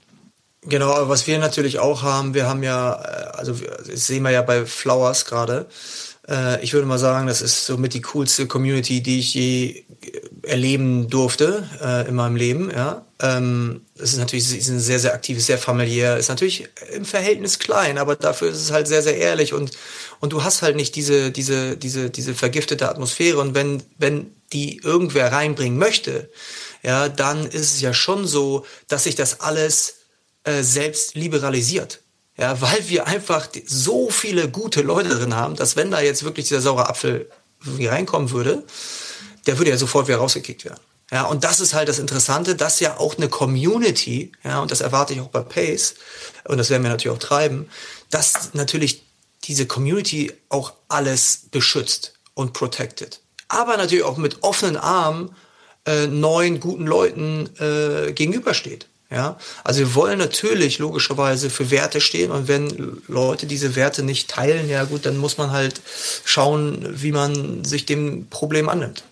Genau, 0.63 1.09
was 1.09 1.25
wir 1.25 1.39
natürlich 1.39 1.79
auch 1.79 2.03
haben, 2.03 2.35
wir 2.35 2.47
haben 2.47 2.61
ja, 2.61 2.93
äh, 2.93 3.37
also 3.37 3.53
das 3.53 4.07
sehen 4.07 4.23
wir 4.23 4.29
ja 4.29 4.43
bei 4.43 4.65
Flowers 4.65 5.25
gerade. 5.25 5.67
Äh, 6.27 6.63
ich 6.63 6.73
würde 6.73 6.85
mal 6.85 6.99
sagen, 6.99 7.25
das 7.25 7.41
ist 7.41 7.65
somit 7.65 7.95
die 7.95 8.01
coolste 8.01 8.45
Community, 8.45 9.01
die 9.01 9.19
ich 9.19 9.33
je 9.33 9.85
erleben 10.43 11.09
durfte 11.09 11.67
äh, 11.81 12.07
in 12.07 12.13
meinem 12.13 12.35
Leben. 12.35 12.69
Ja, 12.69 13.05
ähm, 13.19 13.81
es 13.95 14.13
ist 14.13 14.19
natürlich 14.19 14.47
sie 14.47 14.61
sind 14.61 14.79
sehr, 14.79 14.99
sehr 14.99 15.15
aktiv, 15.15 15.43
sehr 15.43 15.57
familiär, 15.57 16.17
ist 16.17 16.29
natürlich 16.29 16.69
im 16.93 17.05
Verhältnis 17.05 17.57
klein, 17.57 17.97
aber 17.97 18.15
dafür 18.15 18.49
ist 18.49 18.61
es 18.61 18.71
halt 18.71 18.87
sehr, 18.87 19.01
sehr 19.01 19.17
ehrlich 19.17 19.53
und 19.53 19.71
und 20.19 20.31
du 20.31 20.43
hast 20.43 20.61
halt 20.61 20.75
nicht 20.75 20.95
diese 20.95 21.31
diese 21.31 21.75
diese 21.75 22.11
diese 22.11 22.35
vergiftete 22.35 22.87
Atmosphäre 22.87 23.39
und 23.39 23.55
wenn 23.55 23.81
wenn 23.97 24.31
die 24.53 24.77
irgendwer 24.77 25.31
reinbringen 25.31 25.77
möchte, 25.77 26.29
ja, 26.83 27.09
dann 27.09 27.45
ist 27.45 27.73
es 27.73 27.81
ja 27.81 27.93
schon 27.93 28.27
so, 28.27 28.65
dass 28.87 29.03
sich 29.03 29.15
das 29.15 29.39
alles 29.39 29.95
äh, 30.43 30.63
selbst 30.63 31.15
liberalisiert. 31.15 32.01
Ja, 32.37 32.59
weil 32.59 32.87
wir 32.87 33.07
einfach 33.07 33.49
so 33.67 34.09
viele 34.09 34.49
gute 34.49 34.81
Leute 34.81 35.09
drin 35.09 35.35
haben, 35.35 35.55
dass 35.55 35.75
wenn 35.75 35.91
da 35.91 35.99
jetzt 36.01 36.23
wirklich 36.23 36.47
dieser 36.47 36.61
saure 36.61 36.89
Apfel 36.89 37.29
reinkommen 37.61 38.31
würde, 38.31 38.63
der 39.45 39.57
würde 39.57 39.71
ja 39.71 39.77
sofort 39.77 40.07
wieder 40.07 40.17
rausgekickt 40.17 40.65
werden. 40.65 40.79
Ja, 41.11 41.23
und 41.23 41.43
das 41.43 41.59
ist 41.59 41.73
halt 41.73 41.89
das 41.89 41.99
Interessante, 41.99 42.55
dass 42.55 42.79
ja 42.79 42.97
auch 42.97 43.17
eine 43.17 43.27
Community, 43.27 44.31
ja, 44.43 44.61
und 44.61 44.71
das 44.71 44.79
erwarte 44.79 45.13
ich 45.13 45.19
auch 45.19 45.27
bei 45.27 45.41
Pace, 45.41 45.95
und 46.45 46.57
das 46.57 46.69
werden 46.69 46.83
wir 46.83 46.89
natürlich 46.89 47.15
auch 47.15 47.21
treiben, 47.21 47.69
dass 48.09 48.53
natürlich 48.53 49.03
diese 49.43 49.65
Community 49.65 50.31
auch 50.47 50.73
alles 50.87 51.41
beschützt 51.51 52.13
und 52.33 52.53
protected 52.53 53.19
aber 53.51 53.77
natürlich 53.77 54.03
auch 54.03 54.17
mit 54.17 54.43
offenen 54.43 54.77
Armen 54.77 55.35
äh, 55.85 56.07
neuen, 56.07 56.59
guten 56.59 56.85
Leuten 56.85 57.49
äh, 57.59 58.11
gegenübersteht. 58.13 58.87
Ja, 59.09 59.37
also 59.65 59.81
wir 59.81 59.95
wollen 59.95 60.19
natürlich 60.19 60.79
logischerweise 60.79 61.49
für 61.49 61.69
Werte 61.69 61.99
stehen 61.99 62.31
und 62.31 62.47
wenn 62.47 63.01
Leute 63.09 63.45
diese 63.45 63.75
Werte 63.75 64.03
nicht 64.03 64.29
teilen, 64.29 64.69
ja 64.69 64.85
gut, 64.85 65.05
dann 65.05 65.17
muss 65.17 65.37
man 65.37 65.51
halt 65.51 65.81
schauen, 66.23 66.87
wie 66.89 67.11
man 67.11 67.65
sich 67.65 67.85
dem 67.85 68.27
Problem 68.29 68.69
annimmt. 68.69 69.03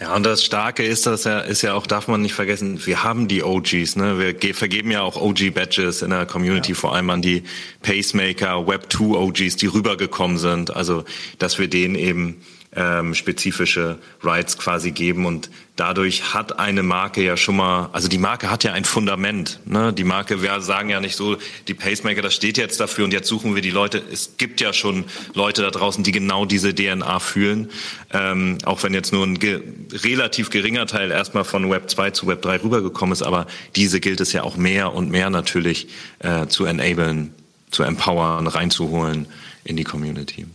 Ja. 0.00 0.14
und 0.14 0.24
das 0.24 0.44
Starke 0.44 0.82
ist, 0.82 1.06
dass 1.06 1.24
ja, 1.24 1.40
ist 1.40 1.62
ja 1.62 1.74
auch, 1.74 1.86
darf 1.86 2.08
man 2.08 2.20
nicht 2.20 2.34
vergessen, 2.34 2.84
wir 2.86 3.02
haben 3.02 3.28
die 3.28 3.42
OGs, 3.42 3.96
ne? 3.96 4.36
Wir 4.40 4.54
vergeben 4.54 4.90
ja 4.90 5.02
auch 5.02 5.16
OG-Badges 5.16 6.02
in 6.02 6.10
der 6.10 6.26
Community, 6.26 6.72
ja. 6.72 6.78
vor 6.78 6.94
allem 6.94 7.08
an 7.08 7.22
die 7.22 7.42
Pacemaker, 7.80 8.66
Web2 8.66 9.16
OGs, 9.16 9.56
die 9.56 9.66
rübergekommen 9.66 10.38
sind. 10.38 10.74
Also, 10.74 11.04
dass 11.38 11.58
wir 11.58 11.68
denen 11.68 11.94
eben 11.94 12.42
ähm, 12.74 13.14
spezifische 13.14 13.98
Rights 14.22 14.56
quasi 14.56 14.92
geben 14.92 15.26
und 15.26 15.50
dadurch 15.76 16.32
hat 16.32 16.58
eine 16.58 16.82
Marke 16.82 17.22
ja 17.22 17.36
schon 17.36 17.56
mal, 17.56 17.90
also 17.92 18.08
die 18.08 18.18
Marke 18.18 18.50
hat 18.50 18.64
ja 18.64 18.72
ein 18.72 18.84
Fundament. 18.84 19.60
Ne? 19.66 19.92
Die 19.92 20.04
Marke, 20.04 20.42
wir 20.42 20.60
sagen 20.62 20.88
ja 20.88 21.00
nicht 21.00 21.16
so, 21.16 21.36
die 21.68 21.74
Pacemaker, 21.74 22.22
das 22.22 22.34
steht 22.34 22.56
jetzt 22.56 22.80
dafür 22.80 23.04
und 23.04 23.12
jetzt 23.12 23.28
suchen 23.28 23.54
wir 23.54 23.60
die 23.60 23.70
Leute. 23.70 24.02
Es 24.10 24.36
gibt 24.38 24.60
ja 24.62 24.72
schon 24.72 25.04
Leute 25.34 25.60
da 25.60 25.70
draußen, 25.70 26.02
die 26.02 26.12
genau 26.12 26.46
diese 26.46 26.74
DNA 26.74 27.18
fühlen, 27.20 27.70
ähm, 28.12 28.56
auch 28.64 28.82
wenn 28.82 28.94
jetzt 28.94 29.12
nur 29.12 29.26
ein 29.26 29.38
ge 29.38 29.62
relativ 29.92 30.48
geringer 30.48 30.86
Teil 30.86 31.10
erstmal 31.10 31.44
von 31.44 31.70
Web 31.70 31.90
2 31.90 32.12
zu 32.12 32.26
Web 32.26 32.40
3 32.40 32.62
rübergekommen 32.62 33.12
ist, 33.12 33.22
aber 33.22 33.46
diese 33.76 34.00
gilt 34.00 34.20
es 34.20 34.32
ja 34.32 34.44
auch 34.44 34.56
mehr 34.56 34.94
und 34.94 35.10
mehr 35.10 35.28
natürlich 35.28 35.88
äh, 36.20 36.46
zu 36.46 36.64
enablen, 36.64 37.34
zu 37.70 37.82
empowern, 37.82 38.46
reinzuholen 38.46 39.26
in 39.64 39.76
die 39.76 39.84
Community. 39.84 40.46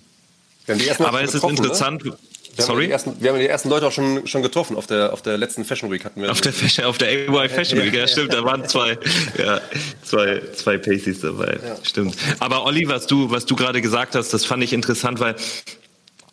Aber 0.99 1.21
es 1.21 1.33
ist 1.33 1.43
ne? 1.43 1.49
interessant. 1.49 2.05
Ne? 2.05 2.17
Wir 2.57 2.65
Sorry? 2.65 2.85
Haben 2.85 2.91
ersten, 2.91 3.15
wir 3.19 3.31
haben 3.31 3.39
die 3.39 3.47
ersten 3.47 3.69
Leute 3.69 3.87
auch 3.87 3.91
schon, 3.91 4.25
schon 4.25 4.41
getroffen. 4.41 4.75
Auf 4.77 4.87
der, 4.87 5.13
auf 5.13 5.21
der 5.21 5.37
letzten 5.37 5.63
Fashion 5.63 5.91
Week 5.91 6.03
hatten 6.03 6.21
wir. 6.21 6.31
Auf 6.31 6.41
der, 6.41 6.53
Fashion, 6.53 6.85
auf 6.85 6.97
der 6.97 7.09
AY 7.09 7.49
Fashion 7.49 7.79
Week, 7.79 7.93
ja, 7.93 8.07
stimmt. 8.07 8.33
Da 8.33 8.43
waren 8.43 8.67
zwei, 8.67 8.97
ja, 9.37 9.61
zwei, 10.03 10.41
zwei 10.55 10.77
Paceys 10.77 11.21
dabei. 11.21 11.59
Ja. 11.63 11.77
Stimmt. 11.83 12.15
Aber 12.39 12.65
Olli, 12.65 12.87
was 12.87 13.05
du, 13.05 13.29
was 13.29 13.45
du 13.45 13.55
gerade 13.55 13.81
gesagt 13.81 14.15
hast, 14.15 14.33
das 14.33 14.43
fand 14.43 14.63
ich 14.63 14.73
interessant, 14.73 15.19
weil 15.19 15.35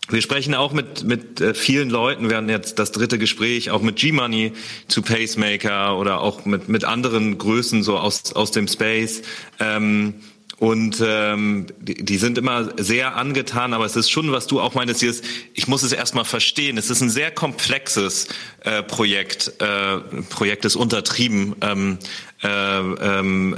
wir 0.09 0.23
sprechen 0.23 0.55
auch 0.55 0.73
mit, 0.73 1.05
mit 1.05 1.41
äh, 1.41 1.55
vielen 1.55 1.91
Leuten. 1.91 2.29
Wir 2.29 2.37
hatten 2.37 2.49
jetzt 2.49 2.79
das 2.79 2.93
dritte 2.93 3.19
Gespräch 3.19 3.71
auch 3.71 3.83
mit 3.83 3.97
G-Money 3.97 4.53
zu 4.89 5.03
Pacemaker 5.03 5.99
oder 5.99 6.21
auch 6.21 6.45
mit, 6.45 6.69
mit 6.69 6.85
anderen 6.85 7.39
Größen 7.39 7.83
so 7.83 7.99
aus, 7.99 8.35
aus 8.35 8.51
dem 8.51 8.69
Space. 8.69 9.23
Ähm, 9.61 10.15
und 10.59 11.03
ähm, 11.05 11.67
die, 11.81 12.05
die 12.05 12.17
sind 12.17 12.39
immer 12.39 12.71
sehr 12.77 13.17
angetan, 13.17 13.75
aber 13.75 13.85
es 13.85 13.97
ist 13.97 14.11
schon, 14.11 14.31
was 14.33 14.47
du 14.47 14.61
auch 14.61 14.75
meinst, 14.75 15.01
hier 15.01 15.11
ist, 15.11 15.25
ich 15.53 15.67
muss 15.67 15.83
es 15.83 15.93
erstmal 15.93 16.25
verstehen. 16.25 16.79
Es 16.79 16.91
ist 16.91 17.01
ein 17.01 17.11
sehr 17.11 17.31
komplexes 17.31 18.29
äh, 18.61 18.83
Projekt. 18.83 19.53
Äh, 19.61 19.99
Projekt 20.31 20.65
ist 20.65 20.77
untertrieben. 20.77 21.57
Ähm, 21.61 21.99
äh, 22.45 22.49
ähm, 22.49 23.57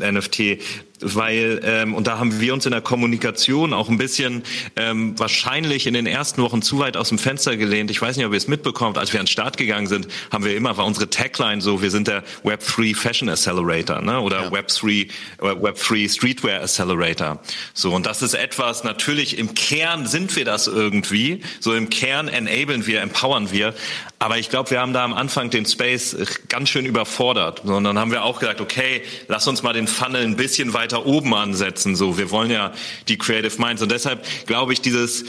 äh, 0.00 0.12
NFT 0.12 0.58
weil, 1.04 1.60
ähm, 1.64 1.94
und 1.94 2.06
da 2.06 2.18
haben 2.18 2.40
wir 2.40 2.54
uns 2.54 2.64
in 2.66 2.72
der 2.72 2.80
Kommunikation 2.80 3.74
auch 3.74 3.88
ein 3.88 3.98
bisschen 3.98 4.42
ähm, 4.76 5.18
wahrscheinlich 5.18 5.86
in 5.86 5.94
den 5.94 6.06
ersten 6.06 6.42
Wochen 6.42 6.62
zu 6.62 6.78
weit 6.78 6.96
aus 6.96 7.10
dem 7.10 7.18
Fenster 7.18 7.56
gelehnt. 7.56 7.90
Ich 7.90 8.00
weiß 8.00 8.16
nicht, 8.16 8.24
ob 8.26 8.32
ihr 8.32 8.38
es 8.38 8.48
mitbekommt, 8.48 8.96
als 8.96 9.12
wir 9.12 9.20
an 9.20 9.26
den 9.26 9.30
Start 9.30 9.56
gegangen 9.56 9.86
sind, 9.86 10.08
haben 10.32 10.44
wir 10.44 10.56
immer, 10.56 10.76
war 10.76 10.86
unsere 10.86 11.10
Tagline 11.10 11.60
so, 11.60 11.82
wir 11.82 11.90
sind 11.90 12.08
der 12.08 12.24
Web3 12.44 12.96
Fashion 12.96 13.28
Accelerator 13.28 14.00
ne? 14.00 14.20
oder 14.20 14.44
ja. 14.44 14.48
Web3, 14.50 15.08
äh, 15.08 15.10
Web3 15.42 16.12
Streetwear 16.12 16.62
Accelerator. 16.62 17.40
So, 17.74 17.92
und 17.94 18.06
das 18.06 18.22
ist 18.22 18.34
etwas, 18.34 18.84
natürlich 18.84 19.38
im 19.38 19.54
Kern 19.54 20.06
sind 20.06 20.34
wir 20.36 20.44
das 20.44 20.66
irgendwie, 20.66 21.42
so 21.60 21.74
im 21.74 21.90
Kern 21.90 22.28
enablen 22.28 22.86
wir, 22.86 23.02
empowern 23.02 23.50
wir, 23.50 23.74
aber 24.18 24.38
ich 24.38 24.48
glaube, 24.48 24.70
wir 24.70 24.80
haben 24.80 24.94
da 24.94 25.04
am 25.04 25.12
Anfang 25.12 25.50
den 25.50 25.66
Space 25.66 26.16
ganz 26.48 26.70
schön 26.70 26.86
überfordert. 26.86 27.60
Dann 27.66 27.98
haben 27.98 28.10
wir 28.10 28.13
auch 28.22 28.40
gesagt, 28.40 28.60
okay, 28.60 29.02
lass 29.28 29.46
uns 29.48 29.62
mal 29.62 29.72
den 29.72 29.88
Funnel 29.88 30.22
ein 30.22 30.36
bisschen 30.36 30.72
weiter 30.72 31.06
oben 31.06 31.34
ansetzen. 31.34 31.96
So, 31.96 32.18
wir 32.18 32.30
wollen 32.30 32.50
ja 32.50 32.72
die 33.08 33.18
Creative 33.18 33.60
Minds. 33.60 33.82
Und 33.82 33.90
deshalb 33.90 34.24
glaube 34.46 34.72
ich, 34.72 34.80
dieses 34.80 35.24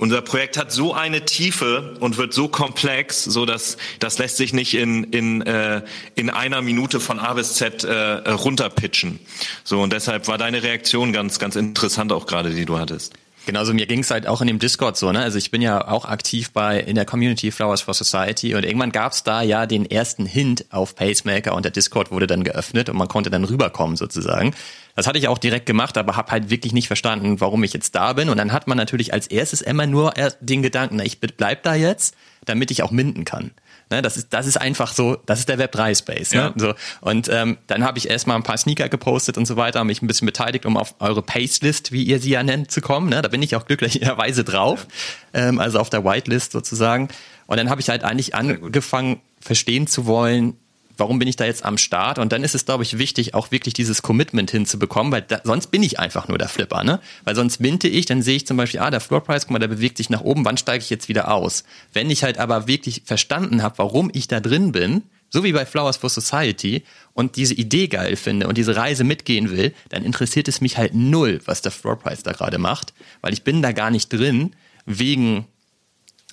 unser 0.00 0.22
Projekt 0.22 0.56
hat 0.56 0.72
so 0.72 0.94
eine 0.94 1.26
Tiefe 1.26 1.94
und 2.00 2.16
wird 2.16 2.32
so 2.32 2.48
komplex, 2.48 3.22
so 3.22 3.44
dass 3.44 3.76
das 3.98 4.16
lässt 4.16 4.38
sich 4.38 4.54
nicht 4.54 4.72
in 4.72 5.04
in 5.04 5.42
äh, 5.42 5.82
in 6.14 6.30
einer 6.30 6.62
Minute 6.62 7.00
von 7.00 7.18
A 7.18 7.34
bis 7.34 7.54
Z 7.54 7.84
äh, 7.84 8.30
runterpitchen. 8.30 9.18
So 9.62 9.82
und 9.82 9.92
deshalb 9.92 10.26
war 10.26 10.38
deine 10.38 10.62
Reaktion 10.62 11.12
ganz 11.12 11.38
ganz 11.38 11.54
interessant 11.54 12.12
auch 12.12 12.24
gerade, 12.24 12.48
die 12.50 12.64
du 12.64 12.78
hattest. 12.78 13.12
Genauso 13.46 13.72
mir 13.72 13.86
ging 13.86 14.00
es 14.00 14.10
halt 14.10 14.26
auch 14.26 14.40
in 14.42 14.46
dem 14.46 14.58
Discord 14.58 14.96
so, 14.96 15.12
ne? 15.12 15.20
Also 15.20 15.38
ich 15.38 15.50
bin 15.50 15.62
ja 15.62 15.88
auch 15.88 16.04
aktiv 16.04 16.50
bei 16.52 16.78
in 16.78 16.94
der 16.94 17.06
Community 17.06 17.50
Flowers 17.50 17.80
for 17.80 17.94
Society 17.94 18.54
und 18.54 18.64
irgendwann 18.64 18.92
gab 18.92 19.12
es 19.12 19.22
da 19.22 19.42
ja 19.42 19.66
den 19.66 19.90
ersten 19.90 20.26
Hint 20.26 20.66
auf 20.70 20.94
Pacemaker 20.94 21.54
und 21.54 21.64
der 21.64 21.72
Discord 21.72 22.10
wurde 22.10 22.26
dann 22.26 22.44
geöffnet 22.44 22.88
und 22.90 22.96
man 22.96 23.08
konnte 23.08 23.30
dann 23.30 23.44
rüberkommen 23.44 23.96
sozusagen. 23.96 24.54
Das 24.94 25.06
hatte 25.06 25.18
ich 25.18 25.28
auch 25.28 25.38
direkt 25.38 25.66
gemacht, 25.66 25.96
aber 25.96 26.16
habe 26.16 26.30
halt 26.30 26.50
wirklich 26.50 26.74
nicht 26.74 26.86
verstanden, 26.86 27.40
warum 27.40 27.64
ich 27.64 27.72
jetzt 27.72 27.94
da 27.94 28.12
bin. 28.12 28.28
Und 28.28 28.36
dann 28.36 28.52
hat 28.52 28.66
man 28.66 28.76
natürlich 28.76 29.14
als 29.14 29.26
erstes 29.26 29.62
immer 29.62 29.86
nur 29.86 30.12
den 30.40 30.62
Gedanken, 30.62 30.96
na, 30.96 31.04
ich 31.04 31.20
bleib 31.20 31.62
da 31.62 31.74
jetzt, 31.74 32.14
damit 32.44 32.70
ich 32.70 32.82
auch 32.82 32.90
minden 32.90 33.24
kann. 33.24 33.52
Ne, 33.90 34.02
das 34.02 34.16
ist 34.16 34.32
das 34.32 34.46
ist 34.46 34.56
einfach 34.56 34.92
so, 34.92 35.16
das 35.26 35.40
ist 35.40 35.48
der 35.48 35.58
Web 35.58 35.72
3 35.72 35.94
Space. 35.96 36.32
Ne? 36.32 36.40
Ja. 36.40 36.52
So 36.56 36.74
und 37.00 37.28
ähm, 37.28 37.58
dann 37.66 37.84
habe 37.84 37.98
ich 37.98 38.08
erstmal 38.08 38.36
ein 38.36 38.44
paar 38.44 38.56
Sneaker 38.56 38.88
gepostet 38.88 39.36
und 39.36 39.46
so 39.46 39.56
weiter, 39.56 39.82
mich 39.82 40.00
ein 40.00 40.06
bisschen 40.06 40.26
beteiligt, 40.26 40.64
um 40.64 40.76
auf 40.76 40.94
eure 41.00 41.22
Pacelist, 41.22 41.90
wie 41.90 42.04
ihr 42.04 42.20
sie 42.20 42.30
ja 42.30 42.44
nennt, 42.44 42.70
zu 42.70 42.80
kommen. 42.80 43.08
Ne? 43.08 43.20
Da 43.20 43.28
bin 43.28 43.42
ich 43.42 43.56
auch 43.56 43.66
glücklicherweise 43.66 44.44
drauf, 44.44 44.86
ja. 45.34 45.48
ähm, 45.48 45.58
also 45.58 45.80
auf 45.80 45.90
der 45.90 46.04
Whitelist 46.04 46.52
sozusagen. 46.52 47.08
Und 47.46 47.56
dann 47.56 47.68
habe 47.68 47.80
ich 47.80 47.88
halt 47.88 48.04
eigentlich 48.04 48.36
angefangen, 48.36 49.20
verstehen 49.40 49.88
zu 49.88 50.06
wollen, 50.06 50.56
warum 51.00 51.18
bin 51.18 51.26
ich 51.26 51.36
da 51.36 51.44
jetzt 51.44 51.64
am 51.64 51.78
Start? 51.78 52.18
Und 52.18 52.32
dann 52.32 52.44
ist 52.44 52.54
es, 52.54 52.64
glaube 52.64 52.84
ich, 52.84 52.98
wichtig, 52.98 53.34
auch 53.34 53.50
wirklich 53.50 53.74
dieses 53.74 54.02
Commitment 54.02 54.50
hinzubekommen, 54.50 55.12
weil 55.12 55.22
da, 55.22 55.40
sonst 55.42 55.68
bin 55.68 55.82
ich 55.82 55.98
einfach 55.98 56.28
nur 56.28 56.38
der 56.38 56.48
Flipper, 56.48 56.84
ne? 56.84 57.00
Weil 57.24 57.34
sonst 57.34 57.60
minte 57.60 57.88
ich, 57.88 58.06
dann 58.06 58.22
sehe 58.22 58.36
ich 58.36 58.46
zum 58.46 58.56
Beispiel, 58.56 58.80
ah, 58.80 58.90
der 58.90 59.00
Floorpreis, 59.00 59.46
guck 59.46 59.52
mal, 59.52 59.58
der 59.58 59.68
bewegt 59.68 59.96
sich 59.96 60.10
nach 60.10 60.20
oben, 60.20 60.44
wann 60.44 60.56
steige 60.56 60.84
ich 60.84 60.90
jetzt 60.90 61.08
wieder 61.08 61.32
aus? 61.32 61.64
Wenn 61.92 62.10
ich 62.10 62.22
halt 62.22 62.38
aber 62.38 62.68
wirklich 62.68 63.02
verstanden 63.04 63.62
habe, 63.62 63.78
warum 63.78 64.10
ich 64.12 64.28
da 64.28 64.40
drin 64.40 64.72
bin, 64.72 65.02
so 65.30 65.44
wie 65.44 65.52
bei 65.52 65.64
Flowers 65.64 65.96
for 65.96 66.10
Society 66.10 66.82
und 67.14 67.36
diese 67.36 67.54
Idee 67.54 67.88
geil 67.88 68.16
finde 68.16 68.48
und 68.48 68.58
diese 68.58 68.76
Reise 68.76 69.04
mitgehen 69.04 69.50
will, 69.50 69.72
dann 69.88 70.04
interessiert 70.04 70.48
es 70.48 70.60
mich 70.60 70.76
halt 70.76 70.94
null, 70.94 71.40
was 71.46 71.62
der 71.62 71.72
Floorpreis 71.72 72.22
da 72.22 72.32
gerade 72.32 72.58
macht, 72.58 72.92
weil 73.20 73.32
ich 73.32 73.44
bin 73.44 73.62
da 73.62 73.72
gar 73.72 73.90
nicht 73.90 74.12
drin 74.12 74.54
wegen 74.86 75.46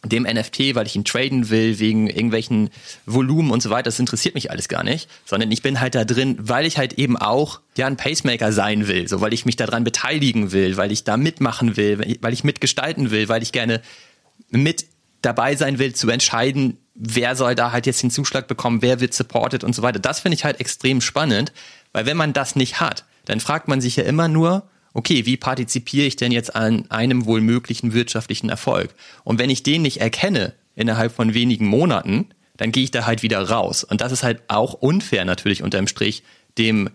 dem 0.05 0.23
NFT, 0.23 0.75
weil 0.75 0.85
ich 0.85 0.95
ihn 0.95 1.05
traden 1.05 1.49
will, 1.49 1.79
wegen 1.79 2.07
irgendwelchen 2.07 2.69
Volumen 3.05 3.51
und 3.51 3.61
so 3.61 3.69
weiter. 3.69 3.83
Das 3.83 3.99
interessiert 3.99 4.35
mich 4.35 4.51
alles 4.51 4.67
gar 4.67 4.83
nicht, 4.83 5.09
sondern 5.25 5.51
ich 5.51 5.61
bin 5.61 5.79
halt 5.79 5.95
da 5.95 6.05
drin, 6.05 6.37
weil 6.39 6.65
ich 6.65 6.77
halt 6.77 6.93
eben 6.93 7.17
auch 7.17 7.61
ja 7.75 7.87
ein 7.87 7.97
Pacemaker 7.97 8.51
sein 8.51 8.87
will, 8.87 9.07
so 9.07 9.21
weil 9.21 9.33
ich 9.33 9.45
mich 9.45 9.55
daran 9.55 9.83
beteiligen 9.83 10.51
will, 10.51 10.77
weil 10.77 10.91
ich 10.91 11.03
da 11.03 11.17
mitmachen 11.17 11.77
will, 11.77 12.17
weil 12.21 12.33
ich 12.33 12.43
mitgestalten 12.43 13.11
will, 13.11 13.27
weil 13.29 13.41
ich 13.41 13.51
gerne 13.51 13.81
mit 14.49 14.85
dabei 15.21 15.55
sein 15.55 15.79
will, 15.79 15.93
zu 15.93 16.09
entscheiden, 16.09 16.77
wer 16.93 17.35
soll 17.35 17.55
da 17.55 17.71
halt 17.71 17.85
jetzt 17.85 18.03
den 18.03 18.11
Zuschlag 18.11 18.47
bekommen, 18.47 18.81
wer 18.81 18.99
wird 18.99 19.13
supported 19.13 19.63
und 19.63 19.73
so 19.73 19.81
weiter. 19.81 19.99
Das 19.99 20.19
finde 20.19 20.35
ich 20.35 20.45
halt 20.45 20.59
extrem 20.59 21.01
spannend, 21.01 21.51
weil 21.91 22.05
wenn 22.05 22.17
man 22.17 22.33
das 22.33 22.55
nicht 22.55 22.79
hat, 22.79 23.05
dann 23.25 23.39
fragt 23.39 23.67
man 23.67 23.81
sich 23.81 23.95
ja 23.95 24.03
immer 24.03 24.27
nur, 24.27 24.69
okay, 24.97 25.27
wie 25.27 25.37
partizipiere 25.37 26.07
ich 26.07 26.15
denn 26.15 26.31
jetzt 26.31 26.55
an 26.55 26.89
einem 26.89 27.27
wohl 27.27 27.39
möglichen 27.39 27.93
wirtschaftlichen 27.93 28.49
Erfolg? 28.49 28.95
Und 29.23 29.37
wenn 29.37 29.51
ich 29.51 29.61
den 29.61 29.83
nicht 29.83 30.01
erkenne 30.01 30.53
innerhalb 30.75 31.13
von 31.13 31.35
wenigen 31.35 31.67
Monaten, 31.67 32.29
dann 32.57 32.71
gehe 32.71 32.83
ich 32.83 32.89
da 32.89 33.05
halt 33.05 33.21
wieder 33.21 33.47
raus. 33.47 33.83
Und 33.83 34.01
das 34.01 34.11
ist 34.11 34.23
halt 34.23 34.41
auch 34.47 34.73
unfair 34.73 35.23
natürlich 35.23 35.61
unterm 35.61 35.87
Strich 35.87 36.23
dem 36.57 36.89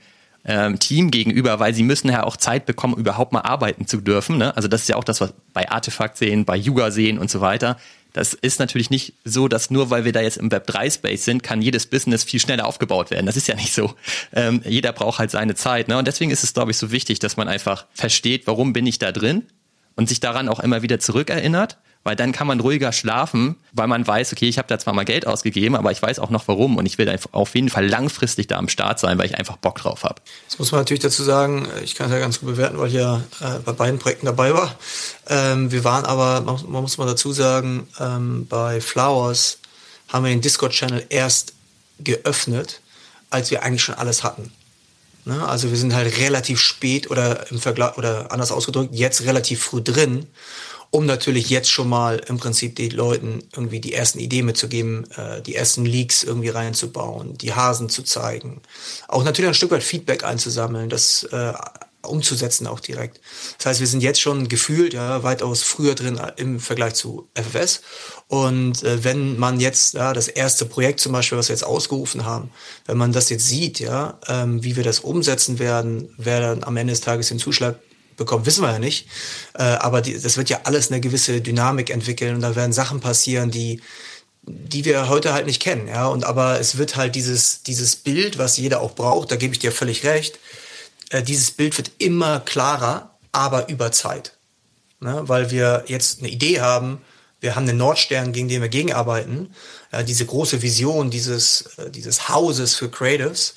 ähm, 0.44 0.80
Team 0.80 1.12
gegenüber, 1.12 1.60
weil 1.60 1.74
sie 1.74 1.84
müssen 1.84 2.10
ja 2.10 2.24
auch 2.24 2.36
Zeit 2.36 2.66
bekommen, 2.66 2.96
überhaupt 2.96 3.32
mal 3.32 3.42
arbeiten 3.42 3.86
zu 3.86 4.00
dürfen. 4.00 4.36
Ne? 4.36 4.56
Also 4.56 4.66
das 4.66 4.82
ist 4.82 4.88
ja 4.88 4.96
auch 4.96 5.04
das, 5.04 5.20
was 5.20 5.32
bei 5.52 5.70
Artefakt 5.70 6.16
sehen, 6.16 6.44
bei 6.44 6.56
Yuga 6.56 6.90
sehen 6.90 7.18
und 7.18 7.30
so 7.30 7.40
weiter. 7.40 7.78
Das 8.12 8.34
ist 8.34 8.58
natürlich 8.58 8.90
nicht 8.90 9.14
so, 9.24 9.48
dass 9.48 9.70
nur 9.70 9.90
weil 9.90 10.04
wir 10.04 10.12
da 10.12 10.20
jetzt 10.20 10.36
im 10.36 10.50
Web 10.50 10.66
3 10.66 10.90
Space 10.90 11.24
sind, 11.24 11.42
kann 11.42 11.62
jedes 11.62 11.86
Business 11.86 12.24
viel 12.24 12.40
schneller 12.40 12.66
aufgebaut 12.66 13.10
werden. 13.10 13.26
Das 13.26 13.36
ist 13.36 13.48
ja 13.48 13.54
nicht 13.54 13.72
so. 13.72 13.94
Ähm, 14.32 14.62
jeder 14.64 14.92
braucht 14.92 15.18
halt 15.18 15.30
seine 15.30 15.54
Zeit. 15.54 15.88
Ne? 15.88 15.96
Und 15.96 16.06
deswegen 16.06 16.30
ist 16.30 16.44
es, 16.44 16.52
glaube 16.52 16.70
ich, 16.70 16.76
so 16.76 16.90
wichtig, 16.90 17.18
dass 17.20 17.36
man 17.36 17.48
einfach 17.48 17.86
versteht, 17.94 18.46
warum 18.46 18.72
bin 18.72 18.86
ich 18.86 18.98
da 18.98 19.12
drin 19.12 19.44
und 19.96 20.08
sich 20.08 20.20
daran 20.20 20.48
auch 20.48 20.60
immer 20.60 20.82
wieder 20.82 20.98
zurückerinnert 20.98 21.78
weil 22.04 22.16
dann 22.16 22.32
kann 22.32 22.46
man 22.46 22.58
ruhiger 22.60 22.92
schlafen, 22.92 23.56
weil 23.72 23.86
man 23.86 24.06
weiß, 24.06 24.32
okay, 24.32 24.48
ich 24.48 24.58
habe 24.58 24.66
da 24.68 24.78
zwar 24.78 24.92
mal 24.92 25.04
Geld 25.04 25.26
ausgegeben, 25.26 25.76
aber 25.76 25.92
ich 25.92 26.02
weiß 26.02 26.18
auch 26.18 26.30
noch 26.30 26.48
warum 26.48 26.76
und 26.76 26.86
ich 26.86 26.98
will 26.98 27.16
auf 27.32 27.54
jeden 27.54 27.68
Fall 27.68 27.86
langfristig 27.86 28.48
da 28.48 28.58
am 28.58 28.68
Start 28.68 28.98
sein, 28.98 29.18
weil 29.18 29.26
ich 29.26 29.38
einfach 29.38 29.56
Bock 29.56 29.76
drauf 29.76 30.02
habe. 30.02 30.16
Das 30.48 30.58
muss 30.58 30.72
man 30.72 30.80
natürlich 30.80 31.02
dazu 31.02 31.22
sagen, 31.22 31.68
ich 31.84 31.94
kann 31.94 32.06
es 32.06 32.12
ja 32.12 32.18
ganz 32.18 32.40
gut 32.40 32.50
bewerten, 32.50 32.78
weil 32.78 32.88
ich 32.88 32.94
ja 32.94 33.22
äh, 33.40 33.58
bei 33.64 33.72
beiden 33.72 34.00
Projekten 34.00 34.26
dabei 34.26 34.52
war. 34.52 34.74
Ähm, 35.28 35.70
wir 35.70 35.84
waren 35.84 36.04
aber, 36.04 36.40
man 36.40 36.82
muss 36.82 36.98
mal 36.98 37.06
dazu 37.06 37.32
sagen, 37.32 37.86
ähm, 38.00 38.46
bei 38.48 38.80
Flowers 38.80 39.58
haben 40.08 40.24
wir 40.24 40.30
den 40.30 40.40
Discord-Channel 40.40 41.06
erst 41.08 41.54
geöffnet, 42.00 42.80
als 43.30 43.50
wir 43.50 43.62
eigentlich 43.62 43.82
schon 43.82 43.94
alles 43.94 44.24
hatten. 44.24 44.52
Ne? 45.24 45.46
Also 45.46 45.70
wir 45.70 45.76
sind 45.76 45.94
halt 45.94 46.18
relativ 46.18 46.60
spät 46.60 47.10
oder 47.10 47.48
im 47.50 47.60
Vergleich 47.60 47.96
oder 47.96 48.32
anders 48.32 48.50
ausgedrückt, 48.50 48.92
jetzt 48.92 49.22
relativ 49.22 49.62
früh 49.62 49.80
drin 49.80 50.26
um 50.92 51.06
natürlich 51.06 51.48
jetzt 51.48 51.70
schon 51.70 51.88
mal 51.88 52.20
im 52.28 52.36
Prinzip 52.36 52.76
den 52.76 52.90
Leuten 52.90 53.42
irgendwie 53.54 53.80
die 53.80 53.94
ersten 53.94 54.18
Ideen 54.18 54.44
mitzugeben, 54.44 55.10
äh, 55.12 55.40
die 55.40 55.54
ersten 55.54 55.86
Leaks 55.86 56.22
irgendwie 56.22 56.50
reinzubauen, 56.50 57.36
die 57.38 57.54
Hasen 57.54 57.88
zu 57.88 58.02
zeigen, 58.02 58.60
auch 59.08 59.24
natürlich 59.24 59.48
ein 59.48 59.54
Stück 59.54 59.70
weit 59.70 59.82
Feedback 59.82 60.22
einzusammeln, 60.22 60.90
das 60.90 61.24
äh, 61.24 61.54
umzusetzen 62.02 62.66
auch 62.66 62.80
direkt. 62.80 63.20
Das 63.56 63.66
heißt, 63.66 63.80
wir 63.80 63.86
sind 63.86 64.02
jetzt 64.02 64.20
schon 64.20 64.48
gefühlt 64.48 64.92
ja 64.92 65.22
weitaus 65.22 65.62
früher 65.62 65.94
drin 65.94 66.20
im 66.36 66.60
Vergleich 66.60 66.94
zu 66.94 67.28
FFS. 67.34 67.80
Und 68.28 68.82
äh, 68.82 69.02
wenn 69.02 69.38
man 69.38 69.60
jetzt 69.60 69.94
ja 69.94 70.12
das 70.12 70.28
erste 70.28 70.66
Projekt 70.66 71.00
zum 71.00 71.12
Beispiel, 71.12 71.38
was 71.38 71.48
wir 71.48 71.54
jetzt 71.54 71.64
ausgerufen 71.64 72.26
haben, 72.26 72.50
wenn 72.84 72.98
man 72.98 73.12
das 73.12 73.30
jetzt 73.30 73.48
sieht, 73.48 73.80
ja, 73.80 74.18
ähm, 74.28 74.62
wie 74.62 74.76
wir 74.76 74.84
das 74.84 75.00
umsetzen 75.00 75.58
werden, 75.58 76.12
wer 76.18 76.40
dann 76.40 76.64
am 76.64 76.76
Ende 76.76 76.92
des 76.92 77.00
Tages 77.00 77.28
den 77.28 77.38
Zuschlag 77.38 77.78
bekommt, 78.16 78.46
wissen 78.46 78.62
wir 78.62 78.72
ja 78.72 78.78
nicht. 78.78 79.06
Äh, 79.54 79.62
aber 79.62 80.02
das 80.02 80.36
wird 80.36 80.50
ja 80.50 80.60
alles 80.64 80.90
eine 80.90 81.00
gewisse 81.00 81.40
Dynamik 81.40 81.90
entwickeln 81.90 82.36
und 82.36 82.40
da 82.40 82.56
werden 82.56 82.72
Sachen 82.72 83.00
passieren, 83.00 83.50
die 83.50 83.80
die 84.44 84.84
wir 84.84 85.08
heute 85.08 85.32
halt 85.32 85.46
nicht 85.46 85.62
kennen, 85.62 85.86
ja. 85.86 86.08
Und 86.08 86.24
aber 86.24 86.58
es 86.58 86.76
wird 86.76 86.96
halt 86.96 87.14
dieses 87.14 87.62
dieses 87.62 87.96
Bild, 87.96 88.38
was 88.38 88.56
jeder 88.56 88.80
auch 88.80 88.94
braucht, 88.94 89.30
da 89.30 89.36
gebe 89.36 89.54
ich 89.54 89.60
dir 89.60 89.72
völlig 89.72 90.04
recht. 90.04 90.38
Äh, 91.10 91.22
dieses 91.22 91.52
Bild 91.52 91.76
wird 91.78 91.92
immer 91.98 92.40
klarer, 92.40 93.10
aber 93.30 93.68
über 93.68 93.92
Zeit, 93.92 94.36
ne? 95.00 95.22
weil 95.26 95.50
wir 95.50 95.84
jetzt 95.86 96.20
eine 96.20 96.28
Idee 96.28 96.60
haben. 96.60 97.00
Wir 97.40 97.56
haben 97.56 97.68
einen 97.68 97.78
Nordstern, 97.78 98.32
gegen 98.32 98.48
den 98.48 98.62
wir 98.62 98.68
gegenarbeiten. 98.68 99.54
Äh, 99.92 100.04
diese 100.04 100.26
große 100.26 100.62
Vision 100.62 101.10
dieses 101.10 101.62
äh, 101.78 101.90
dieses 101.90 102.28
Hauses 102.28 102.74
für 102.74 102.90
Creatives. 102.90 103.54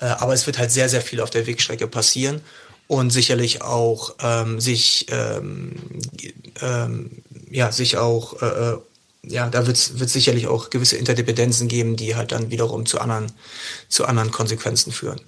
Äh, 0.00 0.06
aber 0.06 0.34
es 0.34 0.46
wird 0.46 0.58
halt 0.58 0.70
sehr 0.70 0.88
sehr 0.88 1.02
viel 1.02 1.20
auf 1.20 1.30
der 1.30 1.46
Wegstrecke 1.46 1.88
passieren 1.88 2.42
und 2.88 3.10
sicherlich 3.10 3.62
auch 3.62 4.16
ähm, 4.20 4.60
sich 4.60 5.06
ähm, 5.10 5.76
ähm, 6.60 7.22
ja 7.50 7.70
sich 7.70 7.96
auch 7.96 8.42
äh, 8.42 8.46
äh 8.46 8.78
ja 9.22 9.48
da 9.48 9.66
wird 9.66 9.76
es 9.76 10.12
sicherlich 10.12 10.46
auch 10.46 10.70
gewisse 10.70 10.96
Interdependenzen 10.96 11.68
geben, 11.68 11.96
die 11.96 12.16
halt 12.16 12.32
dann 12.32 12.50
wiederum 12.50 12.86
zu 12.86 12.98
anderen 13.00 13.30
zu 13.88 14.06
anderen 14.06 14.30
Konsequenzen 14.30 14.90
führen. 14.90 15.20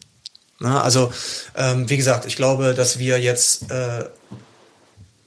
Na, 0.58 0.82
also 0.82 1.12
ähm, 1.54 1.88
wie 1.88 1.96
gesagt, 1.96 2.24
ich 2.26 2.36
glaube, 2.36 2.74
dass 2.74 2.98
wir 2.98 3.20
jetzt 3.20 3.70
äh, 3.70 4.04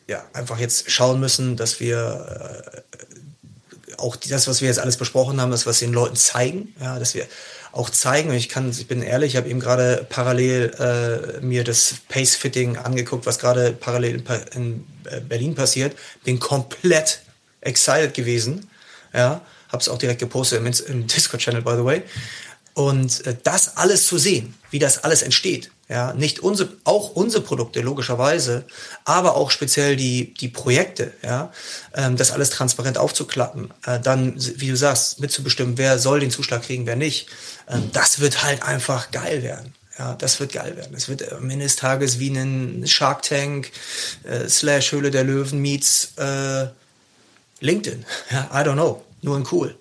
ja 0.07 0.23
einfach 0.33 0.59
jetzt 0.59 0.89
schauen 0.89 1.19
müssen, 1.19 1.55
dass 1.55 1.79
wir 1.79 2.81
äh, 2.83 3.97
auch 3.97 4.15
das, 4.15 4.47
was 4.47 4.61
wir 4.61 4.67
jetzt 4.69 4.79
alles 4.79 4.97
besprochen 4.97 5.39
haben, 5.39 5.51
das 5.51 5.67
was 5.67 5.79
den 5.79 5.93
Leuten 5.93 6.15
zeigen, 6.15 6.73
ja, 6.79 6.97
dass 6.97 7.13
wir 7.13 7.27
auch 7.73 7.89
zeigen. 7.89 8.31
Ich 8.33 8.49
kann, 8.49 8.69
ich 8.69 8.87
bin 8.87 9.01
ehrlich, 9.01 9.33
ich 9.33 9.37
habe 9.37 9.49
eben 9.49 9.59
gerade 9.59 10.05
parallel 10.07 11.39
äh, 11.39 11.41
mir 11.41 11.63
das 11.63 11.95
Pace-Fitting 12.07 12.77
angeguckt, 12.77 13.25
was 13.25 13.39
gerade 13.39 13.73
parallel 13.73 14.15
in, 14.15 14.61
in, 14.61 14.87
äh, 15.05 15.19
Berlin 15.19 15.55
passiert. 15.55 15.95
Bin 16.23 16.39
komplett 16.39 17.21
excited 17.61 18.13
gewesen. 18.13 18.69
Ja, 19.13 19.41
habe 19.69 19.81
es 19.81 19.89
auch 19.89 19.97
direkt 19.97 20.19
gepostet 20.19 20.59
im, 20.59 20.67
im 20.67 21.07
Discord-Channel, 21.07 21.63
by 21.63 21.71
the 21.71 21.83
way. 21.83 22.03
Und 22.75 23.25
äh, 23.25 23.35
das 23.43 23.75
alles 23.75 24.05
zu 24.05 24.19
sehen, 24.19 24.53
wie 24.69 24.79
das 24.79 25.03
alles 25.03 25.23
entsteht, 25.23 25.71
ja, 25.89 26.13
nicht 26.13 26.39
unsere, 26.39 26.69
auch 26.85 27.11
unsere 27.11 27.43
Produkte 27.43 27.81
logischerweise, 27.81 28.65
aber 29.05 29.35
auch 29.35 29.51
speziell 29.51 29.95
die 29.95 30.33
die 30.33 30.47
Projekte, 30.47 31.13
ja, 31.21 31.51
ähm, 31.93 32.15
das 32.15 32.31
alles 32.31 32.49
transparent 32.49 32.97
aufzuklappen, 32.97 33.71
äh, 33.85 33.99
dann, 33.99 34.35
wie 34.37 34.69
du 34.69 34.77
sagst, 34.77 35.19
mitzubestimmen, 35.19 35.77
wer 35.77 35.99
soll 35.99 36.19
den 36.21 36.31
Zuschlag 36.31 36.63
kriegen, 36.63 36.85
wer 36.85 36.95
nicht, 36.95 37.27
ähm, 37.69 37.89
das 37.91 38.19
wird 38.19 38.43
halt 38.43 38.63
einfach 38.63 39.11
geil 39.11 39.43
werden. 39.43 39.73
Ja, 39.99 40.15
das 40.15 40.39
wird 40.39 40.53
geil 40.53 40.75
werden. 40.75 40.95
Es 40.95 41.07
wird 41.07 41.31
am 41.31 41.49
Ende 41.49 41.65
des 41.65 41.75
Tages 41.75 42.17
wie 42.17 42.29
ein 42.29 42.87
Shark 42.87 43.21
Tank 43.21 43.71
äh, 44.23 44.49
slash 44.49 44.91
Höhle 44.91 45.11
der 45.11 45.23
Löwen 45.23 45.59
meets 45.59 46.13
äh, 46.17 46.67
LinkedIn. 47.59 48.05
Ja, 48.31 48.49
I 48.51 48.65
don't 48.65 48.73
know. 48.73 49.03
Nur 49.21 49.37
ein 49.37 49.45
cool. 49.51 49.75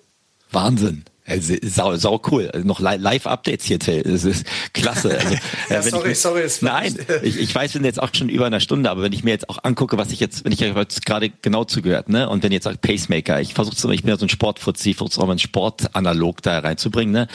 Wahnsinn. 0.51 1.03
Also, 1.25 1.55
sau, 1.61 1.95
sau 1.95 2.21
cool. 2.29 2.49
Also 2.51 2.67
noch 2.67 2.81
Live-Updates 2.81 3.65
hier, 3.65 3.79
Till. 3.79 4.03
Das 4.03 4.25
ist 4.25 4.45
klasse. 4.73 5.17
Also, 5.17 5.35
ja, 5.69 5.81
sorry, 5.81 6.11
ich, 6.11 6.19
sorry. 6.19 6.43
Nein, 6.61 6.95
ich, 7.21 7.39
ich 7.39 7.55
weiß, 7.55 7.73
wir 7.73 7.79
sind 7.79 7.85
jetzt 7.85 8.01
auch 8.01 8.09
schon 8.13 8.27
über 8.27 8.45
einer 8.45 8.59
Stunde, 8.59 8.89
aber 8.89 9.03
wenn 9.03 9.13
ich 9.13 9.23
mir 9.23 9.31
jetzt 9.31 9.49
auch 9.49 9.63
angucke, 9.63 9.97
was 9.97 10.11
ich 10.11 10.19
jetzt, 10.19 10.43
wenn 10.43 10.51
ich 10.51 10.59
jetzt 10.59 11.05
gerade 11.05 11.29
genau 11.41 11.63
zugehört, 11.63 12.09
ne, 12.09 12.29
und 12.29 12.43
wenn 12.43 12.51
jetzt 12.51 12.65
sagt 12.65 12.81
Pacemaker, 12.81 13.39
ich 13.39 13.53
versuche 13.53 13.93
ich 13.93 14.01
bin 14.01 14.09
ja 14.09 14.17
so 14.17 14.25
ein 14.25 14.29
Sportfuzzi, 14.29 14.91
ich 14.91 14.97
versuche 14.97 15.21
auch 15.21 15.27
mal 15.27 15.33
ein 15.33 15.39
Sportanalog 15.39 16.41
da 16.41 16.59
reinzubringen, 16.59 17.13
ne. 17.13 17.27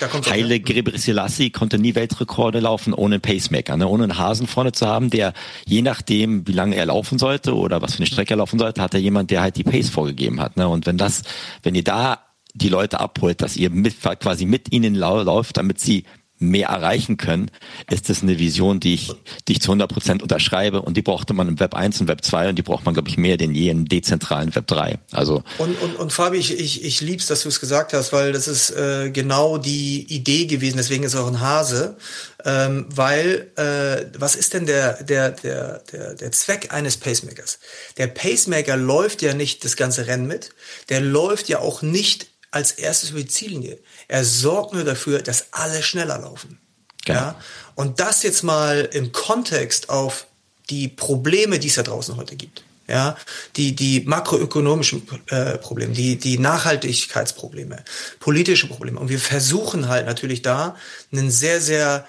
Da 0.00 0.08
Heile 0.30 0.60
Gebre 0.60 0.96
Selassie 0.96 1.50
konnte 1.50 1.78
nie 1.78 1.94
Weltrekorde 1.94 2.60
laufen 2.60 2.94
ohne 2.94 3.16
einen 3.16 3.20
Pacemaker, 3.20 3.76
ne, 3.76 3.86
ohne 3.86 4.04
einen 4.04 4.18
Hasen 4.18 4.46
vorne 4.46 4.72
zu 4.72 4.86
haben, 4.86 5.10
der 5.10 5.34
je 5.66 5.82
nachdem, 5.82 6.48
wie 6.48 6.52
lange 6.52 6.76
er 6.76 6.86
laufen 6.86 7.18
sollte 7.18 7.54
oder 7.54 7.82
was 7.82 7.92
für 7.92 7.98
eine 7.98 8.06
Strecke 8.06 8.34
er 8.34 8.38
laufen 8.38 8.58
sollte, 8.58 8.80
hat 8.80 8.94
er 8.94 9.00
jemand, 9.00 9.30
der 9.30 9.42
halt 9.42 9.56
die 9.56 9.64
Pace 9.64 9.90
vorgegeben 9.90 10.40
hat, 10.40 10.56
ne, 10.56 10.66
und 10.66 10.86
wenn 10.86 10.96
das, 10.96 11.24
wenn 11.62 11.74
ihr 11.74 11.84
da 11.84 12.20
die 12.54 12.68
Leute 12.68 13.00
abholt, 13.00 13.42
dass 13.42 13.56
ihr 13.56 13.70
mit, 13.70 14.00
quasi 14.00 14.46
mit 14.46 14.72
ihnen 14.72 14.94
lauft, 14.94 15.56
damit 15.56 15.80
sie 15.80 16.04
mehr 16.38 16.68
erreichen 16.68 17.16
können, 17.16 17.50
ist 17.90 18.08
das 18.08 18.22
eine 18.22 18.38
Vision, 18.38 18.80
die 18.80 18.94
ich, 18.94 19.12
die 19.46 19.52
ich 19.52 19.60
zu 19.60 19.70
100 19.70 19.90
Prozent 19.90 20.22
unterschreibe 20.22 20.82
und 20.82 20.96
die 20.96 21.02
brauchte 21.02 21.32
man 21.32 21.48
im 21.48 21.60
Web 21.60 21.74
1 21.74 22.00
und 22.00 22.08
Web 22.08 22.24
2 22.24 22.50
und 22.50 22.56
die 22.56 22.62
braucht 22.62 22.84
man, 22.84 22.94
glaube 22.94 23.08
ich, 23.08 23.16
mehr 23.16 23.36
denn 23.36 23.54
je 23.54 23.70
im 23.70 23.88
dezentralen 23.88 24.54
Web 24.54 24.66
3. 24.66 24.98
Also 25.12 25.42
und, 25.58 25.80
und, 25.80 25.96
und 25.96 26.12
Fabi, 26.12 26.38
ich, 26.38 26.58
ich, 26.58 26.84
ich 26.84 27.00
lieb's, 27.00 27.26
dass 27.26 27.44
du 27.44 27.48
es 27.48 27.60
gesagt 27.60 27.92
hast, 27.92 28.12
weil 28.12 28.32
das 28.32 28.48
ist 28.48 28.70
äh, 28.70 29.10
genau 29.10 29.58
die 29.58 30.12
Idee 30.12 30.46
gewesen, 30.46 30.76
deswegen 30.76 31.04
ist 31.04 31.14
auch 31.14 31.28
ein 31.28 31.40
Hase, 31.40 31.96
ähm, 32.44 32.86
weil 32.88 33.52
äh, 33.56 34.06
was 34.18 34.34
ist 34.34 34.54
denn 34.54 34.66
der, 34.66 35.02
der, 35.04 35.30
der, 35.30 35.82
der, 35.92 36.14
der 36.14 36.32
Zweck 36.32 36.72
eines 36.72 36.96
Pacemakers? 36.96 37.60
Der 37.96 38.08
Pacemaker 38.08 38.76
läuft 38.76 39.22
ja 39.22 39.34
nicht 39.34 39.64
das 39.64 39.76
ganze 39.76 40.08
Rennen 40.08 40.26
mit, 40.26 40.50
der 40.88 41.00
läuft 41.00 41.48
ja 41.48 41.60
auch 41.60 41.80
nicht 41.80 42.33
als 42.54 42.72
erstes 42.72 43.10
über 43.10 43.20
die 43.20 43.26
Ziellinie. 43.26 43.78
Er 44.06 44.24
sorgt 44.24 44.72
nur 44.72 44.84
dafür, 44.84 45.20
dass 45.22 45.46
alle 45.52 45.82
schneller 45.82 46.18
laufen. 46.18 46.60
Genau. 47.04 47.18
Ja? 47.18 47.40
Und 47.74 48.00
das 48.00 48.22
jetzt 48.22 48.42
mal 48.42 48.88
im 48.92 49.12
Kontext 49.12 49.90
auf 49.90 50.26
die 50.70 50.88
Probleme, 50.88 51.58
die 51.58 51.68
es 51.68 51.74
da 51.74 51.82
draußen 51.82 52.16
heute 52.16 52.36
gibt. 52.36 52.64
Ja, 52.86 53.16
die, 53.56 53.74
die 53.74 54.02
makroökonomischen 54.02 55.08
äh, 55.28 55.56
Probleme, 55.56 55.94
die, 55.94 56.16
die 56.16 56.38
Nachhaltigkeitsprobleme, 56.38 57.82
politische 58.20 58.66
Probleme. 58.66 59.00
Und 59.00 59.08
wir 59.08 59.18
versuchen 59.18 59.88
halt 59.88 60.04
natürlich 60.04 60.42
da 60.42 60.76
eine 61.10 61.30
sehr, 61.30 61.62
sehr 61.62 62.06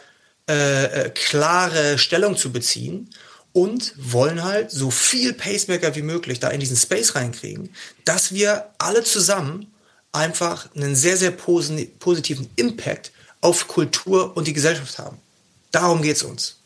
äh, 0.50 0.84
äh, 1.06 1.10
klare 1.12 1.98
Stellung 1.98 2.36
zu 2.36 2.52
beziehen 2.52 3.10
und 3.54 3.94
wollen 3.98 4.44
halt 4.44 4.70
so 4.70 4.92
viel 4.92 5.32
Pacemaker 5.32 5.96
wie 5.96 6.02
möglich 6.02 6.42
da 6.42 6.50
in 6.50 6.60
diesen 6.60 6.76
Space 6.76 7.16
reinkriegen, 7.16 7.74
dass 8.04 8.34
wir 8.34 8.66
alle 8.78 9.06
zusammen 9.06 9.72
einfach 10.16 10.74
einen 10.76 10.96
sehr, 10.96 11.18
sehr 11.18 11.32
positiven 11.32 12.50
Impact 12.56 13.12
auf 13.42 13.68
Kultur 13.68 14.36
und 14.36 14.48
die 14.48 14.54
Gesellschaft 14.54 14.98
haben. 14.98 15.18
Darum 15.72 16.02
geht's 16.02 16.24
uns. 16.24 16.58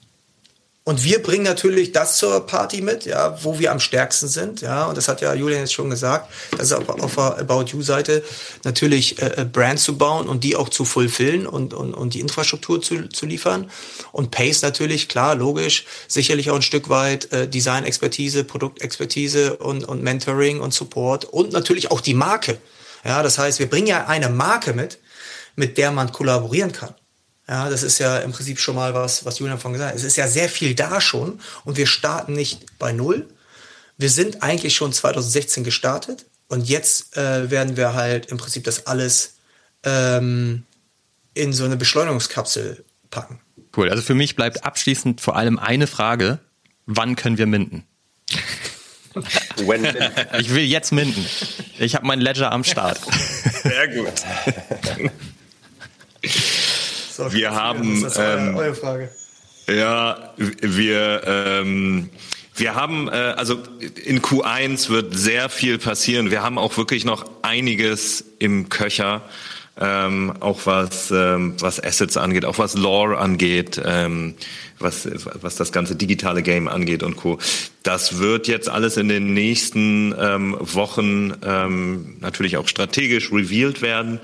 Und 0.90 1.04
wir 1.04 1.22
bringen 1.22 1.44
natürlich 1.44 1.92
das 1.92 2.18
zur 2.18 2.48
Party 2.48 2.82
mit, 2.82 3.06
ja, 3.06 3.38
wo 3.44 3.60
wir 3.60 3.72
am 3.72 3.80
stärksten 3.80 4.28
sind, 4.28 4.62
ja. 4.62 4.88
Und 4.88 4.98
das 4.98 5.08
hat 5.08 5.22
ja 5.22 5.36
Julian 5.36 5.60
jetzt 5.60 5.74
schon 5.74 5.92
gesagt. 5.92 6.32
Das 6.58 6.72
ist 6.72 6.74
auf, 6.74 6.90
auf 6.90 7.14
der 7.14 7.38
About 7.38 7.66
You 7.66 7.84
Seite 7.84 8.24
natürlich 8.64 9.22
äh, 9.22 9.42
äh, 9.42 9.46
Brands 9.46 9.84
zu 9.84 10.00
bauen 10.00 10.28
und 10.28 10.44
die 10.44 10.56
auch 10.56 10.70
zu 10.70 10.86
fulfillen 10.86 11.46
und, 11.46 11.76
und, 11.76 11.94
und 11.94 12.16
die 12.16 12.22
Infrastruktur 12.22 12.82
zu, 12.82 13.08
zu 13.10 13.28
liefern. 13.28 13.70
Und 14.12 14.32
Pace 14.32 14.64
natürlich, 14.64 15.10
klar, 15.10 15.36
logisch, 15.36 15.86
sicherlich 16.08 16.50
auch 16.50 16.56
ein 16.56 16.64
Stück 16.64 16.90
weit 16.90 17.32
äh, 17.32 17.48
Design-Expertise, 17.48 18.44
Produktexpertise 18.44 19.58
und, 19.58 19.84
und 19.84 20.02
Mentoring 20.02 20.60
und 20.60 20.74
Support 20.74 21.26
und 21.26 21.52
natürlich 21.52 21.92
auch 21.92 22.02
die 22.02 22.16
Marke. 22.16 22.58
Ja, 23.04 23.24
das 23.24 23.38
heißt, 23.38 23.60
wir 23.60 23.70
bringen 23.70 23.88
ja 23.88 24.08
eine 24.08 24.30
Marke 24.30 24.74
mit, 24.74 25.00
mit 25.56 25.78
der 25.78 25.92
man 25.92 26.12
kollaborieren 26.12 26.72
kann. 26.72 26.94
Ja, 27.48 27.70
das 27.70 27.82
ist 27.82 27.98
ja 27.98 28.20
im 28.20 28.32
Prinzip 28.32 28.60
schon 28.60 28.76
mal 28.76 28.94
was, 28.94 29.26
was 29.26 29.40
Julian 29.40 29.60
von 29.60 29.74
gesagt 29.74 29.92
hat. 29.92 29.98
Es 29.98 30.04
ist 30.04 30.18
ja 30.18 30.28
sehr 30.28 30.50
viel 30.50 30.76
da 30.76 31.02
schon 31.02 31.40
und 31.66 31.78
wir 31.78 31.88
starten 31.88 32.34
nicht 32.34 32.78
bei 32.78 32.92
Null. 32.92 33.28
Wir 33.98 34.10
sind 34.10 34.44
eigentlich 34.44 34.76
schon 34.76 34.94
2016 34.94 35.64
gestartet 35.64 36.26
und 36.48 36.70
jetzt 36.70 37.18
äh, 37.18 37.50
werden 37.50 37.76
wir 37.76 37.96
halt 37.96 38.28
im 38.28 38.38
Prinzip 38.38 38.66
das 38.66 38.86
alles 38.86 39.36
ähm, 39.84 40.64
in 41.34 41.52
so 41.54 41.66
eine 41.66 41.76
Beschleunigungskapsel 41.76 42.86
packen. 43.10 43.40
Cool. 43.76 43.90
Also 43.90 44.04
für 44.04 44.16
mich 44.16 44.36
bleibt 44.36 44.64
abschließend 44.64 45.20
vor 45.20 45.36
allem 45.36 45.58
eine 45.58 45.88
Frage. 45.88 46.40
Wann 46.86 47.16
können 47.16 47.38
wir 47.38 47.48
minden? 47.48 47.84
ich 50.40 50.54
will 50.54 50.64
jetzt 50.64 50.92
minden. 50.92 51.26
Ich 51.80 51.96
habe 51.96 52.06
mein 52.06 52.20
Ledger 52.20 52.52
am 52.52 52.64
Start. 52.64 53.00
Sehr 53.64 53.88
gut. 53.88 54.14
So, 57.12 57.34
wir 57.34 57.52
haben. 57.52 58.02
Das 58.02 58.14
ist 58.14 58.20
ähm, 58.20 58.56
eure 58.56 58.76
Frage. 58.76 59.10
Ja, 59.68 60.34
wir. 60.38 61.22
Ähm, 61.26 62.10
wir 62.60 62.76
haben, 62.76 63.08
äh, 63.08 63.12
also 63.12 63.58
in 64.04 64.22
Q1 64.22 64.90
wird 64.90 65.18
sehr 65.18 65.48
viel 65.48 65.78
passieren. 65.78 66.30
Wir 66.30 66.44
haben 66.44 66.58
auch 66.58 66.76
wirklich 66.76 67.06
noch 67.06 67.26
einiges 67.42 68.26
im 68.40 68.68
Köcher, 68.68 69.22
ähm, 69.80 70.34
auch 70.42 70.66
was, 70.66 71.10
ähm, 71.10 71.56
was 71.60 71.82
Assets 71.82 72.18
angeht, 72.18 72.44
auch 72.44 72.58
was 72.58 72.76
Lore 72.76 73.18
angeht, 73.18 73.82
ähm, 73.86 74.36
was, 74.80 75.08
was 75.42 75.56
das 75.56 75.72
ganze 75.72 75.96
digitale 75.96 76.42
Game 76.42 76.68
angeht 76.68 77.04
und 77.04 77.18
Co. 77.18 77.40
Das 77.84 78.20
wird 78.20 78.48
jetzt 78.48 78.70
alles 78.70 78.98
in 78.98 79.10
den 79.10 79.34
nächsten 79.34 80.14
ähm, 80.20 80.58
Wochen 80.60 81.34
ähm, 81.44 82.18
natürlich 82.20 82.58
auch 82.58 82.68
strategisch 82.68 83.32
revealed 83.32 83.82
werden. 83.82 84.20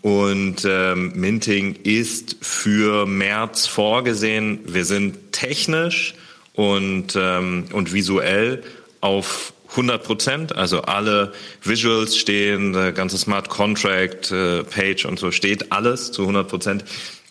Und 0.00 0.64
ähm, 0.64 1.12
Minting 1.16 1.74
ist 1.82 2.36
für 2.40 3.04
März 3.06 3.66
vorgesehen. 3.66 4.60
Wir 4.66 4.84
sind 4.84 5.32
technisch 5.32 6.14
und, 6.54 7.16
ähm, 7.16 7.64
und 7.72 7.92
visuell 7.92 8.62
auf 9.00 9.52
100 9.70 10.02
Prozent, 10.02 10.56
also 10.56 10.82
alle 10.82 11.32
Visuals 11.62 12.16
stehen, 12.16 12.72
der 12.72 12.92
ganze 12.92 13.18
Smart 13.18 13.48
Contract 13.48 14.32
äh, 14.32 14.64
Page 14.64 15.04
und 15.04 15.18
so 15.18 15.30
steht 15.30 15.72
alles 15.72 16.10
zu 16.10 16.22
100 16.22 16.48
Prozent. 16.48 16.84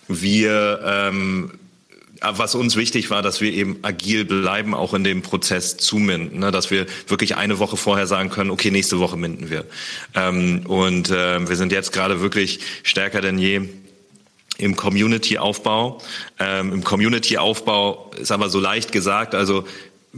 Wir 0.08 0.80
ähm, 0.86 1.52
was 2.22 2.56
uns 2.56 2.76
wichtig 2.76 3.10
war, 3.10 3.22
dass 3.22 3.42
wir 3.42 3.54
eben 3.54 3.80
agil 3.82 4.26
bleiben, 4.26 4.74
auch 4.74 4.94
in 4.94 5.04
dem 5.04 5.22
Prozess 5.22 5.78
zu 5.78 5.98
minden, 5.98 6.40
ne? 6.40 6.52
dass 6.52 6.72
wir 6.72 6.86
wirklich 7.08 7.36
eine 7.36 7.60
Woche 7.60 7.78
vorher 7.78 8.08
sagen 8.08 8.30
können, 8.30 8.52
okay, 8.52 8.72
nächste 8.72 9.00
Woche 9.00 9.18
minden 9.18 9.50
wir. 9.50 9.66
Ähm, 10.16 10.66
und 10.66 11.10
äh, 11.10 11.48
wir 11.48 11.56
sind 11.56 11.72
jetzt 11.72 11.94
gerade 11.94 12.22
wirklich 12.22 12.60
stärker 12.84 13.22
denn 13.22 13.38
je 13.38 13.70
im 14.58 14.76
Community-Aufbau. 14.76 16.02
Ähm, 16.40 16.74
Im 16.74 16.84
Community-Aufbau 16.84 18.12
ist 18.20 18.32
aber 18.32 18.50
so 18.50 18.60
leicht 18.60 18.92
gesagt, 18.92 19.36
also 19.36 19.66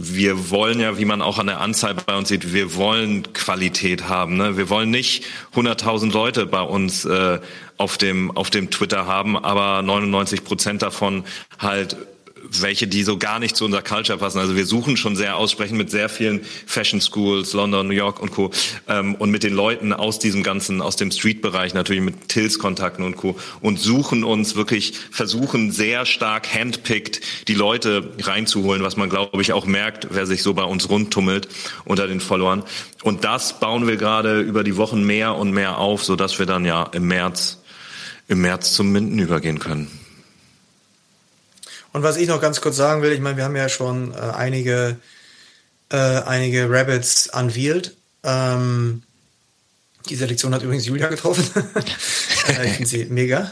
wir 0.01 0.49
wollen 0.49 0.79
ja, 0.79 0.97
wie 0.97 1.03
man 1.03 1.21
auch 1.21 1.39
an 1.39 1.47
der 1.47 1.59
Anzahl 1.59 1.93
bei 1.93 2.15
uns 2.15 2.29
sieht, 2.29 2.53
wir 2.53 2.75
wollen 2.75 3.33
Qualität 3.33 4.07
haben. 4.07 4.37
Ne? 4.37 4.55
Wir 4.55 4.69
wollen 4.69 4.89
nicht 4.89 5.25
100.000 5.55 6.13
Leute 6.13 6.45
bei 6.45 6.61
uns 6.61 7.03
äh, 7.03 7.39
auf 7.77 7.97
dem 7.97 8.31
auf 8.31 8.49
dem 8.49 8.69
Twitter 8.71 9.07
haben, 9.07 9.37
aber 9.37 9.81
99 9.81 10.45
Prozent 10.45 10.83
davon 10.83 11.25
halt 11.59 11.97
welche, 12.51 12.87
die 12.87 13.03
so 13.03 13.17
gar 13.17 13.39
nicht 13.39 13.55
zu 13.55 13.65
unserer 13.65 13.81
Culture 13.81 14.17
passen. 14.17 14.39
Also 14.39 14.55
wir 14.55 14.65
suchen 14.65 14.97
schon 14.97 15.15
sehr 15.15 15.37
aussprechen 15.37 15.77
mit 15.77 15.91
sehr 15.91 16.09
vielen 16.09 16.41
Fashion 16.65 17.01
Schools, 17.01 17.53
London, 17.53 17.87
New 17.87 17.93
York 17.93 18.19
und 18.19 18.31
Co. 18.31 18.51
Ähm, 18.87 19.15
und 19.15 19.31
mit 19.31 19.43
den 19.43 19.53
Leuten 19.53 19.93
aus 19.93 20.19
diesem 20.19 20.43
ganzen, 20.43 20.81
aus 20.81 20.95
dem 20.95 21.11
Street-Bereich, 21.11 21.73
natürlich 21.73 22.01
mit 22.01 22.29
Tills-Kontakten 22.29 23.03
und 23.03 23.17
Co. 23.17 23.37
Und 23.61 23.79
suchen 23.79 24.23
uns 24.23 24.55
wirklich, 24.55 24.93
versuchen 25.11 25.71
sehr 25.71 26.05
stark 26.05 26.53
handpicked 26.53 27.21
die 27.47 27.53
Leute 27.53 28.11
reinzuholen, 28.19 28.83
was 28.83 28.97
man, 28.97 29.09
glaube 29.09 29.41
ich, 29.41 29.53
auch 29.53 29.65
merkt, 29.65 30.07
wer 30.11 30.25
sich 30.25 30.43
so 30.43 30.53
bei 30.53 30.63
uns 30.63 30.89
rundtummelt 30.89 31.47
unter 31.85 32.07
den 32.07 32.19
Followern. 32.19 32.63
Und 33.03 33.23
das 33.23 33.59
bauen 33.59 33.87
wir 33.87 33.97
gerade 33.97 34.41
über 34.41 34.63
die 34.63 34.77
Wochen 34.77 35.03
mehr 35.03 35.35
und 35.35 35.51
mehr 35.51 35.77
auf, 35.77 36.03
sodass 36.03 36.39
wir 36.39 36.45
dann 36.45 36.65
ja 36.65 36.83
im 36.91 37.07
März, 37.07 37.61
im 38.27 38.41
März 38.41 38.73
zum 38.73 38.91
Minden 38.91 39.19
übergehen 39.19 39.59
können. 39.59 39.87
Und 41.93 42.03
was 42.03 42.17
ich 42.17 42.27
noch 42.27 42.41
ganz 42.41 42.61
kurz 42.61 42.75
sagen 42.75 43.01
will, 43.01 43.11
ich 43.11 43.19
meine, 43.19 43.37
wir 43.37 43.43
haben 43.43 43.55
ja 43.55 43.69
schon 43.69 44.13
äh, 44.13 44.17
einige, 44.17 44.97
äh, 45.91 45.97
einige 45.97 46.69
Rabbits 46.69 47.29
unveiled. 47.33 47.95
Ähm, 48.23 49.03
die 50.07 50.15
Selektion 50.15 50.53
hat 50.53 50.63
übrigens 50.63 50.85
Julia 50.85 51.07
getroffen. 51.07 51.45
äh, 52.47 52.65
ich 52.67 52.73
finde 52.73 52.89
sie 52.89 53.05
mega. 53.05 53.51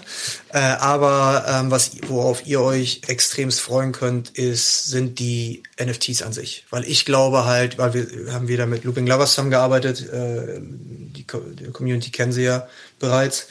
Äh, 0.49 0.59
aber 0.59 1.45
ähm, 1.47 1.71
was, 1.71 1.91
worauf 2.07 2.45
ihr 2.47 2.61
euch 2.61 3.01
extremst 3.07 3.59
freuen 3.59 3.91
könnt, 3.91 4.29
ist, 4.31 4.85
sind 4.85 5.19
die 5.19 5.63
NFTs 5.81 6.21
an 6.21 6.33
sich. 6.33 6.65
Weil 6.69 6.83
ich 6.85 7.05
glaube 7.05 7.45
halt, 7.45 7.77
weil 7.77 7.93
wir 7.93 8.33
haben 8.33 8.47
wieder 8.47 8.65
mit 8.65 8.83
Looping 8.85 9.07
Lovers 9.07 9.31
zusammengearbeitet, 9.31 10.07
äh, 10.09 10.59
die, 10.59 11.25
die 11.25 11.71
Community 11.71 12.11
kennen 12.11 12.31
sie 12.31 12.43
ja 12.43 12.67
bereits. 12.99 13.47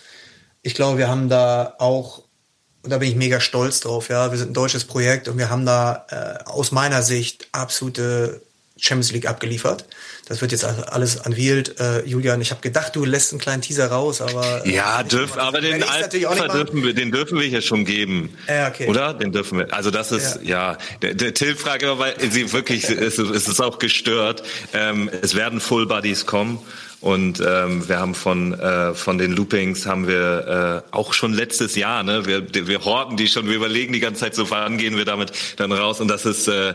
Ich 0.62 0.74
glaube, 0.74 0.98
wir 0.98 1.08
haben 1.08 1.28
da 1.28 1.74
auch 1.78 2.25
und 2.86 2.90
da 2.90 2.98
bin 2.98 3.08
ich 3.08 3.16
mega 3.16 3.40
stolz 3.40 3.80
drauf. 3.80 4.08
Ja, 4.10 4.30
wir 4.30 4.38
sind 4.38 4.52
ein 4.52 4.54
deutsches 4.54 4.84
Projekt 4.84 5.26
und 5.26 5.38
wir 5.38 5.50
haben 5.50 5.66
da 5.66 6.06
äh, 6.08 6.48
aus 6.48 6.70
meiner 6.70 7.02
Sicht 7.02 7.48
absolute 7.50 8.40
Champions 8.78 9.10
League 9.10 9.26
abgeliefert. 9.26 9.86
Das 10.28 10.40
wird 10.40 10.52
jetzt 10.52 10.64
alles 10.64 11.16
unveiled. 11.16 11.80
Äh, 11.80 12.04
Julian, 12.04 12.40
ich 12.40 12.52
habe 12.52 12.60
gedacht, 12.60 12.94
du 12.94 13.04
lässt 13.04 13.32
einen 13.32 13.40
kleinen 13.40 13.62
Teaser 13.62 13.88
raus, 13.88 14.20
aber 14.20 14.64
ja, 14.64 15.02
dürf, 15.02 15.36
aber 15.36 15.60
den 15.60 15.82
Alpha 15.82 16.48
dürfen 16.48 16.84
wir, 16.84 16.94
den 16.94 17.10
dürfen 17.10 17.40
wir 17.40 17.46
hier 17.46 17.60
schon 17.62 17.84
geben, 17.84 18.36
ja, 18.46 18.68
okay. 18.68 18.86
oder? 18.86 19.14
Den 19.14 19.32
dürfen 19.32 19.58
wir. 19.58 19.74
Also 19.74 19.90
das 19.90 20.12
ist 20.12 20.40
ja, 20.42 20.72
ja 20.72 20.78
der, 21.02 21.14
der 21.14 21.34
Till 21.34 21.56
fragt 21.56 21.82
immer, 21.82 21.98
weil 21.98 22.14
sie 22.30 22.52
wirklich, 22.52 22.84
es, 22.88 23.18
es 23.18 23.48
ist 23.48 23.60
auch 23.60 23.80
gestört. 23.80 24.44
Ähm, 24.72 25.10
es 25.22 25.34
werden 25.34 25.60
Full 25.60 25.86
Buddies 25.86 26.24
kommen. 26.26 26.60
Und 27.00 27.40
ähm, 27.46 27.88
wir 27.88 27.98
haben 27.98 28.14
von 28.14 28.58
äh, 28.58 28.94
von 28.94 29.18
den 29.18 29.32
Loopings 29.32 29.86
haben 29.86 30.08
wir 30.08 30.84
äh, 30.90 30.94
auch 30.94 31.12
schon 31.12 31.34
letztes 31.34 31.76
Jahr, 31.76 32.02
ne, 32.02 32.24
wir 32.26 32.46
wir 32.66 32.84
horten 32.84 33.16
die 33.16 33.28
schon, 33.28 33.48
wir 33.48 33.54
überlegen 33.56 33.92
die 33.92 34.00
ganze 34.00 34.20
Zeit 34.20 34.34
so, 34.34 34.50
wann 34.50 34.78
gehen 34.78 34.96
wir 34.96 35.04
damit 35.04 35.32
dann 35.56 35.72
raus 35.72 36.00
und 36.00 36.08
das 36.08 36.24
ist 36.24 36.48
äh, 36.48 36.74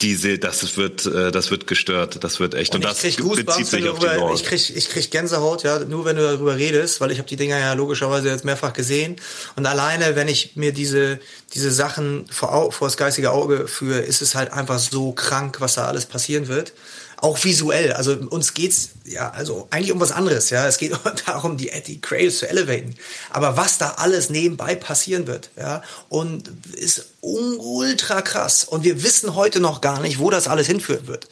diese, 0.00 0.38
das 0.38 0.76
wird, 0.76 1.06
äh, 1.06 1.32
das 1.32 1.50
wird 1.50 1.66
gestört, 1.66 2.22
das 2.22 2.38
wird 2.38 2.54
echt. 2.54 2.74
Und, 2.74 2.84
und 2.84 2.84
das 2.84 3.02
bezieht 3.02 3.66
sich 3.66 3.88
auf 3.88 3.98
die 3.98 4.06
darüber, 4.06 4.32
Ich 4.32 4.44
krieg, 4.44 4.76
ich 4.76 4.88
krieg 4.88 5.10
Gänsehaut, 5.10 5.64
ja, 5.64 5.80
nur 5.80 6.04
wenn 6.04 6.16
du 6.16 6.22
darüber 6.22 6.56
redest, 6.56 7.00
weil 7.00 7.10
ich 7.10 7.18
habe 7.18 7.28
die 7.28 7.36
Dinger 7.36 7.58
ja 7.58 7.72
logischerweise 7.72 8.28
jetzt 8.28 8.44
mehrfach 8.44 8.72
gesehen. 8.72 9.16
Und 9.56 9.66
alleine, 9.66 10.14
wenn 10.14 10.28
ich 10.28 10.54
mir 10.54 10.72
diese, 10.72 11.18
diese 11.54 11.72
Sachen 11.72 12.26
vor, 12.30 12.70
vor 12.70 12.86
das 12.86 12.96
geistige 12.96 13.32
Auge 13.32 13.66
führe, 13.66 13.98
ist 13.98 14.22
es 14.22 14.34
halt 14.36 14.52
einfach 14.52 14.78
so 14.78 15.12
krank, 15.12 15.60
was 15.60 15.74
da 15.74 15.86
alles 15.86 16.06
passieren 16.06 16.46
wird. 16.46 16.72
Auch 17.20 17.42
visuell. 17.42 17.92
Also 17.92 18.12
uns 18.12 18.54
geht's 18.54 18.90
ja 19.04 19.30
also 19.30 19.66
eigentlich 19.70 19.92
um 19.92 20.00
was 20.00 20.12
anderes. 20.12 20.50
Ja, 20.50 20.66
es 20.66 20.78
geht 20.78 20.92
darum, 21.26 21.56
die, 21.56 21.70
die 21.86 22.00
Creatives 22.00 22.38
zu 22.38 22.48
elevaten. 22.48 22.94
Aber 23.30 23.56
was 23.56 23.78
da 23.78 23.94
alles 23.98 24.30
nebenbei 24.30 24.74
passieren 24.74 25.26
wird, 25.26 25.50
ja, 25.56 25.82
und 26.08 26.50
ist 26.72 27.06
ultra 27.20 28.22
krass. 28.22 28.64
Und 28.64 28.84
wir 28.84 29.02
wissen 29.02 29.34
heute 29.34 29.58
noch 29.60 29.80
gar 29.80 30.00
nicht, 30.00 30.18
wo 30.18 30.30
das 30.30 30.46
alles 30.46 30.68
hinführen 30.68 31.08
wird. 31.08 31.28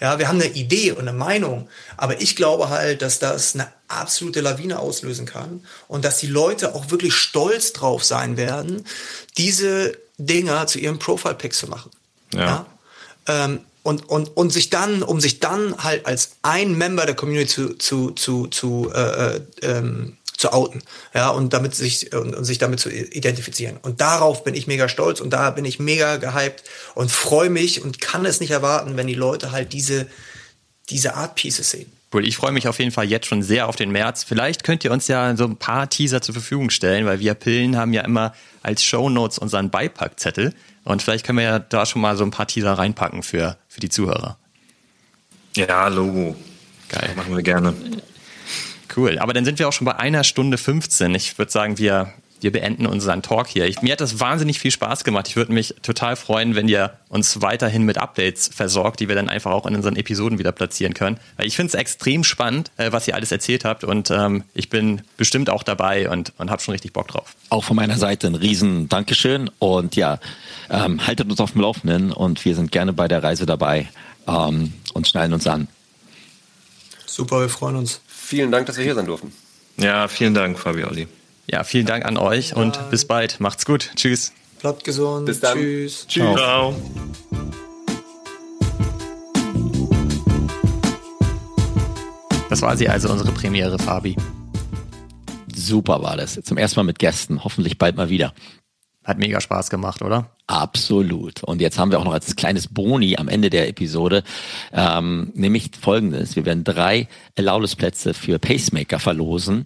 Ja, 0.00 0.18
wir 0.18 0.28
haben 0.28 0.40
eine 0.40 0.52
Idee 0.52 0.92
und 0.92 1.00
eine 1.00 1.14
Meinung, 1.14 1.68
aber 1.96 2.20
ich 2.20 2.36
glaube 2.36 2.68
halt, 2.68 3.00
dass 3.00 3.18
das 3.18 3.54
eine 3.54 3.72
absolute 3.88 4.40
Lawine 4.40 4.78
auslösen 4.78 5.26
kann 5.26 5.64
und 5.88 6.04
dass 6.04 6.18
die 6.18 6.26
Leute 6.26 6.74
auch 6.74 6.90
wirklich 6.90 7.14
stolz 7.14 7.72
drauf 7.72 8.04
sein 8.04 8.36
werden, 8.36 8.84
diese 9.38 9.96
Dinger 10.18 10.66
zu 10.66 10.78
ihrem 10.78 10.98
Profile-Pick 10.98 11.54
zu 11.54 11.66
machen. 11.66 11.90
Ja. 12.34 12.40
ja? 12.40 12.66
Ähm, 13.26 13.60
und, 13.82 14.08
und, 14.08 14.36
und 14.36 14.52
sich 14.52 14.70
dann, 14.70 15.02
um 15.02 15.20
sich 15.20 15.40
dann 15.40 15.76
halt 15.82 16.06
als 16.06 16.36
ein 16.42 16.76
Member 16.76 17.06
der 17.06 17.14
Community 17.14 17.54
zu, 17.54 17.74
zu, 17.74 18.10
zu, 18.12 18.46
zu, 18.48 18.90
äh, 18.94 19.36
äh, 19.36 19.40
ähm, 19.62 20.16
zu 20.36 20.52
outen, 20.52 20.82
ja, 21.14 21.28
und 21.28 21.52
damit 21.52 21.74
sich 21.74 22.14
und, 22.14 22.34
und 22.34 22.44
sich 22.44 22.58
damit 22.58 22.80
zu 22.80 22.90
identifizieren. 22.90 23.76
Und 23.82 24.00
darauf 24.00 24.42
bin 24.42 24.54
ich 24.54 24.66
mega 24.66 24.88
stolz 24.88 25.20
und 25.20 25.30
da 25.30 25.50
bin 25.50 25.66
ich 25.66 25.78
mega 25.78 26.16
gehypt 26.16 26.64
und 26.94 27.10
freue 27.10 27.50
mich 27.50 27.82
und 27.82 28.00
kann 28.00 28.24
es 28.24 28.40
nicht 28.40 28.50
erwarten, 28.50 28.96
wenn 28.96 29.06
die 29.06 29.14
Leute 29.14 29.52
halt 29.52 29.72
diese 29.74 30.06
diese 30.90 31.14
Art 31.14 31.34
Pieces 31.36 31.70
sehen. 31.70 31.92
Cool, 32.12 32.26
ich 32.26 32.36
freue 32.36 32.50
mich 32.50 32.66
auf 32.66 32.78
jeden 32.80 32.90
Fall 32.90 33.04
jetzt 33.04 33.26
schon 33.26 33.42
sehr 33.42 33.68
auf 33.68 33.76
den 33.76 33.92
März. 33.92 34.24
Vielleicht 34.24 34.64
könnt 34.64 34.84
ihr 34.84 34.90
uns 34.90 35.06
ja 35.06 35.36
so 35.36 35.44
ein 35.44 35.56
paar 35.56 35.88
Teaser 35.88 36.20
zur 36.20 36.32
Verfügung 36.32 36.70
stellen, 36.70 37.06
weil 37.06 37.20
wir 37.20 37.34
Pillen 37.34 37.76
haben 37.76 37.92
ja 37.92 38.02
immer 38.02 38.34
als 38.62 38.82
Shownotes 38.82 39.38
unseren 39.38 39.70
Beipackzettel. 39.70 40.52
Und 40.84 41.02
vielleicht 41.02 41.26
können 41.26 41.38
wir 41.38 41.44
ja 41.44 41.58
da 41.58 41.86
schon 41.86 42.02
mal 42.02 42.16
so 42.16 42.24
ein 42.24 42.30
paar 42.30 42.46
Teaser 42.46 42.72
reinpacken 42.72 43.22
für, 43.22 43.56
für 43.68 43.80
die 43.80 43.88
Zuhörer. 43.88 44.38
Ja, 45.56 45.88
Logo. 45.88 46.36
Geil. 46.88 47.10
Machen 47.16 47.36
wir 47.36 47.42
gerne. 47.42 47.74
Cool. 48.96 49.18
Aber 49.18 49.32
dann 49.32 49.44
sind 49.44 49.58
wir 49.58 49.68
auch 49.68 49.72
schon 49.72 49.84
bei 49.84 49.96
einer 49.96 50.24
Stunde 50.24 50.58
15. 50.58 51.14
Ich 51.14 51.38
würde 51.38 51.52
sagen, 51.52 51.78
wir, 51.78 52.12
wir 52.40 52.52
beenden 52.52 52.86
unseren 52.86 53.22
Talk 53.22 53.48
hier. 53.48 53.66
Ich, 53.66 53.82
mir 53.82 53.92
hat 53.92 54.00
das 54.00 54.20
wahnsinnig 54.20 54.58
viel 54.58 54.70
Spaß 54.70 55.04
gemacht. 55.04 55.28
Ich 55.28 55.36
würde 55.36 55.52
mich 55.52 55.74
total 55.82 56.16
freuen, 56.16 56.54
wenn 56.54 56.68
ihr 56.68 56.92
uns 57.08 57.42
weiterhin 57.42 57.84
mit 57.84 57.98
Updates 57.98 58.50
versorgt, 58.54 59.00
die 59.00 59.08
wir 59.08 59.14
dann 59.14 59.28
einfach 59.28 59.52
auch 59.52 59.66
in 59.66 59.74
unseren 59.74 59.96
Episoden 59.96 60.38
wieder 60.38 60.52
platzieren 60.52 60.94
können. 60.94 61.18
Weil 61.36 61.46
ich 61.46 61.56
finde 61.56 61.68
es 61.68 61.74
extrem 61.74 62.24
spannend, 62.24 62.70
äh, 62.76 62.92
was 62.92 63.08
ihr 63.08 63.14
alles 63.14 63.32
erzählt 63.32 63.64
habt 63.64 63.84
und 63.84 64.10
ähm, 64.10 64.44
ich 64.54 64.68
bin 64.68 65.02
bestimmt 65.16 65.50
auch 65.50 65.62
dabei 65.62 66.08
und, 66.08 66.32
und 66.38 66.50
habe 66.50 66.62
schon 66.62 66.72
richtig 66.72 66.92
Bock 66.92 67.08
drauf. 67.08 67.34
Auch 67.50 67.64
von 67.64 67.76
meiner 67.76 67.96
Seite 67.96 68.26
ein 68.26 68.34
riesen 68.34 68.88
Dankeschön 68.88 69.50
und 69.58 69.96
ja, 69.96 70.18
ähm, 70.70 71.06
haltet 71.06 71.30
uns 71.30 71.40
auf 71.40 71.52
dem 71.52 71.60
Laufenden 71.60 72.12
und 72.12 72.44
wir 72.44 72.54
sind 72.54 72.72
gerne 72.72 72.92
bei 72.92 73.08
der 73.08 73.22
Reise 73.22 73.46
dabei 73.46 73.88
ähm, 74.26 74.72
und 74.94 75.08
schnallen 75.08 75.32
uns 75.32 75.46
an. 75.46 75.68
Super, 77.06 77.40
wir 77.40 77.48
freuen 77.48 77.76
uns. 77.76 78.00
Vielen 78.06 78.52
Dank, 78.52 78.66
dass 78.66 78.76
wir 78.76 78.84
hier 78.84 78.94
sein 78.94 79.06
durften. 79.06 79.32
Ja, 79.76 80.06
vielen 80.08 80.34
Dank, 80.34 80.58
Fabioli. 80.58 81.08
Ja, 81.46 81.64
vielen 81.64 81.86
Dank 81.86 82.04
an 82.04 82.16
euch 82.16 82.54
und 82.54 82.90
bis 82.90 83.04
bald. 83.06 83.40
Macht's 83.40 83.66
gut. 83.66 83.90
Tschüss. 83.96 84.32
Bleibt 84.60 84.84
gesund. 84.84 85.26
Bis 85.26 85.40
dann. 85.40 85.56
Tschüss. 85.56 86.06
Tschüss. 86.06 86.36
Ciao. 86.36 86.74
Das 92.48 92.62
war 92.62 92.76
sie 92.76 92.88
also, 92.88 93.08
unsere 93.08 93.30
Premiere, 93.32 93.78
Fabi. 93.78 94.16
Super 95.54 96.02
war 96.02 96.16
das. 96.16 96.40
Zum 96.42 96.58
ersten 96.58 96.80
Mal 96.80 96.84
mit 96.84 96.98
Gästen. 96.98 97.44
Hoffentlich 97.44 97.78
bald 97.78 97.96
mal 97.96 98.08
wieder. 98.08 98.34
Hat 99.02 99.18
mega 99.18 99.40
Spaß 99.40 99.70
gemacht, 99.70 100.02
oder? 100.02 100.30
Absolut. 100.46 101.42
Und 101.42 101.62
jetzt 101.62 101.78
haben 101.78 101.90
wir 101.90 101.98
auch 101.98 102.04
noch 102.04 102.12
als 102.12 102.36
kleines 102.36 102.68
Boni 102.68 103.16
am 103.16 103.28
Ende 103.28 103.48
der 103.48 103.66
Episode, 103.68 104.22
ähm, 104.74 105.30
nämlich 105.34 105.70
folgendes. 105.80 106.36
Wir 106.36 106.44
werden 106.44 106.64
drei 106.64 107.08
Allowless-Plätze 107.38 108.12
für 108.12 108.38
Pacemaker 108.38 108.98
verlosen 108.98 109.64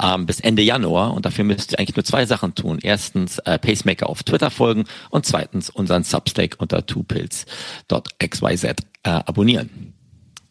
ähm, 0.00 0.26
bis 0.26 0.38
Ende 0.38 0.62
Januar. 0.62 1.14
Und 1.14 1.26
dafür 1.26 1.42
müsst 1.44 1.72
ihr 1.72 1.80
eigentlich 1.80 1.96
nur 1.96 2.04
zwei 2.04 2.26
Sachen 2.26 2.54
tun. 2.54 2.78
Erstens 2.80 3.38
äh, 3.40 3.58
Pacemaker 3.58 4.08
auf 4.08 4.22
Twitter 4.22 4.50
folgen 4.50 4.84
und 5.10 5.26
zweitens 5.26 5.68
unseren 5.68 6.04
Substack 6.04 6.54
unter 6.58 6.86
twopills.xyz 6.86 8.64
äh, 8.64 8.76
abonnieren. 9.04 9.94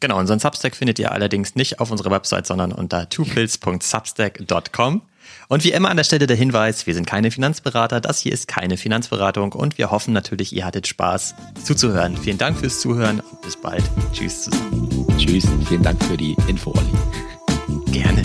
Genau, 0.01 0.19
unseren 0.19 0.39
Substack 0.39 0.75
findet 0.75 0.99
ihr 0.99 1.13
allerdings 1.13 1.55
nicht 1.55 1.79
auf 1.79 1.89
unserer 1.89 2.11
Website, 2.11 2.47
sondern 2.47 2.73
unter 2.73 3.07
twopills.substack.com. 3.09 5.03
Und 5.47 5.63
wie 5.63 5.71
immer 5.71 5.89
an 5.89 5.97
der 5.97 6.03
Stelle 6.03 6.27
der 6.27 6.37
Hinweis, 6.37 6.87
wir 6.87 6.93
sind 6.93 7.05
keine 7.05 7.31
Finanzberater, 7.31 8.01
das 8.01 8.19
hier 8.19 8.33
ist 8.33 8.47
keine 8.47 8.77
Finanzberatung 8.77 9.51
und 9.51 9.77
wir 9.77 9.91
hoffen 9.91 10.13
natürlich, 10.13 10.55
ihr 10.55 10.65
hattet 10.65 10.87
Spaß 10.87 11.35
zuzuhören. 11.63 12.17
Vielen 12.17 12.37
Dank 12.37 12.57
fürs 12.57 12.79
Zuhören 12.79 13.19
und 13.19 13.41
bis 13.41 13.55
bald. 13.55 13.83
Tschüss 14.13 14.43
zusammen. 14.43 15.07
Tschüss, 15.17 15.45
vielen 15.67 15.83
Dank 15.83 16.03
für 16.03 16.17
die 16.17 16.35
Info, 16.47 16.71
Olli. 16.71 17.91
Gerne. 17.91 18.23